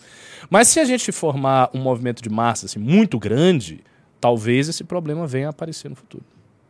Mas 0.48 0.68
se 0.68 0.80
a 0.80 0.84
gente 0.84 1.12
formar 1.12 1.70
um 1.74 1.78
movimento 1.80 2.22
de 2.22 2.30
massa 2.30 2.66
assim, 2.66 2.78
muito 2.78 3.18
grande, 3.18 3.82
talvez 4.20 4.68
esse 4.68 4.82
problema 4.84 5.26
venha 5.26 5.48
a 5.48 5.50
aparecer 5.50 5.88
no 5.88 5.96
futuro. 5.96 6.24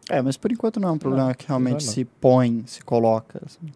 É, 0.09 0.21
mas 0.21 0.37
por 0.37 0.51
enquanto 0.51 0.81
não 0.81 0.89
é 0.89 0.93
um 0.93 0.99
problema 0.99 1.29
Não, 1.29 1.35
que 1.35 1.47
realmente 1.47 1.87
não. 1.87 1.93
se 1.93 2.05
põe, 2.05 2.65
se 2.67 2.83
coloca. 2.83 3.41
assim. 3.47 3.73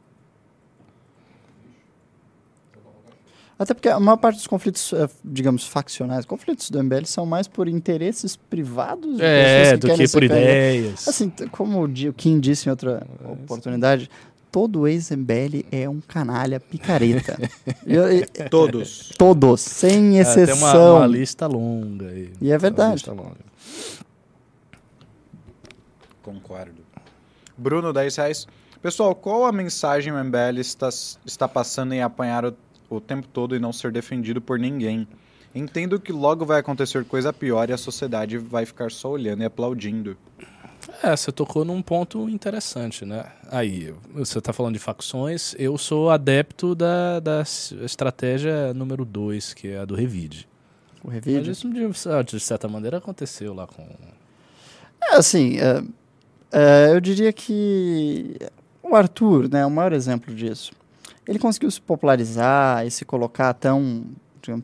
Até 3.56 3.72
porque 3.72 3.88
a 3.88 4.00
maior 4.00 4.16
parte 4.16 4.36
dos 4.36 4.48
conflitos, 4.48 4.92
eh, 4.92 5.08
digamos, 5.24 5.64
faccionais, 5.64 6.24
conflitos 6.24 6.70
do 6.70 6.82
MBL 6.82 7.04
são 7.04 7.24
mais 7.24 7.46
por 7.46 7.68
interesses 7.68 8.34
privados 8.34 9.20
É, 9.20 9.76
do 9.76 9.86
que 9.94 10.08
ser 10.08 10.12
por 10.12 10.24
ideias. 10.24 11.06
Assim, 11.06 11.30
como 11.52 11.84
o 11.84 12.12
Kim 12.14 12.40
disse 12.40 12.68
em 12.68 12.70
outra 12.70 13.06
oportunidade, 13.24 14.10
todo 14.54 14.86
ex-MBL 14.86 15.66
é 15.72 15.88
um 15.88 16.00
canalha 16.00 16.60
picareta. 16.60 17.36
Eu- 17.84 18.04
eu- 18.08 18.26
Todos. 18.48 19.10
todos, 19.18 19.60
sem 19.60 20.20
É, 20.20 20.22
tem 20.24 20.44
exceção. 20.44 20.92
uma, 20.92 20.98
uma 21.00 21.06
lista 21.08 21.44
longa 21.48 22.06
aí. 22.08 22.32
E 22.40 22.50
é 22.50 22.54
Uma 22.54 22.58
verdade. 22.60 22.92
lista 22.92 23.12
longa. 23.12 23.34
Concordo. 26.22 26.82
Bruno, 27.58 27.92
10 27.92 28.14
reais. 28.16 28.46
Pessoal, 28.80 29.12
qual 29.16 29.44
a 29.44 29.50
mensagem 29.50 30.12
o 30.12 30.16
MBL 30.24 30.60
está, 30.60 30.88
está 31.26 31.48
passando 31.48 31.92
em 31.92 32.00
apanhar 32.00 32.44
o, 32.44 32.54
o 32.88 33.00
tempo 33.00 33.26
todo 33.26 33.56
e 33.56 33.58
não 33.58 33.72
ser 33.72 33.90
defendido 33.90 34.40
por 34.40 34.56
ninguém? 34.56 35.08
Entendo 35.52 35.98
que 35.98 36.12
logo 36.12 36.46
vai 36.46 36.60
acontecer 36.60 37.04
coisa 37.04 37.32
pior 37.32 37.68
e 37.70 37.72
a 37.72 37.76
sociedade 37.76 38.38
vai 38.38 38.64
ficar 38.64 38.92
só 38.92 39.10
olhando 39.10 39.42
e 39.42 39.46
aplaudindo. 39.46 40.16
É, 41.02 41.16
você 41.16 41.30
tocou 41.32 41.64
num 41.64 41.82
ponto 41.82 42.28
interessante, 42.28 43.04
né? 43.04 43.26
Aí, 43.50 43.94
você 44.12 44.38
está 44.38 44.52
falando 44.52 44.74
de 44.74 44.78
facções, 44.78 45.54
eu 45.58 45.76
sou 45.78 46.10
adepto 46.10 46.74
da, 46.74 47.20
da 47.20 47.42
estratégia 47.82 48.72
número 48.74 49.04
2, 49.04 49.54
que 49.54 49.68
é 49.68 49.78
a 49.78 49.84
do 49.84 49.94
Revide. 49.94 50.48
o 51.02 51.08
Mas 51.08 51.24
Revide. 51.24 51.50
isso 51.50 51.68
de, 51.70 51.86
de 52.24 52.40
certa 52.40 52.68
maneira 52.68 52.98
aconteceu 52.98 53.54
lá 53.54 53.66
com. 53.66 53.86
É, 55.02 55.16
assim, 55.16 55.58
é, 55.58 55.82
é, 56.52 56.94
eu 56.94 57.00
diria 57.00 57.32
que 57.32 58.36
o 58.82 58.94
Arthur, 58.94 59.48
né, 59.48 59.60
é 59.60 59.66
o 59.66 59.70
maior 59.70 59.92
exemplo 59.92 60.34
disso. 60.34 60.72
Ele 61.26 61.38
conseguiu 61.38 61.70
se 61.70 61.80
popularizar 61.80 62.86
e 62.86 62.90
se 62.90 63.04
colocar 63.04 63.52
tão 63.54 64.04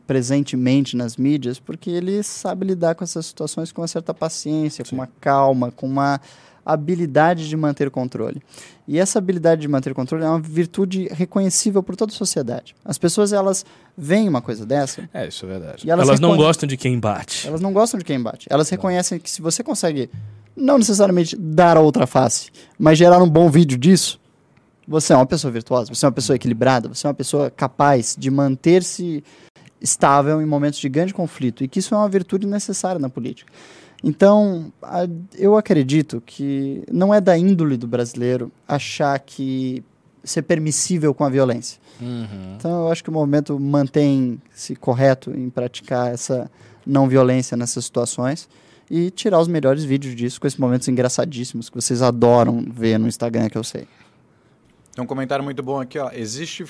presentemente 0.07 0.95
nas 0.95 1.17
mídias 1.17 1.59
porque 1.59 1.89
ele 1.89 2.21
sabe 2.23 2.65
lidar 2.65 2.95
com 2.95 3.03
essas 3.03 3.25
situações 3.25 3.71
com 3.71 3.81
uma 3.81 3.87
certa 3.87 4.13
paciência, 4.13 4.83
com 4.83 4.95
uma 4.95 5.07
calma, 5.19 5.71
com 5.71 5.87
uma 5.87 6.19
habilidade 6.65 7.49
de 7.49 7.57
manter 7.57 7.87
o 7.87 7.91
controle. 7.91 8.41
E 8.87 8.99
essa 8.99 9.19
habilidade 9.19 9.61
de 9.61 9.67
manter 9.67 9.91
o 9.91 9.95
controle 9.95 10.23
é 10.23 10.27
uma 10.27 10.39
virtude 10.39 11.07
reconhecível 11.11 11.81
por 11.81 11.95
toda 11.95 12.11
a 12.11 12.15
sociedade. 12.15 12.75
As 12.85 12.97
pessoas, 12.97 13.33
elas 13.33 13.65
veem 13.97 14.29
uma 14.29 14.41
coisa 14.41 14.65
dessa, 14.65 15.09
É, 15.13 15.27
isso 15.27 15.45
é 15.45 15.49
verdade. 15.49 15.87
E 15.87 15.89
elas 15.89 16.07
elas 16.07 16.19
não 16.19 16.35
gostam 16.35 16.67
de 16.67 16.77
quem 16.77 16.99
bate. 16.99 17.47
elas 17.47 17.61
não 17.61 17.73
gostam 17.73 17.97
de 17.97 18.05
quem 18.05 18.21
bate. 18.21 18.47
Elas 18.49 18.69
reconhecem 18.69 19.19
que 19.19 19.29
se 19.29 19.41
você 19.41 19.63
consegue, 19.63 20.09
não 20.55 20.77
necessariamente 20.77 21.35
dar 21.35 21.77
a 21.77 21.79
outra 21.79 22.05
face, 22.05 22.51
mas 22.77 22.97
gerar 22.97 23.21
um 23.21 23.29
bom 23.29 23.49
vídeo 23.49 23.77
disso, 23.77 24.19
você 24.87 25.13
é 25.13 25.15
uma 25.15 25.25
pessoa 25.25 25.51
virtuosa, 25.51 25.93
você 25.93 26.05
é 26.05 26.07
uma 26.07 26.13
pessoa 26.13 26.35
equilibrada, 26.35 26.89
você 26.89 27.07
é 27.07 27.09
uma 27.09 27.13
pessoa 27.13 27.49
capaz 27.49 28.15
de 28.17 28.29
manter-se 28.29 29.23
estável 29.81 30.41
em 30.41 30.45
momentos 30.45 30.79
de 30.79 30.87
grande 30.87 31.13
conflito. 31.13 31.63
E 31.63 31.67
que 31.67 31.79
isso 31.79 31.93
é 31.93 31.97
uma 31.97 32.07
virtude 32.09 32.45
necessária 32.47 32.99
na 32.99 33.09
política. 33.09 33.51
Então, 34.03 34.71
a- 34.81 35.07
eu 35.37 35.55
acredito 35.57 36.21
que 36.25 36.83
não 36.91 37.13
é 37.13 37.19
da 37.21 37.37
índole 37.37 37.77
do 37.77 37.87
brasileiro 37.87 38.51
achar 38.67 39.17
que 39.19 39.83
ser 40.23 40.43
permissível 40.43 41.13
com 41.13 41.23
a 41.23 41.29
violência. 41.29 41.79
Uhum. 41.99 42.55
Então 42.55 42.83
eu 42.85 42.91
acho 42.91 43.03
que 43.03 43.09
o 43.09 43.13
movimento 43.13 43.59
mantém-se 43.59 44.75
correto 44.75 45.31
em 45.31 45.49
praticar 45.49 46.11
essa 46.13 46.49
não 46.85 47.07
violência 47.07 47.57
nessas 47.57 47.85
situações 47.85 48.47
e 48.89 49.09
tirar 49.09 49.39
os 49.39 49.47
melhores 49.47 49.83
vídeos 49.83 50.15
disso 50.15 50.39
com 50.39 50.45
esses 50.45 50.59
momentos 50.59 50.87
engraçadíssimos 50.87 51.69
que 51.69 51.75
vocês 51.75 52.01
adoram 52.03 52.63
ver 52.71 52.99
no 52.99 53.07
Instagram, 53.07 53.49
que 53.49 53.57
eu 53.57 53.63
sei. 53.63 53.87
Tem 54.93 55.03
um 55.03 55.07
comentário 55.07 55.43
muito 55.43 55.63
bom 55.63 55.79
aqui, 55.79 55.97
ó. 55.97 56.11
Existe, 56.11 56.65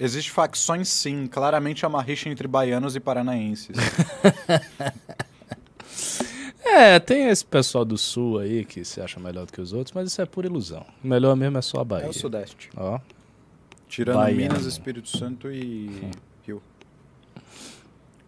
f- 0.00 0.04
existe 0.04 0.30
facções 0.30 0.88
sim, 0.88 1.26
claramente 1.26 1.84
é 1.84 1.88
uma 1.88 2.02
rixa 2.02 2.28
entre 2.28 2.46
baianos 2.48 2.96
e 2.96 3.00
paranaenses. 3.00 3.76
É, 6.62 6.98
tem 7.00 7.28
esse 7.28 7.44
pessoal 7.44 7.84
do 7.84 7.98
sul 7.98 8.38
aí 8.38 8.64
que 8.64 8.84
se 8.84 9.00
acha 9.00 9.18
melhor 9.18 9.44
do 9.46 9.52
que 9.52 9.60
os 9.60 9.72
outros, 9.72 9.92
mas 9.94 10.08
isso 10.12 10.22
é 10.22 10.26
pura 10.26 10.46
ilusão. 10.46 10.86
O 11.02 11.08
melhor 11.08 11.34
mesmo 11.34 11.58
é 11.58 11.62
só 11.62 11.80
a 11.80 11.84
Bahia. 11.84 12.06
é 12.06 12.08
o 12.08 12.12
Sudeste. 12.12 12.70
Ó. 12.76 13.00
Tirando 13.88 14.16
Baiano. 14.16 14.36
Minas, 14.36 14.66
Espírito 14.66 15.08
Santo 15.08 15.50
e 15.50 16.10
Rio. 16.46 16.62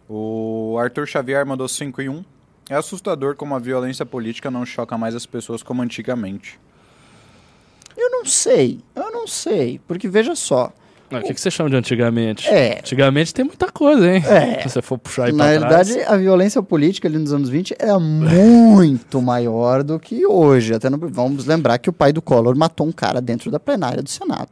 O 0.09 0.75
Arthur 0.79 1.07
Xavier 1.07 1.45
mandou 1.45 1.67
5 1.67 2.01
e 2.01 2.09
1. 2.09 2.25
É 2.69 2.75
assustador 2.75 3.35
como 3.35 3.55
a 3.55 3.59
violência 3.59 4.05
política 4.05 4.51
não 4.51 4.65
choca 4.65 4.97
mais 4.97 5.15
as 5.15 5.25
pessoas 5.25 5.63
como 5.63 5.81
antigamente. 5.81 6.59
Eu 7.95 8.09
não 8.09 8.25
sei, 8.25 8.81
eu 8.95 9.11
não 9.11 9.27
sei, 9.27 9.79
porque 9.87 10.09
veja 10.09 10.35
só, 10.35 10.73
O 11.11 11.21
que, 11.21 11.33
que 11.33 11.39
você 11.39 11.51
chama 11.51 11.69
de 11.69 11.75
antigamente? 11.75 12.47
É. 12.49 12.79
Antigamente 12.79 13.33
tem 13.33 13.45
muita 13.45 13.71
coisa, 13.71 14.11
hein? 14.11 14.23
É. 14.27 14.61
Se 14.63 14.69
você 14.69 14.81
for 14.81 14.97
puxar 14.97 15.25
aí 15.25 15.31
na 15.31 15.45
pra 15.59 15.69
trás. 15.69 15.95
a 16.07 16.17
violência 16.17 16.61
política 16.63 17.07
ali 17.07 17.17
nos 17.19 17.31
anos 17.31 17.49
20 17.49 17.75
era 17.77 17.99
muito 17.99 19.21
maior 19.21 19.83
do 19.83 19.99
que 19.99 20.25
hoje. 20.25 20.73
Até 20.73 20.89
no- 20.89 20.97
vamos 20.97 21.45
lembrar 21.45 21.77
que 21.77 21.89
o 21.89 21.93
pai 21.93 22.11
do 22.11 22.21
Collor 22.21 22.55
matou 22.57 22.87
um 22.87 22.91
cara 22.91 23.21
dentro 23.21 23.51
da 23.51 23.59
plenária 23.59 24.01
do 24.01 24.09
Senado. 24.09 24.49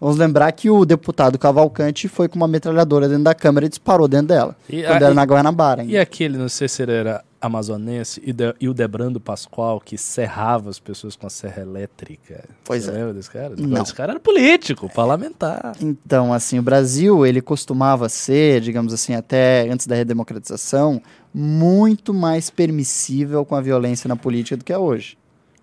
Vamos 0.00 0.16
lembrar 0.16 0.50
que 0.52 0.70
o 0.70 0.84
deputado 0.84 1.38
Cavalcante 1.38 2.06
foi 2.08 2.28
com 2.28 2.36
uma 2.36 2.46
metralhadora 2.48 3.08
dentro 3.08 3.24
da 3.24 3.34
Câmara 3.34 3.66
e 3.66 3.68
disparou 3.68 4.06
dentro 4.06 4.28
dela. 4.28 4.56
E 4.68 4.82
quando 4.82 5.02
a- 5.02 5.06
era 5.06 5.14
na 5.14 5.24
Guanabara. 5.24 5.80
ainda. 5.82 5.92
E 5.92 5.98
aquele, 5.98 6.38
não 6.38 6.48
sei 6.48 6.68
se 6.68 6.82
ele 6.82 6.92
era 6.92 7.24
amazonense, 7.40 8.20
e, 8.24 8.32
de- 8.32 8.54
o 8.68 8.74
Debrando 8.74 9.20
Pascoal, 9.20 9.80
que 9.80 9.96
serrava 9.98 10.70
as 10.70 10.78
pessoas 10.78 11.14
com 11.16 11.26
a 11.26 11.30
serra 11.30 11.62
elétrica. 11.62 12.44
Pois 12.64 12.84
Você 12.84 12.90
é. 12.90 12.94
lembra 12.94 13.14
desse 13.14 13.30
cara? 13.30 13.54
Não. 13.56 13.82
Esse 13.82 13.94
cara 13.94 14.12
era 14.12 14.20
político, 14.20 14.88
parlamentar. 14.92 15.72
Então, 15.80 16.32
assim, 16.32 16.58
o 16.58 16.62
Brasil, 16.62 17.24
ele 17.26 17.40
costumava 17.40 18.08
ser, 18.08 18.60
digamos 18.60 18.92
assim, 18.92 19.14
até 19.14 19.68
antes 19.70 19.86
da 19.86 19.94
redemocratização, 19.96 21.00
muito 21.34 22.12
mais 22.14 22.50
permissível 22.50 23.44
com 23.44 23.54
a 23.54 23.60
violência 23.60 24.06
na 24.08 24.16
política 24.16 24.56
do 24.56 24.64
que 24.64 24.72
é 24.72 24.78
hoje. 24.78 25.16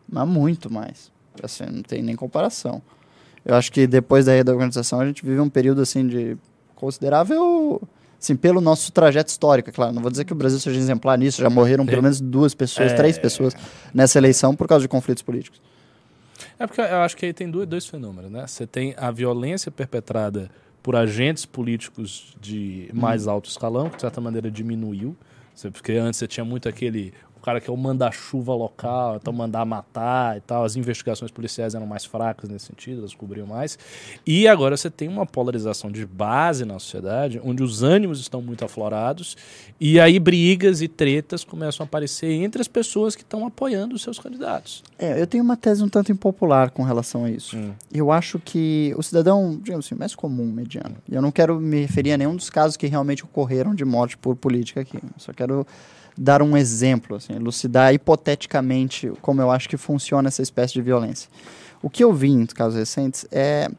Mas 0.09 0.27
muito 0.27 0.71
mais. 0.71 1.11
Assim, 1.43 1.65
não 1.69 1.81
tem 1.83 2.01
nem 2.01 2.15
comparação. 2.15 2.81
Eu 3.45 3.55
acho 3.55 3.71
que 3.71 3.85
depois 3.85 4.25
da 4.25 4.33
redemocratização 4.33 4.99
a 4.99 5.05
gente 5.05 5.23
vive 5.23 5.39
um 5.39 5.49
período, 5.49 5.81
assim, 5.81 6.07
de 6.07 6.35
considerável... 6.75 7.81
Assim, 8.17 8.35
pelo 8.35 8.59
nosso 8.59 8.91
trajeto 8.91 9.29
histórico, 9.29 9.69
é 9.69 9.73
claro. 9.73 9.93
Não 9.93 10.01
vou 10.01 10.09
dizer 10.09 10.25
que 10.25 10.31
o 10.33 10.35
Brasil 10.35 10.57
seja 10.59 10.79
exemplar 10.79 11.15
nisso. 11.15 11.39
Já 11.39 11.49
morreram 11.49 11.85
pelo 11.85 12.01
menos 12.01 12.19
duas 12.19 12.55
pessoas, 12.55 12.91
É. 12.91 12.95
três 12.95 13.19
pessoas 13.19 13.53
nessa 13.93 14.17
eleição 14.17 14.55
por 14.55 14.67
causa 14.67 14.81
de 14.81 14.87
conflitos 14.87 15.21
políticos. 15.21 15.61
É 16.57 16.65
porque 16.65 16.81
eu 16.81 17.01
acho 17.01 17.15
que 17.15 17.25
aí 17.27 17.33
tem 17.33 17.51
dois, 17.51 17.67
dois 17.67 17.85
fenômenos, 17.85 18.31
né? 18.31 18.47
Você 18.47 18.65
tem 18.65 18.95
a 18.97 19.11
violência 19.11 19.69
perpetrada 19.69 20.49
por 20.81 20.95
agentes 20.95 21.45
políticos 21.45 22.35
de 22.41 22.89
mais 22.93 23.27
alto 23.27 23.47
escalão, 23.47 23.89
que 23.89 23.97
de 23.97 24.01
certa 24.01 24.19
maneira 24.19 24.49
diminuiu. 24.49 25.15
Porque 25.71 25.91
antes 25.91 26.17
você 26.17 26.25
tinha 26.27 26.45
muito 26.45 26.67
aquele. 26.67 27.13
O 27.45 27.51
cara 27.53 27.61
que 27.61 27.69
é 27.69 27.73
o 27.73 27.77
manda-chuva 27.77 28.55
local, 28.55 29.17
então 29.17 29.31
mandar 29.31 29.63
matar 29.65 30.35
e 30.35 30.41
tal. 30.41 30.63
As 30.63 30.75
investigações 30.75 31.29
policiais 31.29 31.75
eram 31.75 31.85
mais 31.85 32.03
fracas 32.03 32.49
nesse 32.49 32.65
sentido, 32.65 33.01
elas 33.01 33.13
cobriam 33.13 33.45
mais. 33.45 33.77
E 34.25 34.47
agora 34.47 34.75
você 34.75 34.89
tem 34.89 35.07
uma 35.07 35.27
polarização 35.27 35.91
de 35.91 36.07
base 36.07 36.65
na 36.65 36.79
sociedade, 36.79 37.39
onde 37.43 37.61
os 37.61 37.83
ânimos 37.83 38.19
estão 38.19 38.41
muito 38.41 38.65
aflorados, 38.65 39.37
e 39.79 39.99
aí 39.99 40.17
brigas 40.17 40.81
e 40.81 40.87
tretas 40.87 41.43
começam 41.43 41.83
a 41.83 41.85
aparecer 41.85 42.31
entre 42.31 42.59
as 42.61 42.67
pessoas 42.67 43.15
que 43.15 43.21
estão 43.21 43.45
apoiando 43.45 43.93
os 43.93 44.01
seus 44.01 44.17
candidatos. 44.17 44.83
É, 44.97 45.21
eu 45.21 45.27
tenho 45.27 45.43
uma 45.43 45.55
tese 45.55 45.83
um 45.83 45.87
tanto 45.87 46.11
impopular 46.11 46.71
com 46.71 46.81
relação 46.81 47.25
a 47.25 47.29
isso. 47.29 47.55
Hum. 47.55 47.73
Eu 47.93 48.11
acho 48.11 48.39
que 48.39 48.91
o 48.97 49.03
cidadão, 49.03 49.55
digamos 49.61 49.85
assim, 49.85 49.93
mais 49.93 50.15
comum, 50.15 50.51
mediano. 50.51 50.95
Eu 51.07 51.21
não 51.21 51.31
quero 51.31 51.59
me 51.59 51.81
referir 51.81 52.13
a 52.13 52.17
nenhum 52.17 52.35
dos 52.35 52.49
casos 52.49 52.75
que 52.75 52.87
realmente 52.87 53.23
ocorreram 53.23 53.75
de 53.75 53.85
morte 53.85 54.17
por 54.17 54.35
política 54.35 54.81
aqui. 54.81 54.97
Só 55.19 55.31
quero 55.31 55.67
dar 56.17 56.41
um 56.41 56.55
exemplo, 56.55 57.17
assim, 57.17 57.33
elucidar 57.33 57.93
hipoteticamente 57.93 59.11
como 59.21 59.41
eu 59.41 59.51
acho 59.51 59.67
que 59.67 59.77
funciona 59.77 60.27
essa 60.27 60.41
espécie 60.41 60.73
de 60.73 60.81
violência. 60.81 61.29
O 61.81 61.89
que 61.89 62.03
eu 62.03 62.13
vi 62.13 62.29
em 62.29 62.45
casos 62.45 62.77
recentes 62.79 63.27
é 63.31 63.69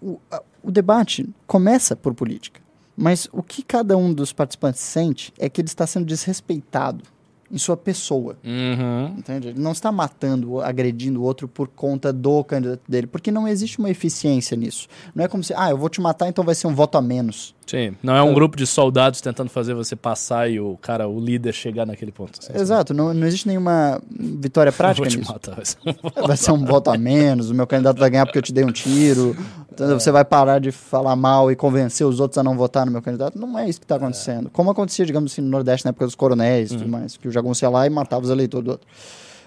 o, 0.00 0.18
o 0.62 0.70
debate 0.70 1.28
começa 1.46 1.94
por 1.94 2.14
política, 2.14 2.60
mas 2.96 3.28
o 3.32 3.42
que 3.42 3.62
cada 3.62 3.96
um 3.96 4.12
dos 4.12 4.32
participantes 4.32 4.80
sente 4.80 5.32
é 5.38 5.48
que 5.48 5.60
ele 5.60 5.68
está 5.68 5.86
sendo 5.86 6.04
desrespeitado 6.04 7.04
em 7.52 7.58
sua 7.58 7.76
pessoa. 7.76 8.36
Uhum. 8.44 9.14
Entende? 9.18 9.48
Ele 9.48 9.60
não 9.60 9.72
está 9.72 9.90
matando, 9.90 10.60
agredindo 10.60 11.20
o 11.20 11.24
outro 11.24 11.48
por 11.48 11.66
conta 11.68 12.12
do 12.12 12.44
candidato 12.44 12.82
dele, 12.88 13.06
porque 13.06 13.30
não 13.30 13.48
existe 13.48 13.78
uma 13.78 13.90
eficiência 13.90 14.56
nisso. 14.56 14.86
Não 15.14 15.24
é 15.24 15.28
como 15.28 15.42
se, 15.42 15.52
ah, 15.56 15.70
eu 15.70 15.76
vou 15.78 15.88
te 15.88 16.00
matar, 16.00 16.28
então 16.28 16.44
vai 16.44 16.54
ser 16.54 16.66
um 16.66 16.74
voto 16.74 16.96
a 16.96 17.02
menos. 17.02 17.54
Sim, 17.66 17.94
não 18.02 18.16
é 18.16 18.22
um 18.22 18.34
grupo 18.34 18.56
de 18.56 18.66
soldados 18.66 19.20
tentando 19.20 19.48
fazer 19.48 19.74
você 19.74 19.94
passar 19.94 20.50
e 20.50 20.58
o 20.58 20.76
cara, 20.82 21.06
o 21.08 21.20
líder, 21.20 21.52
chegar 21.52 21.86
naquele 21.86 22.10
ponto. 22.10 22.38
Assim, 22.40 22.52
Exato, 22.60 22.92
não, 22.92 23.14
não 23.14 23.26
existe 23.26 23.46
nenhuma 23.46 24.00
vitória 24.10 24.72
prática 24.74 25.02
Vou 25.04 25.10
te 25.10 25.18
nisso. 25.18 25.32
matar. 25.32 25.54
vai 25.54 25.64
ser 25.64 25.76
um- 25.86 26.26
Vai 26.26 26.36
ser 26.36 26.50
um 26.52 26.64
voto 26.64 26.90
a 26.90 26.98
menos, 26.98 27.48
o 27.50 27.54
meu 27.54 27.66
candidato 27.68 27.98
vai 27.98 28.10
ganhar 28.10 28.26
porque 28.26 28.38
eu 28.38 28.42
te 28.42 28.52
dei 28.52 28.64
um 28.64 28.72
tiro, 28.72 29.36
entendeu? 29.84 30.00
você 30.00 30.10
vai 30.10 30.24
parar 30.24 30.58
de 30.60 30.70
falar 30.72 31.14
mal 31.16 31.50
e 31.50 31.56
convencer 31.56 32.06
os 32.06 32.20
outros 32.20 32.38
a 32.38 32.42
não 32.42 32.56
votar 32.56 32.84
no 32.86 32.92
meu 32.92 33.02
candidato. 33.02 33.38
Não 33.38 33.58
é 33.58 33.68
isso 33.68 33.78
que 33.80 33.84
está 33.84 33.96
acontecendo. 33.96 34.50
Como 34.50 34.70
acontecia, 34.70 35.04
digamos 35.06 35.32
assim, 35.32 35.40
no 35.40 35.48
Nordeste 35.48 35.84
na 35.84 35.90
época 35.90 36.06
dos 36.06 36.14
coronéis 36.14 36.70
e 36.70 36.76
tudo 36.78 36.88
mais, 36.90 37.16
que 37.16 37.28
o 37.28 37.30
jagunço 37.30 37.64
ia 37.64 37.68
lá 37.70 37.86
e 37.86 37.90
matava 37.90 38.24
os 38.24 38.30
eleitores 38.30 38.64
do 38.64 38.70
outro. 38.72 38.86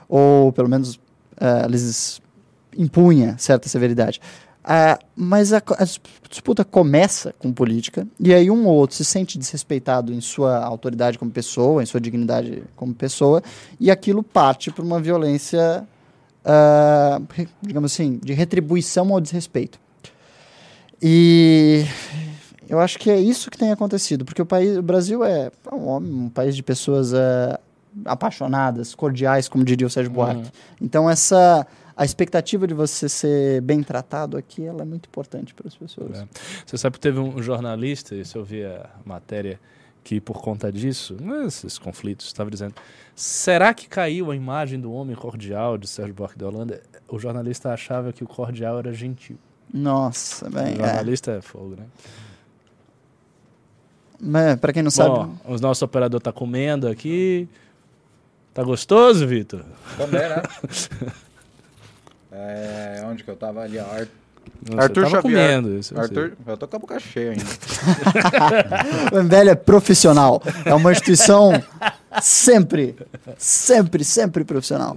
Ou, 0.09 0.51
pelo 0.51 0.69
menos, 0.69 0.99
eh, 1.39 1.61
eles 1.65 2.21
impunha 2.77 3.35
certa 3.37 3.67
severidade. 3.69 4.19
Ah, 4.65 4.97
mas 5.15 5.51
a, 5.51 5.61
a 5.77 5.83
dis- 5.83 5.99
disputa 6.29 6.63
começa 6.63 7.33
com 7.37 7.51
política, 7.51 8.07
e 8.19 8.33
aí 8.33 8.49
um 8.49 8.65
ou 8.65 8.75
outro 8.75 8.95
se 8.95 9.03
sente 9.03 9.37
desrespeitado 9.37 10.13
em 10.13 10.21
sua 10.21 10.57
autoridade 10.63 11.19
como 11.19 11.29
pessoa, 11.29 11.83
em 11.83 11.85
sua 11.85 11.99
dignidade 11.99 12.63
como 12.75 12.93
pessoa, 12.93 13.43
e 13.79 13.91
aquilo 13.91 14.23
parte 14.23 14.71
para 14.71 14.83
uma 14.83 15.01
violência, 15.01 15.85
re- 17.35 17.47
digamos 17.61 17.91
assim, 17.91 18.19
de 18.23 18.33
retribuição 18.33 19.11
ao 19.13 19.19
desrespeito. 19.19 19.79
E 21.05 21.85
eu 22.69 22.79
acho 22.79 22.97
que 22.97 23.11
é 23.11 23.19
isso 23.19 23.51
que 23.51 23.57
tem 23.57 23.71
acontecido, 23.71 24.23
porque 24.23 24.41
o, 24.41 24.45
país, 24.45 24.77
o 24.77 24.81
Brasil 24.81 25.21
é 25.23 25.51
um, 25.69 25.87
homem- 25.87 26.13
um 26.13 26.29
país 26.29 26.55
de 26.55 26.63
pessoas 26.63 27.13
ah, 27.13 27.59
apaixonadas, 28.05 28.95
cordiais, 28.95 29.49
como 29.49 29.65
diria 29.65 29.85
o 29.85 29.89
Sérgio 29.89 30.13
Buarque. 30.13 30.49
Então 30.81 31.09
essa 31.09 31.67
a 31.95 32.03
expectativa 32.05 32.65
de 32.65 32.73
você 32.73 33.07
ser 33.07 33.61
bem 33.61 33.83
tratado 33.83 34.35
aqui, 34.35 34.65
ela 34.65 34.81
é 34.81 34.85
muito 34.85 35.05
importante 35.07 35.53
para 35.53 35.67
as 35.67 35.75
pessoas. 35.75 36.19
É. 36.19 36.27
Você 36.65 36.77
sabe 36.77 36.93
que 36.93 36.99
teve 37.01 37.19
um 37.19 37.41
jornalista, 37.43 38.15
isso 38.15 38.37
eu 38.37 38.43
vi 38.43 38.63
a 38.65 38.89
matéria, 39.05 39.59
que 40.03 40.19
por 40.19 40.41
conta 40.41 40.71
disso, 40.71 41.15
né, 41.21 41.45
esses 41.45 41.77
conflitos, 41.77 42.25
estava 42.25 42.49
dizendo, 42.49 42.73
será 43.15 43.73
que 43.73 43.87
caiu 43.87 44.31
a 44.31 44.35
imagem 44.35 44.79
do 44.79 44.91
homem 44.91 45.15
cordial 45.15 45.77
de 45.77 45.87
Sérgio 45.87 46.15
Buarque 46.15 46.37
da 46.37 46.47
Holanda? 46.47 46.81
O 47.07 47.19
jornalista 47.19 47.71
achava 47.71 48.11
que 48.11 48.23
o 48.23 48.27
cordial 48.27 48.79
era 48.79 48.91
gentil. 48.91 49.37
Nossa, 49.73 50.49
bem, 50.49 50.73
é. 50.73 50.75
jornalista 50.77 51.31
é 51.31 51.41
fogo, 51.41 51.75
né? 51.77 51.85
Mas, 54.19 54.57
pra 54.59 54.71
quem 54.71 54.83
não 54.83 54.91
sabe, 54.91 55.09
Bom, 55.09 55.35
o 55.45 55.57
nosso 55.57 55.83
operador 55.83 56.21
tá 56.21 56.31
comendo 56.31 56.87
aqui. 56.87 57.47
Tá 58.53 58.63
gostoso, 58.63 59.25
Vitor? 59.27 59.65
Também, 59.97 60.21
né? 60.21 60.41
é, 62.31 63.03
onde 63.05 63.23
que 63.23 63.29
eu 63.29 63.35
tava 63.35 63.61
ali? 63.61 63.79
ó, 63.79 63.83
Ar- 63.83 64.07
Você 64.65 64.77
Arthur 64.79 65.03
tava 65.03 65.15
Xavier. 65.21 65.21
comendo. 65.21 65.77
isso 65.77 65.93
eu. 65.93 65.99
Arthur, 66.01 66.33
eu 66.45 66.57
tô 66.57 66.67
com 66.67 66.75
a 66.75 66.79
boca 66.79 66.99
cheia 66.99 67.31
ainda. 67.31 67.43
o 69.11 69.23
MBL 69.23 69.49
é 69.49 69.55
profissional. 69.55 70.41
É 70.63 70.73
uma 70.73 70.91
instituição 70.91 71.51
sempre, 72.21 72.95
sempre, 73.37 74.03
sempre 74.05 74.43
profissional. 74.45 74.95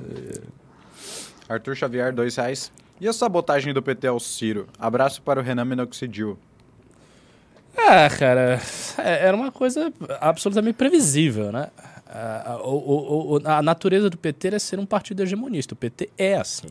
Arthur 1.49 1.75
Xavier, 1.75 2.13
dois 2.15 2.37
reais. 2.37 2.71
E 3.01 3.07
a 3.07 3.13
sabotagem 3.13 3.75
do 3.75 3.83
PT 3.83 4.07
ao 4.07 4.19
Ciro? 4.19 4.67
Abraço 4.79 5.21
para 5.23 5.41
o 5.41 5.43
Renan 5.43 5.65
Minoxidil. 5.65 6.39
Ah, 7.77 8.09
cara, 8.19 8.61
é- 8.99 9.27
era 9.27 9.37
uma 9.37 9.53
coisa 9.53 9.93
absolutamente 10.21 10.77
previsível, 10.77 11.53
né? 11.53 11.69
A, 12.19 12.53
a- 12.53 12.63
o- 12.67 13.41
a 13.45 13.61
natureza 13.63 14.09
do 14.09 14.17
PT 14.17 14.49
é 14.49 14.59
ser 14.59 14.79
um 14.79 14.87
partido 14.87 15.23
hegemonista. 15.23 15.75
O 15.75 15.77
PT 15.77 16.09
é 16.17 16.37
assim. 16.37 16.69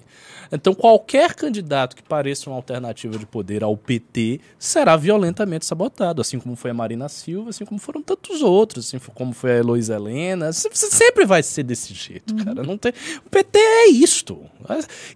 Então, 0.51 0.73
qualquer 0.73 1.33
candidato 1.35 1.95
que 1.95 2.01
pareça 2.03 2.49
uma 2.49 2.55
alternativa 2.55 3.17
de 3.17 3.25
poder 3.25 3.63
ao 3.63 3.75
PT 3.77 4.39
será 4.57 4.95
violentamente 4.95 5.65
sabotado, 5.65 6.21
assim 6.21 6.39
como 6.39 6.55
foi 6.55 6.71
a 6.71 6.73
Marina 6.73 7.07
Silva, 7.09 7.49
assim 7.51 7.65
como 7.65 7.79
foram 7.79 8.01
tantos 8.01 8.41
outros, 8.41 8.87
assim 8.87 8.99
como 9.13 9.33
foi 9.33 9.51
a 9.51 9.57
Heloísa 9.57 9.95
Helena. 9.95 10.51
Se- 10.53 10.69
Sempre 10.73 11.25
vai 11.25 11.43
ser 11.43 11.63
desse 11.63 11.93
jeito, 11.93 12.35
cara. 12.43 12.63
Não 12.63 12.77
tem... 12.77 12.91
O 13.25 13.29
PT 13.29 13.57
é 13.59 13.89
isto. 13.89 14.39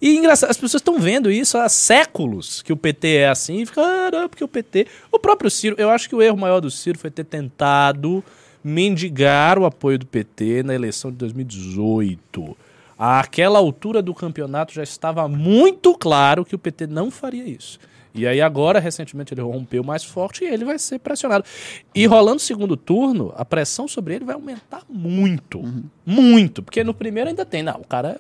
E 0.02 0.16
engraçado, 0.18 0.50
as 0.52 0.58
pessoas 0.58 0.82
estão 0.82 1.00
vendo 1.00 1.32
isso 1.32 1.58
há 1.58 1.68
séculos, 1.70 2.62
que 2.62 2.72
o 2.74 2.78
PT 2.78 3.08
é 3.16 3.30
assim, 3.30 3.62
e 3.62 3.66
fica, 3.66 3.82
ah, 3.82 4.12
não, 4.12 4.30
porque 4.30 4.44
o 4.44 4.48
PT... 4.48 4.86
O 5.12 5.18
próprio 5.20 5.50
Ciro, 5.50 5.76
eu 5.80 5.90
acho 5.90 6.08
que 6.08 6.16
o 6.16 6.22
erro 6.22 6.38
maior 6.38 6.60
do 6.60 6.70
Ciro 6.70 6.98
foi 7.00 7.10
ter 7.10 7.24
tentado 7.24 8.24
mendigar 8.64 9.58
o 9.58 9.66
apoio 9.66 10.00
do 10.00 10.06
PT 10.06 10.64
na 10.64 10.74
eleição 10.74 11.12
de 11.12 11.18
2018. 11.18 12.58
Àquela 12.98 13.60
altura 13.60 14.02
do 14.02 14.14
campeonato 14.14 14.74
já 14.74 14.84
estava 14.84 15.28
muito 15.28 15.98
claro 15.98 16.44
que 16.44 16.56
o 16.56 16.60
PT 16.60 16.88
não 16.88 17.10
faria 17.10 17.46
isso. 17.46 17.80
E 18.14 18.28
aí 18.28 18.42
agora, 18.42 18.80
recentemente, 18.80 19.34
ele 19.34 19.42
rompeu 19.42 19.84
mais 19.84 20.04
forte 20.04 20.44
e 20.44 20.48
ele 20.48 20.66
vai 20.66 20.80
ser 20.80 21.00
pressionado. 21.00 21.46
E 21.94 22.06
rolando 22.06 22.38
o 22.38 22.40
segundo 22.40 22.76
turno, 22.76 23.34
a 23.38 23.46
pressão 23.46 23.88
sobre 23.88 24.16
ele 24.16 24.26
vai 24.26 24.36
aumentar 24.36 24.82
muito. 24.90 25.64
Muito. 26.06 26.64
Porque 26.64 26.84
no 26.84 26.94
primeiro 26.94 27.30
ainda 27.30 27.46
tem. 27.46 27.64
Não, 27.64 27.80
o 27.80 27.88
cara... 27.88 28.20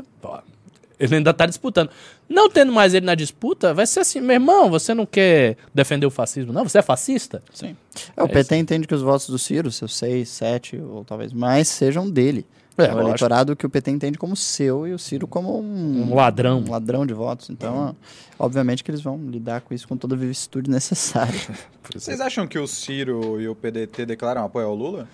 ele 0.99 1.15
ainda 1.15 1.33
tá 1.33 1.45
disputando. 1.45 1.89
Não 2.27 2.49
tendo 2.49 2.71
mais 2.71 2.93
ele 2.93 3.05
na 3.05 3.15
disputa, 3.15 3.73
vai 3.73 3.87
ser 3.87 4.01
assim, 4.01 4.19
meu 4.19 4.33
irmão, 4.35 4.69
você 4.69 4.93
não 4.93 5.05
quer 5.05 5.55
defender 5.73 6.05
o 6.05 6.11
fascismo, 6.11 6.51
não? 6.53 6.63
Você 6.67 6.79
é 6.79 6.81
fascista? 6.81 7.41
Sim. 7.53 7.75
É, 8.17 8.21
o 8.23 8.27
PT 8.29 8.55
entende 8.57 8.87
que 8.87 8.93
os 8.93 9.01
votos 9.01 9.27
do 9.29 9.39
Ciro, 9.39 9.71
seus 9.71 9.95
seis, 9.95 10.29
sete 10.29 10.77
ou 10.77 11.03
talvez 11.05 11.31
mais, 11.33 11.67
sejam 11.67 12.09
dele. 12.09 12.45
É, 12.77 12.83
É, 12.83 12.85
o 12.85 12.87
lógico. 12.91 13.07
eleitorado 13.09 13.55
que 13.57 13.65
o 13.65 13.69
PT 13.69 13.91
entende 13.91 14.17
como 14.17 14.35
seu 14.37 14.87
e 14.87 14.93
o 14.93 14.99
Ciro 14.99 15.27
como 15.27 15.59
um, 15.59 16.03
Um 16.11 16.15
ladrão. 16.15 16.59
um 16.65 16.71
ladrão 16.71 17.05
de 17.05 17.13
votos. 17.13 17.49
Então, 17.49 17.93
obviamente 18.37 18.83
que 18.85 18.89
eles 18.91 19.01
vão 19.01 19.17
lidar 19.29 19.59
com 19.61 19.73
isso 19.73 19.85
com 19.85 19.97
toda 19.97 20.15
a 20.15 20.17
vicissitude 20.17 20.69
necessária. 20.69 21.33
Vocês 21.93 22.21
acham 22.21 22.47
que 22.47 22.57
o 22.57 22.65
Ciro 22.67 23.41
e 23.41 23.49
o 23.49 23.55
PDT 23.55 24.05
declaram 24.05 24.45
apoio 24.45 24.67
ao 24.67 24.75
Lula? 24.75 25.09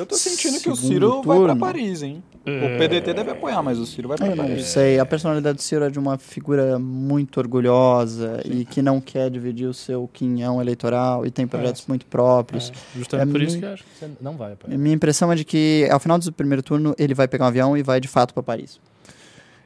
Eu 0.00 0.06
tô 0.06 0.14
sentindo 0.16 0.58
que 0.60 0.70
o 0.70 0.74
Ciro 0.76 1.22
vai 1.22 1.36
pra 1.36 1.46
turno. 1.48 1.60
Paris, 1.60 2.02
hein? 2.02 2.22
O 2.46 2.78
PDT 2.78 3.12
deve 3.12 3.30
apoiar, 3.32 3.62
mas 3.62 3.78
o 3.78 3.84
Ciro 3.84 4.08
vai 4.08 4.16
pra 4.16 4.28
Eu 4.28 4.34
não 4.36 4.46
Paris. 4.46 4.64
sei, 4.66 4.98
a 4.98 5.04
personalidade 5.04 5.56
do 5.56 5.62
Ciro 5.62 5.84
é 5.84 5.90
de 5.90 5.98
uma 5.98 6.16
figura 6.16 6.78
muito 6.78 7.38
orgulhosa 7.38 8.40
e 8.44 8.64
que 8.64 8.80
não 8.80 9.00
quer 9.00 9.30
dividir 9.30 9.66
o 9.66 9.74
seu 9.74 10.08
quinhão 10.12 10.60
eleitoral 10.60 11.26
e 11.26 11.30
tem 11.30 11.46
projetos 11.46 11.84
muito 11.86 12.06
próprios. 12.06 12.72
Justamente 12.96 13.28
É 13.28 13.32
por 13.32 13.42
isso 13.42 13.58
que 13.58 13.64
eu 13.64 13.72
acho 13.74 13.84
que 13.84 13.90
você 13.98 14.10
não 14.20 14.36
vai, 14.36 14.56
pai. 14.56 14.74
A 14.74 14.78
Minha 14.78 14.94
impressão 14.94 15.30
é 15.30 15.34
de 15.36 15.44
que 15.44 15.86
ao 15.90 16.00
final 16.00 16.18
do 16.18 16.32
primeiro 16.32 16.62
turno 16.62 16.94
ele 16.98 17.12
vai 17.14 17.28
pegar 17.28 17.44
um 17.44 17.48
avião 17.48 17.76
e 17.76 17.82
vai 17.82 18.00
de 18.00 18.08
fato 18.08 18.32
para 18.32 18.42
Paris. 18.42 18.80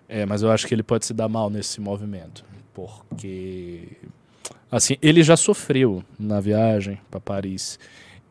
É, 0.08 0.26
mas 0.26 0.42
eu 0.42 0.50
acho 0.50 0.66
que 0.66 0.74
ele 0.74 0.82
pode 0.82 1.06
se 1.06 1.14
dar 1.14 1.28
mal 1.28 1.48
nesse 1.48 1.80
movimento. 1.80 2.44
Porque. 2.74 3.88
Assim, 4.70 4.96
ele 5.00 5.22
já 5.22 5.36
sofreu 5.36 6.02
na 6.18 6.40
viagem 6.40 6.98
para 7.08 7.20
Paris. 7.20 7.78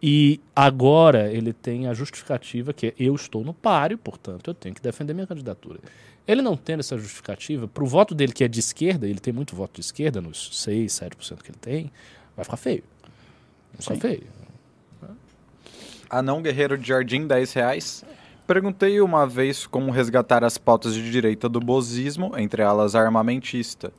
E 0.05 0.41
agora 0.53 1.31
ele 1.31 1.53
tem 1.53 1.87
a 1.87 1.93
justificativa 1.93 2.73
que 2.73 2.87
é, 2.87 2.93
eu 2.99 3.15
estou 3.15 3.41
no 3.41 3.53
páreo, 3.53 3.97
portanto 3.97 4.49
eu 4.49 4.53
tenho 4.53 4.75
que 4.75 4.81
defender 4.81 5.13
minha 5.13 5.25
candidatura. 5.25 5.79
Ele 6.27 6.41
não 6.41 6.57
tendo 6.57 6.81
essa 6.81 6.97
justificativa, 6.97 7.69
pro 7.69 7.85
voto 7.85 8.13
dele 8.13 8.33
que 8.33 8.43
é 8.43 8.49
de 8.49 8.59
esquerda, 8.59 9.07
ele 9.07 9.21
tem 9.21 9.33
muito 9.33 9.55
voto 9.55 9.75
de 9.75 9.79
esquerda, 9.79 10.19
nos 10.19 10.61
6, 10.61 10.91
7% 10.91 11.41
que 11.41 11.51
ele 11.51 11.57
tem, 11.57 11.91
vai 12.35 12.43
ficar 12.43 12.57
feio. 12.57 12.83
Vai 13.71 13.81
ficar 13.81 13.95
Sim. 13.95 14.01
feio. 14.01 14.23
Anão 16.09 16.41
Guerreiro 16.41 16.77
de 16.77 16.85
Jardim, 16.85 17.25
10 17.25 17.53
reais. 17.53 18.03
Perguntei 18.45 18.99
uma 18.99 19.25
vez 19.25 19.65
como 19.65 19.89
resgatar 19.89 20.43
as 20.43 20.57
pautas 20.57 20.93
de 20.93 21.09
direita 21.09 21.47
do 21.47 21.61
bozismo, 21.61 22.37
entre 22.37 22.61
elas 22.61 22.93
armamentista. 22.93 23.93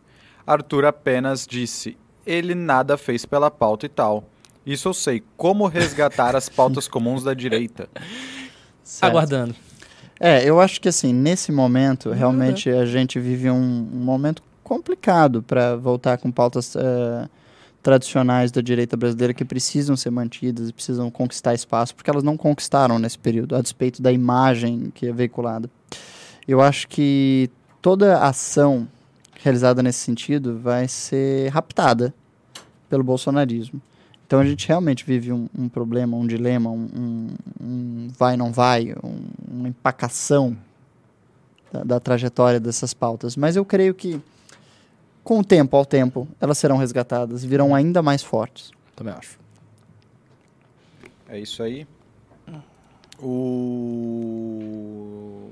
Arthur 0.47 0.85
apenas 0.85 1.47
disse, 1.47 1.97
ele 2.27 2.55
nada 2.55 2.99
fez 2.99 3.25
pela 3.25 3.51
pauta 3.51 3.87
e 3.87 3.89
tal. 3.89 4.29
Isso 4.67 4.89
eu 4.89 4.95
sei, 4.95 5.23
como 5.37 5.67
resgatar 5.67 6.35
as 6.35 6.49
pautas 6.49 6.89
comuns 6.89 7.23
da 7.23 7.35
direita. 7.35 7.89
Aguardando. 9.01 9.55
É, 10.19 10.49
eu 10.49 10.61
acho 10.61 10.81
que 10.81 10.89
assim, 10.89 11.13
nesse 11.13 11.51
momento, 11.51 12.11
realmente 12.11 12.71
a 12.71 12.87
gente 12.87 13.19
vive 13.19 13.51
um, 13.51 13.57
um 13.57 14.05
momento 14.05 14.43
complicado 14.63 15.43
para 15.43 15.77
voltar 15.77 16.19
com 16.19 16.31
pautas 16.31 16.75
eh, 16.75 17.29
tradicionais 17.83 18.51
da 18.51 18.63
direita 18.63 18.97
brasileira 18.97 19.35
que 19.35 19.45
precisam 19.45 19.95
ser 19.95 20.11
mantidas 20.11 20.71
e 20.71 20.73
precisam 20.73 21.11
conquistar 21.11 21.53
espaço, 21.53 21.95
porque 21.95 22.09
elas 22.09 22.23
não 22.23 22.37
conquistaram 22.37 22.99
nesse 22.99 23.19
período, 23.19 23.55
a 23.55 23.61
despeito 23.61 24.01
da 24.01 24.11
imagem 24.11 24.91
que 24.95 25.07
é 25.07 25.13
veiculada. 25.13 25.69
Eu 26.49 26.63
acho 26.63 26.89
que 26.89 27.51
toda 27.83 28.19
ação 28.19 28.89
realizada 29.43 29.83
nesse 29.83 29.99
sentido 29.99 30.59
vai 30.59 30.89
ser 30.89 31.51
raptada 31.51 32.15
pelo 32.89 33.05
bolsonarismo. 33.05 33.81
Então 34.27 34.41
a 34.41 34.45
gente 34.45 34.67
realmente 34.67 35.05
vive 35.05 35.33
um, 35.33 35.49
um 35.57 35.69
problema, 35.69 36.17
um 36.17 36.27
dilema, 36.27 36.71
um, 36.71 36.89
um- 36.97 37.29
um 37.61 38.09
vai 38.19 38.37
não 38.37 38.51
vai, 38.53 38.95
um- 39.05 39.27
uma 39.51 39.69
empacação 39.69 40.57
da, 41.73 41.85
da 41.85 42.01
trajetória 42.01 42.59
dessas 42.59 42.95
pautas. 42.95 43.37
Mas 43.37 43.55
eu 43.57 43.65
creio 43.65 43.95
que 43.95 44.21
com 45.23 45.39
o 45.41 45.45
tempo 45.45 45.77
ao 45.77 45.85
tempo 45.87 46.27
elas 46.41 46.57
serão 46.59 46.77
resgatadas 46.79 47.45
e 47.45 47.47
virão 47.49 47.75
ainda 47.75 48.03
mais 48.03 48.23
fortes. 48.23 48.71
Também 48.97 49.13
acho. 49.15 49.39
É 51.29 51.39
isso 51.39 51.63
aí. 51.63 51.87
O... 54.15 55.49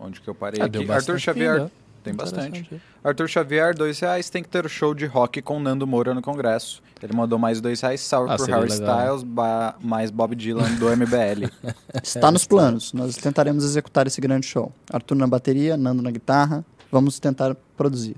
Onde 0.00 0.20
que 0.20 0.28
eu 0.28 0.34
parei 0.34 0.60
Ah, 0.60 0.64
aqui? 0.66 0.90
Arthur 0.90 1.18
Xavier... 1.18 1.52
ainda. 1.52 1.72
Tem 2.08 2.16
bastante. 2.16 2.82
Arthur 3.04 3.28
Xavier, 3.28 3.74
dois 3.74 3.98
reais. 4.00 4.28
Tem 4.30 4.42
que 4.42 4.48
ter 4.48 4.64
o 4.64 4.68
show 4.68 4.94
de 4.94 5.06
rock 5.06 5.40
com 5.42 5.60
Nando 5.60 5.86
Moura 5.86 6.14
no 6.14 6.22
Congresso. 6.22 6.82
Ele 7.02 7.12
mandou 7.14 7.38
mais 7.38 7.60
dois 7.60 7.80
reais. 7.80 8.00
Salve 8.00 8.32
Ah, 8.32 8.36
pro 8.36 8.46
Harry. 8.46 8.68
Styles, 8.68 9.24
mais 9.80 10.10
Bob 10.10 10.34
Dylan 10.34 10.74
do 10.76 10.86
MBL. 10.88 11.50
Está 12.02 12.30
nos 12.30 12.44
planos. 12.44 12.92
Nós 12.92 13.16
tentaremos 13.16 13.64
executar 13.64 14.06
esse 14.06 14.20
grande 14.20 14.46
show. 14.46 14.72
Arthur 14.92 15.14
na 15.14 15.26
bateria, 15.26 15.76
Nando 15.76 16.02
na 16.02 16.10
guitarra. 16.10 16.64
Vamos 16.90 17.18
tentar 17.20 17.54
produzir. 17.76 18.16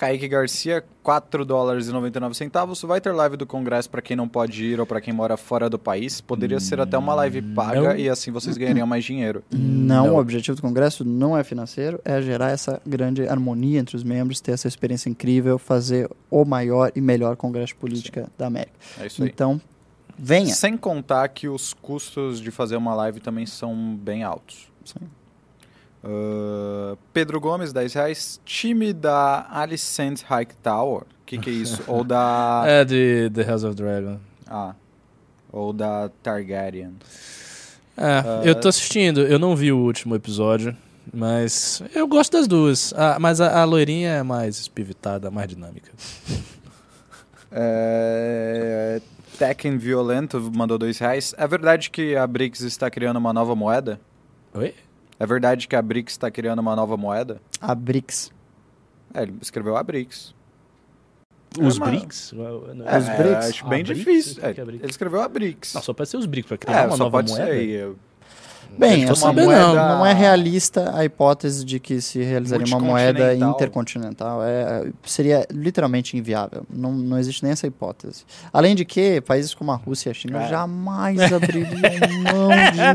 Kaique 0.00 0.26
Garcia, 0.28 0.82
4 1.02 1.44
dólares 1.44 1.88
e 1.88 1.92
99 1.92 2.34
centavos. 2.34 2.80
Vai 2.80 3.02
ter 3.02 3.12
live 3.12 3.36
do 3.36 3.44
Congresso 3.44 3.90
para 3.90 4.00
quem 4.00 4.16
não 4.16 4.26
pode 4.26 4.64
ir 4.64 4.80
ou 4.80 4.86
para 4.86 4.98
quem 4.98 5.12
mora 5.12 5.36
fora 5.36 5.68
do 5.68 5.78
país. 5.78 6.22
Poderia 6.22 6.58
ser 6.58 6.80
até 6.80 6.96
uma 6.96 7.14
live 7.16 7.42
paga 7.42 7.90
não. 7.90 7.96
e 7.96 8.08
assim 8.08 8.30
vocês 8.30 8.56
ganhariam 8.56 8.86
mais 8.86 9.04
dinheiro. 9.04 9.44
Não, 9.50 10.06
Não. 10.06 10.14
o 10.14 10.18
objetivo 10.18 10.56
do 10.56 10.62
Congresso 10.62 11.04
não 11.04 11.36
é 11.36 11.44
financeiro, 11.44 12.00
é 12.02 12.22
gerar 12.22 12.48
essa 12.48 12.80
grande 12.86 13.28
harmonia 13.28 13.78
entre 13.78 13.94
os 13.94 14.02
membros, 14.02 14.40
ter 14.40 14.52
essa 14.52 14.66
experiência 14.66 15.10
incrível, 15.10 15.58
fazer 15.58 16.08
o 16.30 16.46
maior 16.46 16.90
e 16.96 17.00
melhor 17.02 17.36
Congresso 17.36 17.74
de 17.74 17.74
Política 17.74 18.26
da 18.38 18.46
América. 18.46 18.72
É 18.98 19.06
isso 19.06 19.22
aí. 19.22 19.28
Então, 19.28 19.60
venha. 20.18 20.54
Sem 20.54 20.78
contar 20.78 21.28
que 21.28 21.46
os 21.46 21.74
custos 21.74 22.40
de 22.40 22.50
fazer 22.50 22.76
uma 22.76 22.94
live 22.94 23.20
também 23.20 23.44
são 23.44 23.94
bem 23.96 24.22
altos. 24.22 24.66
Sim. 24.82 25.06
Ah, 26.02 26.96
Pedro 27.12 27.40
Gomes, 27.40 27.72
10 27.72 27.94
reais. 27.94 28.40
Time 28.44 28.92
da 28.92 29.46
Alicent 29.50 30.22
High 30.22 30.48
Tower. 30.62 31.02
O 31.02 31.06
que, 31.26 31.38
que 31.38 31.50
é 31.50 31.52
isso? 31.52 31.82
ou 31.86 32.02
da. 32.02 32.64
É 32.66 32.84
de 32.84 33.30
The 33.32 33.44
House 33.44 33.64
of 33.64 33.74
Dragon. 33.74 34.18
Ah. 34.46 34.74
Ou 35.52 35.72
da 35.72 36.10
Targaryen. 36.22 36.96
É, 37.96 38.48
eu 38.48 38.54
tô 38.54 38.68
assistindo, 38.68 39.20
eu 39.20 39.38
não 39.38 39.54
vi 39.54 39.70
o 39.70 39.76
último 39.76 40.14
episódio, 40.14 40.74
mas 41.12 41.82
eu 41.94 42.06
gosto 42.08 42.32
das 42.32 42.46
duas. 42.48 42.94
Ah, 42.96 43.18
mas 43.20 43.40
a, 43.40 43.60
a 43.60 43.64
loirinha 43.64 44.10
é 44.10 44.22
mais 44.22 44.58
espivitada, 44.58 45.30
mais 45.30 45.48
dinâmica. 45.48 45.90
É... 47.52 49.02
Tekken 49.38 49.76
Violento 49.76 50.40
mandou 50.54 50.78
2 50.78 50.98
reais. 50.98 51.34
É 51.36 51.46
verdade 51.46 51.90
que 51.90 52.14
a 52.16 52.26
BRICS 52.26 52.60
está 52.60 52.88
criando 52.90 53.16
uma 53.16 53.32
nova 53.32 53.54
moeda? 53.56 54.00
Oi? 54.54 54.74
É 55.20 55.26
verdade 55.26 55.68
que 55.68 55.76
a 55.76 55.82
BRICS 55.82 56.14
está 56.14 56.30
criando 56.30 56.60
uma 56.60 56.74
nova 56.74 56.96
moeda? 56.96 57.40
A 57.60 57.74
BRICS. 57.74 58.32
É, 59.12 59.22
ele 59.22 59.34
escreveu 59.42 59.76
a 59.76 59.82
BRICS. 59.82 60.34
Os 61.60 61.76
É, 61.76 61.80
BRICS? 61.80 62.32
É, 62.32 62.96
Os 62.96 63.08
BRICS? 63.08 63.46
Acho 63.50 63.68
bem 63.68 63.82
BRICS? 63.84 63.98
difícil. 63.98 64.34
Que 64.40 64.46
É, 64.46 64.50
é 64.50 64.64
BRICS? 64.64 64.82
ele 64.82 64.90
escreveu 64.90 65.20
a 65.20 65.28
BRICS. 65.28 65.74
Não, 65.74 65.82
só 65.82 65.92
pode 65.92 66.08
ser 66.08 66.16
os 66.16 66.24
BRICS, 66.26 66.48
para 66.48 66.56
criar 66.58 66.78
é, 66.82 66.86
uma 66.86 66.96
só 66.96 67.04
nova 67.04 67.18
pode 67.18 67.30
moeda. 67.32 67.44
ser. 67.46 67.52
aí. 67.52 67.92
Bem, 68.78 69.00
Deve 69.00 69.12
assim, 69.12 69.24
uma 69.24 69.32
não, 69.32 69.44
moeda- 69.44 69.88
não 69.88 70.06
é 70.06 70.12
realista 70.14 70.92
a 70.96 71.04
hipótese 71.04 71.64
de 71.64 71.78
que 71.78 72.00
se 72.00 72.22
realizaria 72.22 72.66
uma 72.66 72.78
moeda 72.80 73.34
intercontinental. 73.34 74.40
É, 74.42 74.86
seria 75.04 75.46
literalmente 75.50 76.16
inviável. 76.16 76.64
Não, 76.72 76.92
não 76.92 77.18
existe 77.18 77.42
nem 77.42 77.52
essa 77.52 77.66
hipótese. 77.66 78.24
Além 78.52 78.74
de 78.74 78.84
que 78.84 79.20
países 79.20 79.52
como 79.54 79.70
a 79.72 79.76
Rússia 79.76 80.08
e 80.08 80.12
a 80.12 80.14
China 80.14 80.42
É. 80.44 80.48
jamais 80.48 81.20
abririam 81.32 81.68
mão 82.32 82.48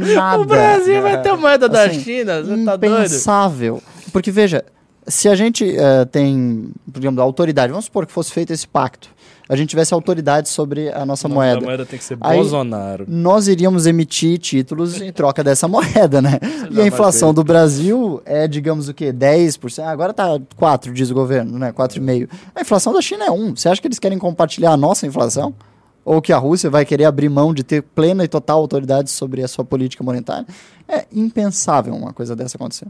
de 0.07 0.15
nada. 0.15 0.41
O 0.41 0.45
Brasil 0.45 1.01
vai 1.01 1.21
ter 1.21 1.33
moeda 1.37 1.69
da 1.69 1.83
Assim, 1.85 1.99
China, 2.01 2.41
você 2.41 2.63
tá 2.65 2.75
doido? 2.75 2.95
impensável. 2.97 3.81
Porque, 4.11 4.31
veja, 4.31 4.63
se 5.07 5.29
a 5.29 5.35
gente 5.35 5.77
eh, 5.77 6.05
tem, 6.05 6.69
digamos, 6.87 7.19
autoridade, 7.19 7.69
vamos 7.71 7.85
supor 7.85 8.07
que 8.07 8.11
fosse 8.11 8.31
feito 8.31 8.51
esse 8.51 8.67
pacto, 8.67 9.09
a 9.47 9.55
gente 9.55 9.69
tivesse 9.69 9.93
autoridade 9.93 10.49
sobre 10.49 10.89
a 10.91 11.05
nossa 11.05 11.27
moeda. 11.27 11.59
da 11.59 11.65
moeda 11.65 11.85
tem 11.85 11.99
que 11.99 12.05
ser 12.05 12.17
Aí- 12.21 12.37
Bolsonaro. 12.37 13.05
Nós 13.07 13.47
iríamos 13.47 13.85
emitir 13.85 14.37
títulos 14.39 14.99
em 15.01 15.11
troca 15.11 15.43
dessa 15.43 15.67
moeda, 15.69 16.21
né? 16.21 16.39
E 16.71 16.81
a 16.81 16.87
inflação 16.87 17.33
do 17.33 17.43
Brasil 17.43 18.21
é, 18.25 18.47
digamos 18.47 18.89
o 18.89 18.93
quê? 18.93 19.13
10%. 19.13 19.83
Ah, 19.83 19.91
Agora 19.91 20.13
tá 20.13 20.39
4, 20.55 20.91
diz 20.93 21.11
o 21.11 21.13
governo, 21.13 21.57
né? 21.59 21.71
4,5%. 21.71 22.29
A 22.55 22.61
inflação 22.61 22.91
da 22.93 23.01
China 23.01 23.25
é 23.25 23.31
1. 23.31 23.55
Você 23.55 23.69
acha 23.69 23.79
que 23.81 23.87
eles 23.87 23.99
querem 23.99 24.17
compartilhar 24.17 24.71
a 24.71 24.77
nossa 24.77 25.05
inflação? 25.05 25.53
Ou 26.03 26.21
que 26.21 26.31
a 26.31 26.37
Rússia 26.37 26.69
vai 26.69 26.85
querer 26.85 27.05
abrir 27.05 27.29
mão 27.29 27.51
de 27.53 27.63
ter 27.63 27.81
plena 27.81 28.23
e 28.23 28.27
total 28.27 28.59
autoridade 28.59 29.09
sobre 29.09 29.41
a 29.43 29.47
sua 29.47 29.65
política 29.65 30.03
monetária? 30.03 30.45
É 30.87 31.05
impensável 31.11 31.95
uma 31.95 32.13
coisa 32.13 32.35
dessa 32.35 32.57
acontecer. 32.57 32.85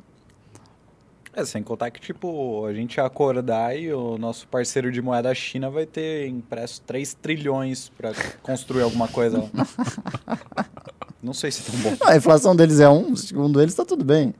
É, 1.35 1.43
sem 1.43 1.61
contar 1.61 1.91
que, 1.91 1.99
tipo, 1.99 2.65
a 2.65 2.73
gente 2.73 2.99
acordar 3.01 3.77
e 3.77 3.91
o 3.91 4.17
nosso 4.17 4.47
parceiro 4.47 4.89
de 4.91 5.01
moeda 5.01 5.33
China 5.35 5.69
vai 5.69 5.85
ter 5.85 6.27
impresso 6.27 6.81
3 6.87 7.13
trilhões 7.15 7.89
pra 7.97 8.13
construir 8.41 8.83
alguma 8.83 9.07
coisa 9.09 9.39
lá. 9.39 9.49
Não 11.21 11.33
sei 11.33 11.51
se 11.51 11.61
é 11.67 11.71
tão 11.71 11.79
bom. 11.81 11.97
A 12.05 12.15
inflação 12.15 12.55
deles 12.55 12.79
é 12.79 12.87
1, 12.87 13.15
segundo 13.15 13.61
eles, 13.61 13.73
tá 13.75 13.83
tudo 13.83 14.05
bem. 14.05 14.33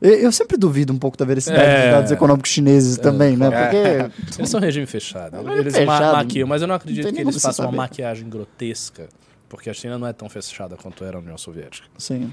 Eu, 0.00 0.30
sempre 0.32 0.56
duvido 0.56 0.92
um 0.92 0.98
pouco 0.98 1.16
da 1.16 1.24
veracidade 1.24 1.60
É. 1.62 1.82
dos 1.82 1.90
dados 1.90 2.12
econômicos 2.12 2.50
chineses 2.50 2.96
também, 2.98 3.36
né? 3.36 3.50
Porque 3.50 4.38
Eles 4.38 4.48
são 4.50 4.60
regime 4.60 4.86
fechado. 4.86 5.36
Eles 5.52 5.74
fechado. 5.74 5.86
ma 5.86 6.12
maquiam, 6.14 6.46
mas 6.48 6.62
eu 6.62 6.68
não 6.68 6.76
acredito 6.76 7.04
Não 7.06 7.12
que 7.12 7.20
eles 7.20 7.34
façam 7.42 7.64
uma 7.64 7.70
saber. 7.72 7.76
maquiagem 7.76 8.28
grotesca. 8.28 9.08
Porque 9.48 9.68
a 9.68 9.74
China 9.74 9.98
não 9.98 10.06
é 10.06 10.12
tão 10.12 10.28
fechada 10.28 10.76
quanto 10.76 11.04
era 11.04 11.16
a 11.16 11.20
União 11.20 11.36
Soviética. 11.36 11.86
Sim. 11.98 12.32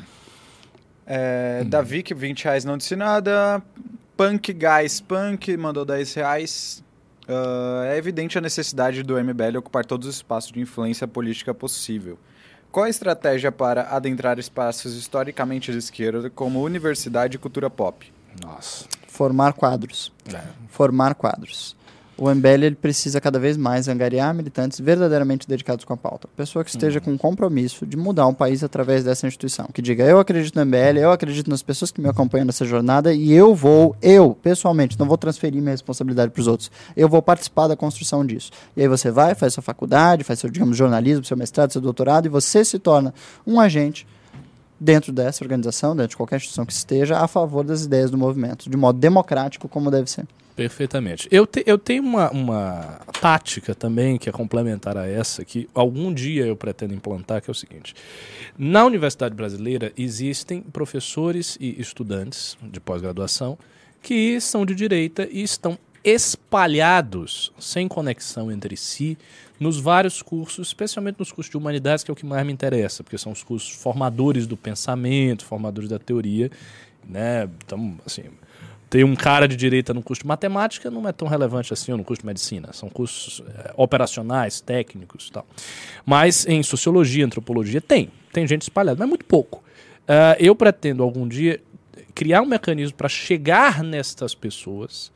É, 1.06 1.64
Davi, 1.65 2.02
que 2.03 2.14
20 2.14 2.44
reais 2.44 2.65
não 2.65 2.77
disse 2.77 2.95
nada. 2.95 3.61
Punk 4.18 4.53
Guys 4.53 5.02
Punk 5.02 5.56
mandou 5.57 5.86
10 5.86 6.14
reais. 6.14 6.84
Ah, 7.27 7.84
é 7.88 7.98
evidente 7.98 8.38
a 8.38 8.41
necessidade 8.41 9.03
do 9.03 9.22
MBL 9.22 9.57
ocupar 9.57 9.86
todos 9.86 10.07
os 10.07 10.15
espaços 10.15 10.52
de 10.52 10.60
influência 10.60 11.07
política 11.07 11.53
possível. 11.53 12.18
Qual 12.72 12.86
a 12.86 12.90
estratégia 12.90 13.52
para 13.52 13.84
adentrar 13.95 14.38
espaços 14.38 14.95
historicamente 14.95 15.72
de 15.72 15.77
esquerda, 15.77 16.30
como 16.30 16.61
universidade 16.61 17.36
e 17.36 17.40
cultura 17.40 17.69
pop? 17.69 18.11
Nossa. 18.44 18.86
Formar 19.07 19.53
quadros. 19.53 20.11
É. 20.34 20.41
Formar 20.68 21.15
quadros. 21.15 21.76
O 22.17 22.33
MBL 22.33 22.63
ele 22.63 22.75
precisa 22.75 23.19
cada 23.19 23.37
vez 23.37 23.57
mais 23.57 23.89
angariar 23.89 24.33
militantes 24.33 24.79
verdadeiramente 24.79 25.45
dedicados 25.45 25.83
com 25.83 25.91
a 25.91 25.97
pauta. 25.97 26.29
Pessoa 26.33 26.63
que 26.63 26.69
esteja 26.69 27.01
com 27.01 27.17
compromisso 27.17 27.85
de 27.85 27.97
mudar 27.97 28.25
um 28.25 28.33
país 28.33 28.63
através 28.63 29.03
dessa 29.03 29.27
instituição. 29.27 29.67
Que 29.73 29.81
diga, 29.81 30.05
eu 30.05 30.17
acredito 30.17 30.55
no 30.55 30.65
MBL, 30.65 30.99
eu 30.99 31.11
acredito 31.11 31.49
nas 31.49 31.61
pessoas 31.61 31.91
que 31.91 31.99
me 31.99 32.07
acompanham 32.07 32.45
nessa 32.45 32.63
jornada 32.63 33.13
e 33.13 33.33
eu 33.33 33.53
vou, 33.53 33.97
eu, 34.01 34.33
pessoalmente, 34.41 34.97
não 34.97 35.05
vou 35.05 35.17
transferir 35.17 35.61
minha 35.61 35.73
responsabilidade 35.73 36.31
para 36.31 36.39
os 36.39 36.47
outros. 36.47 36.71
Eu 36.95 37.09
vou 37.09 37.21
participar 37.21 37.67
da 37.67 37.75
construção 37.75 38.25
disso. 38.25 38.49
E 38.77 38.81
aí 38.81 38.87
você 38.87 39.11
vai, 39.11 39.35
faz 39.35 39.53
sua 39.53 39.63
faculdade, 39.63 40.23
faz 40.23 40.39
seu, 40.39 40.49
digamos, 40.49 40.77
jornalismo, 40.77 41.25
seu 41.25 41.35
mestrado, 41.35 41.73
seu 41.73 41.81
doutorado 41.81 42.27
e 42.27 42.29
você 42.29 42.63
se 42.63 42.79
torna 42.79 43.13
um 43.45 43.59
agente 43.59 44.07
dentro 44.79 45.11
dessa 45.11 45.43
organização, 45.43 45.93
dentro 45.93 46.11
de 46.11 46.17
qualquer 46.17 46.37
instituição 46.37 46.65
que 46.65 46.73
esteja, 46.73 47.19
a 47.19 47.27
favor 47.27 47.65
das 47.65 47.83
ideias 47.83 48.09
do 48.09 48.17
movimento, 48.17 48.69
de 48.69 48.77
modo 48.77 48.97
democrático, 48.99 49.67
como 49.67 49.91
deve 49.91 50.09
ser. 50.09 50.25
Perfeitamente. 50.56 51.27
Eu, 51.30 51.45
te- 51.45 51.64
eu 51.68 51.77
tenho 51.77 52.02
uma, 52.02 52.32
uma 52.32 52.99
tática 53.19 53.76
também 53.76 54.18
que 54.18 54.30
é 54.30 54.32
complementar 54.32 54.95
a 54.98 55.06
essa, 55.06 55.44
que 55.44 55.68
algum 55.73 56.14
dia 56.14 56.45
eu 56.45 56.56
pretendo 56.56 56.94
implantar, 56.94 57.41
que 57.41 57.49
é 57.49 57.52
o 57.52 57.56
seguinte. 57.56 57.94
Na 58.57 58.86
Universidade 58.86 59.36
Brasileira 59.36 59.91
existem 59.98 60.61
professores 60.61 61.57
e 61.60 61.80
estudantes 61.80 62.57
de 62.61 62.80
pós-graduação 62.80 63.57
que 64.02 64.40
são 64.40 64.65
de 64.65 64.73
direita 64.73 65.27
e 65.30 65.44
estão 65.44 65.77
espalhados, 66.06 67.52
sem 67.60 67.88
conexão 67.88 68.49
entre 68.52 68.77
si, 68.77 69.18
nos 69.60 69.80
vários 69.80 70.22
cursos, 70.22 70.68
especialmente 70.68 71.18
nos 71.19 71.32
cursos 71.32 71.49
de 71.52 71.57
humanidades, 71.57 72.03
que 72.03 72.11
é 72.11 72.14
o 72.14 72.15
que 72.15 72.26
mais 72.26 72.45
me 72.45 72.53
interessa, 72.53 73.03
porque 73.03 73.18
são 73.18 73.32
os 73.32 73.44
cursos 73.44 73.72
formadores 73.72 74.45
do 74.45 74.56
pensamento, 74.56 75.44
formadores 75.44 75.90
da 75.90 75.98
teoria, 75.98 76.52
né? 77.07 77.49
Então, 77.65 77.98
assim, 78.06 78.23
ter 78.89 79.03
um 79.03 79.15
cara 79.15 79.47
de 79.47 79.55
direita 79.55 79.93
no 79.93 80.01
curso 80.01 80.21
de 80.21 80.27
matemática 80.27 80.91
não 80.91 81.07
é 81.07 81.11
tão 81.11 81.27
relevante 81.27 81.73
assim, 81.73 81.91
ou 81.91 81.97
no 81.97 82.03
curso 82.03 82.21
de 82.21 82.27
medicina. 82.27 82.71
São 82.71 82.89
cursos 82.89 83.43
eh, 83.47 83.73
operacionais, 83.75 84.61
técnicos 84.61 85.27
e 85.27 85.31
tal. 85.31 85.45
Mas 86.05 86.45
em 86.47 86.61
sociologia, 86.63 87.25
antropologia, 87.25 87.81
tem. 87.81 88.11
Tem 88.31 88.47
gente 88.47 88.63
espalhada, 88.63 88.97
mas 88.99 89.09
muito 89.09 89.25
pouco. 89.25 89.63
Ah, 90.07 90.35
eu 90.39 90.55
pretendo 90.55 91.03
algum 91.03 91.27
dia 91.27 91.61
criar 92.13 92.41
um 92.41 92.45
mecanismo 92.45 92.95
para 92.95 93.09
chegar 93.09 93.83
nestas 93.83 94.33
pessoas, 94.33 95.11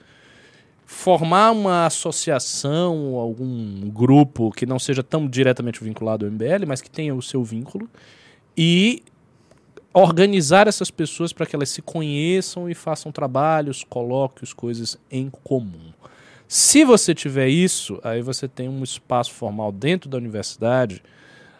formar 0.85 1.51
uma 1.51 1.85
associação, 1.85 3.15
algum 3.15 3.89
grupo 3.89 4.51
que 4.51 4.65
não 4.65 4.79
seja 4.79 5.01
tão 5.01 5.27
diretamente 5.27 5.81
vinculado 5.83 6.25
ao 6.25 6.31
MBL, 6.31 6.65
mas 6.67 6.81
que 6.81 6.89
tenha 6.89 7.15
o 7.15 7.21
seu 7.21 7.43
vínculo, 7.43 7.89
e 8.57 9.03
organizar 9.93 10.67
essas 10.67 10.91
pessoas 10.91 11.33
para 11.33 11.45
que 11.45 11.55
elas 11.55 11.69
se 11.69 11.81
conheçam 11.81 12.69
e 12.69 12.75
façam 12.75 13.11
trabalhos, 13.11 13.83
colóquios, 13.83 14.53
coisas 14.53 14.97
em 15.09 15.29
comum. 15.29 15.91
Se 16.47 16.83
você 16.83 17.13
tiver 17.13 17.47
isso, 17.47 17.99
aí 18.03 18.21
você 18.21 18.47
tem 18.47 18.67
um 18.67 18.83
espaço 18.83 19.33
formal 19.33 19.71
dentro 19.71 20.09
da 20.09 20.17
universidade 20.17 21.01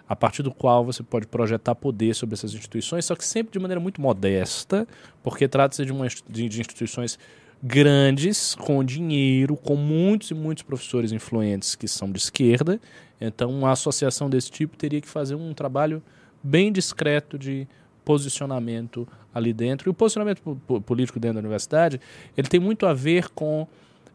a 0.07 0.15
partir 0.15 0.41
do 0.41 0.51
qual 0.51 0.83
você 0.83 1.03
pode 1.03 1.27
projetar 1.27 1.75
poder 1.75 2.15
sobre 2.15 2.33
essas 2.33 2.55
instituições, 2.55 3.05
só 3.05 3.15
que 3.15 3.23
sempre 3.23 3.53
de 3.53 3.59
maneira 3.59 3.79
muito 3.79 4.01
modesta, 4.01 4.87
porque 5.21 5.47
trata-se 5.47 5.85
de, 5.85 5.93
de, 6.27 6.49
de 6.49 6.61
instituições 6.61 7.19
grandes, 7.61 8.55
com 8.55 8.83
dinheiro, 8.83 9.55
com 9.55 9.75
muitos 9.75 10.31
e 10.31 10.33
muitos 10.33 10.63
professores 10.63 11.11
influentes 11.11 11.75
que 11.75 11.87
são 11.87 12.11
de 12.11 12.17
esquerda. 12.17 12.79
Então, 13.21 13.51
uma 13.51 13.71
associação 13.71 14.29
desse 14.29 14.49
tipo 14.49 14.75
teria 14.75 15.01
que 15.01 15.07
fazer 15.07 15.35
um 15.35 15.53
trabalho 15.53 16.01
bem 16.41 16.71
discreto 16.71 17.37
de 17.37 17.67
posicionamento 18.09 19.07
ali 19.31 19.53
dentro. 19.53 19.87
E 19.87 19.91
o 19.91 19.93
posicionamento 19.93 20.41
po- 20.41 20.55
po- 20.65 20.81
político 20.81 21.19
dentro 21.19 21.35
da 21.35 21.41
universidade, 21.41 22.01
ele 22.35 22.47
tem 22.47 22.59
muito 22.59 22.87
a 22.87 22.93
ver 22.93 23.29
com 23.29 23.67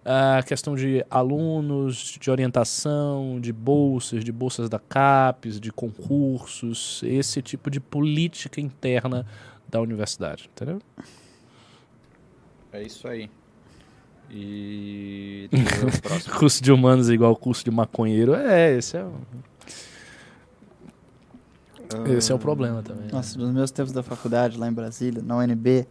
a 0.05 0.43
questão 0.43 0.75
de 0.75 1.07
alunos, 1.09 2.19
de 2.21 2.29
orientação, 2.29 3.39
de 3.41 3.53
bolsas, 3.53 4.25
de 4.25 4.33
bolsas 4.33 4.69
da 4.69 4.81
CAPES, 4.81 5.61
de 5.61 5.71
concursos, 5.71 7.05
esse 7.05 7.41
tipo 7.41 7.71
de 7.71 7.79
política 7.79 8.61
interna 8.61 9.25
da 9.69 9.81
universidade, 9.81 10.51
entendeu? 10.53 10.81
É 12.73 12.83
isso 12.83 13.07
aí. 13.07 13.31
E. 14.29 15.49
Curso 16.37 16.65
de 16.65 16.73
humanos 16.73 17.09
é 17.09 17.13
igual 17.13 17.37
curso 17.37 17.65
de 17.65 17.71
maconheiro. 17.71 18.35
É, 18.35 18.77
esse 18.77 18.97
é 18.97 19.05
o, 19.05 19.15
esse 22.17 22.31
é 22.33 22.35
o 22.35 22.39
problema 22.39 22.83
também. 22.83 23.05
né? 23.05 23.11
Nossa, 23.13 23.39
nos 23.39 23.51
meus 23.53 23.71
tempos 23.71 23.93
da 23.93 24.03
faculdade, 24.03 24.59
lá 24.59 24.69
em 24.69 24.73
Brasília, 24.73 25.23
na 25.23 25.37
UNB, 25.37 25.87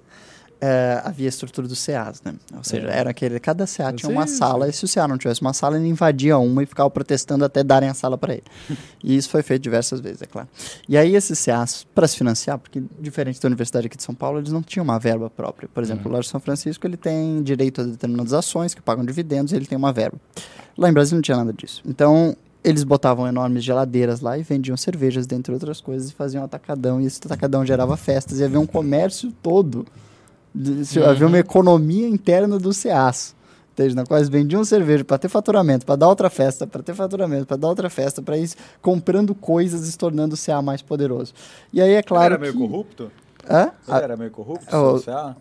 eh, 0.66 1.02
havia 1.04 1.28
a 1.28 1.30
estrutura 1.30 1.68
do 1.68 1.76
CEAS, 1.76 2.22
né? 2.24 2.36
Ou 2.56 2.64
seja, 2.64 2.88
É. 2.88 2.98
era 3.00 3.10
aquele. 3.10 3.38
Cada 3.38 3.68
CA 3.68 3.92
tinha 3.92 4.10
uma 4.10 4.26
sim. 4.26 4.38
sala, 4.38 4.70
e 4.70 4.72
se 4.72 4.86
o 4.86 4.88
CA 4.88 5.06
não 5.10 5.18
tivesse 5.18 5.42
uma 5.42 5.52
sala, 5.52 5.78
ele 5.78 5.88
invadia 5.90 6.38
uma 6.38 6.64
e 6.64 6.66
ficava 6.66 6.90
protestando 6.90 7.44
até 7.44 7.62
darem 7.66 7.90
a 7.90 7.94
sala 7.94 8.18
para 8.18 8.34
ele. 8.36 8.44
e 9.04 9.16
isso 9.18 9.30
foi 9.30 9.44
feito 9.44 9.62
diversas 9.62 10.00
vezes, 10.00 10.22
é 10.22 10.26
claro. 10.26 10.48
E 10.88 10.98
aí, 10.98 11.16
esses 11.16 11.44
CAs, 11.44 11.86
para 11.94 12.08
se 12.08 12.16
financiar, 12.16 12.58
porque 12.58 12.82
diferente 12.98 13.42
da 13.42 13.48
Universidade 13.48 13.88
aqui 13.88 13.98
de 13.98 14.04
São 14.04 14.16
Paulo, 14.16 14.40
eles 14.40 14.54
não 14.54 14.62
tinham 14.62 14.86
uma 14.86 14.98
verba 14.98 15.30
própria. 15.30 15.68
Por 15.68 15.84
exemplo, 15.84 16.08
o 16.10 16.14
Largo 16.14 16.28
São 16.28 16.40
Francisco 16.40 16.88
ele 16.88 16.96
tem 16.98 17.44
direito 17.44 17.82
a 17.82 17.84
determinadas 17.84 18.32
ações 18.32 18.74
que 18.74 18.82
pagam 18.82 19.04
dividendos 19.04 19.52
e 19.52 19.58
ele 19.58 19.66
tem 19.66 19.78
uma 19.78 19.92
verba. 19.92 20.18
Lá 20.78 20.90
em 20.90 20.94
Brasília 20.94 21.18
não 21.18 21.22
tinha 21.22 21.36
nada 21.36 21.52
disso. 21.52 21.82
Então, 21.86 22.38
eles 22.64 22.84
botavam 22.84 23.28
enormes 23.28 23.64
geladeiras 23.64 24.22
lá 24.22 24.38
e 24.38 24.44
vendiam 24.44 24.78
cervejas, 24.78 25.26
dentre 25.28 25.54
outras 25.54 25.82
coisas, 25.82 26.10
e 26.10 26.14
faziam 26.14 26.44
atacadão. 26.44 27.02
E 27.02 27.06
esse 27.06 27.20
atacadão 27.24 27.66
gerava 27.66 27.98
festas 27.98 28.40
e 28.40 28.44
havia 28.44 28.60
um 28.60 28.66
comércio 28.66 29.32
todo. 29.44 29.86
se- 30.86 31.04
Havia 31.04 31.28
uma 31.28 31.40
economia 31.40 32.08
interna 32.08 32.58
do 32.60 32.72
CEAS. 32.74 33.36
Entende? 33.74 33.96
Na 33.96 34.06
qual 34.06 34.20
eles 34.20 34.30
vendiam 34.30 34.64
cerveja 34.64 35.04
para 35.04 35.18
ter 35.18 35.28
faturamento, 35.30 35.84
para 35.84 35.96
dar 35.96 36.08
outra 36.08 36.30
festa, 36.30 36.68
para 36.68 36.84
ter 36.84 36.94
faturamento, 36.94 37.48
para 37.48 37.58
dar 37.58 37.68
outra 37.70 37.90
festa, 37.90 38.22
para 38.22 38.38
ir 38.38 38.52
comprando 38.84 39.34
coisas 39.34 39.88
e 39.88 39.92
se 39.92 39.98
tornando 39.98 40.36
o 40.36 40.38
CA 40.38 40.62
mais 40.62 40.82
poderoso. 40.84 41.34
E 41.74 41.82
aí 41.82 41.94
é 41.94 42.04
claro 42.04 42.26
Ele 42.26 42.34
era 42.36 42.42
meio 42.42 42.54
que... 42.54 42.60
corrupto? 42.60 43.12
Hã? 43.50 43.72
A- 43.88 43.98
era 44.00 44.16
meio 44.16 44.30
corrupto? 44.30 44.68
Ah, 44.72 44.80
o- 44.92 45.02
CA? 45.02 45.36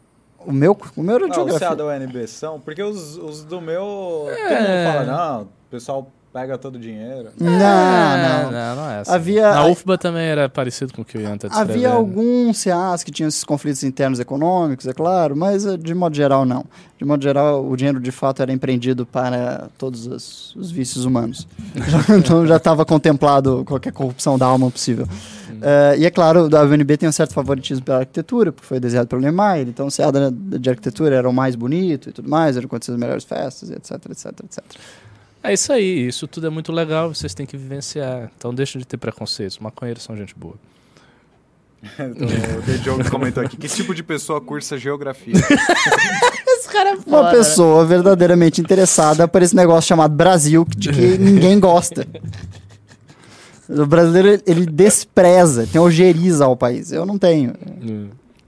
o 0.47 0.51
meu, 0.51 0.75
o 0.97 1.03
meu 1.03 1.17
era 1.17 1.29
de 1.29 1.39
Ah, 1.39 1.43
o 1.43 1.59
CA 1.59 1.75
da 1.75 1.85
UNB 1.87 2.27
são? 2.27 2.59
Porque 2.59 2.83
os, 2.83 3.19
os 3.19 3.45
do 3.45 3.61
meu. 3.61 4.25
Todo 4.25 4.31
É. 4.31 4.61
mundo 4.61 4.93
fala, 4.95 5.05
não, 5.39 5.49
pessoal 5.71 6.11
pega 6.33 6.57
todo 6.57 6.77
o 6.77 6.79
dinheiro. 6.79 7.29
Não, 7.39 7.51
não. 7.51 8.51
Não, 8.53 8.77
não 8.77 8.91
é 8.91 9.01
assim. 9.01 9.13
Havia- 9.13 9.53
Na 9.55 9.67
UFBA 9.67 9.99
também 9.99 10.25
era 10.27 10.49
parecido 10.49 10.93
com 10.93 11.03
o 11.03 11.05
que 11.05 11.19
o 11.19 11.21
Ian 11.21 11.37
tá 11.37 11.49
descrevendo. 11.49 11.77
Havia 11.77 11.91
alguns 11.91 12.65
CAs 12.65 13.05
que 13.05 13.11
tinham 13.11 13.29
esses 13.29 13.45
conflitos 13.45 13.83
internos 13.85 14.19
econômicos, 14.19 14.87
é 14.87 14.93
claro, 14.95 15.37
mas 15.37 15.67
eh, 15.67 15.77
de 15.77 15.95
modo 15.95 16.17
geral 16.17 16.45
não. 16.47 16.65
De 16.99 17.05
modo 17.05 17.23
geral, 17.23 17.65
o 17.69 17.77
dinheiro 17.77 18.01
de 18.01 18.11
fato 18.13 18.41
era 18.43 18.53
empreendido 18.53 19.05
para 19.05 19.69
todos 19.77 20.07
os, 20.07 20.55
os 20.57 20.71
vícios 20.71 21.05
humanos. 21.05 21.47
então 22.17 22.47
já 22.47 22.57
estava 22.57 22.85
contemplado 22.85 23.65
qualquer 23.67 23.93
corrupção 23.93 24.39
da 24.39 24.47
alma 24.47 24.71
possível. 24.71 25.07
Eh, 25.61 25.97
e 25.99 26.07
é 26.07 26.11
claro, 26.11 26.49
a 26.57 26.63
UNB 26.63 26.97
tem 26.97 27.09
um 27.09 27.13
certo 27.13 27.35
favoritismo 27.35 27.85
pela 27.85 27.99
arquitetura, 27.99 28.51
porque 28.53 28.67
foi 28.67 28.81
desenhado 28.81 29.09
pelo 29.09 29.21
Niemeyer, 29.21 29.69
então 29.69 29.87
o 29.87 29.91
CA 29.93 30.11
de 30.33 30.71
arquitetura 30.71 31.15
era 31.15 31.29
o 31.29 31.33
mais 31.33 31.55
bonito 31.55 32.09
e 32.09 32.13
tudo 32.13 32.29
mais, 32.29 32.57
eram 32.57 32.67
acontecido 32.67 32.95
as 32.95 33.01
melhores 33.01 33.25
festas, 33.25 33.71
etc, 33.71 33.93
etc, 34.11 34.27
etc. 34.45 34.65
É 35.43 35.53
isso 35.53 35.73
aí, 35.73 36.07
isso 36.07 36.29
tudo 36.29 36.47
é 36.47 36.51
muito 36.51 36.71
legal, 36.73 37.13
vocês 37.13 37.35
têm 37.35 37.45
que 37.45 37.57
vivenciar. 37.57 38.31
Então 38.37 38.55
deixem 38.55 38.79
de 38.79 38.87
ter 38.87 38.97
preconceitos. 38.97 39.59
Maconheiros 39.59 40.03
são 40.05 40.17
gente 40.17 40.35
boa. 40.35 40.55
Então, 41.99 42.29
o 42.29 42.63
The 42.63 42.77
Joke 42.79 43.11
comentou 43.11 43.43
aqui. 43.43 43.57
Que 43.57 43.67
tipo 43.67 43.93
de 43.93 44.05
pessoa 44.05 44.41
cursa 44.41 44.79
geografia? 44.79 45.35
Uma 47.07 47.31
pessoa 47.31 47.85
verdadeiramente 47.85 48.61
interessada 48.61 49.27
por 49.27 49.43
esse 49.43 49.55
negócio 49.55 49.89
chamado 49.89 50.15
Brasil, 50.15 50.67
de 50.77 50.91
que 50.91 51.19
ninguém 51.19 51.59
gosta. 51.59 52.07
O 53.69 53.87
brasileiro, 53.87 54.43
ele 54.47 54.67
despreza, 54.67 55.67
tem 55.67 55.81
ojeriza 55.81 56.45
ao 56.45 56.57
país. 56.57 56.93
Eu 56.93 57.05
não 57.05 57.19
tenho. 57.19 57.53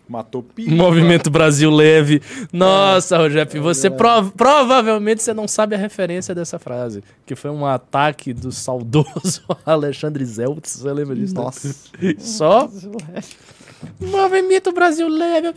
Matou 0.08 0.42
pipa. 0.42 0.70
Movimento 0.70 1.30
Brasil 1.30 1.70
Leve. 1.70 2.20
Nossa, 2.52 3.16
Rogério, 3.16 3.62
você 3.62 3.88
prov- 3.90 4.32
provavelmente 4.36 5.22
você 5.22 5.32
não 5.32 5.48
sabe 5.48 5.74
a 5.74 5.78
referência 5.78 6.34
dessa 6.34 6.58
frase, 6.58 7.02
que 7.24 7.34
foi 7.34 7.50
um 7.50 7.64
ataque 7.64 8.34
do 8.34 8.52
saudoso 8.52 9.42
Alexandre 9.64 10.24
Zeltz. 10.24 10.76
Você 10.80 10.92
lembra 10.92 11.16
disso? 11.16 11.34
né? 11.34 11.40
Nossa. 11.42 11.74
Só 12.18 12.70
Movimento 14.00 14.72
Brasil 14.72 15.08
Leve. 15.08 15.54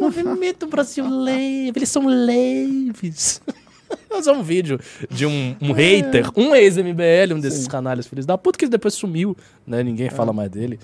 Movimento 0.00 0.66
Brasil 0.66 1.08
Leve. 1.08 1.72
Eles 1.76 1.88
são 1.88 2.06
leves. 2.06 3.40
Vamos 4.08 4.24
fazer 4.26 4.38
um 4.38 4.42
vídeo 4.42 4.78
de 5.10 5.26
um, 5.26 5.56
um 5.60 5.72
hater, 5.72 6.30
um 6.36 6.54
ex-MBL, 6.54 7.34
um 7.34 7.40
desses 7.40 7.66
canalhas 7.66 8.06
filhos 8.06 8.24
da 8.24 8.38
puta, 8.38 8.56
que 8.58 8.66
depois 8.68 8.94
sumiu, 8.94 9.36
né? 9.66 9.82
Ninguém 9.82 10.08
fala 10.10 10.32
mais 10.32 10.48
dele. 10.50 10.78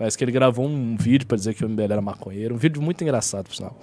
Mas 0.00 0.16
que 0.16 0.24
ele 0.24 0.32
gravou 0.32 0.66
um 0.66 0.96
vídeo 0.96 1.26
pra 1.26 1.36
dizer 1.36 1.52
que 1.52 1.62
o 1.62 1.68
MBL 1.68 1.92
era 1.92 2.00
maconheiro. 2.00 2.54
Um 2.54 2.58
vídeo 2.58 2.80
muito 2.80 3.04
engraçado, 3.04 3.44
por 3.44 3.54
sinal. 3.54 3.78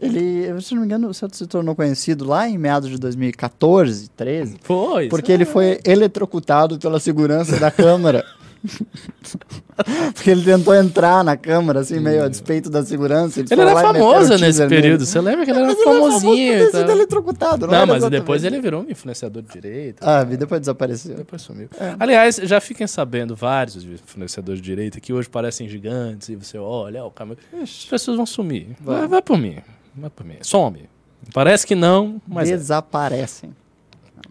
Ele, 0.00 0.58
se 0.62 0.72
não 0.72 0.80
me 0.80 0.86
engano, 0.86 1.08
o 1.08 1.12
Santos 1.12 1.38
se 1.38 1.46
tornou 1.46 1.76
conhecido 1.76 2.24
lá 2.24 2.48
em 2.48 2.56
meados 2.56 2.88
de 2.88 2.96
2014, 2.96 4.08
13, 4.16 4.56
Foi. 4.62 5.08
porque 5.10 5.30
ele 5.30 5.44
foi 5.44 5.78
eletrocutado 5.84 6.78
pela 6.78 6.98
segurança 6.98 7.58
da 7.60 7.70
Câmara. 7.70 8.24
porque 10.14 10.30
ele 10.30 10.44
tentou 10.44 10.74
entrar 10.74 11.24
na 11.24 11.36
Câmara, 11.36 11.80
assim, 11.80 11.98
meio 12.00 12.24
a 12.24 12.28
despeito 12.28 12.68
da 12.70 12.84
segurança. 12.84 13.40
Ele 13.40 13.60
era 13.60 13.74
famoso 13.80 14.36
nesse 14.38 14.58
nele. 14.60 14.68
período. 14.68 15.06
Você 15.06 15.20
lembra 15.20 15.44
que 15.44 15.50
ele 15.50 15.58
era 15.60 15.68
Mas 15.68 15.78
ele 15.78 15.88
era 15.90 16.00
famosinho? 16.00 16.90
eletrocutado, 16.90 17.66
Não, 17.66 17.74
era 17.74 17.86
mas 17.86 17.96
exatamente. 17.98 18.20
depois 18.20 18.44
ele 18.44 18.60
virou 18.60 18.82
um 18.82 18.90
influenciador 18.90 19.42
de 19.42 19.48
direita. 19.48 20.04
Ah, 20.06 20.26
e 20.30 20.36
depois 20.36 20.60
desapareceu. 20.60 21.16
Depois 21.16 21.42
sumiu. 21.42 21.68
Aliás, 21.98 22.36
já 22.36 22.60
fiquem 22.60 22.86
sabendo, 22.86 23.34
vários 23.34 23.76
influenciadores 23.84 24.60
de 24.60 24.66
direita 24.66 25.00
que 25.00 25.12
hoje 25.12 25.28
parecem 25.28 25.68
gigantes 25.68 26.28
e 26.28 26.36
você 26.36 26.58
olha, 26.58 27.04
o 27.04 27.10
caminho. 27.10 27.38
As 27.62 27.84
pessoas 27.86 28.16
vão 28.16 28.26
sumir. 28.26 28.68
Vai, 28.80 29.06
vai 29.08 29.22
por 29.22 29.38
mim. 29.38 29.58
Vai 29.94 30.10
por 30.10 30.24
mim. 30.24 30.36
Some. 30.42 30.88
Parece 31.32 31.66
que 31.66 31.74
não, 31.74 32.20
mas. 32.26 32.50
é. 32.50 32.56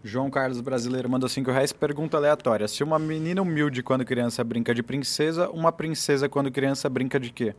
João 0.02 0.30
Carlos 0.30 0.60
Brasileiro 0.60 1.08
mandou 1.10 1.28
5 1.28 1.50
reais. 1.50 1.72
Pergunta 1.72 2.16
aleatória. 2.16 2.66
Se 2.66 2.82
uma 2.82 2.98
menina 2.98 3.42
humilde 3.42 3.82
quando 3.82 4.04
criança 4.04 4.42
brinca 4.42 4.74
de 4.74 4.82
princesa, 4.82 5.48
uma 5.50 5.70
princesa 5.70 6.28
quando 6.28 6.50
criança 6.50 6.88
brinca 6.88 7.20
de 7.20 7.30
quê? 7.30 7.54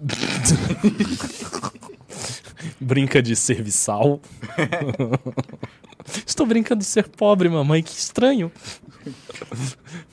Brinca 2.80 3.22
de 3.22 3.34
serviçal. 3.36 4.20
Estou 6.26 6.46
brincando 6.46 6.80
de 6.80 6.86
ser 6.86 7.08
pobre, 7.08 7.48
mamãe. 7.48 7.82
Que 7.82 7.92
estranho. 7.92 8.50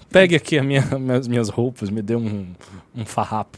Pegue 0.09 0.35
aqui 0.35 0.57
a 0.57 0.63
minha, 0.63 0.81
minhas, 0.99 1.27
minhas 1.27 1.49
roupas, 1.49 1.89
me 1.89 2.01
dê 2.01 2.15
um, 2.15 2.47
um 2.95 3.05
farrapo. 3.05 3.57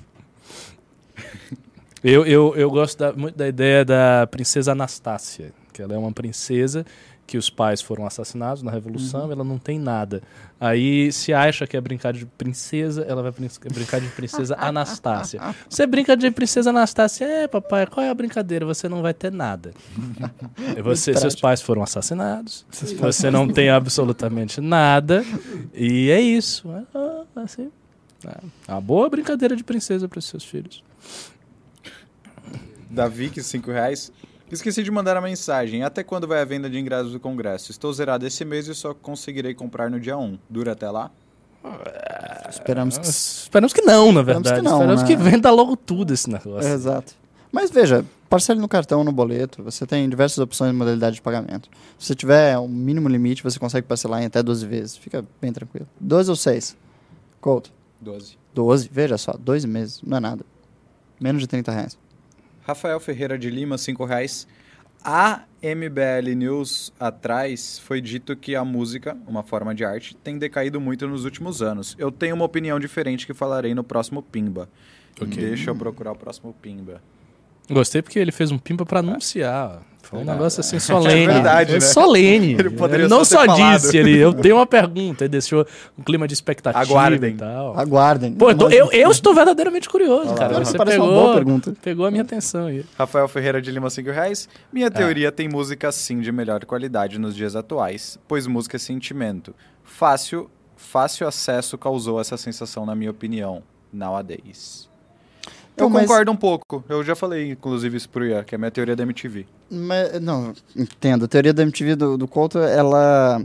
Eu, 2.03 2.25
eu, 2.25 2.55
eu 2.55 2.69
gosto 2.69 2.97
da- 2.99 3.13
muito 3.13 3.35
da 3.35 3.47
ideia 3.47 3.83
da 3.83 4.27
princesa 4.27 4.71
Anastácia, 4.71 5.51
que 5.75 5.81
ela 5.81 5.93
é 5.93 5.97
uma 5.97 6.11
princesa 6.13 6.85
que 7.27 7.37
os 7.39 7.49
pais 7.49 7.81
foram 7.81 8.05
assassinados 8.05 8.61
na 8.61 8.69
Revolução, 8.69 9.31
ela 9.31 9.43
não 9.43 9.57
tem 9.57 9.79
nada. 9.79 10.21
Aí 10.59 11.11
se 11.11 11.33
acha 11.33 11.65
que 11.65 11.75
é 11.75 11.81
brincar 11.81 12.13
de 12.13 12.23
princesa, 12.25 13.01
ela 13.01 13.23
vai 13.23 13.31
brin- 13.31 13.49
brincar 13.73 13.99
de 13.99 14.07
princesa 14.09 14.55
Anastácia. 14.61 15.41
Você 15.67 15.87
brinca 15.87 16.15
de 16.15 16.29
princesa 16.29 16.69
Anastácia, 16.69 17.25
é 17.25 17.47
papai, 17.47 17.87
qual 17.87 18.05
é 18.05 18.09
a 18.09 18.13
brincadeira? 18.13 18.63
Você 18.65 18.87
não 18.87 19.01
vai 19.01 19.11
ter 19.13 19.31
nada. 19.31 19.73
E 20.77 20.81
Você, 20.83 21.15
seus 21.15 21.35
pais 21.35 21.61
foram 21.63 21.81
assassinados, 21.81 22.63
você 22.99 23.31
não 23.31 23.47
tem 23.47 23.69
absolutamente 23.69 24.61
nada, 24.61 25.25
e 25.73 26.11
é 26.11 26.21
isso. 26.21 26.69
Ah, 26.93 27.23
assim, 27.37 27.71
é 28.67 28.71
uma 28.71 28.79
boa 28.81 29.09
brincadeira 29.09 29.55
de 29.55 29.63
princesa 29.63 30.07
para 30.07 30.19
os 30.19 30.25
seus 30.25 30.43
filhos. 30.45 30.83
Davi, 32.89 33.29
que 33.29 33.41
5 33.41 33.71
reais. 33.71 34.11
Esqueci 34.51 34.83
de 34.83 34.91
mandar 34.91 35.17
a 35.17 35.21
mensagem. 35.21 35.83
Até 35.83 36.03
quando 36.03 36.27
vai 36.27 36.41
a 36.41 36.45
venda 36.45 36.69
de 36.69 36.77
ingressos 36.79 37.11
do 37.11 37.19
congresso? 37.19 37.71
Estou 37.71 37.91
zerado 37.91 38.25
esse 38.25 38.45
mês 38.45 38.67
e 38.67 38.75
só 38.75 38.93
conseguirei 38.93 39.53
comprar 39.53 39.89
no 39.89 39.99
dia 39.99 40.17
1. 40.17 40.37
Dura 40.49 40.73
até 40.73 40.89
lá? 40.89 41.11
Esperamos 42.49 42.97
que. 42.97 43.07
Esperamos 43.07 43.73
que 43.73 43.81
não, 43.81 44.11
na 44.11 44.21
Esperamos 44.21 44.43
verdade. 44.43 44.55
que 44.55 44.61
não, 44.61 44.77
Esperamos 44.77 45.01
né? 45.01 45.07
que 45.07 45.15
venda 45.15 45.51
logo 45.51 45.75
tudo 45.75 46.13
esse 46.13 46.29
negócio. 46.29 46.69
Exato. 46.69 47.13
Mas 47.51 47.71
veja, 47.71 48.05
parcele 48.29 48.59
no 48.59 48.67
cartão, 48.67 49.03
no 49.03 49.11
boleto, 49.11 49.63
você 49.63 49.85
tem 49.85 50.07
diversas 50.07 50.37
opções 50.37 50.71
de 50.71 50.77
modalidade 50.77 51.15
de 51.15 51.21
pagamento. 51.21 51.69
Se 51.97 52.07
você 52.07 52.15
tiver 52.15 52.57
um 52.59 52.67
mínimo 52.67 53.09
limite, 53.09 53.41
você 53.41 53.57
consegue 53.57 53.87
parcelar 53.87 54.21
em 54.21 54.25
até 54.25 54.43
12 54.43 54.65
vezes. 54.67 54.97
Fica 54.97 55.25
bem 55.41 55.51
tranquilo. 55.51 55.87
12 55.99 56.29
ou 56.29 56.35
6? 56.35 56.77
Couto. 57.41 57.71
12. 58.01 58.37
12, 58.53 58.89
veja 58.91 59.17
só, 59.17 59.33
12 59.33 59.67
meses, 59.67 60.01
não 60.05 60.17
é 60.17 60.19
nada. 60.19 60.45
Menos 61.19 61.41
de 61.41 61.47
30 61.47 61.71
reais. 61.71 61.97
Rafael 62.65 62.99
Ferreira 62.99 63.37
de 63.37 63.49
Lima, 63.49 63.77
5 63.77 64.03
reais. 64.05 64.47
A 65.03 65.43
MBL 65.61 66.33
News 66.35 66.91
atrás 66.99 67.77
foi 67.77 68.01
dito 68.01 68.35
que 68.35 68.55
a 68.55 68.65
música, 68.65 69.15
uma 69.27 69.43
forma 69.43 69.75
de 69.75 69.85
arte, 69.85 70.15
tem 70.15 70.39
decaído 70.39 70.81
muito 70.81 71.07
nos 71.07 71.25
últimos 71.25 71.61
anos. 71.61 71.95
Eu 71.99 72.11
tenho 72.11 72.33
uma 72.33 72.45
opinião 72.45 72.79
diferente 72.79 73.27
que 73.27 73.33
falarei 73.35 73.75
no 73.75 73.83
próximo 73.83 74.23
Pimba. 74.23 74.67
Deixa 75.27 75.69
eu 75.69 75.75
procurar 75.75 76.11
o 76.13 76.15
próximo 76.15 76.55
Pimba. 76.59 77.01
Gostei 77.69 78.01
porque 78.01 78.19
ele 78.19 78.31
fez 78.31 78.51
um 78.51 78.57
pimpa 78.57 78.85
pra 78.85 78.99
anunciar. 78.99 79.81
Foi 80.03 80.19
um 80.19 80.23
negócio 80.23 80.59
assim 80.59 80.77
solene. 80.79 81.23
É 81.23 81.33
verdade, 81.33 81.73
né? 81.73 81.79
solene. 81.79 82.53
Ele 82.53 82.69
poderia 82.69 83.07
não 83.07 83.25
só 83.25 83.43
falado. 83.43 83.81
disse, 83.81 83.97
ele, 83.97 84.15
eu 84.19 84.31
tenho 84.35 84.55
uma 84.57 84.67
pergunta, 84.67 85.23
ele 85.23 85.29
deixou 85.29 85.65
um 85.97 86.03
clima 86.03 86.27
de 86.27 86.33
expectativa 86.35 86.79
Aguardem. 86.79 87.33
e 87.33 87.37
tal. 87.37 87.75
Aguardem. 87.79 88.33
Pô, 88.33 88.51
eu, 88.51 88.55
tô- 88.55 88.69
eu, 88.69 88.91
eu 88.91 89.09
estou 89.09 89.33
verdadeiramente 89.33 89.89
curioso, 89.89 90.29
lá, 90.29 90.35
cara. 90.37 90.63
Você 90.63 90.77
parece 90.77 90.97
uma 90.99 91.07
pegou, 91.07 91.23
boa 91.23 91.33
pergunta. 91.33 91.73
pegou 91.81 92.05
a 92.05 92.11
minha 92.11 92.21
atenção 92.21 92.67
aí. 92.67 92.85
Rafael 92.95 93.27
Ferreira 93.27 93.59
de 93.59 93.71
Lima, 93.71 93.89
5 93.89 94.11
reais. 94.11 94.47
Minha 94.71 94.91
teoria 94.91 95.31
tem 95.31 95.49
música 95.49 95.91
sim 95.91 96.21
de 96.21 96.31
melhor 96.31 96.63
qualidade 96.65 97.17
nos 97.17 97.35
dias 97.35 97.55
atuais, 97.55 98.19
pois 98.27 98.45
música 98.45 98.77
é 98.77 98.79
sentimento. 98.79 99.55
Fácil, 99.83 100.51
fácil 100.77 101.27
acesso 101.27 101.79
causou 101.79 102.21
essa 102.21 102.37
sensação, 102.37 102.85
na 102.85 102.93
minha 102.93 103.09
opinião, 103.09 103.63
nowadays. 103.91 104.87
Então, 105.75 105.87
Eu 105.87 105.89
mas- 105.89 106.07
concordo 106.07 106.31
um 106.31 106.35
pouco. 106.37 106.83
Eu 106.89 107.03
já 107.03 107.15
falei, 107.15 107.51
inclusive, 107.51 107.97
isso 107.97 108.09
pro 108.09 108.25
Ian, 108.25 108.43
que 108.43 108.55
é 108.55 108.57
a 108.57 108.59
minha 108.59 108.71
teoria 108.71 108.95
da 108.95 109.03
MTV. 109.03 109.45
Mas, 109.69 110.19
não, 110.21 110.53
entendo. 110.75 111.25
A 111.25 111.27
teoria 111.27 111.53
da 111.53 111.63
MTV 111.63 111.95
do, 111.95 112.17
do 112.17 112.27
Couto, 112.27 112.59
ela 112.59 113.41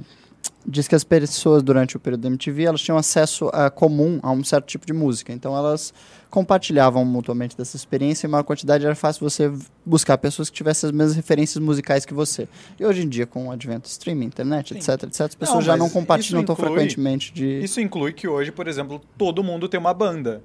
diz 0.65 0.87
que 0.87 0.95
as 0.95 1.03
pessoas, 1.03 1.63
durante 1.63 1.97
o 1.97 2.01
período 2.01 2.21
da 2.23 2.29
MTV, 2.29 2.63
elas 2.65 2.81
tinham 2.81 2.97
acesso 2.97 3.49
a, 3.53 3.69
comum 3.69 4.21
a 4.23 4.31
um 4.31 4.45
certo 4.45 4.67
tipo 4.67 4.87
de 4.87 4.93
música. 4.93 5.33
Então, 5.33 5.57
elas 5.57 5.93
compartilhavam 6.31 7.05
mutuamente 7.05 7.57
dessa 7.57 7.77
experiência 7.77 8.29
em 8.29 8.31
maior 8.31 8.45
quantidade. 8.45 8.87
Era 8.87 8.95
fácil 8.95 9.29
você 9.29 9.51
buscar 9.85 10.17
pessoas 10.17 10.49
que 10.49 10.55
tivessem 10.57 10.87
as 10.89 10.93
mesmas 10.95 11.17
referências 11.17 11.63
musicais 11.63 12.07
que 12.07 12.15
você. 12.15 12.47
E 12.79 12.87
hoje 12.87 13.03
em 13.03 13.09
dia, 13.09 13.27
com 13.27 13.49
o 13.49 13.51
advento 13.51 13.89
do 13.89 13.91
streaming, 13.91 14.27
internet, 14.27 14.73
etc, 14.73 15.03
etc, 15.03 15.21
as 15.23 15.35
pessoas 15.35 15.65
já 15.65 15.73
mas 15.73 15.81
não 15.81 15.91
compartilham 15.91 16.45
tão 16.45 16.53
inclui- 16.55 16.69
frequentemente 16.69 17.33
de... 17.33 17.59
Isso 17.65 17.81
inclui 17.81 18.13
que 18.13 18.29
hoje, 18.29 18.53
por 18.53 18.69
exemplo, 18.69 19.01
todo 19.19 19.43
mundo 19.43 19.69
tem 19.69 19.81
uma 19.81 19.93
banda. 19.93 20.41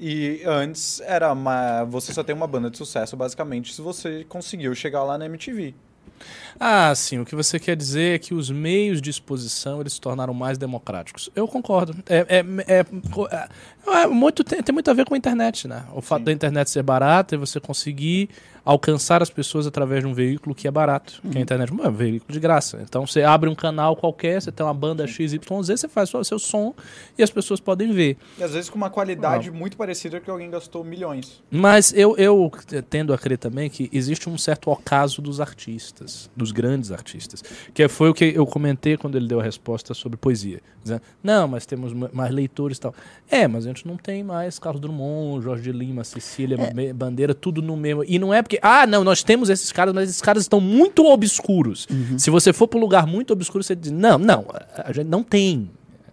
E 0.00 0.42
antes 0.46 1.00
era 1.02 1.30
uma. 1.32 1.84
Você 1.84 2.14
só 2.14 2.24
tem 2.24 2.34
uma 2.34 2.46
banda 2.46 2.70
de 2.70 2.78
sucesso, 2.78 3.16
basicamente, 3.16 3.74
se 3.74 3.82
você 3.82 4.24
conseguiu 4.28 4.74
chegar 4.74 5.04
lá 5.04 5.18
na 5.18 5.26
MTV. 5.26 5.74
Ah, 6.58 6.94
sim. 6.94 7.18
O 7.18 7.24
que 7.24 7.34
você 7.34 7.58
quer 7.58 7.76
dizer 7.76 8.14
é 8.16 8.18
que 8.18 8.34
os 8.34 8.50
meios 8.50 9.00
de 9.00 9.10
exposição 9.10 9.80
eles 9.80 9.94
se 9.94 10.00
tornaram 10.00 10.34
mais 10.34 10.58
democráticos. 10.58 11.30
Eu 11.34 11.46
concordo. 11.48 11.94
É, 12.06 12.18
é, 12.38 12.80
é- 12.80 12.86
é- 13.86 14.02
é 14.02 14.06
muito, 14.06 14.42
tem, 14.44 14.62
tem 14.62 14.72
muito 14.72 14.90
a 14.90 14.94
ver 14.94 15.04
com 15.06 15.14
a 15.14 15.18
internet, 15.18 15.66
né? 15.68 15.84
O 15.94 16.00
fato 16.00 16.24
da 16.24 16.32
internet 16.32 16.70
ser 16.70 16.82
barata 16.82 17.34
e 17.34 17.38
você 17.38 17.58
conseguir 17.60 18.28
alcançar 18.62 19.22
as 19.22 19.30
pessoas 19.30 19.66
através 19.66 20.02
de 20.02 20.06
um 20.06 20.12
veículo 20.12 20.54
que 20.54 20.68
é 20.68 20.70
barato. 20.70 21.20
Que 21.32 21.38
a 21.38 21.40
internet 21.40 21.70
é 21.72 21.88
um 21.88 21.90
veículo 21.92 22.30
de 22.32 22.38
graça. 22.38 22.78
Então 22.82 23.06
você 23.06 23.22
abre 23.22 23.48
um 23.48 23.54
canal 23.54 23.96
qualquer, 23.96 24.40
você 24.40 24.52
tem 24.52 24.64
uma 24.64 24.74
banda 24.74 25.06
XYZ, 25.06 25.40
você 25.48 25.88
faz 25.88 26.12
o 26.14 26.22
seu 26.22 26.38
som 26.38 26.74
e 27.16 27.22
as 27.22 27.30
pessoas 27.30 27.58
podem 27.58 27.90
ver. 27.90 28.18
E 28.38 28.42
às 28.44 28.52
vezes 28.52 28.68
com 28.68 28.76
uma 28.76 28.90
qualidade 28.90 29.50
muito 29.50 29.76
parecida 29.78 30.20
que 30.20 30.30
alguém 30.30 30.50
gastou 30.50 30.84
milhões. 30.84 31.42
Mas 31.50 31.92
eu, 31.94 32.16
eu 32.18 32.50
tendo 32.90 33.14
a 33.14 33.18
crer 33.18 33.38
também 33.38 33.70
que 33.70 33.88
existe 33.92 34.28
um 34.28 34.36
certo 34.36 34.70
ocaso 34.70 35.22
dos 35.22 35.40
artistas, 35.40 36.30
dos 36.36 36.52
grandes 36.52 36.92
artistas. 36.92 37.42
Que 37.72 37.88
foi 37.88 38.10
o 38.10 38.14
que 38.14 38.26
eu 38.34 38.46
comentei 38.46 38.96
quando 38.96 39.16
ele 39.16 39.26
deu 39.26 39.40
a 39.40 39.42
resposta 39.42 39.94
sobre 39.94 40.18
poesia. 40.18 40.60
Dizendo, 40.82 41.02
não, 41.22 41.48
mas 41.48 41.66
temos 41.66 41.92
ma- 41.92 42.10
mais 42.12 42.30
leitores 42.32 42.76
e 42.78 42.80
tal. 42.80 42.94
É, 43.30 43.46
mas 43.48 43.66
a 43.70 43.74
gente 43.74 43.86
não 43.86 43.96
tem 43.96 44.22
mais 44.24 44.58
Carlos 44.58 44.80
Drummond, 44.80 45.42
Jorge 45.44 45.62
de 45.62 45.72
Lima, 45.72 46.04
Cecília, 46.04 46.56
Me- 46.74 46.92
Bandeira, 46.92 47.32
tudo 47.34 47.62
no 47.62 47.76
mesmo. 47.76 48.04
E 48.06 48.18
não 48.18 48.32
é 48.34 48.42
porque, 48.42 48.58
ah, 48.62 48.86
não, 48.86 49.02
nós 49.04 49.22
temos 49.22 49.48
esses 49.48 49.70
caras, 49.72 49.94
mas 49.94 50.08
esses 50.10 50.20
caras 50.22 50.42
estão 50.42 50.60
muito 50.60 51.04
obscuros. 51.06 51.86
Se 52.18 52.30
você 52.30 52.52
for 52.52 52.66
para 52.68 52.78
um 52.78 52.82
lugar 52.82 53.06
muito 53.06 53.32
obscuro, 53.32 53.62
você 53.64 53.74
diz, 53.76 53.90
não, 53.92 54.18
não, 54.18 54.44
a 54.76 54.92
gente 54.92 55.06
não 55.08 55.22
tem. 55.22 55.70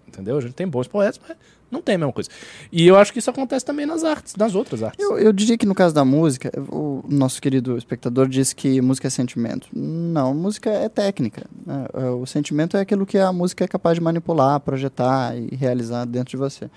Entendeu? 0.08 0.38
A 0.38 0.42
gente 0.42 0.54
tem 0.54 0.68
bons 0.68 0.88
poetas, 0.88 1.20
mas 1.28 1.38
não 1.70 1.82
tem 1.82 1.96
a 1.96 1.98
mesma 1.98 2.14
coisa. 2.14 2.30
E 2.72 2.88
eu 2.88 2.96
acho 2.98 3.12
que 3.12 3.20
isso 3.20 3.30
acontece 3.30 3.66
também 3.66 3.86
nas 3.86 4.04
artes, 4.04 4.36
nas 4.36 4.56
outras 4.56 4.82
artes. 4.84 5.04
Eu, 5.04 5.18
eu 5.18 5.34
diria 5.34 5.58
que 5.58 5.66
no 5.66 5.76
caso 5.76 5.94
da 5.94 6.06
música, 6.06 6.52
o 6.72 7.04
nosso 7.10 7.42
querido 7.42 7.78
espectador 7.78 8.28
disse 8.28 8.56
que 8.56 8.82
música 8.82 9.08
é 9.08 9.10
sentimento. 9.10 9.68
Não, 9.74 10.34
música 10.34 10.70
é 10.70 10.88
técnica. 10.90 11.46
né? 11.66 11.86
É, 11.94 12.10
O 12.10 12.26
sentimento 12.26 12.78
é 12.78 12.82
aquilo 12.82 13.06
que 13.06 13.18
a 13.18 13.32
música 13.34 13.64
é 13.64 13.68
capaz 13.68 13.96
de 13.96 14.02
manipular, 14.02 14.60
projetar 14.60 15.38
e 15.38 15.56
realizar 15.56 16.06
dentro 16.06 16.32
de 16.32 16.38
você. 16.38 16.70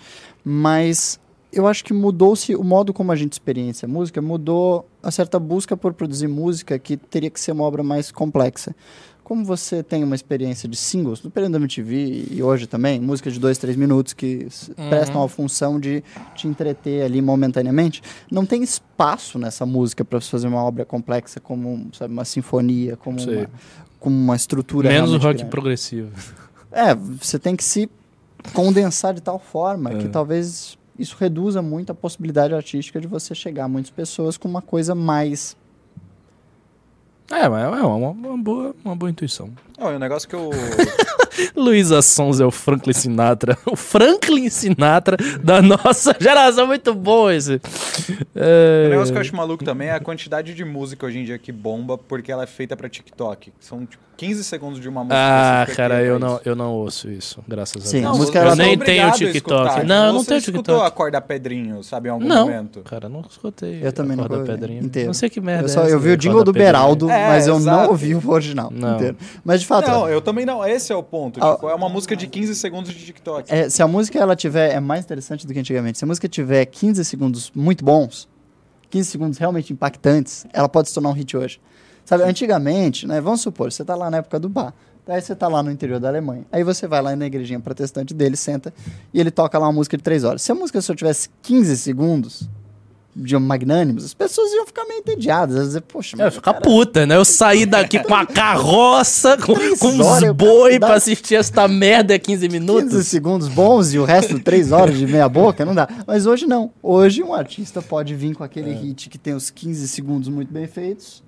Mas 0.44 1.18
eu 1.52 1.66
acho 1.66 1.84
que 1.84 1.92
mudou-se 1.92 2.54
o 2.54 2.62
modo 2.62 2.92
como 2.92 3.10
a 3.12 3.16
gente 3.16 3.32
experiencia 3.32 3.86
a 3.86 3.88
música, 3.88 4.22
mudou 4.22 4.88
a 5.02 5.10
certa 5.10 5.38
busca 5.38 5.76
por 5.76 5.92
produzir 5.92 6.28
música 6.28 6.78
que 6.78 6.96
teria 6.96 7.30
que 7.30 7.40
ser 7.40 7.52
uma 7.52 7.64
obra 7.64 7.82
mais 7.82 8.12
complexa. 8.12 8.74
Como 9.30 9.44
você 9.44 9.80
tem 9.80 10.02
uma 10.02 10.16
experiência 10.16 10.68
de 10.68 10.76
singles, 10.76 11.22
no 11.22 11.30
período 11.30 11.52
da 11.52 11.58
MTV 11.60 12.26
e 12.32 12.42
hoje 12.42 12.66
também, 12.66 12.98
música 13.00 13.30
de 13.30 13.38
dois, 13.38 13.58
três 13.58 13.76
minutos 13.76 14.12
que 14.12 14.46
s- 14.48 14.74
prestam 14.88 15.22
a 15.22 15.28
função 15.28 15.78
de 15.78 16.02
te 16.34 16.48
entreter 16.48 17.04
ali 17.04 17.22
momentaneamente, 17.22 18.02
não 18.28 18.44
tem 18.44 18.60
espaço 18.64 19.38
nessa 19.38 19.64
música 19.64 20.04
para 20.04 20.20
você 20.20 20.28
fazer 20.28 20.48
uma 20.48 20.60
obra 20.64 20.84
complexa 20.84 21.38
como 21.38 21.86
sabe, 21.92 22.12
uma 22.12 22.24
sinfonia, 22.24 22.96
como 22.96 23.20
Sei. 23.20 23.36
uma, 23.36 23.50
como 24.00 24.16
uma 24.16 24.34
estrutura 24.34 24.88
Menos 24.88 25.12
rock 25.12 25.22
grande. 25.22 25.44
progressivo. 25.44 26.10
É, 26.72 26.92
você 26.92 27.38
tem 27.38 27.54
que 27.54 27.62
se 27.62 27.88
condensar 28.52 29.14
de 29.14 29.22
tal 29.22 29.38
forma 29.38 29.90
que 29.94 30.06
É. 30.06 30.08
talvez 30.08 30.76
isso 30.98 31.16
reduza 31.20 31.62
muito 31.62 31.92
a 31.92 31.94
possibilidade 31.94 32.52
artística 32.52 33.00
de 33.00 33.06
você 33.06 33.32
chegar 33.32 33.66
a 33.66 33.68
muitas 33.68 33.92
pessoas 33.92 34.36
com 34.36 34.48
uma 34.48 34.60
coisa 34.60 34.92
mais. 34.92 35.56
É, 37.30 37.44
é 37.44 37.48
uma, 37.48 38.08
uma 38.08 38.38
boa, 38.38 38.74
uma 38.84 38.96
boa 38.96 39.10
intuição. 39.10 39.50
Não, 39.80 39.92
e 39.92 39.96
o 39.96 39.98
negócio 39.98 40.28
que 40.28 40.34
eu. 40.34 40.50
Luísa 41.56 42.02
Sons 42.02 42.38
é 42.38 42.44
o 42.44 42.50
Franklin 42.50 42.92
Sinatra. 42.92 43.56
O 43.64 43.74
Franklin 43.76 44.50
Sinatra 44.50 45.16
da 45.42 45.62
nossa 45.62 46.14
geração. 46.20 46.66
Muito 46.66 46.94
bom 46.94 47.30
esse. 47.30 47.60
É, 48.34 48.84
O 48.86 48.90
negócio 48.90 49.12
que 49.12 49.18
eu 49.18 49.22
acho 49.22 49.34
maluco 49.34 49.64
também 49.64 49.88
é 49.88 49.92
a 49.92 50.00
quantidade 50.00 50.52
de 50.54 50.64
música 50.64 51.06
hoje 51.06 51.18
em 51.18 51.24
dia 51.24 51.38
que 51.38 51.50
bomba 51.50 51.96
porque 51.96 52.30
ela 52.30 52.42
é 52.42 52.46
feita 52.46 52.76
pra 52.76 52.88
TikTok. 52.88 53.52
São 53.58 53.86
tipo 53.86 54.02
15 54.16 54.44
segundos 54.44 54.80
de 54.80 54.86
uma 54.86 55.00
música. 55.02 55.16
Ah, 55.18 55.60
específica 55.62 55.82
cara, 55.82 56.02
é 56.02 56.10
eu 56.10 56.18
não, 56.18 56.38
eu 56.44 56.54
não 56.54 56.72
ouço 56.74 57.08
isso, 57.10 57.42
graças 57.48 57.82
Sim, 57.84 57.98
a 58.04 58.08
a 58.08 58.10
Deus. 58.10 58.18
música, 58.18 58.38
eu 58.38 58.42
ela 58.42 58.54
nem 58.56 58.76
tá 58.78 58.84
tenho 58.84 59.06
a 59.08 59.10
TikTok. 59.12 59.86
Não, 59.86 60.06
eu 60.08 60.12
não 60.12 60.20
Você 60.20 60.26
tenho 60.28 60.38
escutou 60.40 60.62
TikTok. 60.62 60.86
Acorda 60.86 61.20
Pedrinho, 61.22 61.82
sabe, 61.82 62.08
em 62.08 62.12
algum 62.12 62.26
Não, 62.26 62.42
momento? 62.46 62.80
cara, 62.80 63.08
não 63.08 63.22
escutei. 63.22 63.80
Eu 63.82 63.90
também 63.94 64.18
não 64.18 64.28
Pedrinho. 64.28 64.84
inteiro. 64.84 65.06
Não 65.06 65.14
sei 65.14 65.30
que 65.30 65.40
merda 65.40 65.62
Eu, 65.62 65.66
é 65.66 65.68
só, 65.68 65.80
essa 65.84 65.90
eu 65.90 65.98
vi 65.98 66.10
o 66.10 66.16
jingle 66.18 66.44
do. 66.44 66.52
Beraldo, 66.52 67.08
É, 67.08 67.28
mas 67.28 67.46
eu 67.46 67.54
não 67.54 67.60
exato. 67.60 67.90
ouvi 67.92 68.14
o 68.14 68.30
original 68.30 68.70
Não. 68.70 68.96
inteiro. 68.96 69.16
Mas 69.42 69.60
de 69.62 69.66
fato, 69.70 69.88
Não, 69.88 70.08
eu 70.08 70.20
também 70.20 70.44
não. 70.44 70.64
Esse 70.64 70.92
é 70.92 70.96
o 70.96 71.02
ponto. 71.02 71.42
Ah, 71.42 71.54
tipo, 71.54 71.68
é 71.68 71.74
uma 71.74 71.88
música 71.88 72.14
de 72.14 72.26
15 72.26 72.54
segundos 72.54 72.92
de 72.92 73.04
TikTok. 73.04 73.52
é, 73.52 73.68
se 73.68 73.82
a 73.82 73.88
música 73.88 74.18
ela 74.18 74.36
tiver 74.36 74.74
é 74.74 74.80
mais 74.80 75.04
interessante 75.04 75.46
do 75.46 75.52
que 75.52 75.58
antigamente. 75.58 75.98
Se 75.98 76.04
a 76.04 76.06
música 76.06 76.28
tiver 76.28 76.64
15 76.66 77.04
segundos 77.04 77.50
muito 77.54 77.84
bons, 77.84 78.28
15 78.90 79.10
segundos 79.10 79.38
realmente 79.38 79.72
impactantes, 79.72 80.46
ela 80.52 80.68
pode 80.68 80.88
se 80.88 80.94
tornar 80.94 81.10
um 81.10 81.14
hit 81.14 81.36
hoje. 81.36 81.60
Sabe, 82.04 82.24
antigamente, 82.24 83.06
né, 83.06 83.20
vamos 83.20 83.40
supor, 83.40 83.70
você 83.70 83.84
tá 83.84 83.94
lá 83.94 84.10
na 84.10 84.18
época 84.18 84.40
do 84.40 84.48
bar. 84.48 84.74
Aí 85.06 85.20
você 85.20 85.34
tá 85.34 85.48
lá 85.48 85.62
no 85.62 85.70
interior 85.70 85.98
da 85.98 86.08
Alemanha. 86.08 86.44
Aí 86.52 86.62
você 86.62 86.86
vai 86.86 87.02
lá 87.02 87.16
na 87.16 87.26
igrejinha 87.26 87.58
protestante 87.58 88.14
dele, 88.14 88.36
senta 88.36 88.72
e 89.12 89.18
ele 89.20 89.30
toca 89.30 89.58
lá 89.58 89.66
uma 89.66 89.72
música 89.72 89.96
de 89.96 90.02
3 90.02 90.24
horas. 90.24 90.42
Se 90.42 90.52
a 90.52 90.54
música 90.54 90.80
só 90.80 90.94
tivesse 90.94 91.28
15 91.42 91.76
segundos 91.76 92.48
de 93.14 93.36
magnânimos, 93.36 94.04
as 94.04 94.14
pessoas 94.14 94.52
iam 94.52 94.64
ficar 94.66 94.84
meio 94.84 95.00
entediadas. 95.00 95.56
Elas 95.56 95.66
dizer, 95.68 95.80
poxa, 95.82 96.16
É, 96.18 96.24
mas 96.24 96.34
ficar 96.34 96.54
puta, 96.54 97.04
né? 97.06 97.16
Eu 97.16 97.24
saí 97.24 97.66
daqui 97.66 97.98
com 97.98 98.14
a 98.14 98.24
carroça, 98.24 99.36
com, 99.36 99.54
com 99.78 99.88
uns 99.88 100.32
boi 100.32 100.78
pra 100.78 100.94
assistir 100.94 101.34
esta 101.34 101.66
merda 101.66 102.18
15 102.18 102.48
15 102.48 102.48
minutos. 102.48 103.06
segundos 103.08 103.48
bons 103.48 103.92
e 103.92 103.98
o 103.98 104.04
resto 104.04 104.38
3 104.38 104.70
horas 104.72 104.96
de 104.96 105.06
meia 105.06 105.28
boca, 105.28 105.64
não 105.64 105.74
dá. 105.74 105.88
Mas 106.06 106.24
hoje 106.26 106.46
não. 106.46 106.72
Hoje 106.82 107.22
um 107.22 107.34
artista 107.34 107.82
pode 107.82 108.14
vir 108.14 108.34
com 108.34 108.44
É. 108.44 108.46
aquele 108.46 108.72
hit 108.72 109.08
que 109.10 109.18
tem 109.18 109.34
os 109.34 109.50
15 109.50 109.88
segundos 109.88 110.28
muito 110.28 110.52
bem 110.52 110.66
feitos 110.68 111.22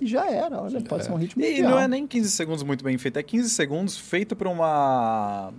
e 0.00 0.06
já 0.06 0.30
era. 0.30 0.60
Olha, 0.60 0.80
pode 0.82 1.04
ser 1.04 1.12
um 1.12 1.16
hit 1.16 1.34
E 1.36 1.40
mundial. 1.40 1.70
não 1.70 1.78
é 1.78 1.88
nem 1.88 2.06
15 2.06 2.30
segundos 2.30 2.62
muito 2.62 2.84
bem 2.84 2.98
feito, 2.98 3.18
é 3.18 3.22
15 3.22 3.48
segundos 3.50 3.96
feito 3.96 4.36
por 4.36 4.46
uma. 4.46 5.52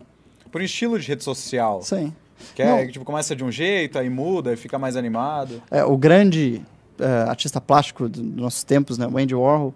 por 0.51 0.61
um 0.61 0.63
estilo 0.63 0.99
de 0.99 1.07
rede 1.07 1.23
social. 1.23 1.81
Sim. 1.81 2.13
Que 2.53 2.61
é, 2.61 2.87
tipo, 2.87 3.03
começa 3.05 3.35
de 3.35 3.43
um 3.43 3.51
jeito, 3.51 3.97
aí 3.97 4.09
muda, 4.09 4.49
aí 4.51 4.55
fica 4.55 4.77
mais 4.77 4.95
animado. 4.95 5.61
É, 5.71 5.83
o 5.83 5.97
grande 5.97 6.61
eh, 6.99 7.25
artista 7.27 7.59
plástico 7.61 8.07
dos 8.09 8.21
nossos 8.23 8.63
tempos, 8.63 8.97
né, 8.97 9.07
o 9.07 9.17
Andy 9.17 9.33
Warhol, 9.35 9.73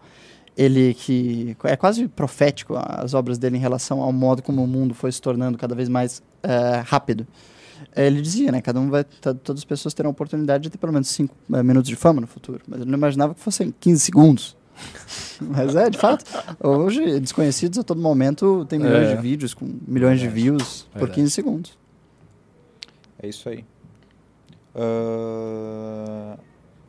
ele 0.58 0.94
que 0.94 1.56
é 1.64 1.76
quase 1.76 2.08
profético 2.08 2.76
as 2.78 3.14
obras 3.14 3.38
dele 3.38 3.56
em 3.58 3.60
relação 3.60 4.02
ao 4.02 4.12
modo 4.12 4.42
como 4.42 4.62
o 4.64 4.68
mundo 4.68 4.94
foi 4.94 5.12
se 5.12 5.22
tornando 5.22 5.58
cada 5.58 5.74
vez 5.74 5.88
mais 5.90 6.22
eh, 6.44 6.84
rápido. 6.86 7.26
Ele 7.96 8.22
dizia, 8.22 8.52
né, 8.52 8.62
cada 8.62 8.78
um 8.80 8.90
vai, 8.90 9.04
todas 9.04 9.62
as 9.62 9.66
pessoas 9.66 9.94
terão 9.94 10.10
a 10.10 10.12
oportunidade 10.12 10.64
de 10.64 10.70
ter 10.70 10.78
pelo 10.78 10.92
menos 10.92 11.08
5 11.08 11.34
minutos 11.64 11.88
de 11.90 11.96
fama 11.96 12.20
no 12.20 12.28
futuro, 12.28 12.60
mas 12.68 12.82
ele 12.82 12.90
não 12.92 12.98
imaginava 12.98 13.34
que 13.34 13.40
fossem 13.40 13.74
15 13.80 14.00
segundos. 14.02 14.58
Mas 15.42 15.76
é, 15.76 15.90
de 15.90 15.98
fato, 15.98 16.24
hoje 16.64 17.20
desconhecidos 17.20 17.78
a 17.80 17.84
todo 17.84 18.02
momento 18.02 18.66
tem 18.70 18.80
milhões 18.80 19.10
É. 19.10 19.16
de 19.16 19.22
vídeos 19.22 19.54
com 19.54 19.70
milhões 19.86 20.22
de 20.22 20.28
views 20.30 20.84
por 20.94 21.00
Verdade. 21.00 21.16
15 21.16 21.32
segundos. 21.32 21.79
É 23.22 23.28
isso 23.28 23.50
aí. 23.50 23.66
Ah, 24.76 26.38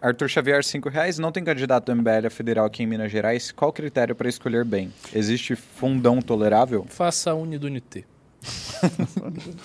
Arthur 0.01 0.29
Xavier, 0.29 0.65
5 0.65 0.89
reais. 0.89 1.19
Não 1.19 1.31
tem 1.33 1.45
candidato 1.45 1.87
do 1.87 1.97
MBL 1.97 2.27
a 2.27 2.31
federal 2.31 2.67
aqui 2.67 2.83
em 2.83 2.87
Minas 2.87 3.11
Gerais. 3.13 3.53
Qual 3.53 3.71
o 3.71 3.73
critério 3.73 4.15
para 4.15 4.29
escolher 4.29 4.65
bem? 4.65 4.93
Existe 5.15 5.55
fundão 5.55 6.23
tolerável? 6.23 6.87
Faça 6.89 7.31
a 7.31 7.35
Unidunité. 7.35 8.05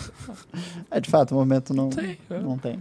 É, 0.91 0.99
de 0.99 1.09
fato, 1.09 1.31
o 1.31 1.35
momento 1.35 1.73
não 1.73 1.89
Tem, 1.89 2.17
é. 2.29 2.39
não 2.39 2.57
tem. 2.57 2.79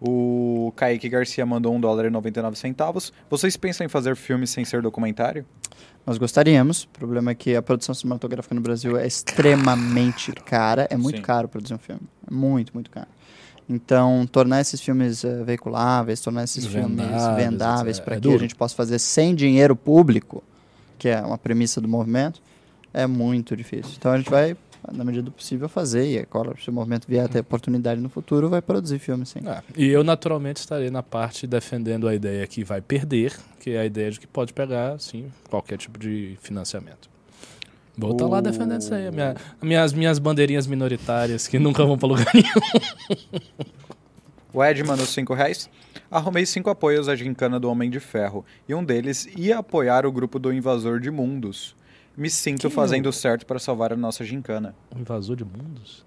O 0.00 0.72
Kaique 0.76 1.08
Garcia 1.08 1.44
mandou 1.44 1.74
1 1.74 1.80
dólar 1.80 2.04
e 2.06 2.10
99 2.10 2.56
centavos. 2.56 3.12
Vocês 3.28 3.56
pensam 3.56 3.84
em 3.84 3.88
fazer 3.88 4.14
filme 4.16 4.46
sem 4.46 4.64
ser 4.64 4.82
documentário? 4.82 5.44
Nós 6.06 6.18
gostaríamos. 6.18 6.84
O 6.84 6.88
problema 6.88 7.32
é 7.32 7.34
que 7.34 7.56
a 7.56 7.62
produção 7.62 7.94
cinematográfica 7.94 8.54
no 8.54 8.60
Brasil 8.60 8.96
é 8.96 9.06
extremamente 9.06 10.32
cara. 10.32 10.86
É 10.90 10.96
muito 10.96 11.16
Sim. 11.16 11.22
caro 11.22 11.48
produzir 11.48 11.74
um 11.74 11.78
filme. 11.78 12.02
É 12.30 12.34
muito, 12.34 12.72
muito 12.74 12.90
caro. 12.90 13.08
Então, 13.68 14.26
tornar 14.30 14.60
esses 14.60 14.80
filmes 14.80 15.24
eh, 15.24 15.42
veiculáveis, 15.42 16.20
tornar 16.20 16.44
esses 16.44 16.66
filmes 16.66 16.96
Vendáveis, 17.06 17.36
vendáveis 17.36 17.96
etc. 17.96 18.04
para 18.04 18.14
É 18.16 18.20
que 18.20 18.26
a 18.26 18.30
duro. 18.30 18.38
gente 18.38 18.54
possa 18.54 18.74
fazer 18.74 18.98
sem 18.98 19.34
dinheiro 19.34 19.74
público, 19.74 20.42
que 20.98 21.08
é 21.08 21.20
uma 21.22 21.38
premissa 21.38 21.80
do 21.80 21.88
movimento, 21.88 22.42
é 22.92 23.06
muito 23.06 23.56
difícil. 23.56 23.92
Então, 23.98 24.12
a 24.12 24.18
gente 24.18 24.28
vai, 24.28 24.54
na 24.92 25.02
medida 25.02 25.22
do 25.24 25.32
possível, 25.32 25.66
fazer. 25.66 26.06
E 26.12 26.18
agora, 26.18 26.54
se 26.62 26.68
o 26.68 26.72
movimento 26.74 27.06
vier 27.08 27.24
a 27.24 27.28
ter 27.28 27.40
oportunidade 27.40 27.98
no 28.02 28.10
futuro, 28.10 28.50
vai 28.50 28.60
produzir 28.60 28.98
filmes, 28.98 29.30
sim. 29.30 29.40
Ah, 29.46 29.62
e 29.74 29.86
eu, 29.88 30.04
naturalmente, 30.04 30.58
estarei 30.58 30.90
na 30.90 31.02
parte 31.02 31.46
defendendo 31.46 32.06
a 32.06 32.14
ideia 32.14 32.46
que 32.46 32.62
vai 32.62 32.82
perder, 32.82 33.32
que 33.60 33.70
é 33.70 33.78
a 33.80 33.86
ideia 33.86 34.10
de 34.10 34.20
que 34.20 34.26
pode 34.26 34.52
pegar, 34.52 34.92
assim, 34.92 35.32
qualquer 35.48 35.78
tipo 35.78 35.98
de 35.98 36.36
financiamento. 36.42 37.13
Vou 37.96 38.12
estar 38.12 38.26
lá 38.26 38.38
O- 38.38 38.42
defendendo 38.42 38.80
isso 38.80 38.92
aí. 38.94 39.06
a 39.06 39.12
minha- 39.12 39.36
a 39.60 39.64
minha- 39.64 39.82
as 39.82 39.92
minhas 39.92 40.18
bandeirinhas 40.18 40.66
minoritárias 40.66 41.46
que 41.46 41.58
nunca 41.58 41.84
vão 41.84 41.96
para 41.96 42.08
lugar 42.08 42.26
nenhum. 42.34 43.38
O 44.52 44.62
Ed 44.64 44.82
mandou 44.84 45.06
5 45.06 45.34
reais. 45.34 45.68
Arrumei 46.10 46.46
cinco 46.46 46.70
apoios 46.70 47.08
à 47.08 47.16
gincana 47.16 47.58
do 47.58 47.68
Homem 47.68 47.90
de 47.90 47.98
Ferro. 47.98 48.44
E 48.68 48.74
um 48.74 48.84
deles 48.84 49.26
ia 49.36 49.58
apoiar 49.58 50.06
o 50.06 50.12
grupo 50.12 50.38
do 50.38 50.52
Invasor 50.52 51.00
de 51.00 51.10
Mundos. 51.10 51.74
Me 52.16 52.30
sinto 52.30 52.62
Quem 52.62 52.70
fazendo 52.70 53.08
o- 53.08 53.12
certo 53.12 53.44
para 53.44 53.58
salvar 53.58 53.92
a 53.92 53.96
nossa 53.96 54.24
gincana. 54.24 54.74
Um 54.94 55.00
invasor 55.00 55.34
de 55.34 55.44
mundos? 55.44 56.04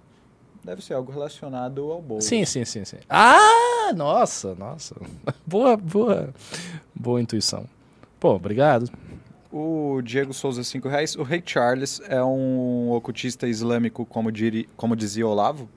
Deve 0.63 0.81
ser 0.81 0.93
algo 0.93 1.11
relacionado 1.11 1.91
ao 1.91 2.01
bolo. 2.01 2.21
Sim, 2.21 2.45
sim, 2.45 2.63
sim, 2.63 2.85
sim. 2.85 2.97
Ah, 3.09 3.91
nossa, 3.95 4.55
nossa. 4.55 4.95
Boa, 5.45 5.75
boa, 5.75 6.33
boa 6.95 7.21
intuição. 7.21 7.65
Pô, 8.19 8.35
obrigado. 8.35 8.89
O 9.59 10.03
Diego 10.03 10.35
Souza, 10.35 10.63
5 10.63 10.87
reais. 10.87 11.15
O 11.15 11.23
Rei 11.23 11.41
Charles 11.43 11.99
é 12.07 12.23
um 12.23 12.91
ocultista 12.91 13.47
islâmico, 13.47 14.05
como, 14.05 14.31
diri, 14.31 14.69
como 14.77 14.95
dizia 14.95 15.27
Olavo? 15.27 15.67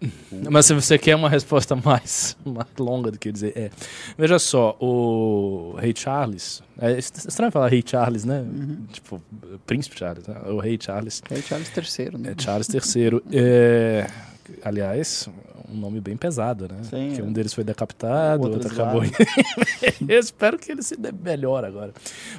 Mas 0.50 0.66
se 0.66 0.74
você 0.74 0.98
quer 0.98 1.14
uma 1.14 1.28
resposta 1.28 1.76
mais, 1.76 2.36
mais 2.44 2.66
longa 2.80 3.12
do 3.12 3.18
que 3.18 3.30
dizer 3.30 3.52
é. 3.54 3.70
Veja 4.18 4.40
só, 4.40 4.76
o 4.80 5.76
Rei 5.78 5.94
Charles. 5.96 6.64
É 6.80 6.98
estranho 6.98 7.52
falar 7.52 7.68
Rei 7.68 7.84
Charles, 7.86 8.24
né? 8.24 8.44
Tipo, 8.90 9.22
Príncipe 9.66 9.96
Charles, 9.96 10.26
né? 10.26 10.40
O 10.46 10.58
Rei 10.58 10.76
Charles. 10.80 11.22
É 11.30 11.36
Charles 11.36 11.70
III, 11.76 12.18
né? 12.18 12.34
É 12.36 12.42
Charles 12.42 12.68
III. 12.68 13.22
É, 13.32 14.10
aliás, 14.64 15.28
um 15.70 15.76
nome 15.76 16.00
bem 16.00 16.16
pesado, 16.16 16.68
né? 16.68 16.82
Sim, 16.82 17.08
Porque 17.08 17.20
é. 17.20 17.24
um 17.24 17.32
deles 17.32 17.54
foi 17.54 17.64
decapitado, 17.64 18.42
o 18.42 18.50
outro 18.50 18.68
outro 18.68 18.82
acabou. 18.82 19.02
Eu 20.08 20.18
espero 20.18 20.58
que 20.58 20.72
ele 20.72 20.82
se 20.82 20.96
dê 20.96 21.12
melhor 21.12 21.64
agora. 21.64 21.92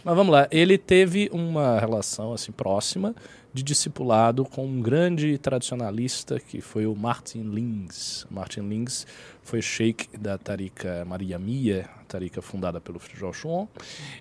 Mas 0.03 0.15
vamos 0.15 0.31
lá. 0.31 0.47
Ele 0.51 0.77
teve 0.77 1.29
uma 1.31 1.79
relação 1.79 2.33
assim 2.33 2.51
próxima 2.51 3.15
de 3.53 3.63
discipulado 3.63 4.45
com 4.45 4.65
um 4.65 4.81
grande 4.81 5.37
tradicionalista 5.37 6.39
que 6.39 6.61
foi 6.61 6.85
o 6.85 6.95
Martin 6.95 7.43
Lings. 7.43 8.25
Martin 8.29 8.61
Lings 8.61 9.05
foi 9.43 9.61
sheik 9.61 10.17
da 10.17 10.37
Tarika 10.37 11.03
Maria 11.05 11.37
Mia, 11.37 11.89
tarika 12.11 12.41
fundada 12.41 12.81
pelo 12.81 12.99
Joshua. 13.17 13.67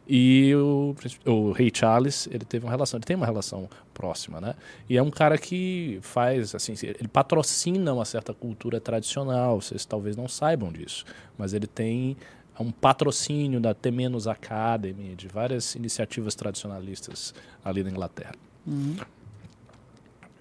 E 0.09 0.55
o, 0.55 0.95
o 1.27 1.53
rei 1.53 1.71
Charles, 1.75 2.29
ele 2.31 2.45
teve 2.45 2.65
uma 2.65 2.71
relação, 2.71 2.99
ele 2.99 3.05
tem 3.05 3.17
uma 3.17 3.27
relação 3.27 3.69
próxima, 3.93 4.41
né? 4.41 4.55
E 4.89 4.97
é 4.97 5.03
um 5.03 5.11
cara 5.11 5.37
que 5.37 5.99
faz, 6.03 6.55
assim, 6.55 6.75
ele 6.83 7.09
patrocina 7.09 7.93
uma 7.93 8.05
certa 8.05 8.33
cultura 8.33 8.81
tradicional, 8.81 9.61
vocês 9.61 9.85
talvez 9.85 10.17
não 10.17 10.29
saibam 10.29 10.71
disso, 10.73 11.05
mas 11.37 11.53
ele 11.53 11.67
tem 11.67 12.17
um 12.59 12.71
patrocínio 12.71 13.59
da 13.59 13.73
T- 13.75 13.91
Academy, 14.31 15.15
de 15.17 15.27
várias 15.27 15.75
iniciativas 15.75 16.35
tradicionalistas 16.35 17.35
ali 17.65 17.83
na 17.83 17.91
Inglaterra. 17.91 18.35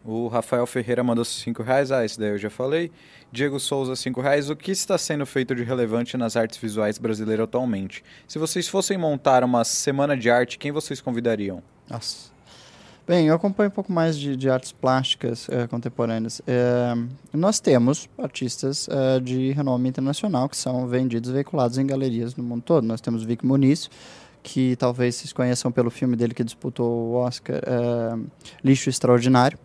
O 0.04 0.28
Rafael 0.28 0.66
Ferreira 0.66 1.04
mandou 1.04 1.26
5 1.26 1.62
reais. 1.64 1.92
Ah, 1.92 2.04
esse 2.06 2.20
daí 2.20 2.30
eu 2.30 2.38
já 2.38 2.50
falei. 2.50 2.92
Diego 3.32 3.60
Souza, 3.60 3.96
5 3.96 4.22
reais. 4.22 4.50
O 4.50 4.56
que 4.56 4.72
está 4.72 4.98
sendo 4.98 5.26
feito 5.26 5.54
de 5.54 5.64
relevante 5.64 6.18
nas 6.18 6.36
artes 6.36 6.58
visuais 6.58 6.98
brasileiras 6.98 7.44
atualmente? 7.44 8.04
Se 8.28 8.40
vocês 8.40 8.68
fossem 8.68 8.98
montar 8.98 9.44
uma 9.44 9.64
semana 9.64 10.18
de 10.18 10.30
arte, 10.30 10.58
quem 10.58 10.72
vocês 10.72 11.00
convidariam? 11.00 11.62
Nossa. 11.90 12.30
Bem, 13.08 13.26
eu 13.26 13.34
acompanho 13.34 13.70
um 13.70 13.74
pouco 13.74 13.92
mais 13.92 14.16
de, 14.16 14.36
de 14.36 14.50
artes 14.52 14.72
plásticas 14.72 15.48
eh, 15.50 15.66
contemporâneas. 15.66 16.44
Eh, 16.46 16.94
nós 17.34 17.60
temos 17.60 18.08
artistas 18.20 18.88
eh, 18.88 19.20
de 19.20 19.52
renome 19.52 19.90
internacional 19.90 20.48
que 20.48 20.56
são 20.56 20.88
vendidos, 20.88 21.32
veiculados 21.32 21.80
em 21.80 21.88
galerias 21.88 22.36
no 22.36 22.44
mundo 22.44 22.62
todo. 22.62 22.84
Nós 22.84 23.02
temos 23.02 23.24
Vic 23.24 23.44
Muniz, 23.44 23.90
que 24.44 24.76
talvez 24.76 25.16
vocês 25.16 25.34
conheçam 25.34 25.72
pelo 25.72 25.90
filme 25.90 26.16
dele 26.16 26.36
que 26.36 26.44
disputou 26.44 26.92
o 26.92 27.14
Oscar, 27.16 27.60
Lixo 28.64 28.90
Extraordinário, 28.92 29.58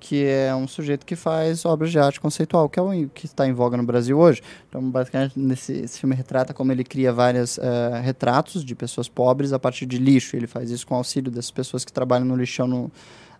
que 0.00 0.24
é 0.24 0.54
um 0.54 0.66
sujeito 0.66 1.04
que 1.04 1.14
faz 1.14 1.64
obras 1.64 1.90
de 1.90 1.98
arte 1.98 2.18
conceitual, 2.18 2.68
que 2.68 2.80
é 2.80 2.82
o 2.82 3.08
que 3.10 3.26
está 3.26 3.46
em 3.46 3.52
voga 3.52 3.76
no 3.76 3.82
Brasil 3.82 4.18
hoje. 4.18 4.42
Então, 4.68 4.82
basicamente, 4.90 5.38
nesse 5.38 5.72
esse 5.72 6.00
filme 6.00 6.14
retrata 6.14 6.54
como 6.54 6.72
ele 6.72 6.82
cria 6.82 7.12
vários 7.12 7.58
eh, 7.58 8.00
retratos 8.02 8.64
de 8.64 8.74
pessoas 8.74 9.08
pobres 9.08 9.52
a 9.52 9.58
partir 9.58 9.84
de 9.84 9.98
lixo. 9.98 10.34
Ele 10.34 10.46
faz 10.46 10.70
isso 10.70 10.86
com 10.86 10.94
auxílio 10.94 11.30
dessas 11.30 11.50
pessoas 11.50 11.84
que 11.84 11.92
trabalham 11.92 12.24
no 12.24 12.34
lixão 12.34 12.66
no, 12.66 12.90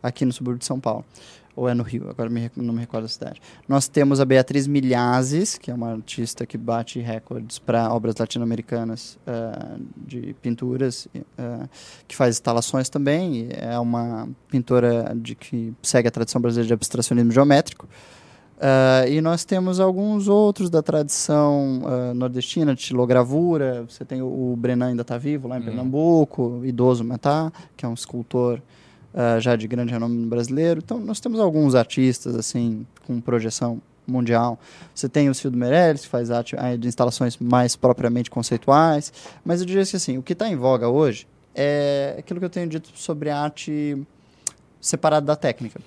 aqui 0.02 0.24
no 0.24 0.32
subúrbio 0.32 0.58
de 0.58 0.66
São 0.66 0.78
Paulo. 0.78 1.04
Ou 1.56 1.68
é 1.68 1.74
no 1.74 1.82
Rio, 1.82 2.08
agora 2.08 2.30
me 2.30 2.50
não 2.56 2.72
me 2.72 2.80
recordo 2.80 3.04
a 3.04 3.08
cidade. 3.08 3.40
Nós 3.68 3.88
temos 3.88 4.20
a 4.20 4.24
Beatriz 4.24 4.66
Milhazes, 4.66 5.58
que 5.58 5.70
é 5.70 5.74
uma 5.74 5.92
artista 5.92 6.46
que 6.46 6.56
bate 6.56 7.00
recordes 7.00 7.58
para 7.58 7.92
obras 7.92 8.14
latino-americanas 8.18 9.18
eh, 9.26 9.78
de 9.96 10.34
pinturas, 10.40 11.08
eh, 11.14 11.68
que 12.06 12.14
faz 12.14 12.36
instalações 12.36 12.88
também. 12.88 13.48
É 13.50 13.78
uma 13.78 14.28
pintora 14.48 15.12
de 15.14 15.34
que 15.34 15.74
segue 15.82 16.08
a 16.08 16.10
tradição 16.10 16.40
brasileira 16.40 16.68
de 16.68 16.74
abstracionismo 16.74 17.32
geométrico. 17.32 17.88
Ah, 18.60 19.08
e 19.08 19.22
nós 19.22 19.42
temos 19.42 19.80
alguns 19.80 20.28
outros 20.28 20.68
da 20.68 20.82
tradição 20.82 21.80
ah, 21.86 22.14
nordestina, 22.14 22.74
de 22.74 22.82
estilogravura. 22.82 23.86
Você 23.88 24.04
tem 24.04 24.20
o, 24.20 24.52
o 24.52 24.56
Brenan 24.56 24.88
ainda 24.88 25.02
está 25.02 25.16
vivo 25.16 25.48
lá 25.48 25.58
em 25.58 25.62
Pernambuco, 25.62 26.60
idoso 26.64 27.02
Metá, 27.02 27.50
que 27.74 27.86
é 27.86 27.88
um 27.88 27.94
escultor 27.94 28.60
ah, 29.14 29.38
já 29.40 29.56
de 29.56 29.66
grande 29.66 29.92
renome 29.92 30.26
brasileiro. 30.26 30.80
Então 30.82 30.98
nós 30.98 31.20
temos 31.20 31.40
alguns 31.40 31.74
artistas 31.74 32.34
assim 32.34 32.86
com 33.06 33.20
projeção 33.20 33.80
mundial. 34.06 34.58
Você 34.94 35.08
tem 35.08 35.28
o 35.28 35.34
Cildo 35.34 35.56
Meirelles, 35.56 36.02
que 36.02 36.08
faz 36.08 36.30
arte 36.30 36.56
ah, 36.58 36.76
de 36.76 36.88
instalações 36.88 37.36
mais 37.38 37.76
propriamente 37.76 38.30
conceituais. 38.30 39.12
Mas 39.44 39.60
eu 39.60 39.66
diria 39.66 39.84
que 39.84 39.96
assim, 39.96 40.18
o 40.18 40.22
que 40.22 40.32
está 40.32 40.48
em 40.48 40.56
voga 40.56 40.88
hoje 40.88 41.26
é 41.54 42.16
aquilo 42.18 42.40
que 42.40 42.46
eu 42.46 42.50
tenho 42.50 42.68
dito 42.68 42.90
sobre 42.94 43.30
arte 43.30 43.96
separada 44.80 45.26
da 45.26 45.36
técnica. 45.36 45.80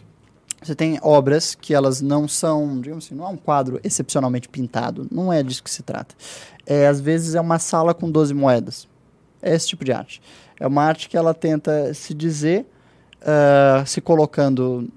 Você 0.62 0.76
tem 0.76 0.98
obras 1.02 1.56
que 1.56 1.74
elas 1.74 2.00
não 2.00 2.26
são, 2.26 2.80
digamos 2.80 3.06
assim, 3.06 3.16
não 3.16 3.26
é 3.26 3.28
um 3.28 3.38
quadro 3.38 3.82
excepcionalmente 3.84 4.48
pintado, 4.48 5.06
não 5.12 5.32
é 5.32 5.44
disso 5.44 5.62
que 5.62 5.70
se 5.70 5.84
trata. 5.84 6.16
É, 6.66 6.88
às 6.88 7.02
vezes 7.02 7.36
é 7.36 7.42
uma 7.42 7.60
sala 7.60 7.94
com 7.94 8.10
12 8.10 8.34
moedas. 8.34 8.88
É 9.42 9.54
esse 9.54 9.68
tipo 9.68 9.84
de 9.84 9.92
arte. 9.92 10.22
É 10.58 10.66
uma 10.66 10.84
arte 10.84 11.10
que 11.10 11.18
ela 11.18 11.34
tenta 11.34 11.94
se 11.94 12.14
dizer, 12.14 12.66
ah, 13.26 13.84
se 13.86 14.02
colocando 14.02 14.88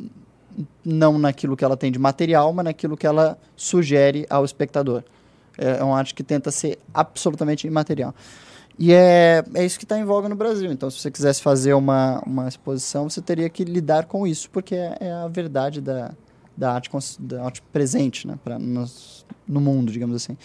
não 0.85 1.19
naquilo 1.19 1.57
que 1.57 1.65
ela 1.65 1.77
tem 1.77 1.93
de 1.93 1.99
material, 1.99 2.53
mas 2.53 2.65
naquilo 2.65 2.97
que 2.97 3.07
ela 3.07 3.39
sugere 3.55 4.27
ao 4.29 4.45
espectador. 4.45 5.03
É 5.59 5.83
uma 5.83 5.97
arte 5.99 6.15
que 6.15 6.23
tenta 6.23 6.51
ser 6.51 6.79
absolutamente 6.93 7.67
imaterial. 7.67 8.15
E 8.79 8.93
é, 8.93 9.43
é 9.55 9.65
isso 9.65 9.79
que 9.79 9.85
está 9.85 9.99
em 9.99 10.05
voga 10.05 10.29
no 10.29 10.37
Brasil. 10.37 10.71
Então, 10.71 10.91
se 10.91 10.99
você 10.99 11.11
quisesse 11.11 11.41
fazer 11.41 11.73
uma, 11.73 12.23
uma 12.27 12.47
exposição, 12.47 13.09
você 13.09 13.23
teria 13.23 13.49
que 13.49 13.65
lidar 13.65 14.05
com 14.05 14.27
isso, 14.27 14.51
porque 14.51 14.75
é, 14.75 14.97
é 15.01 15.13
a 15.13 15.29
verdade 15.29 15.81
da, 15.81 16.13
da, 16.55 16.73
arte, 16.73 16.91
da 17.19 17.45
arte 17.45 17.63
presente 17.73 18.27
né, 18.27 18.39
pra, 18.45 18.59
nos, 18.59 19.25
no 19.49 19.63
mundo, 19.63 19.91
digamos 19.91 20.17
assim. 20.17 20.37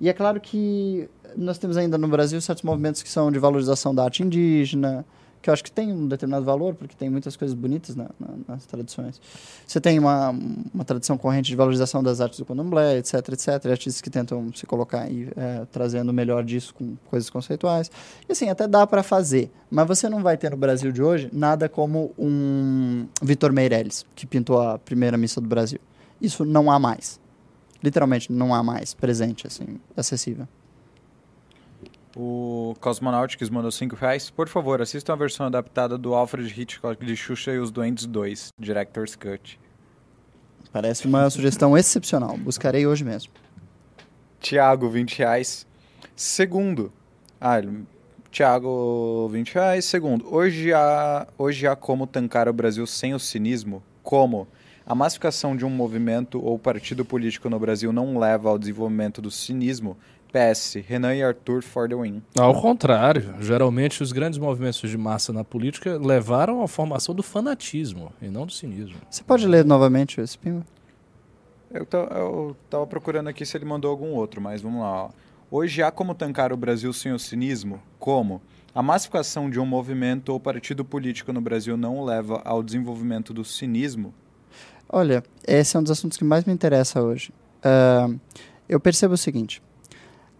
E 0.00 0.08
é 0.08 0.12
claro 0.12 0.40
que 0.40 1.08
nós 1.36 1.56
temos 1.56 1.76
ainda 1.76 1.96
no 1.96 2.08
Brasil 2.08 2.40
certos 2.40 2.64
movimentos 2.64 3.00
que 3.00 3.08
são 3.08 3.30
de 3.30 3.38
valorização 3.38 3.94
da 3.94 4.02
arte 4.02 4.24
indígena, 4.24 5.04
que 5.40 5.48
eu 5.48 5.54
acho 5.54 5.62
que 5.62 5.70
tem 5.70 5.92
um 5.92 6.06
determinado 6.08 6.44
valor, 6.44 6.74
porque 6.74 6.94
tem 6.96 7.08
muitas 7.08 7.36
coisas 7.36 7.54
bonitas 7.54 7.94
na- 7.94 8.10
na- 8.18 8.34
nas 8.48 8.66
tradições. 8.66 9.20
Você 9.66 9.80
tem 9.80 9.98
uma, 9.98 10.30
uma 10.74 10.84
tradição 10.84 11.16
corrente 11.16 11.48
de 11.48 11.56
valorização 11.56 12.02
das 12.02 12.20
artes 12.20 12.38
do 12.38 12.44
candomblé, 12.44 12.98
etc, 12.98 13.14
etc, 13.28 13.48
artistas 13.66 14.00
que 14.00 14.10
tentam 14.10 14.52
se 14.54 14.66
colocar 14.66 15.02
aí, 15.02 15.28
é, 15.36 15.64
trazendo 15.70 16.08
o 16.10 16.12
melhor 16.12 16.42
disso 16.44 16.74
com 16.74 16.96
coisas 17.08 17.30
conceituais. 17.30 17.90
E 18.28 18.32
assim, 18.32 18.48
até 18.48 18.66
dá 18.66 18.86
para 18.86 19.02
fazer, 19.02 19.50
mas 19.70 19.86
você 19.86 20.08
não 20.08 20.22
vai 20.22 20.36
ter 20.36 20.50
no 20.50 20.56
Brasil 20.56 20.90
de 20.90 21.02
hoje 21.02 21.28
nada 21.32 21.68
como 21.68 22.12
um 22.18 23.06
Vitor 23.22 23.52
Meirelles, 23.52 24.04
que 24.14 24.26
pintou 24.26 24.60
a 24.60 24.78
primeira 24.78 25.16
missa 25.16 25.40
do 25.40 25.46
Brasil. 25.48 25.78
Isso 26.20 26.44
não 26.44 26.70
há 26.70 26.78
mais. 26.78 27.20
Literalmente 27.82 28.32
não 28.32 28.52
há 28.52 28.60
mais 28.62 28.92
presente, 28.92 29.46
assim, 29.46 29.78
acessível. 29.96 30.48
O 32.20 32.74
Cosmonautics 32.80 33.48
mandou 33.48 33.70
5 33.70 33.94
reais. 33.94 34.28
Por 34.28 34.48
favor, 34.48 34.82
assistam 34.82 35.12
a 35.12 35.16
versão 35.16 35.46
adaptada 35.46 35.96
do 35.96 36.14
Alfred 36.16 36.52
Hitchcock 36.60 37.06
de 37.06 37.14
Xuxa 37.14 37.52
e 37.52 37.60
os 37.60 37.70
Duendes 37.70 38.06
2, 38.06 38.48
Director's 38.58 39.14
Cut. 39.14 39.56
Parece 40.72 41.06
uma 41.06 41.30
sugestão 41.30 41.78
excepcional. 41.78 42.36
Buscarei 42.36 42.88
hoje 42.88 43.04
mesmo. 43.04 43.32
Tiago, 44.40 44.88
20 44.90 45.16
reais. 45.16 45.64
Segundo. 46.16 46.92
Ah, 47.40 47.60
Tiago, 48.32 49.28
20 49.30 49.54
reais. 49.54 49.84
Segundo, 49.84 50.26
hoje 50.34 50.72
há, 50.72 51.24
hoje 51.38 51.68
há 51.68 51.76
como 51.76 52.04
tancar 52.04 52.48
o 52.48 52.52
Brasil 52.52 52.84
sem 52.84 53.14
o 53.14 53.20
cinismo? 53.20 53.80
Como? 54.02 54.48
A 54.84 54.94
massificação 54.94 55.54
de 55.54 55.64
um 55.64 55.70
movimento 55.70 56.44
ou 56.44 56.58
partido 56.58 57.04
político 57.04 57.48
no 57.48 57.60
Brasil 57.60 57.92
não 57.92 58.18
leva 58.18 58.48
ao 58.48 58.58
desenvolvimento 58.58 59.22
do 59.22 59.30
cinismo? 59.30 59.96
PS, 60.32 60.74
Renan 60.86 61.14
e 61.14 61.22
Arthur 61.22 61.62
for 61.62 61.88
the 61.88 61.94
win. 61.96 62.22
Ao 62.38 62.60
contrário, 62.60 63.34
geralmente 63.40 64.02
os 64.02 64.12
grandes 64.12 64.38
movimentos 64.38 64.80
de 64.88 64.98
massa 64.98 65.32
na 65.32 65.42
política 65.44 65.96
levaram 65.98 66.62
à 66.62 66.68
formação 66.68 67.14
do 67.14 67.22
fanatismo 67.22 68.12
e 68.20 68.28
não 68.28 68.44
do 68.46 68.52
cinismo. 68.52 68.96
Você 69.10 69.22
pode 69.24 69.46
ler 69.46 69.64
novamente 69.64 70.20
esse 70.20 70.36
pingo? 70.38 70.64
Eu, 71.70 71.84
ta- 71.84 71.98
eu 71.98 72.56
tava 72.70 72.86
procurando 72.86 73.28
aqui 73.28 73.44
se 73.44 73.56
ele 73.56 73.64
mandou 73.64 73.90
algum 73.90 74.12
outro, 74.12 74.40
mas 74.40 74.62
vamos 74.62 74.80
lá. 74.80 75.04
ó. 75.04 75.10
Hoje 75.50 75.82
há 75.82 75.90
como 75.90 76.14
tancar 76.14 76.52
o 76.52 76.56
Brasil 76.56 76.92
sem 76.92 77.12
o 77.12 77.18
cinismo? 77.18 77.80
Como? 77.98 78.40
A 78.74 78.82
massificação 78.82 79.48
de 79.50 79.58
um 79.58 79.66
movimento 79.66 80.28
ou 80.30 80.38
partido 80.38 80.84
político 80.84 81.32
no 81.32 81.40
Brasil 81.40 81.76
não 81.76 82.04
leva 82.04 82.40
ao 82.44 82.62
desenvolvimento 82.62 83.32
do 83.34 83.44
cinismo? 83.44 84.12
Olha, 84.88 85.22
esse 85.46 85.76
é 85.76 85.80
um 85.80 85.82
dos 85.82 85.92
assuntos 85.92 86.16
que 86.16 86.24
mais 86.24 86.44
me 86.44 86.52
interessa 86.52 87.02
hoje. 87.02 87.32
Ah, 87.62 88.08
eu 88.68 88.78
percebo 88.78 89.14
o 89.14 89.18
seguinte: 89.18 89.62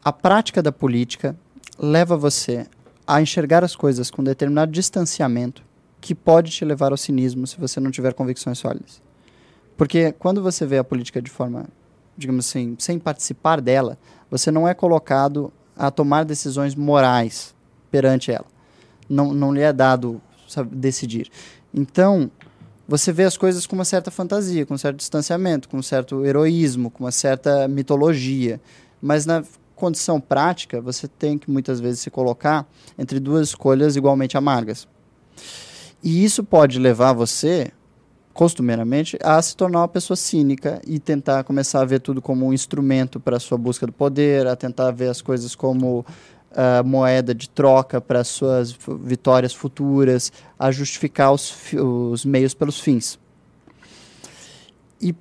a 0.09 0.13
prática 0.13 0.63
da 0.63 0.73
política 0.73 1.37
leva 1.79 2.17
você 2.17 2.67
a 3.07 3.21
enxergar 3.21 3.63
as 3.63 3.77
coisas 3.77 4.11
com 4.11 4.25
determinado 4.25 4.73
distanciamento 4.73 5.63
que 6.01 6.15
pode 6.15 6.51
te 6.51 6.65
levar 6.65 6.93
ao 6.93 6.97
cinismo 6.97 7.47
se 7.47 7.61
você 7.61 7.79
não 7.79 7.91
tiver 7.91 8.15
convicções 8.15 8.59
sólidas. 8.59 9.03
Porque 9.77 10.13
quando 10.13 10.43
você 10.43 10.65
vê 10.65 10.79
a 10.79 10.85
política 10.85 11.21
de 11.21 11.31
forma, 11.31 11.67
digamos 12.17 12.49
assim, 12.49 12.75
sem 12.79 12.99
participar 12.99 13.61
dela, 13.61 13.99
você 14.31 14.51
não 14.51 14.67
é 14.67 14.73
colocado 14.73 15.53
a 15.77 15.91
tomar 15.91 16.25
decisões 16.25 16.75
morais 16.75 17.55
perante 17.91 18.33
ela. 18.33 18.47
Não, 19.11 19.35
não 19.35 19.53
lhe 19.53 19.61
é 19.61 19.75
dado 19.75 20.23
sabe, 20.49 20.75
decidir. 20.75 21.31
Então, 21.75 22.31
você 22.89 23.13
vê 23.13 23.25
as 23.25 23.37
coisas 23.37 23.67
com 23.67 23.75
uma 23.75 23.85
certa 23.85 24.11
fantasia, 24.11 24.65
com 24.65 24.73
um 24.73 24.79
certo 24.79 24.97
distanciamento, 24.97 25.69
com 25.69 25.77
um 25.77 25.83
certo 25.83 26.25
heroísmo, 26.25 26.91
com 26.91 27.05
uma 27.05 27.13
certa 27.13 27.69
mitologia. 27.69 28.59
Mas 29.03 29.27
na 29.27 29.45
condição 29.79 30.21
prática, 30.21 30.81
você 30.81 31.09
tem 31.09 31.39
que 31.39 31.51
muitas 31.51 31.81
vezes 31.81 32.01
se 32.01 32.11
colocar 32.11 32.69
entre 32.99 33.19
duas 33.19 33.49
escolhas 33.49 33.97
igualmente 33.97 34.37
amargas. 34.37 34.87
E 36.03 36.25
isso 36.25 36.45
pode 36.45 36.79
levar 36.79 37.13
você, 37.13 37.73
costumeiramente, 38.35 39.19
a 39.23 39.41
se 39.41 39.57
tornar 39.57 39.81
uma 39.81 39.89
pessoa 39.89 40.17
cínica 40.17 40.81
e 40.87 40.99
tentar 40.99 41.45
começar 41.45 41.81
a 41.81 41.85
ver 41.85 42.01
tudo 42.01 42.21
como 42.21 42.47
um 42.47 42.53
instrumento 42.53 43.19
para 43.19 43.37
a 43.37 43.41
sua 43.41 43.57
busca 43.57 43.87
do 43.87 43.93
poder, 43.93 44.47
a 44.47 44.55
tentar 44.55 44.91
ver 44.91 45.09
as 45.09 45.23
coisas 45.23 45.55
como 45.55 46.05
uh, 46.53 46.85
moeda 46.85 47.35
de 47.35 47.49
troca 47.49 48.01
para 48.01 48.21
as 48.21 48.29
suas 48.29 48.77
vitórias 49.03 49.53
futuras, 49.53 50.33
a 50.59 50.71
justificar 50.71 51.33
os, 51.33 51.55
os 51.73 52.25
meios 52.25 52.55
pelos 52.55 52.81
fins. 52.81 53.19
E 55.01 55.15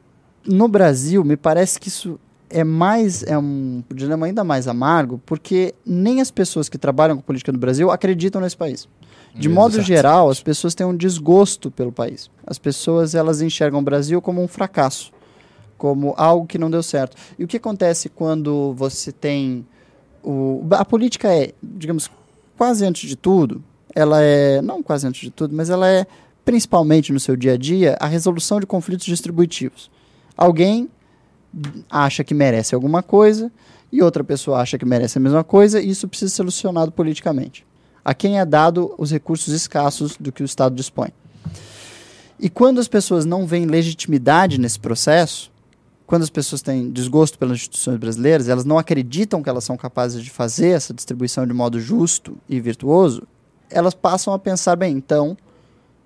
no 0.46 0.68
Brasil, 0.68 1.24
me 1.24 1.38
parece 1.38 1.80
que 1.80 1.88
isso 1.88 2.20
é 2.50 2.64
mais 2.64 3.24
é 3.24 3.38
um 3.38 3.84
dilema 3.94 4.26
ainda 4.26 4.44
mais 4.44 4.68
amargo, 4.68 5.22
porque 5.26 5.74
nem 5.86 6.22
as 6.22 6.32
pessoas 6.32 6.70
que 6.70 6.78
trabalham 6.78 7.18
com 7.18 7.22
política 7.22 7.52
no 7.52 7.58
Brasil 7.58 7.92
acreditam 7.92 8.42
nesse 8.42 8.58
país. 8.58 8.88
De 9.36 9.48
modo 9.50 9.76
Exato. 9.76 9.88
geral, 9.88 10.30
as 10.30 10.42
pessoas 10.42 10.74
têm 10.74 10.86
um 10.86 10.96
desgosto 10.96 11.70
pelo 11.70 11.92
país. 11.92 12.30
As 12.46 12.58
pessoas 12.58 13.14
elas 13.14 13.42
enxergam 13.42 13.80
o 13.80 13.84
Brasil 13.84 14.22
como 14.22 14.42
um 14.42 14.48
fracasso, 14.48 15.12
como 15.78 16.14
algo 16.18 16.48
que 16.48 16.58
não 16.58 16.72
deu 16.72 16.82
certo. 16.82 17.16
E 17.38 17.44
o 17.44 17.48
que 17.48 17.58
acontece 17.58 18.10
quando 18.10 18.74
você 18.74 19.12
tem 19.12 19.66
o, 20.24 20.66
a 20.72 20.84
política 20.84 21.28
é, 21.34 21.54
digamos, 21.62 22.10
quase 22.58 22.84
antes 22.86 23.08
de 23.08 23.16
tudo, 23.16 23.64
ela 23.94 24.22
é, 24.22 24.62
não 24.62 24.82
quase 24.82 25.06
antes 25.06 25.22
de 25.22 25.32
tudo, 25.32 25.56
mas 25.56 25.70
ela 25.70 25.88
é 25.88 26.06
principalmente 26.44 27.14
no 27.14 27.20
seu 27.20 27.36
dia 27.36 27.54
a 27.54 27.58
dia 27.58 27.96
a 28.00 28.08
resolução 28.08 28.60
de 28.60 28.66
conflitos 28.66 29.06
distributivos. 29.06 29.92
Alguém 30.36 30.90
acha 31.90 32.24
que 32.24 32.34
merece 32.34 32.76
alguma 32.76 33.02
coisa 33.02 33.52
e 33.92 34.02
outra 34.02 34.24
pessoa 34.24 34.60
acha 34.60 34.78
que 34.78 34.86
merece 34.86 35.18
a 35.18 35.22
mesma 35.22 35.44
coisa 35.44 35.82
e 35.82 35.90
isso 35.90 36.08
precisa 36.08 36.30
ser 36.30 36.38
solucionado 36.38 36.92
politicamente. 36.92 37.66
A 38.04 38.14
quem 38.14 38.40
é 38.40 38.46
dado 38.46 38.94
os 38.98 39.12
recursos 39.12 39.54
escassos 39.54 40.16
do 40.18 40.32
que 40.32 40.42
o 40.42 40.46
Estado 40.46 40.76
dispõe. 40.76 41.10
E 42.40 42.50
quando 42.50 42.80
as 42.80 42.88
pessoas 42.88 43.26
não 43.26 43.46
veem 43.48 43.66
legitimidade 43.66 44.60
nesse 44.60 44.80
processo, 44.80 45.52
quando 46.06 46.22
as 46.22 46.30
pessoas 46.30 46.62
têm 46.62 46.90
desgosto 46.90 47.38
pelas 47.38 47.58
instituições 47.58 47.98
brasileiras, 47.98 48.48
elas 48.48 48.64
não 48.64 48.78
acreditam 48.78 49.44
que 49.44 49.50
elas 49.50 49.64
são 49.64 49.76
capazes 49.76 50.24
de 50.24 50.30
fazer 50.30 50.70
essa 50.70 50.94
distribuição 50.94 51.46
de 51.46 51.54
modo 51.54 51.80
justo 51.80 52.38
e 52.48 52.62
virtuoso, 52.62 53.24
elas 53.70 53.94
passam 53.94 54.34
a 54.34 54.40
pensar, 54.40 54.76
bem, 54.78 54.96
então, 54.96 55.36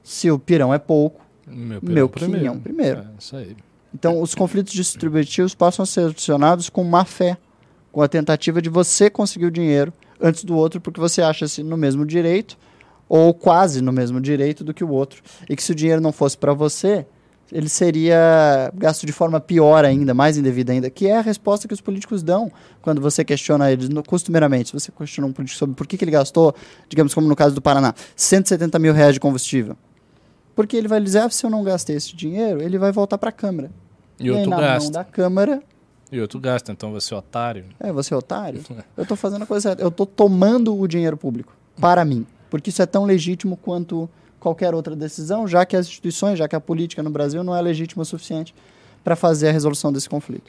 se 0.04 0.32
o 0.32 0.40
pirão 0.40 0.74
é 0.74 0.80
pouco, 0.80 1.22
Meu, 1.46 1.80
Meu 1.84 2.10
primeiro. 2.10 2.40
quinhão 2.40 2.60
primeiro. 2.60 3.02
É, 3.02 3.06
isso 3.20 3.36
aí. 3.36 3.56
Então 3.94 4.22
os 4.22 4.34
conflitos 4.34 4.74
distributivos 4.74 5.54
passam 5.54 5.84
a 5.84 5.86
ser 5.86 6.02
solucionados 6.02 6.70
com 6.70 6.84
má 6.84 7.06
fé, 7.06 7.38
com 7.92 8.02
a 8.02 8.08
tentativa 8.08 8.62
de 8.62 8.70
você 8.70 9.10
conseguir 9.10 9.46
o 9.46 9.52
dinheiro 9.52 9.94
antes 10.20 10.44
do 10.44 10.56
outro, 10.56 10.80
porque 10.80 11.00
você 11.00 11.22
acha-se 11.22 11.64
no 11.64 11.76
mesmo 11.76 12.06
direito, 12.06 12.58
ou 13.10 13.34
quase 13.34 13.82
no 13.82 13.92
mesmo 13.92 14.22
direito 14.22 14.64
do 14.64 14.74
que 14.74 14.84
o 14.84 14.90
outro. 14.90 15.22
E 15.50 15.56
que 15.56 15.64
se 15.64 15.74
o 15.74 15.76
dinheiro 15.76 16.00
não 16.00 16.14
fosse 16.14 16.38
para 16.38 16.54
você, 16.54 17.06
ele 17.52 17.68
seria 17.68 18.72
gasto 18.74 19.06
de 19.06 19.12
forma 19.12 19.40
pior 19.40 19.84
ainda, 19.84 20.14
mais 20.14 20.38
indevida 20.38 20.72
ainda, 20.72 20.90
que 20.90 21.08
é 21.08 21.18
a 21.18 21.22
resposta 21.22 21.68
que 21.68 21.74
os 21.74 21.82
políticos 21.82 22.24
dão 22.24 22.50
quando 22.82 23.02
você 23.02 23.26
questiona 23.26 23.70
eles, 23.70 23.90
no, 23.90 24.02
costumeiramente. 24.02 24.70
Se 24.70 24.74
você 24.74 24.92
questiona 24.92 25.28
um 25.28 25.34
político 25.34 25.60
sobre 25.60 25.76
por 25.76 25.86
que, 25.86 25.98
que 25.98 26.06
ele 26.06 26.12
gastou, 26.12 26.56
digamos 26.88 27.14
como 27.14 27.28
no 27.28 27.36
caso 27.36 27.54
do 27.54 27.62
Paraná, 27.62 27.94
170 28.16 28.80
mil 28.80 28.94
reais 28.94 29.16
de 29.16 29.20
combustível. 29.20 29.76
Porque 30.56 30.76
ele 30.76 30.88
vai 30.88 31.00
dizer, 31.02 31.20
ah, 31.20 31.30
se 31.30 31.46
eu 31.46 31.50
não 31.50 31.64
gastei 31.64 31.96
esse 31.96 32.16
dinheiro, 32.16 32.62
ele 32.62 32.78
vai 32.78 32.92
voltar 32.92 33.18
para 33.18 33.30
a 33.30 33.32
Câmara. 33.34 33.72
E 34.20 34.30
outro 34.30 34.44
aí, 34.44 34.50
na 34.50 34.56
mão 34.58 34.66
gasta. 34.66 34.92
da 34.92 35.04
Câmara, 35.04 35.64
E 36.12 36.20
outro 36.20 36.40
gasta, 36.40 36.72
então 36.72 36.92
você 36.92 37.14
é 37.14 37.18
otário. 37.18 37.66
é, 37.80 37.92
você 37.92 38.14
é 38.14 38.18
otário. 38.18 38.62
Eu 38.98 39.06
tô 39.06 39.16
fazendo 39.16 39.44
a 39.44 39.46
coisa 39.46 39.70
certa. 39.70 39.82
Eu 39.82 39.90
tô 39.90 40.06
tomando 40.06 40.78
o 40.78 40.88
dinheiro 40.88 41.16
público 41.18 41.54
para 41.80 42.04
mim. 42.04 42.26
Porque 42.50 42.70
isso 42.70 42.82
é 42.82 42.86
tão 42.86 43.06
legítimo 43.06 43.56
quanto 43.56 44.10
qualquer 44.40 44.74
outra 44.76 44.96
decisão, 44.96 45.48
já 45.48 45.66
que 45.66 45.76
as 45.76 45.88
instituições, 45.88 46.38
já 46.38 46.48
que 46.48 46.56
a 46.56 46.60
política 46.60 47.02
no 47.02 47.10
Brasil 47.10 47.44
não 47.44 47.56
é 47.56 47.62
legítima 47.62 48.02
o 48.04 48.06
suficiente 48.06 48.54
para 49.04 49.16
fazer 49.16 49.50
a 49.50 49.52
resolução 49.52 49.92
desse 49.92 50.08
conflito. 50.08 50.44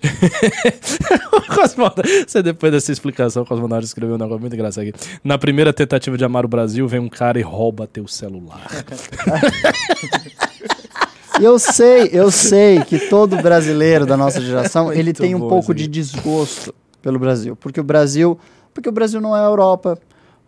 Cosmonauta, 1.55 2.03
você 2.27 2.43
depois 2.43 2.73
dessa 2.73 2.93
explicação, 2.93 3.43
o 3.43 3.47
Cosmonauta 3.47 3.85
escreveu 3.85 4.17
um 4.17 4.19
negócio 4.19 4.41
muito 4.41 4.55
engraçado 4.55 4.89
aqui. 4.89 4.93
Na 5.25 5.39
primeira 5.39 5.73
tentativa 5.73 6.17
de 6.19 6.25
amar 6.25 6.45
o 6.45 6.49
Brasil, 6.49 6.87
vem 6.87 7.01
um 7.01 7.09
cara 7.09 7.39
e 7.39 7.43
rouba 7.43 7.87
teu 7.87 8.07
celular. 8.07 8.67
Eu 11.41 11.59
sei, 11.59 12.11
eu 12.13 12.31
sei 12.31 12.85
que 12.85 13.09
todo 13.09 13.37
brasileiro 13.39 14.07
da 14.07 14.17
nossa 14.17 14.41
geração, 14.41 14.93
ele 14.93 15.05
Muito 15.05 15.23
tem 15.23 15.35
um 15.35 15.41
pouco 15.41 15.73
isso 15.73 15.75
de 15.75 15.89
desgosto 15.89 16.75
pelo 17.01 17.19
Brasil, 17.19 17.57
porque 17.57 17.81
o 17.81 17.83
Brasil, 17.83 18.39
porque 18.73 18.89
o 18.89 18.93
Brasil 18.93 19.21
não 19.21 19.37
é 19.37 19.41
a 19.41 19.45
Europa, 19.45 19.99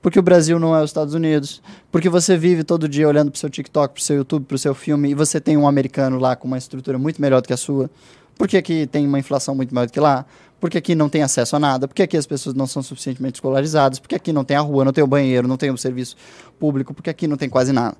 porque 0.04 0.18
o 0.18 0.22
Brasil 0.22 0.58
não 0.60 0.76
é 0.76 0.82
os 0.82 0.90
Estados 0.90 1.14
Unidos, 1.14 1.62
porque 1.90 2.10
você 2.10 2.36
vive 2.36 2.62
todo 2.62 2.86
dia 2.86 3.08
olhando 3.08 3.30
pro 3.30 3.40
seu 3.40 3.48
TikTok, 3.48 3.94
pro 3.94 4.02
seu 4.02 4.16
YouTube, 4.16 4.44
pro 4.44 4.58
seu 4.58 4.74
filme 4.74 5.08
e 5.08 5.14
você 5.14 5.40
tem 5.40 5.56
um 5.56 5.66
americano 5.66 6.18
lá 6.18 6.36
com 6.36 6.46
uma 6.46 6.58
estrutura 6.58 6.98
muito 6.98 7.22
melhor 7.22 7.40
do 7.40 7.46
que 7.46 7.54
a 7.54 7.56
sua. 7.56 7.90
Porque 8.36 8.58
aqui 8.58 8.86
tem 8.86 9.06
uma 9.06 9.18
inflação 9.18 9.54
muito 9.54 9.74
maior 9.74 9.86
do 9.86 9.92
que 9.94 9.98
lá? 9.98 10.26
Porque 10.60 10.76
aqui 10.76 10.94
não 10.94 11.08
tem 11.08 11.22
acesso 11.22 11.56
a 11.56 11.58
nada? 11.58 11.88
Porque 11.88 12.02
aqui 12.02 12.18
as 12.18 12.26
pessoas 12.26 12.54
não 12.54 12.66
são 12.66 12.82
suficientemente 12.82 13.36
escolarizadas? 13.36 13.98
Porque 13.98 14.14
aqui 14.14 14.30
não 14.30 14.44
tem 14.44 14.58
a 14.58 14.60
rua, 14.60 14.84
não 14.84 14.92
tem 14.92 15.02
o 15.02 15.06
banheiro, 15.06 15.48
não 15.48 15.56
tem 15.56 15.70
o 15.70 15.78
serviço 15.78 16.16
público? 16.60 16.92
Porque 16.92 17.08
aqui 17.08 17.26
não 17.26 17.38
tem 17.38 17.48
quase 17.48 17.72
nada. 17.72 17.96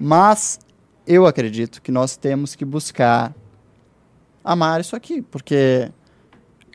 Mas 0.00 0.58
eu 1.06 1.26
acredito 1.26 1.82
que 1.82 1.92
nós 1.92 2.16
temos 2.16 2.54
que 2.54 2.64
buscar 2.64 3.34
amar 4.42 4.80
isso 4.80 4.96
aqui, 4.96 5.20
porque 5.20 5.90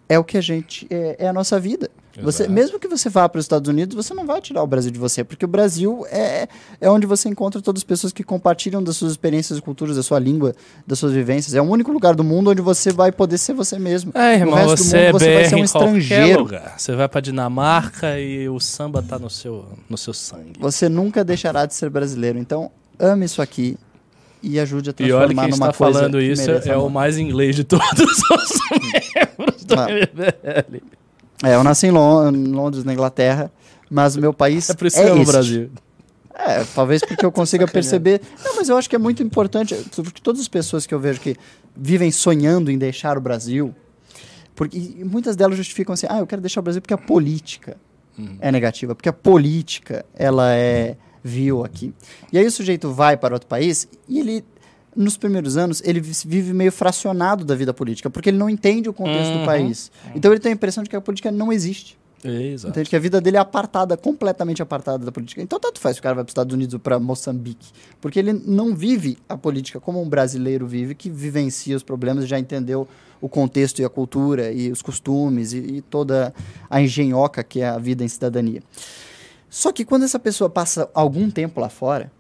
é 0.07 0.19
o 0.19 0.23
que 0.23 0.37
a 0.37 0.41
gente 0.41 0.85
é, 0.91 1.25
é 1.25 1.27
a 1.27 1.33
nossa 1.33 1.59
vida. 1.59 1.89
Você, 2.23 2.43
Exato. 2.43 2.53
mesmo 2.53 2.79
que 2.79 2.87
você 2.87 3.09
vá 3.09 3.27
para 3.29 3.39
os 3.39 3.45
Estados 3.45 3.67
Unidos, 3.69 3.95
você 3.95 4.13
não 4.13 4.25
vai 4.25 4.41
tirar 4.41 4.61
o 4.63 4.67
Brasil 4.67 4.91
de 4.91 4.99
você, 4.99 5.23
porque 5.23 5.45
o 5.45 5.47
Brasil 5.47 6.05
é, 6.09 6.47
é 6.79 6.89
onde 6.89 7.05
você 7.05 7.29
encontra 7.29 7.61
todas 7.61 7.79
as 7.79 7.83
pessoas 7.83 8.11
que 8.13 8.23
compartilham 8.23 8.81
das 8.83 8.97
suas 8.97 9.11
experiências 9.11 9.57
e 9.57 9.61
culturas, 9.61 9.95
da 9.95 10.03
sua 10.03 10.19
língua, 10.19 10.55
das 10.85 10.99
suas 10.99 11.11
vivências. 11.13 11.53
É 11.55 11.61
o 11.61 11.65
único 11.65 11.91
lugar 11.91 12.15
do 12.15 12.23
mundo 12.23 12.51
onde 12.51 12.61
você 12.61 12.91
vai 12.91 13.11
poder 13.11 13.37
ser 13.37 13.53
você 13.53 13.77
mesmo. 13.79 14.11
É, 14.15 14.35
irmão, 14.35 14.51
no 14.51 14.55
resto 14.55 14.75
do 14.77 14.83
você 14.83 14.95
mundo 14.97 15.05
é 15.07 15.11
você 15.11 15.33
vai 15.33 15.45
ser 15.45 15.55
um 15.55 15.63
estrangeiro. 15.63 16.39
lugar. 16.39 16.75
Você 16.77 16.95
vai 16.95 17.07
pra 17.07 17.21
Dinamarca 17.21 18.19
e 18.19 18.47
o 18.49 18.59
samba 18.59 19.01
tá 19.01 19.17
no 19.19 19.29
seu, 19.29 19.65
no 19.89 19.97
seu 19.97 20.13
sangue. 20.13 20.53
Você 20.59 20.89
nunca 20.89 21.23
deixará 21.23 21.65
de 21.65 21.73
ser 21.73 21.89
brasileiro. 21.89 22.37
Então, 22.39 22.71
ame 22.99 23.25
isso 23.25 23.41
aqui 23.41 23.77
e 24.41 24.59
ajude 24.59 24.89
a 24.89 24.93
E 24.99 25.11
olha 25.11 25.25
transformar 25.27 25.41
quem 25.43 25.51
numa 25.51 25.65
está 25.69 25.73
falando 25.73 26.21
isso 26.21 26.49
é 26.49 26.77
o 26.77 26.89
mais 26.89 27.17
inglês 27.17 27.55
de 27.55 27.63
todos 27.63 27.85
os 28.31 28.59
membros 28.71 29.65
do 29.65 29.73
Ah. 29.79 29.87
MBL. 29.89 30.81
É, 31.43 31.55
eu 31.55 31.63
nasci 31.63 31.87
em 31.87 31.91
Lon- 31.91 32.29
em 32.31 32.47
Londres, 32.47 32.83
na 32.83 32.93
Inglaterra, 32.93 33.51
mas 33.89 34.15
o 34.15 34.19
meu 34.21 34.33
país 34.33 34.69
É 34.69 34.73
por 34.73 34.87
isso 34.87 34.99
é 34.99 35.17
este. 35.19 35.25
Brasil. 35.31 35.71
É, 36.35 36.63
talvez 36.75 37.01
porque 37.03 37.25
eu 37.25 37.31
consiga 37.33 37.67
perceber. 37.67 38.21
Não, 38.43 38.55
mas 38.55 38.69
eu 38.69 38.77
acho 38.77 38.89
que 38.89 38.95
é 38.95 38.99
muito 38.99 39.21
importante, 39.23 39.75
porque 39.95 40.21
todas 40.21 40.41
as 40.41 40.47
pessoas 40.47 40.85
que 40.85 40.93
eu 40.93 40.99
vejo 40.99 41.19
que 41.19 41.35
vivem 41.75 42.11
sonhando 42.11 42.69
em 42.71 42.77
deixar 42.77 43.17
o 43.17 43.21
Brasil, 43.21 43.73
porque 44.55 44.77
muitas 45.05 45.35
delas 45.35 45.57
justificam 45.57 45.93
assim: 45.93 46.07
ah, 46.09 46.19
eu 46.19 46.27
quero 46.27 46.41
deixar 46.41 46.59
o 46.59 46.63
Brasil 46.63 46.81
porque 46.81 46.93
a 46.93 46.97
política 46.97 47.77
é 48.41 48.51
negativa, 48.51 48.93
porque 48.93 49.07
a 49.07 49.13
política 49.13 50.05
ela 50.13 50.53
é 50.53 50.97
vil 51.23 51.63
aqui. 51.63 51.93
E 52.33 52.37
aí 52.37 52.45
o 52.45 52.51
sujeito 52.51 52.91
vai 52.91 53.15
para 53.15 53.33
outro 53.33 53.47
país 53.47 53.87
e 54.09 54.19
ele 54.19 54.43
nos 55.01 55.15
primeiros 55.17 55.55
anos, 55.57 55.81
ele 55.85 55.99
vi- 56.01 56.11
vive 56.27 56.53
meio 56.53 56.71
fracionado 56.71 57.45
da 57.45 57.55
vida 57.55 57.73
política, 57.73 58.09
porque 58.09 58.30
ele 58.30 58.38
não 58.38 58.49
entende 58.49 58.89
o 58.89 58.93
contexto 58.93 59.31
Uhum. 59.34 59.39
do 59.39 59.45
país. 59.45 59.91
Então 60.13 60.31
ele 60.31 60.39
tem 60.41 60.51
a 60.51 60.55
impressão 60.55 60.84
de 60.84 60.89
que 60.89 60.95
a 60.95 61.01
política 61.01 61.31
não 61.31 61.51
existe. 61.53 61.97
Exato. 62.21 62.71
Entende 62.71 62.89
que 62.89 62.95
a 62.97 62.99
vida 62.99 63.21
dele 63.21 63.38
é 63.38 63.39
apartada, 63.39 63.95
completamente 63.95 64.61
apartada 64.61 65.05
da 65.05 65.09
política. 65.09 65.41
Então, 65.41 65.57
tanto 65.57 65.80
faz 65.80 65.95
se 65.95 66.01
o 66.01 66.03
cara 66.03 66.15
vai 66.15 66.23
para 66.26 66.27
os 66.27 66.31
Estados 66.31 66.53
Unidos 66.53 66.73
ou 66.73 66.80
para 66.81 66.99
Moçambique. 66.99 67.69
Porque 68.01 68.19
ele 68.19 68.34
não 68.34 68.76
vive 68.76 69.17
a 69.30 69.38
política 69.38 69.80
como 69.80 70.01
um 70.03 70.09
brasileiro 70.09 70.67
vive, 70.67 70.93
que 70.95 71.09
vivencia 71.09 71.77
os 71.77 71.81
problemas, 71.81 72.27
já 72.27 72.38
entendeu 72.38 72.85
o 73.21 73.30
contexto 73.30 73.80
e 73.81 73.85
a 73.85 73.89
cultura 73.89 74.51
e 74.51 74.69
os 74.69 74.81
costumes 74.81 75.53
e, 75.53 75.57
e 75.59 75.81
toda 75.81 76.34
a 76.69 76.81
engenhoca 76.81 77.41
que 77.41 77.61
é 77.61 77.69
a 77.69 77.77
vida 77.77 78.03
em 78.03 78.07
cidadania. 78.09 78.61
Só 79.49 79.71
que 79.71 79.85
quando 79.85 80.03
essa 80.03 80.19
pessoa 80.19 80.49
passa 80.49 80.89
algum 80.93 81.30
tempo 81.31 81.61
lá 81.61 81.69
fora, 81.69 82.11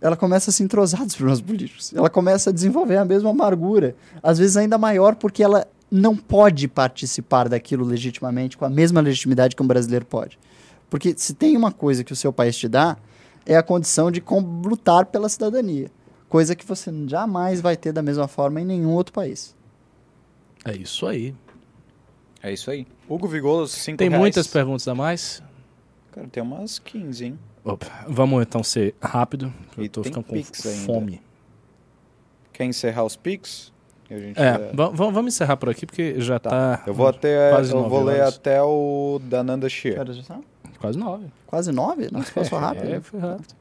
ela 0.00 0.16
começa 0.16 0.50
a 0.50 0.52
se 0.52 0.62
entrosar 0.62 1.04
dos 1.04 1.14
problemas 1.14 1.40
políticos. 1.40 1.92
Ela 1.94 2.08
começa 2.08 2.50
a 2.50 2.52
desenvolver 2.52 2.96
a 2.96 3.04
mesma 3.04 3.30
amargura, 3.30 3.94
às 4.22 4.38
vezes 4.38 4.56
ainda 4.56 4.78
maior, 4.78 5.14
porque 5.14 5.42
ela 5.42 5.66
não 5.90 6.16
pode 6.16 6.68
participar 6.68 7.48
daquilo 7.48 7.84
legitimamente, 7.84 8.56
com 8.56 8.64
a 8.64 8.70
mesma 8.70 9.00
legitimidade 9.00 9.56
que 9.56 9.62
um 9.62 9.66
brasileiro 9.66 10.06
pode. 10.06 10.38
Porque 10.88 11.14
se 11.16 11.34
tem 11.34 11.56
uma 11.56 11.70
coisa 11.72 12.02
que 12.02 12.12
o 12.12 12.16
seu 12.16 12.32
país 12.32 12.56
te 12.56 12.68
dá, 12.68 12.96
é 13.44 13.56
a 13.56 13.62
condição 13.62 14.10
de 14.10 14.22
lutar 14.64 15.06
pela 15.06 15.28
cidadania. 15.28 15.90
Coisa 16.28 16.54
que 16.54 16.64
você 16.64 16.92
jamais 17.06 17.60
vai 17.60 17.76
ter 17.76 17.92
da 17.92 18.02
mesma 18.02 18.28
forma 18.28 18.60
em 18.60 18.64
nenhum 18.64 18.90
outro 18.90 19.12
país. 19.12 19.54
É 20.64 20.76
isso 20.76 21.06
aí. 21.06 21.34
É 22.42 22.52
isso 22.52 22.70
aí. 22.70 22.86
Hugo 23.08 23.26
Vigolo, 23.26 23.66
5 23.66 23.98
Tem 23.98 24.08
reais. 24.08 24.20
muitas 24.20 24.46
perguntas 24.46 24.86
a 24.88 24.94
mais? 24.94 25.42
Cara, 26.12 26.26
tem 26.28 26.42
umas 26.42 26.78
15, 26.78 27.24
hein? 27.24 27.38
Opa, 27.64 28.04
vamos 28.08 28.42
então 28.42 28.62
ser 28.62 28.94
rápido. 29.00 29.52
Eu 29.76 29.84
E 29.84 29.88
tô 29.88 30.02
ficando 30.02 30.24
com 30.24 30.34
Pix 30.34 30.64
ainda. 30.66 30.80
fome. 30.86 31.22
Quer 32.52 32.64
encerrar 32.64 33.04
os 33.04 33.16
gente 34.18 34.40
É, 34.40 34.72
va- 34.74 34.88
vamos 34.88 35.34
encerrar 35.34 35.56
por 35.56 35.68
aqui 35.68 35.86
porque 35.86 36.20
já 36.20 36.38
tá. 36.38 36.50
Tá. 36.50 36.82
Eu 36.86 36.94
vou 36.94 37.06
até. 37.06 37.50
quase 37.50 37.72
Eu 37.72 37.88
vou 37.88 38.02
ler 38.02 38.20
horas. 38.22 38.36
até 38.36 38.62
o 38.62 39.20
da 39.22 39.42
Nanda 39.42 39.68
Shia. 39.68 39.94
Quase 40.80 40.98
nove. 40.98 41.26
Quase 41.46 41.70
nove? 41.72 42.08
Nossa, 42.10 42.32
passou 42.32 42.58
rápido. 42.58 42.90
É, 42.94 43.00
foi 43.00 43.20
rápido. 43.20 43.54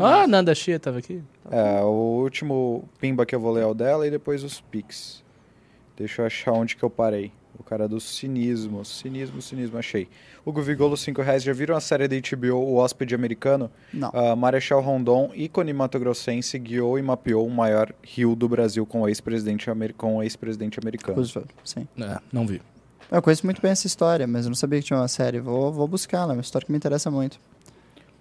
Ah, 0.00 0.26
Nanda 0.26 0.54
Chia 0.54 0.78
tava 0.80 0.98
aqui. 0.98 1.22
É, 1.50 1.80
o 1.82 2.20
último 2.22 2.88
pimba 2.98 3.24
que 3.26 3.34
eu 3.34 3.40
vou 3.40 3.52
ler 3.52 3.62
é 3.62 3.66
o 3.66 3.74
dela 3.74 4.06
e 4.06 4.10
depois 4.10 4.42
os 4.42 4.60
Pix. 4.60 5.22
Deixa 5.96 6.22
eu 6.22 6.26
achar 6.26 6.52
onde 6.52 6.74
que 6.74 6.82
eu 6.82 6.90
parei. 6.90 7.30
O 7.58 7.62
cara 7.62 7.88
do 7.88 8.00
cinismo. 8.00 8.84
Cinismo, 8.84 9.40
cinismo, 9.40 9.78
achei. 9.78 10.08
Hugo 10.44 10.60
Vigolo, 10.62 10.96
5 10.96 11.22
reais. 11.22 11.42
Já 11.42 11.52
viram 11.52 11.76
a 11.76 11.80
série 11.80 12.08
da 12.08 12.16
HBO, 12.16 12.56
O 12.56 12.76
Hóspede 12.76 13.14
Americano? 13.14 13.70
Não. 13.92 14.10
Ah, 14.12 14.36
Marechal 14.36 14.80
Rondon, 14.80 15.30
ícone 15.34 15.72
matogrossense, 15.72 16.58
guiou 16.58 16.98
e 16.98 17.02
mapeou 17.02 17.46
o 17.46 17.50
maior 17.50 17.92
rio 18.02 18.34
do 18.34 18.48
Brasil 18.48 18.84
com 18.84 19.02
o 19.02 19.08
ex-presidente 19.08 19.70
amer... 19.70 19.94
ex-presidente 20.22 20.78
americano. 20.78 21.16
Roosevelt, 21.16 21.50
Sim. 21.64 21.86
É, 21.98 22.18
não 22.32 22.46
vi. 22.46 22.60
Eu 23.10 23.22
conheço 23.22 23.46
muito 23.46 23.60
bem 23.60 23.70
essa 23.70 23.86
história, 23.86 24.26
mas 24.26 24.44
eu 24.44 24.50
não 24.50 24.56
sabia 24.56 24.80
que 24.80 24.86
tinha 24.86 24.98
uma 24.98 25.08
série. 25.08 25.38
Vou, 25.38 25.72
vou 25.72 25.86
buscar, 25.86 26.22
ela 26.22 26.32
é 26.32 26.36
uma 26.36 26.40
história 26.40 26.64
que 26.66 26.72
me 26.72 26.78
interessa 26.78 27.10
muito. 27.10 27.38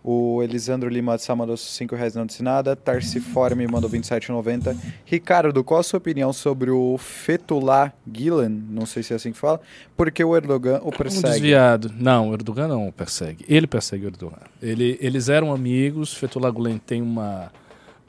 O 0.03 0.43
Elisandro 0.43 0.89
Lima 0.89 1.15
de 1.15 1.23
Sá 1.23 1.33
mandou 1.33 1.55
5 1.55 1.95
reais 1.95 2.13
não 2.13 2.25
disse 2.25 2.43
nada. 2.43 2.75
Tarciforme 2.75 3.65
me 3.65 3.71
mandou 3.71 3.89
27,90. 3.89 4.75
Ricardo, 5.05 5.63
qual 5.63 5.79
a 5.79 5.83
sua 5.83 5.97
opinião 5.97 6.33
sobre 6.33 6.69
o 6.69 6.97
Fethullah 6.97 7.93
Gulen? 8.05 8.49
Não 8.49 8.85
sei 8.85 9.01
se 9.01 9.13
é 9.13 9.15
assim 9.15 9.31
que 9.31 9.37
fala. 9.37 9.61
Porque 9.95 10.21
o 10.21 10.35
Erdogan 10.35 10.81
o 10.83 10.89
Um 10.89 10.91
persegue. 10.91 11.23
desviado. 11.29 11.89
Não, 11.97 12.31
o 12.31 12.33
Erdogan 12.33 12.67
não 12.67 12.89
o 12.89 12.91
persegue. 12.91 13.45
Ele 13.47 13.65
persegue 13.65 14.05
o 14.05 14.09
Erdogan. 14.09 14.41
Ele, 14.61 14.97
eles 14.99 15.29
eram 15.29 15.53
amigos. 15.53 16.13
Fethullah 16.13 16.51
Gulen 16.51 16.77
tem 16.79 17.01
uma 17.01 17.49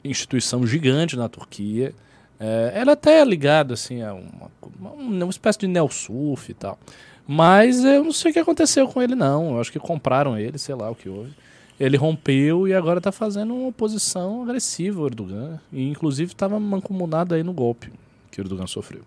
instituição 0.03 0.67
gigante 0.67 1.15
na 1.15 1.29
Turquia. 1.29 1.93
É, 2.37 2.73
ela 2.75 2.91
até 2.91 3.21
é 3.21 3.25
ligada 3.25 3.73
assim, 3.73 4.01
a 4.01 4.13
uma, 4.13 4.51
uma, 4.79 4.91
uma 5.23 5.29
espécie 5.29 5.59
de 5.59 5.67
Neo-Surf 5.67 6.51
e 6.51 6.53
tal. 6.53 6.77
Mas 7.25 7.83
eu 7.83 8.03
não 8.03 8.11
sei 8.11 8.31
o 8.31 8.33
que 8.33 8.39
aconteceu 8.39 8.85
com 8.87 9.01
ele, 9.01 9.15
não. 9.15 9.51
Eu 9.55 9.61
acho 9.61 9.71
que 9.71 9.79
compraram 9.79 10.37
ele, 10.37 10.57
sei 10.57 10.75
lá 10.75 10.91
o 10.91 10.95
que 10.95 11.07
houve. 11.07 11.31
Ele 11.79 11.97
rompeu 11.97 12.67
e 12.67 12.73
agora 12.73 12.99
está 12.99 13.11
fazendo 13.11 13.53
uma 13.53 13.67
oposição 13.67 14.43
agressiva 14.43 15.01
ao 15.01 15.07
Erdogan. 15.07 15.59
E 15.71 15.87
inclusive 15.89 16.31
estava 16.31 16.59
mancomunado 16.59 17.35
aí 17.35 17.43
no 17.43 17.53
golpe 17.53 17.91
que 18.31 18.39
o 18.39 18.43
Erdogan 18.43 18.67
sofreu. 18.67 19.01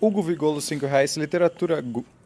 Hugo 0.00 0.22
Vigolo, 0.22 0.60
5 0.60 0.84
reais. 0.86 1.16
Literatura, 1.16 1.82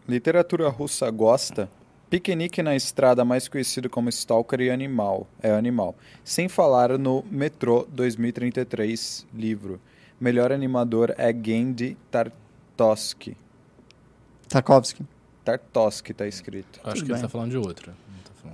literatura 0.09 0.69
russa 0.69 1.09
gosta. 1.11 1.69
Piquenique 2.11 2.63
na 2.63 2.75
Estrada, 2.75 3.25
mais 3.25 3.49
conhecido 3.49 3.89
como 3.91 4.09
Stalker 4.09 4.61
e 4.61 4.71
Animal. 4.71 5.29
É 5.43 5.51
Animal. 5.51 5.95
Sem 6.25 6.49
falar 6.49 6.99
no 6.99 7.25
Metrô 7.31 7.87
2033 7.93 9.27
livro. 9.35 9.81
Melhor 10.21 10.51
animador 10.51 11.15
é 11.17 11.33
Gendy 11.33 11.97
Tartovsky. 12.11 13.37
Tarkovsky. 14.49 15.05
Tartovsky 15.45 16.15
tá 16.15 16.27
escrito. 16.27 16.81
Acho 16.83 16.95
Tudo 16.95 16.95
que 16.95 17.01
ele 17.03 17.07
bem. 17.09 17.17
está 17.17 17.29
falando 17.29 17.51
de 17.51 17.59
outra. 17.59 17.95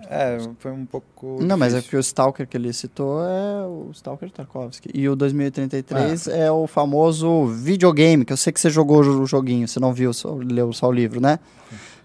É, 0.08 0.38
foi 0.58 0.70
um 0.72 0.84
pouco. 0.84 1.38
Não, 1.42 1.56
mas 1.56 1.74
é 1.74 1.80
porque 1.80 1.96
o 1.96 2.00
Stalker 2.00 2.46
que 2.46 2.56
ele 2.56 2.72
citou 2.72 3.22
é 3.24 3.66
o 3.66 3.90
Stalker 3.92 4.30
Tarkovsky. 4.30 4.90
E 4.94 5.08
o 5.08 5.14
2033 5.16 6.28
Ah. 6.28 6.36
é 6.36 6.50
o 6.50 6.66
famoso 6.66 7.46
videogame, 7.46 8.24
que 8.24 8.32
eu 8.32 8.36
sei 8.36 8.52
que 8.52 8.60
você 8.60 8.70
jogou 8.70 9.00
o 9.00 9.26
joguinho, 9.26 9.66
você 9.68 9.78
não 9.80 9.92
viu, 9.92 10.12
só, 10.12 10.34
leu 10.34 10.72
só 10.72 10.88
o 10.88 10.92
livro, 10.92 11.20
né? 11.20 11.38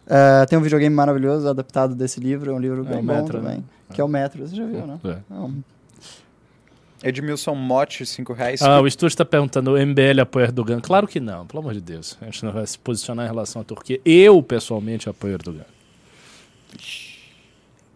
É, 0.07 0.45
tem 0.45 0.57
um 0.57 0.61
videogame 0.61 0.95
maravilhoso 0.95 1.47
adaptado 1.47 1.93
desse 1.93 2.19
livro, 2.19 2.51
é 2.51 2.53
um 2.53 2.59
livro 2.59 2.81
É 2.81 2.89
bem 2.89 2.99
o 2.99 3.03
bom 3.03 3.13
Metro, 3.13 3.39
também. 3.39 3.57
né? 3.57 3.63
Que 3.93 4.01
é 4.01 4.03
o 4.03 4.07
Metro, 4.07 4.47
você 4.47 4.55
já 4.55 4.65
viu, 4.65 4.85
né? 4.87 4.99
É. 5.03 5.09
É 5.29 5.33
um- 5.37 5.61
Edmilson 7.01 7.55
Motti, 7.55 8.05
5 8.05 8.33
reais. 8.33 8.61
Ah, 8.61 8.81
o 8.81 8.87
estúdio 8.87 9.13
está 9.13 9.23
perguntando, 9.23 9.71
o 9.71 9.77
MBL 9.77 10.19
apoia 10.21 10.45
Erdogan? 10.45 10.81
Claro 10.81 11.07
que 11.07 11.19
não, 11.19 11.45
pelo 11.45 11.59
amor 11.61 11.73
de 11.73 11.79
Deus. 11.79 12.17
A 12.21 12.25
gente 12.25 12.43
não 12.43 12.51
vai 12.51 12.67
se 12.67 12.77
posicionar 12.77 13.25
em 13.25 13.29
relação 13.29 13.61
à 13.61 13.65
Turquia. 13.65 14.01
Eu, 14.03 14.41
pessoalmente, 14.43 15.07
apoio 15.07 15.33
Erdogan. 15.33 15.63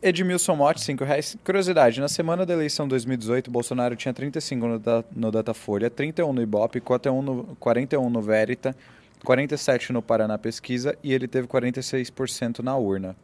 Edmilson 0.03 0.55
Motti, 0.55 0.81
5 0.81 1.03
reais. 1.05 1.37
Curiosidade, 1.45 2.01
na 2.01 2.09
semana 2.09 2.45
da 2.45 2.53
eleição 2.53 2.85
2018, 2.87 3.49
Bolsonaro 3.49 3.95
tinha 3.95 4.13
35 4.13 4.67
no, 4.67 4.77
da, 4.77 5.03
no 5.15 5.31
Datafolha, 5.31 5.89
31 5.89 6.33
no 6.33 6.41
Ibope, 6.41 6.81
41 6.81 7.21
no, 7.21 7.43
41 7.57 8.09
no 8.09 8.21
Verita, 8.21 8.75
47 9.23 9.93
no 9.93 10.01
Paraná 10.01 10.37
Pesquisa 10.37 10.97
e 11.01 11.13
ele 11.13 11.25
teve 11.25 11.47
46% 11.47 12.59
na 12.59 12.75
urna. 12.75 13.15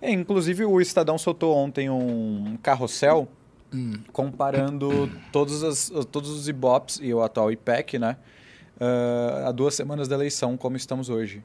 É, 0.00 0.10
inclusive, 0.10 0.64
o 0.64 0.80
Estadão 0.80 1.18
soltou 1.18 1.54
ontem 1.54 1.90
um 1.90 2.58
carrossel 2.62 3.28
comparando 4.12 5.10
todos, 5.32 5.62
as, 5.62 5.90
todos 6.10 6.30
os 6.30 6.48
Ibops 6.48 7.00
e 7.02 7.12
o 7.12 7.22
atual 7.22 7.50
IPEC, 7.50 7.98
né? 7.98 8.16
ah, 8.80 9.48
há 9.48 9.52
duas 9.52 9.74
semanas 9.74 10.08
da 10.08 10.14
eleição, 10.14 10.56
como 10.56 10.76
estamos 10.76 11.08
hoje. 11.08 11.42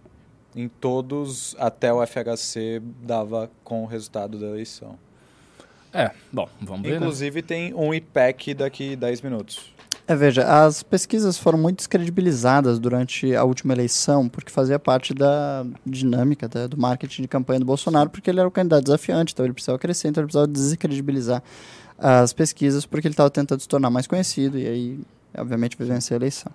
Em 0.55 0.67
todos, 0.67 1.55
até 1.59 1.93
o 1.93 2.01
FHC 2.05 2.81
dava 3.03 3.49
com 3.63 3.83
o 3.83 3.85
resultado 3.85 4.37
da 4.39 4.47
eleição. 4.47 4.97
É, 5.93 6.11
bom, 6.31 6.47
vamos 6.61 6.83
ver, 6.83 6.91
né? 6.91 6.97
Inclusive, 6.97 7.41
tem 7.41 7.73
um 7.73 7.93
IPEC 7.93 8.53
daqui 8.53 8.95
10 8.95 9.21
minutos. 9.21 9.71
É, 10.07 10.15
veja, 10.15 10.43
as 10.65 10.81
pesquisas 10.81 11.37
foram 11.37 11.57
muito 11.59 11.77
descredibilizadas 11.77 12.79
durante 12.79 13.35
a 13.35 13.43
última 13.43 13.73
eleição, 13.73 14.27
porque 14.27 14.49
fazia 14.51 14.79
parte 14.79 15.13
da 15.13 15.63
dinâmica 15.85 16.47
da- 16.47 16.65
do 16.65 16.77
marketing 16.79 17.21
de 17.23 17.27
campanha 17.27 17.59
do 17.59 17.65
Bolsonaro, 17.65 18.09
porque 18.09 18.27
ele 18.29 18.39
era 18.39 18.47
o 18.47 18.51
candidato 18.51 18.83
desafiante, 18.83 19.33
então 19.33 19.45
ele 19.45 19.53
precisava 19.53 19.77
crescer, 19.77 20.07
então 20.07 20.21
ele 20.21 20.27
precisava 20.27 20.47
descredibilizar 20.47 21.43
as 21.97 22.33
pesquisas, 22.33 22.87
porque 22.87 23.07
ele 23.07 23.13
estava 23.13 23.29
tentando 23.29 23.59
se 23.61 23.67
tornar 23.67 23.91
mais 23.91 24.07
conhecido, 24.07 24.57
e 24.57 24.65
aí, 24.67 24.99
obviamente, 25.37 25.77
vai 25.77 25.87
vencer 25.87 26.15
a 26.15 26.17
eleição. 26.17 26.51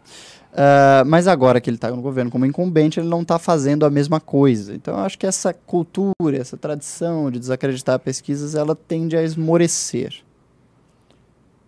Ah, 0.56 1.02
mas 1.04 1.26
agora 1.26 1.60
que 1.60 1.68
ele 1.68 1.76
está 1.76 1.90
no 1.90 2.00
governo 2.00 2.30
como 2.30 2.46
incumbente, 2.46 3.00
ele 3.00 3.08
não 3.08 3.22
está 3.22 3.38
fazendo 3.38 3.84
a 3.84 3.90
mesma 3.90 4.20
coisa. 4.20 4.74
Então, 4.74 4.94
eu 4.94 5.00
acho 5.00 5.18
que 5.18 5.26
essa 5.26 5.52
cultura, 5.52 6.36
essa 6.36 6.56
tradição 6.56 7.30
de 7.30 7.40
desacreditar 7.40 7.98
pesquisas, 7.98 8.54
ela 8.54 8.76
tende 8.76 9.16
a 9.16 9.22
esmorecer. 9.22 10.22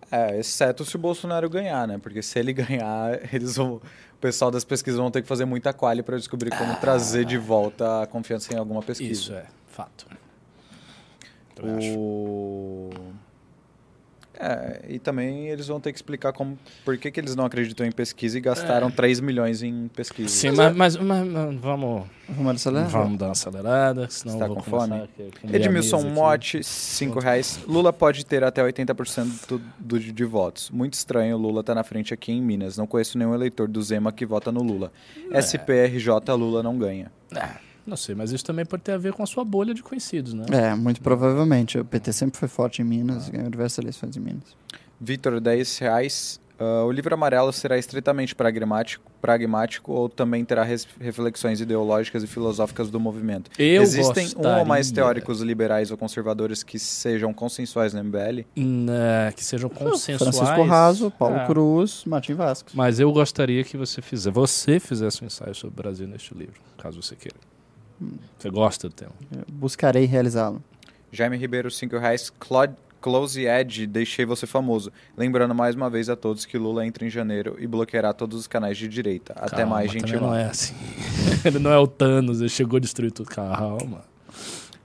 É, 0.09 0.39
exceto 0.39 0.85
se 0.85 0.95
o 0.95 0.99
Bolsonaro 0.99 1.49
ganhar, 1.49 1.85
né? 1.85 1.97
Porque 2.01 2.21
se 2.21 2.39
ele 2.39 2.53
ganhar, 2.53 3.19
eles 3.33 3.57
vão, 3.57 3.73
o 3.75 4.17
pessoal 4.21 4.49
das 4.49 4.63
pesquisas 4.63 4.97
vão 4.97 5.11
ter 5.11 5.21
que 5.21 5.27
fazer 5.27 5.43
muita 5.43 5.73
qualha 5.73 6.01
para 6.01 6.15
descobrir 6.15 6.51
como 6.51 6.73
trazer 6.77 7.25
de 7.25 7.37
volta 7.37 8.03
a 8.03 8.07
confiança 8.07 8.53
em 8.53 8.57
alguma 8.57 8.81
pesquisa. 8.81 9.11
Isso 9.11 9.33
é 9.33 9.45
fato. 9.67 10.07
Eu 11.57 11.75
acho. 11.75 13.17
É, 14.39 14.81
e 14.87 14.99
também 14.99 15.47
eles 15.47 15.65
vão 15.67 15.79
ter 15.79 15.91
que 15.91 15.97
explicar 15.97 16.31
como, 16.31 16.57
por 16.85 16.95
que, 16.97 17.09
que 17.09 17.19
eles 17.19 17.35
não 17.35 17.45
acreditam 17.45 17.85
em 17.87 17.91
pesquisa 17.91 18.37
e 18.37 18.41
gastaram 18.41 18.91
3 18.91 19.19
milhões 19.19 19.63
em 19.63 19.87
pesquisa. 19.87 20.29
Sim, 20.29 20.51
mas, 20.51 20.75
mas, 20.75 20.97
mas- 20.97 21.27
mas 21.27 21.55
vamos, 21.59 22.03
Vamos 22.29 22.55
acelerar? 22.55 22.89
vamos 22.89 23.17
dar 23.17 23.25
uma 23.27 23.31
acelerada, 23.31 24.07
senão 24.09 24.33
Você 24.33 24.39
tá 24.39 24.45
eu 24.45 24.53
vou 24.53 24.57
com 24.57 24.63
fome? 24.63 25.09
Edmilson. 25.51 26.01
Motti, 26.09 26.63
5 26.63 27.19
reais. 27.19 27.59
Lula 27.67 27.91
pode 27.91 28.25
ter 28.25 28.43
até 28.43 28.61
80% 28.61 29.47
do, 29.47 29.61
do, 29.79 29.99
de 29.99 30.23
votos. 30.25 30.69
Muito 30.69 30.93
estranho, 30.93 31.35
Lula 31.37 31.63
tá 31.63 31.73
na 31.73 31.83
frente 31.83 32.13
aqui 32.13 32.31
em 32.31 32.41
Minas. 32.41 32.77
Não 32.77 32.85
conheço 32.85 33.17
nenhum 33.17 33.33
eleitor 33.33 33.67
do 33.67 33.81
Zema 33.81 34.11
que 34.11 34.25
vota 34.25 34.51
no 34.51 34.61
Lula. 34.61 34.91
É. 35.31 35.39
SPRJ, 35.39 36.33
Lula 36.35 36.61
não 36.61 36.77
ganha. 36.77 37.11
Não 37.87 37.95
sei, 37.97 38.13
mas 38.13 38.31
isso 38.31 38.43
também 38.43 38.65
pode 38.65 38.83
ter 38.83 38.91
a 38.91 38.97
ver 38.97 39.13
com 39.13 39.23
a 39.23 39.25
sua 39.25 39.45
bolha 39.45 39.73
de 39.73 39.81
conhecidos, 39.81 40.33
né? 40.33 40.45
É, 40.51 40.75
muito 40.75 41.01
provavelmente. 41.01 41.79
O 41.79 41.85
PT 41.85 42.11
sempre 42.13 42.37
foi 42.37 42.47
forte 42.49 42.81
em 42.81 42.85
Minas, 42.85 43.29
ganhou 43.29 43.49
diversas 43.49 43.77
eleições 43.79 44.17
em 44.17 44.19
Minas. 44.19 44.55
Vitor, 44.99 45.39
10 45.39 45.77
reais. 45.79 46.39
Ah, 46.59 46.83
o 46.85 46.91
livro 46.91 47.13
amarelo 47.13 47.53
será 47.53 47.77
estritamente 47.77 48.33
pragmático, 48.33 49.03
pragmático 49.21 49.91
ou 49.91 50.09
também 50.09 50.43
terá 50.43 50.63
res- 50.63 50.87
reflexões 50.99 51.61
ideológicas 51.61 52.23
e 52.23 52.27
filosóficas 52.27 52.89
do 52.89 52.99
movimento? 52.99 53.51
Eu 53.59 53.83
Existem 53.83 54.27
um 54.35 54.39
ou 54.59 54.65
mais 54.65 54.87
gostaria- 54.87 54.93
teóricos 55.03 55.39
liberais 55.41 55.91
ou 55.91 55.97
conservadores 55.97 56.63
que 56.63 56.79
sejam 56.79 57.31
consensuais 57.31 57.93
no 57.93 57.99
MBL? 58.03 58.43
Né, 58.55 59.31
que 59.35 59.43
sejam 59.45 59.69
consensuais. 59.69 60.35
Francisco 60.35 60.63
Raso, 60.63 61.11
Paulo 61.11 61.35
É. 61.37 61.45
Cruz, 61.45 62.03
Martim 62.05 62.33
Vasco. 62.33 62.71
Mas 62.73 62.99
eu 62.99 63.11
gostaria 63.11 63.63
que 63.63 63.77
você 63.77 64.01
fizesse, 64.01 64.31
você 64.33 64.79
fizesse 64.79 65.23
um 65.23 65.27
ensaio 65.27 65.53
sobre 65.53 65.79
o 65.79 65.83
Brasil 65.83 66.07
neste 66.07 66.33
livro, 66.33 66.59
caso 66.75 66.99
você 67.01 67.15
queira. 67.15 67.37
Você 68.37 68.49
gosta 68.49 68.89
do 68.89 68.93
tema? 68.93 69.11
Eu 69.31 69.43
Buscarei 69.51 70.05
realizá-lo. 70.05 70.61
Jaime 71.11 71.37
Ribeiro, 71.37 71.71
5 71.71 71.97
reais. 71.97 72.31
Claude, 72.39 72.73
Close 73.01 73.45
Ed, 73.45 73.87
deixei 73.87 74.25
você 74.25 74.45
famoso. 74.45 74.91
Lembrando 75.15 75.55
mais 75.55 75.75
uma 75.75 75.89
vez 75.89 76.09
a 76.09 76.15
todos 76.15 76.45
que 76.45 76.57
Lula 76.57 76.85
entra 76.85 77.05
em 77.05 77.09
janeiro 77.09 77.55
e 77.59 77.67
bloqueará 77.67 78.13
todos 78.13 78.37
os 78.39 78.47
canais 78.47 78.77
de 78.77 78.87
direita. 78.87 79.33
Até 79.35 79.57
Calma, 79.57 79.75
mais, 79.75 79.91
gente. 79.91 80.15
não 80.15 80.35
é 80.35 80.45
assim. 80.45 80.75
ele 81.45 81.59
não 81.59 81.71
é 81.71 81.77
o 81.77 81.87
Thanos, 81.87 82.39
ele 82.39 82.49
chegou 82.49 82.77
a 82.77 82.79
destruir 82.79 83.11
tudo. 83.11 83.29
Calma. 83.29 84.03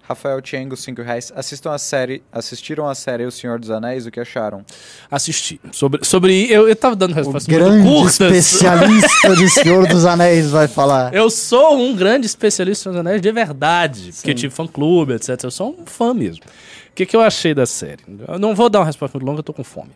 Rafael 0.03 0.41
Tiengo, 0.43 0.77
5 0.77 1.01
reais. 1.01 1.33
Assistam 1.35 1.70
a 1.73 1.79
série, 1.79 2.23
assistiram 2.33 2.89
a 2.89 2.95
série 2.95 3.24
O 3.24 3.31
Senhor 3.31 3.59
dos 3.59 3.70
Anéis, 3.70 4.05
o 4.05 4.11
que 4.11 4.19
acharam? 4.20 4.65
Assisti. 5.11 5.61
Sobre, 5.70 6.05
sobre 6.05 6.51
eu, 6.51 6.69
eu 6.69 6.74
tava 6.77 6.97
dando 6.97 7.12
O 7.12 7.15
respostas 7.15 7.47
muito 7.47 7.65
grande 7.65 7.87
curtas. 7.89 8.20
especialista 8.20 9.37
de 9.37 9.49
Senhor 9.49 9.87
dos 9.87 10.05
Anéis 10.05 10.51
vai 10.51 10.66
falar. 10.69 11.15
Eu 11.15 11.31
sou 11.31 11.77
um 11.77 11.95
grande 11.95 12.27
especialista 12.27 12.91
nos 12.91 12.99
anéis 12.99 13.23
de 13.23 13.31
verdade, 13.33 14.11
porque 14.12 14.31
Sim. 14.31 14.35
tive 14.35 14.55
fã-clube, 14.55 15.15
etc. 15.15 15.39
Eu 15.45 15.51
sou 15.51 15.70
um 15.81 15.87
fã 15.87 16.12
mesmo. 16.12 16.43
O 16.91 16.95
que, 16.95 17.07
que 17.07 17.16
eu 17.16 17.20
achei 17.23 17.55
da 17.55 17.65
série? 17.65 18.03
Eu 18.29 18.39
não 18.39 18.55
vou 18.55 18.69
dar 18.69 18.81
uma 18.81 18.87
resposta 18.87 19.16
muito 19.16 19.27
longa, 19.27 19.39
eu 19.39 19.45
tô 19.45 19.53
com 19.55 19.65
fome. 19.65 19.93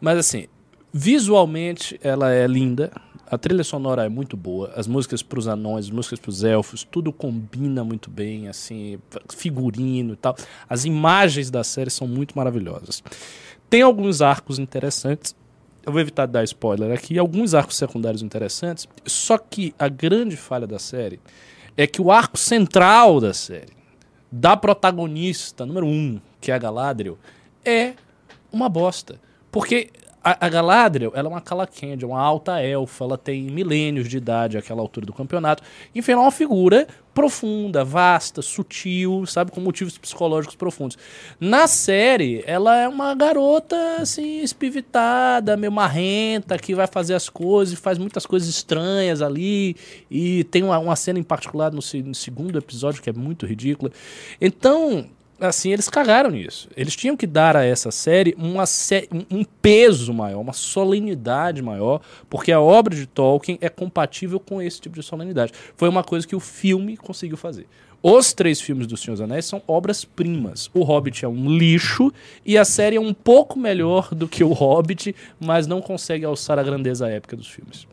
Mas 0.00 0.18
assim, 0.18 0.46
visualmente 0.92 1.98
ela 2.02 2.32
é 2.32 2.46
linda. 2.46 2.90
A 3.28 3.36
trilha 3.36 3.64
sonora 3.64 4.04
é 4.04 4.08
muito 4.08 4.36
boa. 4.36 4.72
As 4.76 4.86
músicas 4.86 5.22
pros 5.22 5.48
anões, 5.48 5.86
as 5.86 5.90
músicas 5.90 6.20
pros 6.20 6.44
elfos, 6.44 6.84
tudo 6.84 7.12
combina 7.12 7.82
muito 7.82 8.08
bem, 8.08 8.48
assim, 8.48 8.98
figurino 9.34 10.12
e 10.12 10.16
tal. 10.16 10.36
As 10.68 10.84
imagens 10.84 11.50
da 11.50 11.64
série 11.64 11.90
são 11.90 12.06
muito 12.06 12.36
maravilhosas. 12.36 13.02
Tem 13.68 13.82
alguns 13.82 14.22
arcos 14.22 14.60
interessantes. 14.60 15.34
Eu 15.84 15.90
vou 15.92 16.00
evitar 16.00 16.26
dar 16.26 16.44
spoiler 16.44 16.92
aqui. 16.92 17.18
Alguns 17.18 17.52
arcos 17.52 17.76
secundários 17.76 18.22
interessantes. 18.22 18.88
Só 19.04 19.36
que 19.38 19.74
a 19.76 19.88
grande 19.88 20.36
falha 20.36 20.66
da 20.66 20.78
série 20.78 21.18
é 21.76 21.86
que 21.86 22.00
o 22.00 22.12
arco 22.12 22.38
central 22.38 23.20
da 23.20 23.34
série, 23.34 23.72
da 24.30 24.56
protagonista 24.56 25.66
número 25.66 25.86
um, 25.86 26.20
que 26.40 26.52
é 26.52 26.54
a 26.54 26.58
Galadriel, 26.58 27.18
é 27.64 27.94
uma 28.52 28.68
bosta. 28.68 29.20
Porque 29.50 29.90
a, 30.28 30.48
Galadriel, 30.48 31.12
ela 31.14 31.28
é 31.28 31.30
uma 31.30 31.40
Calaquende, 31.40 32.04
uma 32.04 32.20
alta 32.20 32.60
elfa, 32.60 33.04
ela 33.04 33.16
tem 33.16 33.44
milênios 33.44 34.08
de 34.08 34.16
idade 34.16 34.58
àquela 34.58 34.80
altura 34.80 35.06
do 35.06 35.12
campeonato. 35.12 35.62
Enfim, 35.94 36.12
ela 36.12 36.22
é 36.22 36.24
uma 36.24 36.32
figura 36.32 36.88
profunda, 37.14 37.84
vasta, 37.84 38.42
sutil, 38.42 39.24
sabe, 39.24 39.52
com 39.52 39.60
motivos 39.60 39.96
psicológicos 39.96 40.56
profundos. 40.56 40.98
Na 41.38 41.66
série, 41.68 42.42
ela 42.44 42.76
é 42.76 42.88
uma 42.88 43.14
garota, 43.14 43.76
assim, 44.00 44.40
espivitada, 44.40 45.56
meio 45.56 45.72
marrenta, 45.72 46.58
que 46.58 46.74
vai 46.74 46.86
fazer 46.88 47.14
as 47.14 47.28
coisas 47.28 47.72
e 47.72 47.76
faz 47.80 47.96
muitas 47.96 48.26
coisas 48.26 48.48
estranhas 48.48 49.22
ali. 49.22 49.76
E 50.10 50.44
tem 50.44 50.62
uma, 50.64 50.78
uma 50.78 50.96
cena 50.96 51.18
em 51.18 51.22
particular 51.22 51.70
no, 51.70 51.80
no 52.04 52.14
segundo 52.14 52.58
episódio 52.58 53.00
que 53.00 53.08
é 53.08 53.12
muito 53.12 53.46
ridícula. 53.46 53.92
Então, 54.40 55.08
assim, 55.40 55.70
eles 55.72 55.88
cagaram 55.88 56.30
nisso. 56.30 56.68
Eles 56.76 56.94
tinham 56.96 57.16
que 57.16 57.26
dar 57.26 57.56
a 57.56 57.64
essa 57.64 57.90
série 57.90 58.34
uma 58.38 58.66
sé- 58.66 59.08
um- 59.30 59.44
peso 59.44 60.12
maior, 60.14 60.40
uma 60.40 60.52
solenidade 60.52 61.60
maior, 61.62 62.00
porque 62.30 62.52
a 62.52 62.60
obra 62.60 62.94
de 62.94 63.06
Tolkien 63.06 63.58
é 63.60 63.68
compatível 63.68 64.38
com 64.40 64.60
esse 64.62 64.80
tipo 64.80 64.94
de 64.98 65.02
solenidade. 65.02 65.52
Foi 65.76 65.88
uma 65.88 66.02
coisa 66.04 66.26
que 66.26 66.36
o 66.36 66.40
filme 66.40 66.96
conseguiu 66.96 67.36
fazer. 67.36 67.66
Os 68.02 68.32
três 68.32 68.60
filmes 68.60 68.86
do 68.86 68.96
Senhor 68.96 69.14
dos 69.14 69.20
Anéis 69.22 69.46
são 69.46 69.60
obras-primas. 69.66 70.70
O 70.72 70.82
Hobbit 70.84 71.24
é 71.24 71.28
um 71.28 71.50
lixo 71.50 72.12
e 72.44 72.56
a 72.56 72.64
série 72.64 72.96
é 72.96 73.00
um 73.00 73.12
pouco 73.14 73.58
melhor 73.58 74.14
do 74.14 74.28
que 74.28 74.44
o 74.44 74.52
Hobbit, 74.52 75.14
mas 75.40 75.66
não 75.66 75.80
consegue 75.80 76.24
alçar 76.24 76.58
a 76.58 76.62
grandeza 76.62 77.08
épica 77.08 77.34
dos 77.36 77.48
filmes. 77.48 77.86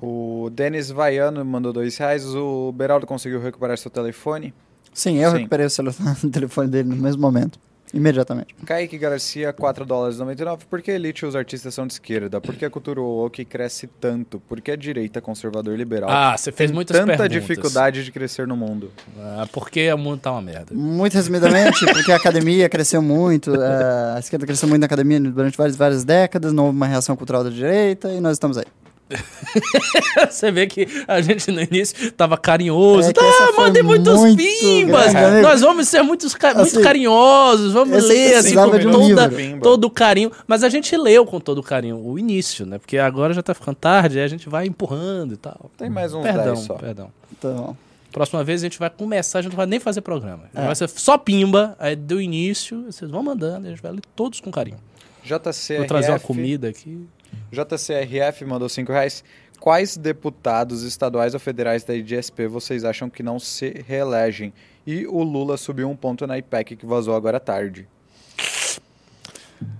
O 0.00 0.50
Denis 0.52 0.90
Vaiano 0.90 1.44
mandou 1.44 1.72
dois 1.72 1.96
reais. 1.96 2.24
O 2.34 2.70
Beraldo 2.72 3.06
conseguiu 3.06 3.40
recuperar 3.40 3.78
seu 3.78 3.90
telefone. 3.90 4.52
Sim, 4.96 5.18
eu 5.18 5.30
Sim. 5.30 5.36
recuperei 5.36 5.66
o, 5.66 5.70
celular, 5.70 5.94
o 6.24 6.30
telefone 6.30 6.68
dele 6.68 6.88
no 6.88 6.96
mesmo 6.96 7.20
momento. 7.20 7.58
Imediatamente. 7.94 8.54
Kaique 8.66 8.98
Garcia, 8.98 9.52
4 9.52 9.84
dólares 9.86 10.16
e 10.16 10.18
99. 10.18 10.64
Por 10.68 10.82
que 10.82 10.90
a 10.90 10.94
elite 10.94 11.24
e 11.24 11.28
os 11.28 11.36
artistas 11.36 11.72
são 11.72 11.86
de 11.86 11.92
esquerda? 11.92 12.40
Por 12.40 12.54
que 12.56 12.64
a 12.64 12.70
cultura 12.70 13.00
woke 13.00 13.44
cresce 13.44 13.86
tanto? 13.86 14.40
Por 14.40 14.60
que 14.60 14.72
a 14.72 14.76
direita 14.76 15.20
conservador 15.20 15.76
liberal 15.78 16.10
Ah, 16.10 16.36
você 16.36 16.50
fez 16.50 16.70
tem 16.70 16.74
muitas 16.74 16.96
tanta 16.96 17.16
perguntas. 17.16 17.32
dificuldade 17.32 18.04
de 18.04 18.10
crescer 18.10 18.46
no 18.46 18.56
mundo? 18.56 18.90
Ah, 19.18 19.46
porque 19.52 19.90
o 19.92 19.98
mundo 19.98 20.18
tá 20.18 20.32
uma 20.32 20.42
merda. 20.42 20.74
Muito 20.74 21.14
resumidamente, 21.14 21.86
porque 21.92 22.10
a 22.10 22.16
academia 22.16 22.68
cresceu 22.68 23.00
muito, 23.00 23.54
eh, 23.54 24.14
a 24.16 24.18
esquerda 24.18 24.44
cresceu 24.46 24.68
muito 24.68 24.80
na 24.80 24.86
academia 24.86 25.20
durante 25.20 25.56
várias, 25.56 25.76
várias 25.76 26.04
décadas, 26.04 26.52
não 26.52 26.66
houve 26.66 26.76
uma 26.76 26.86
reação 26.88 27.14
cultural 27.16 27.44
da 27.44 27.50
direita 27.50 28.12
e 28.12 28.20
nós 28.20 28.32
estamos 28.32 28.58
aí. 28.58 28.64
Você 30.30 30.50
vê 30.50 30.66
que 30.66 30.86
a 31.06 31.20
gente 31.20 31.50
no 31.50 31.60
início 31.60 32.10
tava 32.12 32.36
carinhoso. 32.36 33.10
É 33.10 33.12
tá, 33.12 33.22
foi 33.54 33.64
mandem 33.64 33.82
muitos 33.82 34.18
muito 34.18 34.36
pimbas. 34.36 35.12
grande. 35.12 35.42
Nós 35.42 35.60
vamos 35.60 35.88
ser 35.88 36.02
muitos 36.02 36.34
ca- 36.34 36.54
muito 36.54 36.68
Assim, 36.68 36.82
carinhosos, 36.82 37.72
vamos 37.72 38.04
ler 38.04 38.34
assim 38.34 38.40
precisava 38.54 38.78
com 38.80 38.88
um 38.88 38.92
toda, 39.14 39.30
todo 39.62 39.84
o 39.84 39.90
carinho. 39.90 40.30
Mas 40.46 40.62
a 40.64 40.68
gente 40.68 40.96
leu 40.96 41.24
com 41.24 41.38
todo 41.40 41.58
o 41.58 41.62
carinho 41.62 41.96
o 42.04 42.18
início, 42.18 42.66
né? 42.66 42.78
Porque 42.78 42.98
agora 42.98 43.32
já 43.32 43.42
tá 43.42 43.54
ficando 43.54 43.76
tarde, 43.76 44.18
aí 44.18 44.24
a 44.24 44.28
gente 44.28 44.48
vai 44.48 44.66
empurrando 44.66 45.34
e 45.34 45.36
tal. 45.36 45.70
Tem 45.76 45.88
mais 45.90 46.12
uns 46.12 46.22
Perdão, 46.22 46.54
10 46.54 46.58
só. 46.60 46.74
perdão. 46.74 47.10
Então, 47.38 47.76
Próxima 48.12 48.42
vez 48.42 48.62
a 48.62 48.64
gente 48.64 48.78
vai 48.78 48.88
começar, 48.88 49.40
a 49.40 49.42
gente 49.42 49.50
não 49.52 49.56
vai 49.58 49.66
nem 49.66 49.78
fazer 49.78 50.00
programa. 50.00 50.44
É. 50.54 50.64
Vai 50.64 50.74
ser 50.74 50.88
só 50.88 51.18
pimba, 51.18 51.76
aí 51.78 51.94
do 51.94 52.18
início, 52.18 52.84
vocês 52.90 53.10
vão 53.10 53.22
mandando, 53.22 53.66
a 53.66 53.70
gente 53.70 53.82
vai 53.82 53.92
ler 53.92 54.00
todos 54.14 54.40
com 54.40 54.50
carinho. 54.50 54.78
JCRF, 55.22 55.76
Vou 55.78 55.86
trazer 55.86 56.12
uma 56.12 56.20
comida 56.20 56.68
aqui. 56.68 57.06
JCRF 57.50 58.44
mandou 58.44 58.68
5 58.68 58.92
reais. 58.92 59.24
Quais 59.60 59.96
deputados 59.96 60.82
estaduais 60.82 61.34
ou 61.34 61.40
federais 61.40 61.82
da 61.82 61.94
IDSP 61.94 62.46
vocês 62.46 62.84
acham 62.84 63.08
que 63.08 63.22
não 63.22 63.38
se 63.38 63.84
reelegem? 63.86 64.52
E 64.86 65.06
o 65.06 65.22
Lula 65.22 65.56
subiu 65.56 65.88
um 65.88 65.96
ponto 65.96 66.26
na 66.26 66.38
IPEC 66.38 66.76
que 66.76 66.86
vazou 66.86 67.14
agora 67.14 67.38
à 67.38 67.40
tarde. 67.40 67.88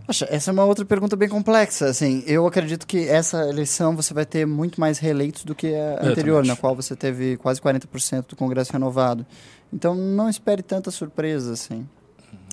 Poxa, 0.06 0.26
essa 0.30 0.50
é 0.50 0.52
uma 0.52 0.64
outra 0.64 0.84
pergunta 0.84 1.16
bem 1.16 1.28
complexa. 1.28 1.86
Assim, 1.86 2.22
eu 2.26 2.46
acredito 2.46 2.86
que 2.86 3.08
essa 3.08 3.48
eleição 3.48 3.94
você 3.94 4.14
vai 4.14 4.24
ter 4.24 4.46
muito 4.46 4.80
mais 4.80 4.98
reeleitos 4.98 5.44
do 5.44 5.54
que 5.54 5.74
a 5.74 6.06
anterior, 6.06 6.44
na 6.44 6.56
qual 6.56 6.74
você 6.74 6.96
teve 6.96 7.36
quase 7.36 7.60
40% 7.60 8.28
do 8.28 8.36
Congresso 8.36 8.72
renovado. 8.72 9.26
Então 9.72 9.94
não 9.94 10.28
espere 10.28 10.62
tanta 10.62 10.90
surpresa, 10.90 11.52
assim. 11.52 11.86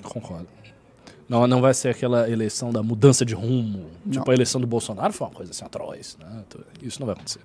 Concordo. 0.04 0.48
Não, 1.28 1.48
não 1.48 1.62
vai 1.62 1.74
ser 1.74 1.90
aquela 1.90 2.30
eleição 2.30 2.72
da 2.72 2.84
mudança 2.84 3.26
de 3.26 3.34
rumo. 3.34 3.90
Não. 4.06 4.12
Tipo, 4.12 4.30
a 4.32 4.34
eleição 4.34 4.60
do 4.60 4.68
Bolsonaro 4.68 5.14
foi 5.14 5.28
uma 5.28 5.34
coisa 5.34 5.52
assim 5.52 5.66
atroz. 5.66 6.18
Né? 6.20 6.44
Isso 6.82 7.00
não 7.00 7.06
vai 7.08 7.16
acontecer. 7.16 7.42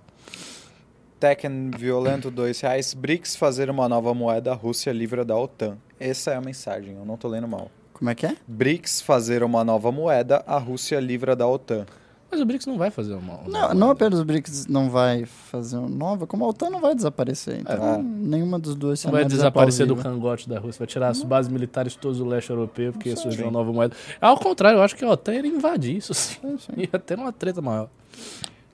Tekken 1.19 1.71
Violento, 1.77 2.31
2 2.31 2.61
reais. 2.61 2.95
BRICS 2.95 3.37
fazer 3.37 3.69
uma 3.71 3.89
nova 3.89 4.15
moeda, 4.15 4.53
a 4.53 4.55
Rússia 4.55 4.93
livra 4.93 5.25
da 5.25 5.37
OTAN. 5.37 5.77
Essa 5.99 6.31
é 6.33 6.37
a 6.37 6.41
mensagem, 6.41 6.95
eu 6.95 7.05
não 7.05 7.17
tô 7.17 7.29
lendo 7.29 7.49
mal. 7.49 7.71
Como 7.93 8.09
é 8.09 8.15
que 8.15 8.27
é? 8.27 8.37
BRICS 8.47 9.01
fazer 9.01 9.43
uma 9.43 9.65
nova 9.65 9.91
moeda, 9.91 10.45
a 10.47 10.59
Rússia 10.59 11.01
livra 11.01 11.35
da 11.35 11.49
OTAN. 11.49 11.85
Mas 12.31 12.41
o 12.41 12.45
BRICS 12.45 12.67
não 12.67 12.77
vai 12.77 12.91
fazer 12.91 13.15
uma. 13.15 13.37
uma- 13.37 13.49
Não, 13.49 13.75
não 13.75 13.91
apenas 13.91 14.21
o 14.21 14.25
BRICS 14.25 14.67
não 14.67 14.91
vai 14.91 15.25
fazer 15.25 15.79
uma 15.79 15.89
nova, 15.89 16.27
como 16.27 16.45
a 16.45 16.49
OTAN 16.49 16.69
não 16.69 16.81
vai 16.81 16.95
desaparecer. 16.95 17.61
Então, 17.61 17.95
É. 17.95 18.03
nenhuma 18.03 18.59
dos 18.59 18.75
dois 18.75 19.03
Não 19.05 19.13
vai 19.13 19.23
é 19.23 19.25
desaparecer 19.25 19.87
do 19.87 19.97
cangote 19.97 20.47
da 20.49 20.59
Rússia, 20.59 20.81
vai 20.81 20.87
tirar 20.87 21.09
as 21.09 21.23
bases 21.23 21.51
militares 21.51 21.97
todas 21.97 22.19
do 22.19 22.27
leste 22.27 22.51
europeu, 22.51 22.93
porque 22.93 23.17
surgiu 23.17 23.45
uma 23.47 23.51
nova 23.53 23.73
moeda. 23.73 23.97
Ao 24.21 24.39
contrário, 24.39 24.79
eu 24.79 24.83
acho 24.83 24.95
que 24.95 25.05
a 25.05 25.11
OTAN 25.11 25.35
iria 25.37 25.51
invadir 25.51 25.97
isso 25.97 26.13
sim. 26.13 26.37
Ia 26.77 26.99
ter 26.99 27.19
uma 27.19 27.33
treta 27.33 27.63
maior. 27.63 27.89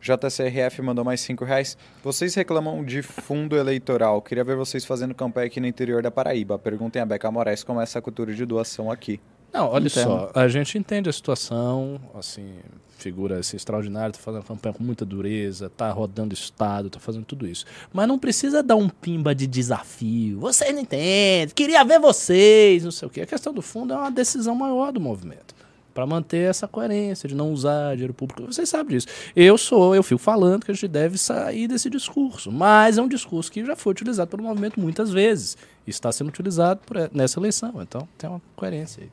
JCRF 0.02 0.82
mandou 0.82 1.04
mais 1.04 1.20
5 1.20 1.44
reais. 1.44 1.78
Vocês 2.02 2.34
reclamam 2.34 2.84
de 2.84 3.02
fundo 3.02 3.56
eleitoral. 3.56 4.20
Queria 4.20 4.44
ver 4.44 4.54
vocês 4.56 4.84
fazendo 4.84 5.14
campanha 5.14 5.46
aqui 5.46 5.60
no 5.60 5.66
interior 5.66 6.02
da 6.02 6.10
Paraíba. 6.10 6.58
Perguntem 6.58 7.00
a 7.00 7.06
Beca 7.06 7.30
Moraes 7.30 7.64
como 7.64 7.80
é 7.80 7.84
essa 7.84 8.02
cultura 8.02 8.34
de 8.34 8.44
doação 8.44 8.90
aqui. 8.90 9.18
Não, 9.52 9.68
olha 9.70 9.86
Entendo. 9.86 10.02
só, 10.04 10.30
a 10.34 10.48
gente 10.48 10.76
entende 10.76 11.08
a 11.08 11.12
situação, 11.12 11.98
assim, 12.18 12.54
figura 12.96 13.38
assim, 13.38 13.56
extraordinária, 13.56 14.12
tá 14.12 14.18
fazendo 14.18 14.42
campanha 14.44 14.72
com 14.74 14.82
muita 14.84 15.04
dureza, 15.04 15.70
tá 15.70 15.90
rodando 15.90 16.32
estado, 16.34 16.88
tá 16.90 16.98
fazendo 17.00 17.24
tudo 17.24 17.46
isso. 17.46 17.64
Mas 17.92 18.06
não 18.08 18.18
precisa 18.18 18.62
dar 18.62 18.76
um 18.76 18.88
pimba 18.88 19.34
de 19.34 19.46
desafio. 19.46 20.38
Vocês 20.40 20.72
não 20.74 20.80
entendem, 20.82 21.54
queria 21.54 21.84
ver 21.84 21.98
vocês, 22.00 22.84
não 22.84 22.90
sei 22.90 23.08
o 23.08 23.10
quê. 23.10 23.22
A 23.22 23.26
questão 23.26 23.52
do 23.52 23.62
fundo 23.62 23.92
é 23.92 23.96
uma 23.96 24.10
decisão 24.10 24.54
maior 24.54 24.92
do 24.92 25.00
movimento. 25.00 25.54
Pra 25.92 26.04
manter 26.04 26.50
essa 26.50 26.66
coerência 26.66 27.28
de 27.28 27.36
não 27.36 27.52
usar 27.52 27.92
dinheiro 27.92 28.12
público. 28.12 28.42
Vocês 28.52 28.68
sabem 28.68 28.96
disso. 28.96 29.06
Eu 29.36 29.56
sou, 29.56 29.94
eu 29.94 30.02
fico 30.02 30.20
falando 30.20 30.64
que 30.64 30.72
a 30.72 30.74
gente 30.74 30.88
deve 30.88 31.16
sair 31.16 31.68
desse 31.68 31.88
discurso. 31.88 32.50
Mas 32.50 32.98
é 32.98 33.02
um 33.02 33.06
discurso 33.06 33.52
que 33.52 33.64
já 33.64 33.76
foi 33.76 33.92
utilizado 33.92 34.28
pelo 34.28 34.42
movimento 34.42 34.80
muitas 34.80 35.10
vezes. 35.12 35.56
E 35.86 35.90
está 35.90 36.10
sendo 36.10 36.30
utilizado 36.30 36.80
por- 36.84 37.08
nessa 37.14 37.38
eleição. 37.38 37.80
Então 37.80 38.08
tem 38.18 38.28
uma 38.28 38.42
coerência 38.56 39.04
aí. 39.04 39.08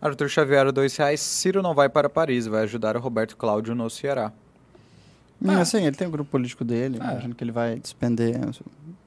Arthur 0.00 0.28
Xavier, 0.28 0.70
2 0.72 0.96
reais. 0.96 1.20
Ciro 1.20 1.62
não 1.62 1.74
vai 1.74 1.88
para 1.88 2.08
Paris, 2.08 2.46
vai 2.46 2.62
ajudar 2.62 2.96
o 2.96 3.00
Roberto 3.00 3.36
Cláudio 3.36 3.74
no 3.74 3.88
Ceará. 3.90 4.32
Hum, 5.42 5.50
Ah. 5.50 5.60
assim, 5.60 5.84
ele 5.84 5.96
tem 5.96 6.06
o 6.06 6.10
grupo 6.10 6.30
político 6.30 6.64
dele, 6.64 6.98
Ah. 7.00 7.12
imagino 7.12 7.34
que 7.34 7.42
ele 7.44 7.52
vai 7.52 7.76
despender 7.78 8.36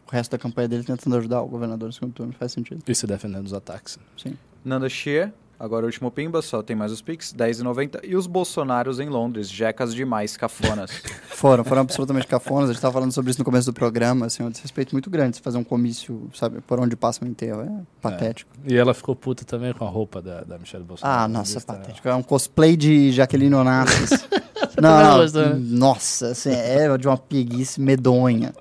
o 0.08 0.12
resto 0.12 0.32
da 0.32 0.38
campanha 0.38 0.68
dele 0.68 0.84
tentando 0.84 1.16
ajudar 1.18 1.42
o 1.42 1.48
governador 1.48 1.88
no 1.88 1.94
segundo 1.94 2.14
turno, 2.14 2.34
faz 2.34 2.52
sentido. 2.52 2.84
E 2.88 2.96
se 2.96 3.06
defendendo 3.08 3.44
dos 3.44 3.54
ataques. 3.54 3.98
Sim. 4.18 4.36
Nanda 4.64 4.88
Xie, 4.90 5.32
agora 5.60 5.84
o 5.84 5.88
último 5.88 6.12
pimba, 6.12 6.42
só 6.42 6.62
tem 6.62 6.76
mais 6.76 6.92
os 6.92 7.02
Pix, 7.02 7.34
10,90. 7.34 8.00
E 8.04 8.16
os 8.16 8.28
Bolsonaros 8.28 9.00
em 9.00 9.10
Londres, 9.10 9.50
jecas 9.50 9.94
demais, 9.94 10.36
cafonas. 10.38 10.92
Foram, 11.30 11.64
foram 11.64 11.82
absolutamente 11.82 12.26
cafonas, 12.26 12.70
a 12.70 12.74
gente 12.74 12.82
tava 12.82 12.94
falando 12.94 13.12
sobre 13.12 13.32
isso 13.32 13.40
no 13.40 13.44
começo 13.44 13.66
do 13.66 13.74
programa, 13.74 14.28
assim, 14.28 14.44
um 14.44 14.50
desrespeito 14.50 14.94
muito 14.96 15.10
grande, 15.10 15.36
se 15.36 15.42
fazer 15.42 15.58
um 15.58 15.64
comício, 15.64 16.30
sabe, 16.34 16.62
por 16.62 16.80
onde 16.80 16.96
passa 16.96 17.26
o 17.26 17.28
enterro, 17.28 17.62
é 17.62 17.70
patético. 18.02 18.50
E 18.66 18.76
ela 18.76 18.94
ficou 18.94 19.14
puta 19.14 19.44
também 19.44 19.74
com 19.74 19.84
a 19.84 19.90
roupa 19.90 20.22
da, 20.22 20.42
da 20.42 20.58
Michelle 20.58 20.86
Bolsonaro. 20.86 21.24
Ah, 21.24 21.28
nossa, 21.28 21.60
tá- 21.60 21.74
patético. 21.74 22.08
É 22.08 22.16
um 22.16 22.24
cosplay 22.24 22.78
de 22.78 23.12
Jaqueline 23.12 23.56
Onassis. 23.56 24.26
não, 24.82 25.04
não, 25.04 25.18
gostou, 25.18 25.42
né? 25.42 25.56
nossa, 25.58 26.28
assim, 26.30 26.52
é 26.52 26.98
de 26.98 27.08
uma 27.08 27.18
preguiça 27.18 27.82
medonha. 27.82 28.54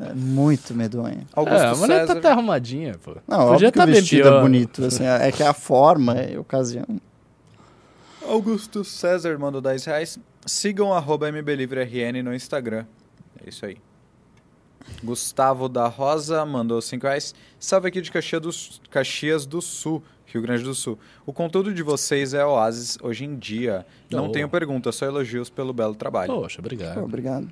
É 0.00 0.14
muito 0.14 0.74
medonha. 0.74 1.26
Augusto 1.34 1.58
É, 1.58 1.66
a 1.66 1.74
mulher 1.74 2.00
tá 2.00 2.06
César. 2.08 2.18
até 2.18 2.30
arrumadinha, 2.30 2.96
pô. 3.02 3.16
Não, 3.28 3.38
Podia 3.38 3.52
óbvio 3.52 3.72
que 3.72 3.78
tá 3.78 3.82
o 3.84 3.86
bem 3.86 3.94
vestido 3.96 4.28
é 4.28 4.40
bonito, 4.40 4.84
assim, 4.84 5.04
é 5.04 5.30
que 5.32 5.42
a 5.42 5.52
forma 5.52 6.14
e 6.20 6.34
a 6.36 6.40
ocasião. 6.40 6.86
Augusto 8.26 8.84
César 8.84 9.38
mandou 9.38 9.60
10 9.60 9.84
reais. 9.84 10.18
Sigam 10.46 10.92
arroba 10.92 11.28
MBLivreRN 11.28 12.22
no 12.22 12.34
Instagram. 12.34 12.84
É 13.44 13.48
isso 13.48 13.66
aí. 13.66 13.76
Gustavo 15.02 15.68
da 15.68 15.86
Rosa 15.88 16.44
mandou 16.44 16.80
5 16.80 17.06
reais. 17.06 17.34
Salve 17.58 17.88
aqui 17.88 18.00
de 18.00 18.10
Caxias 18.10 18.40
do, 18.40 18.50
Caxias 18.90 19.46
do 19.46 19.60
Sul, 19.60 20.02
Rio 20.26 20.42
Grande 20.42 20.62
do 20.64 20.74
Sul. 20.74 20.98
O 21.26 21.32
conteúdo 21.32 21.72
de 21.74 21.82
vocês 21.82 22.34
é 22.34 22.44
oásis 22.44 22.98
hoje 23.02 23.24
em 23.24 23.36
dia. 23.36 23.86
Não 24.10 24.26
Oh. 24.26 24.32
tenho 24.32 24.48
pergunta, 24.48 24.90
só 24.92 25.06
elogios 25.06 25.50
pelo 25.50 25.72
belo 25.72 25.94
trabalho. 25.94 26.32
Poxa, 26.32 26.56
Pô, 26.56 26.66
obrigado. 26.66 27.04
obrigado. 27.04 27.48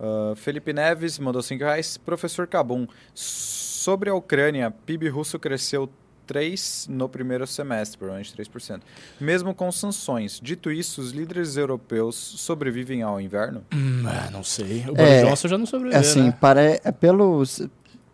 Uh, 0.00 0.34
Felipe 0.34 0.72
Neves 0.72 1.18
mandou 1.18 1.42
5 1.42 1.62
reais. 1.62 1.98
Professor 1.98 2.46
Cabum, 2.46 2.86
sobre 3.14 4.08
a 4.08 4.14
Ucrânia, 4.14 4.70
PIB 4.70 5.08
russo 5.10 5.38
cresceu 5.38 5.90
3 6.26 6.86
no 6.88 7.08
primeiro 7.08 7.46
semestre, 7.46 7.98
provavelmente 7.98 8.32
3%. 8.34 8.80
Mesmo 9.20 9.52
com 9.54 9.70
sanções. 9.72 10.38
Dito 10.42 10.70
isso, 10.70 11.00
os 11.00 11.10
líderes 11.10 11.56
europeus 11.56 12.14
sobrevivem 12.16 13.02
ao 13.02 13.20
inverno? 13.20 13.62
Hum, 13.74 14.04
ah, 14.06 14.30
não 14.30 14.42
sei. 14.44 14.84
O 14.88 14.92
É, 14.92 14.94
Boris 14.94 15.28
Johnson 15.28 15.48
já 15.48 15.58
não 15.58 15.66
sobreviveu, 15.66 15.98
É 15.98 16.00
assim, 16.00 16.22
né? 16.24 16.36
para, 16.40 16.62
é 16.62 16.92
pelo 16.92 17.42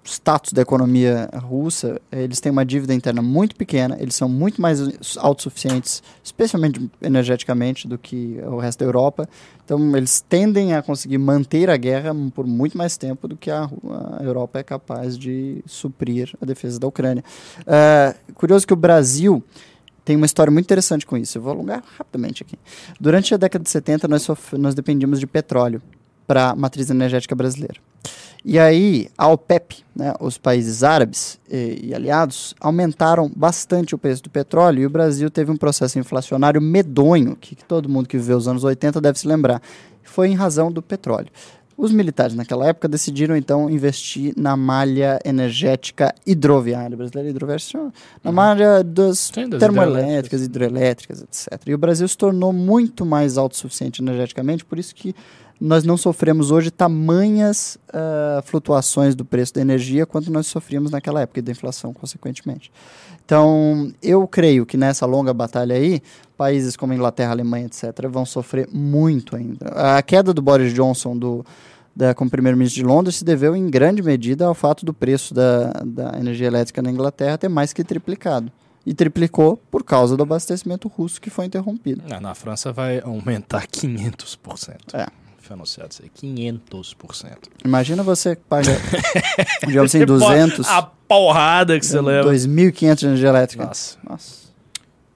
status 0.06 0.52
da 0.52 0.62
economia 0.62 1.28
russa, 1.34 2.00
eles 2.10 2.40
têm 2.40 2.50
uma 2.52 2.64
dívida 2.64 2.94
interna 2.94 3.20
muito 3.20 3.56
pequena, 3.56 3.96
eles 4.00 4.14
são 4.14 4.28
muito 4.28 4.60
mais 4.60 4.80
autossuficientes, 5.18 6.02
especialmente 6.22 6.90
energeticamente, 7.02 7.86
do 7.86 7.98
que 7.98 8.38
o 8.46 8.58
resto 8.58 8.80
da 8.80 8.86
Europa. 8.86 9.28
Então, 9.64 9.96
eles 9.96 10.24
tendem 10.26 10.74
a 10.74 10.82
conseguir 10.82 11.18
manter 11.18 11.68
a 11.68 11.76
guerra 11.76 12.14
por 12.34 12.46
muito 12.46 12.78
mais 12.78 12.96
tempo 12.96 13.26
do 13.26 13.36
que 13.36 13.50
a, 13.50 13.68
a 14.18 14.22
Europa 14.22 14.58
é 14.58 14.62
capaz 14.62 15.18
de 15.18 15.62
suprir 15.66 16.32
a 16.40 16.46
defesa 16.46 16.78
da 16.78 16.86
Ucrânia. 16.86 17.24
Ah, 17.66 18.14
curioso 18.34 18.66
que 18.66 18.72
o 18.72 18.76
Brasil 18.76 19.42
tem 20.04 20.14
uma 20.14 20.26
história 20.26 20.52
muito 20.52 20.64
interessante 20.64 21.04
com 21.04 21.16
isso. 21.16 21.36
Eu 21.36 21.42
vou 21.42 21.52
alongar 21.52 21.82
rapidamente 21.98 22.44
aqui. 22.44 22.56
Durante 23.00 23.34
a 23.34 23.36
década 23.36 23.64
de 23.64 23.70
70, 23.70 24.06
nós, 24.06 24.28
nós 24.52 24.74
dependíamos 24.74 25.18
de 25.18 25.26
petróleo 25.26 25.82
para 26.26 26.50
a 26.50 26.56
matriz 26.56 26.90
energética 26.90 27.34
brasileira. 27.34 27.80
E 28.48 28.60
aí, 28.60 29.08
a 29.18 29.26
OPEP, 29.26 29.84
né, 29.92 30.14
os 30.20 30.38
países 30.38 30.84
árabes 30.84 31.36
e, 31.50 31.88
e 31.88 31.92
aliados, 31.92 32.54
aumentaram 32.60 33.28
bastante 33.34 33.92
o 33.92 33.98
preço 33.98 34.22
do 34.22 34.30
petróleo 34.30 34.82
e 34.82 34.86
o 34.86 34.90
Brasil 34.90 35.28
teve 35.28 35.50
um 35.50 35.56
processo 35.56 35.98
inflacionário 35.98 36.62
medonho, 36.62 37.34
que, 37.34 37.56
que 37.56 37.64
todo 37.64 37.88
mundo 37.88 38.08
que 38.08 38.16
viveu 38.16 38.36
os 38.36 38.46
anos 38.46 38.62
80 38.62 39.00
deve 39.00 39.18
se 39.18 39.26
lembrar. 39.26 39.60
Foi 40.04 40.28
em 40.28 40.34
razão 40.34 40.70
do 40.70 40.80
petróleo. 40.80 41.26
Os 41.76 41.90
militares 41.90 42.36
naquela 42.36 42.68
época 42.68 42.86
decidiram 42.86 43.36
então 43.36 43.68
investir 43.68 44.32
na 44.36 44.56
malha 44.56 45.18
energética 45.24 46.14
hidroviária 46.24 46.96
brasileira, 46.96 47.28
hidroviária, 47.28 47.64
na 48.22 48.30
malha 48.30 48.84
das 48.84 49.30
Sim, 49.34 49.48
das 49.48 49.58
termoelétricas, 49.58 50.42
hidrelétricas, 50.42 51.20
etc. 51.20 51.60
E 51.66 51.74
o 51.74 51.78
Brasil 51.78 52.06
se 52.06 52.16
tornou 52.16 52.52
muito 52.52 53.04
mais 53.04 53.36
autossuficiente 53.36 54.00
energeticamente, 54.00 54.64
por 54.64 54.78
isso 54.78 54.94
que 54.94 55.14
nós 55.60 55.84
não 55.84 55.96
sofremos 55.96 56.50
hoje 56.50 56.70
tamanhas 56.70 57.78
ah, 57.92 58.42
flutuações 58.44 59.14
do 59.14 59.24
preço 59.24 59.54
da 59.54 59.60
energia 59.60 60.04
quanto 60.04 60.30
nós 60.30 60.46
sofríamos 60.46 60.90
naquela 60.90 61.22
época 61.22 61.40
e 61.40 61.42
da 61.42 61.52
inflação, 61.52 61.92
consequentemente. 61.92 62.70
Então, 63.24 63.92
eu 64.02 64.26
creio 64.28 64.64
que 64.64 64.76
nessa 64.76 65.04
longa 65.04 65.34
batalha 65.34 65.74
aí, 65.74 66.00
países 66.36 66.76
como 66.76 66.94
Inglaterra, 66.94 67.32
Alemanha, 67.32 67.66
etc., 67.66 68.06
vão 68.08 68.24
sofrer 68.24 68.68
muito 68.72 69.34
ainda. 69.34 69.66
A 69.68 70.00
queda 70.02 70.32
do 70.32 70.40
Boris 70.40 70.72
Johnson 70.72 71.16
do, 71.16 71.44
da, 71.94 72.14
como 72.14 72.30
primeiro-ministro 72.30 72.82
de 72.82 72.86
Londres 72.86 73.16
se 73.16 73.24
deveu 73.24 73.56
em 73.56 73.68
grande 73.68 74.02
medida 74.02 74.44
ao 74.44 74.54
fato 74.54 74.84
do 74.84 74.94
preço 74.94 75.34
da, 75.34 75.72
da 75.84 76.18
energia 76.20 76.46
elétrica 76.46 76.80
na 76.80 76.90
Inglaterra 76.90 77.38
ter 77.38 77.48
mais 77.48 77.72
que 77.72 77.82
triplicado. 77.82 78.52
E 78.84 78.94
triplicou 78.94 79.60
por 79.68 79.82
causa 79.82 80.16
do 80.16 80.22
abastecimento 80.22 80.86
russo 80.86 81.20
que 81.20 81.28
foi 81.28 81.46
interrompido. 81.46 82.02
Ah, 82.08 82.20
na 82.20 82.34
França 82.36 82.72
vai 82.72 83.00
aumentar 83.00 83.66
500%. 83.66 84.94
É. 84.94 85.25
Foi 85.46 85.54
anunciado 85.54 85.92
isso 85.92 86.02
aí. 86.02 86.10
500%. 86.10 87.36
Imagina 87.64 88.02
você 88.02 88.34
que 88.34 88.42
paga, 88.48 88.72
digamos 89.64 89.94
assim, 89.94 90.04
200, 90.04 90.66
A 90.68 90.82
porrada 90.82 91.78
que 91.78 91.86
você 91.86 92.00
leva. 92.00 92.32
2.500 92.32 92.94
de 92.96 93.06
energia 93.06 93.28
elétrica. 93.28 93.64
Nossa. 93.64 93.96
Nossa. 94.08 94.46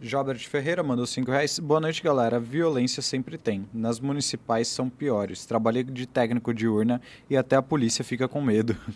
Jobert 0.01 0.39
Ferreira 0.48 0.82
mandou 0.82 1.07
5 1.07 1.31
reais. 1.31 1.59
Boa 1.59 1.81
noite, 1.81 2.02
galera. 2.02 2.39
Violência 2.40 3.02
sempre 3.02 3.36
tem. 3.36 3.69
Nas 3.74 4.01
municipais 4.01 4.69
são 4.69 4.89
piores. 4.89 5.44
Trabalhei 5.44 5.82
de 5.82 6.07
técnico 6.07 6.55
de 6.55 6.66
urna 6.66 7.02
e 7.28 7.36
até 7.36 7.57
a 7.57 7.62
polícia 7.62 8.02
fica 8.05 8.28
com 8.28 8.40
medo. 8.40 8.77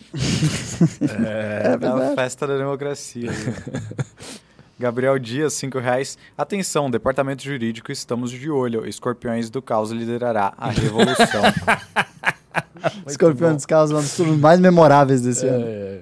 É, 1.01 1.67
É 1.67 1.85
É 1.85 2.11
a 2.11 2.15
festa 2.15 2.47
da 2.47 2.57
democracia. 2.57 3.29
Gabriel 4.79 5.17
Dias, 5.17 5.53
5 5.53 5.79
reais. 5.79 6.17
Atenção, 6.37 6.89
departamento 6.89 7.43
jurídico, 7.43 7.91
estamos 7.91 8.31
de 8.31 8.49
olho. 8.49 8.85
Escorpiões 8.85 9.49
do 9.49 9.61
Caos 9.61 9.91
liderará 9.91 10.53
a 10.57 10.69
revolução. 10.69 11.43
Escorpião 13.07 13.55
dos 13.55 13.65
Carros 13.65 13.91
é 13.91 13.95
um 13.95 14.01
dos 14.01 14.15
turnos 14.15 14.37
mais 14.37 14.59
memoráveis 14.59 15.21
desse 15.21 15.47
ano. 15.47 15.65
é, 15.65 16.01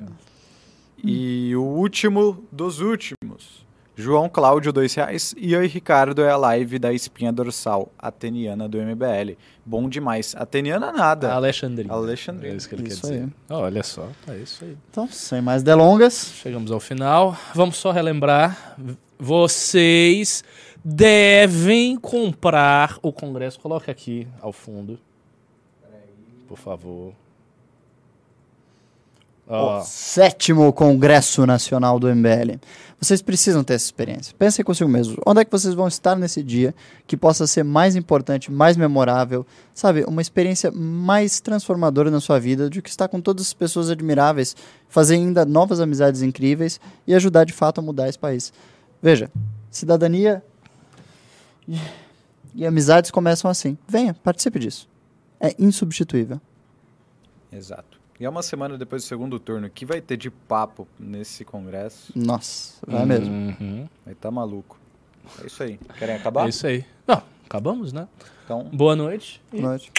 e 1.04 1.56
o 1.56 1.62
último 1.62 2.44
dos 2.52 2.80
últimos. 2.80 3.63
João 3.96 4.28
Cláudio, 4.28 4.74
2 4.74 4.94
reais. 4.96 5.36
E 5.38 5.56
oi, 5.56 5.68
Ricardo, 5.68 6.24
é 6.24 6.30
a 6.32 6.38
live 6.38 6.80
da 6.80 6.92
espinha 6.92 7.32
dorsal, 7.32 7.92
ateniana 7.98 8.68
do 8.68 8.80
MBL. 8.80 9.38
Bom 9.66 9.88
demais. 9.88 10.36
Ateniana 10.36 10.92
nada. 10.92 11.32
Alexandrina. 11.32 11.94
Alexandrina. 11.94 12.54
É 12.54 12.58
isso 12.58 12.68
que 12.68 12.76
ele 12.76 12.88
Isso 12.88 13.02
quer 13.02 13.08
dizer. 13.08 13.24
aí. 13.24 13.30
Olha 13.56 13.84
só, 13.84 14.10
é 14.28 14.38
isso 14.38 14.66
aí. 14.66 14.76
Então, 14.90 15.08
sem 15.08 15.42
mais 15.42 15.62
delongas, 15.64 16.32
Chegamos 16.36 16.72
ao 16.72 16.80
final. 16.80 17.38
Vamos 17.54 17.78
só 17.78 17.92
relembrar. 17.92 18.76
Vocês 19.20 20.44
devem 20.84 21.96
comprar 21.98 22.98
o 23.02 23.14
Congresso. 23.14 23.60
Coloque 23.60 23.90
aqui 23.92 24.28
ao 24.42 24.52
fundo. 24.52 25.00
Por 26.48 26.58
favor. 26.58 27.14
Ó, 29.48 29.80
o 29.80 29.84
sétimo 29.84 30.72
Congresso 30.72 31.46
Nacional 31.46 32.00
do 32.00 32.08
MBL. 32.08 32.60
Vocês 33.00 33.22
precisam 33.22 33.64
ter 33.64 33.74
essa 33.74 33.86
experiência. 33.86 34.34
Pensem 34.40 34.64
consigo 34.64 34.90
mesmo. 34.90 35.22
Onde 35.26 35.42
é 35.42 35.46
que 35.46 35.52
vocês 35.52 35.74
vão 35.74 35.88
estar 35.88 36.16
nesse 36.16 36.42
dia 36.42 36.74
que 37.06 37.18
possa 37.18 37.46
ser 37.46 37.64
mais 37.64 37.98
importante, 37.98 38.50
mais 38.50 38.78
memorável, 38.78 39.46
sabe? 39.74 40.06
Uma 40.08 40.22
experiência 40.22 40.72
mais 40.72 41.42
transformadora 41.42 42.10
na 42.10 42.22
sua 42.22 42.40
vida 42.40 42.70
do 42.70 42.82
que 42.82 42.90
estar 42.90 43.10
com 43.10 43.20
todas 43.20 43.48
as 43.48 43.54
pessoas 43.54 43.90
admiráveis, 43.90 44.56
fazer 44.88 45.16
ainda 45.16 45.44
novas 45.44 45.82
amizades 45.82 46.22
incríveis 46.22 46.80
e 47.06 47.14
ajudar 47.14 47.44
de 47.44 47.52
fato 47.52 47.80
a 47.80 47.82
mudar 47.82 48.08
esse 48.08 48.20
país. 48.20 48.54
Veja, 49.02 49.30
cidadania 49.70 50.42
e 52.56 52.66
amizades 52.66 53.12
começam 53.12 53.52
assim. 53.52 53.78
Venha, 53.86 54.14
participe 54.14 54.60
disso. 54.60 54.88
É 55.42 55.54
insubstituível. 55.60 56.40
Exato. 57.52 57.93
E 58.24 58.26
é 58.26 58.30
uma 58.30 58.42
semana 58.42 58.78
depois 58.78 59.04
do 59.04 59.06
segundo 59.06 59.38
turno. 59.38 59.68
O 59.68 59.70
que 59.70 59.86
vai 59.86 60.00
ter 60.00 60.16
de 60.16 60.32
papo 60.32 60.88
nesse 60.98 61.44
congresso? 61.44 62.14
Nossa, 62.16 62.80
vai 62.88 63.06
mesmo. 63.06 63.34
uhum. 63.34 63.86
Vai 64.06 64.16
tá 64.16 64.32
maluco. 64.32 64.80
É 65.44 65.48
isso 65.48 65.62
aí. 65.62 65.78
Querem 66.00 66.16
acabar? 66.16 66.46
É 66.46 66.50
isso 66.50 66.66
aí. 66.66 66.86
Não, 67.06 67.22
acabamos, 67.46 67.92
né? 67.92 68.08
Então, 68.46 68.64
Boa 68.72 68.96
noite. 68.96 69.42
Boa 69.52 69.64
noite. 69.64 69.92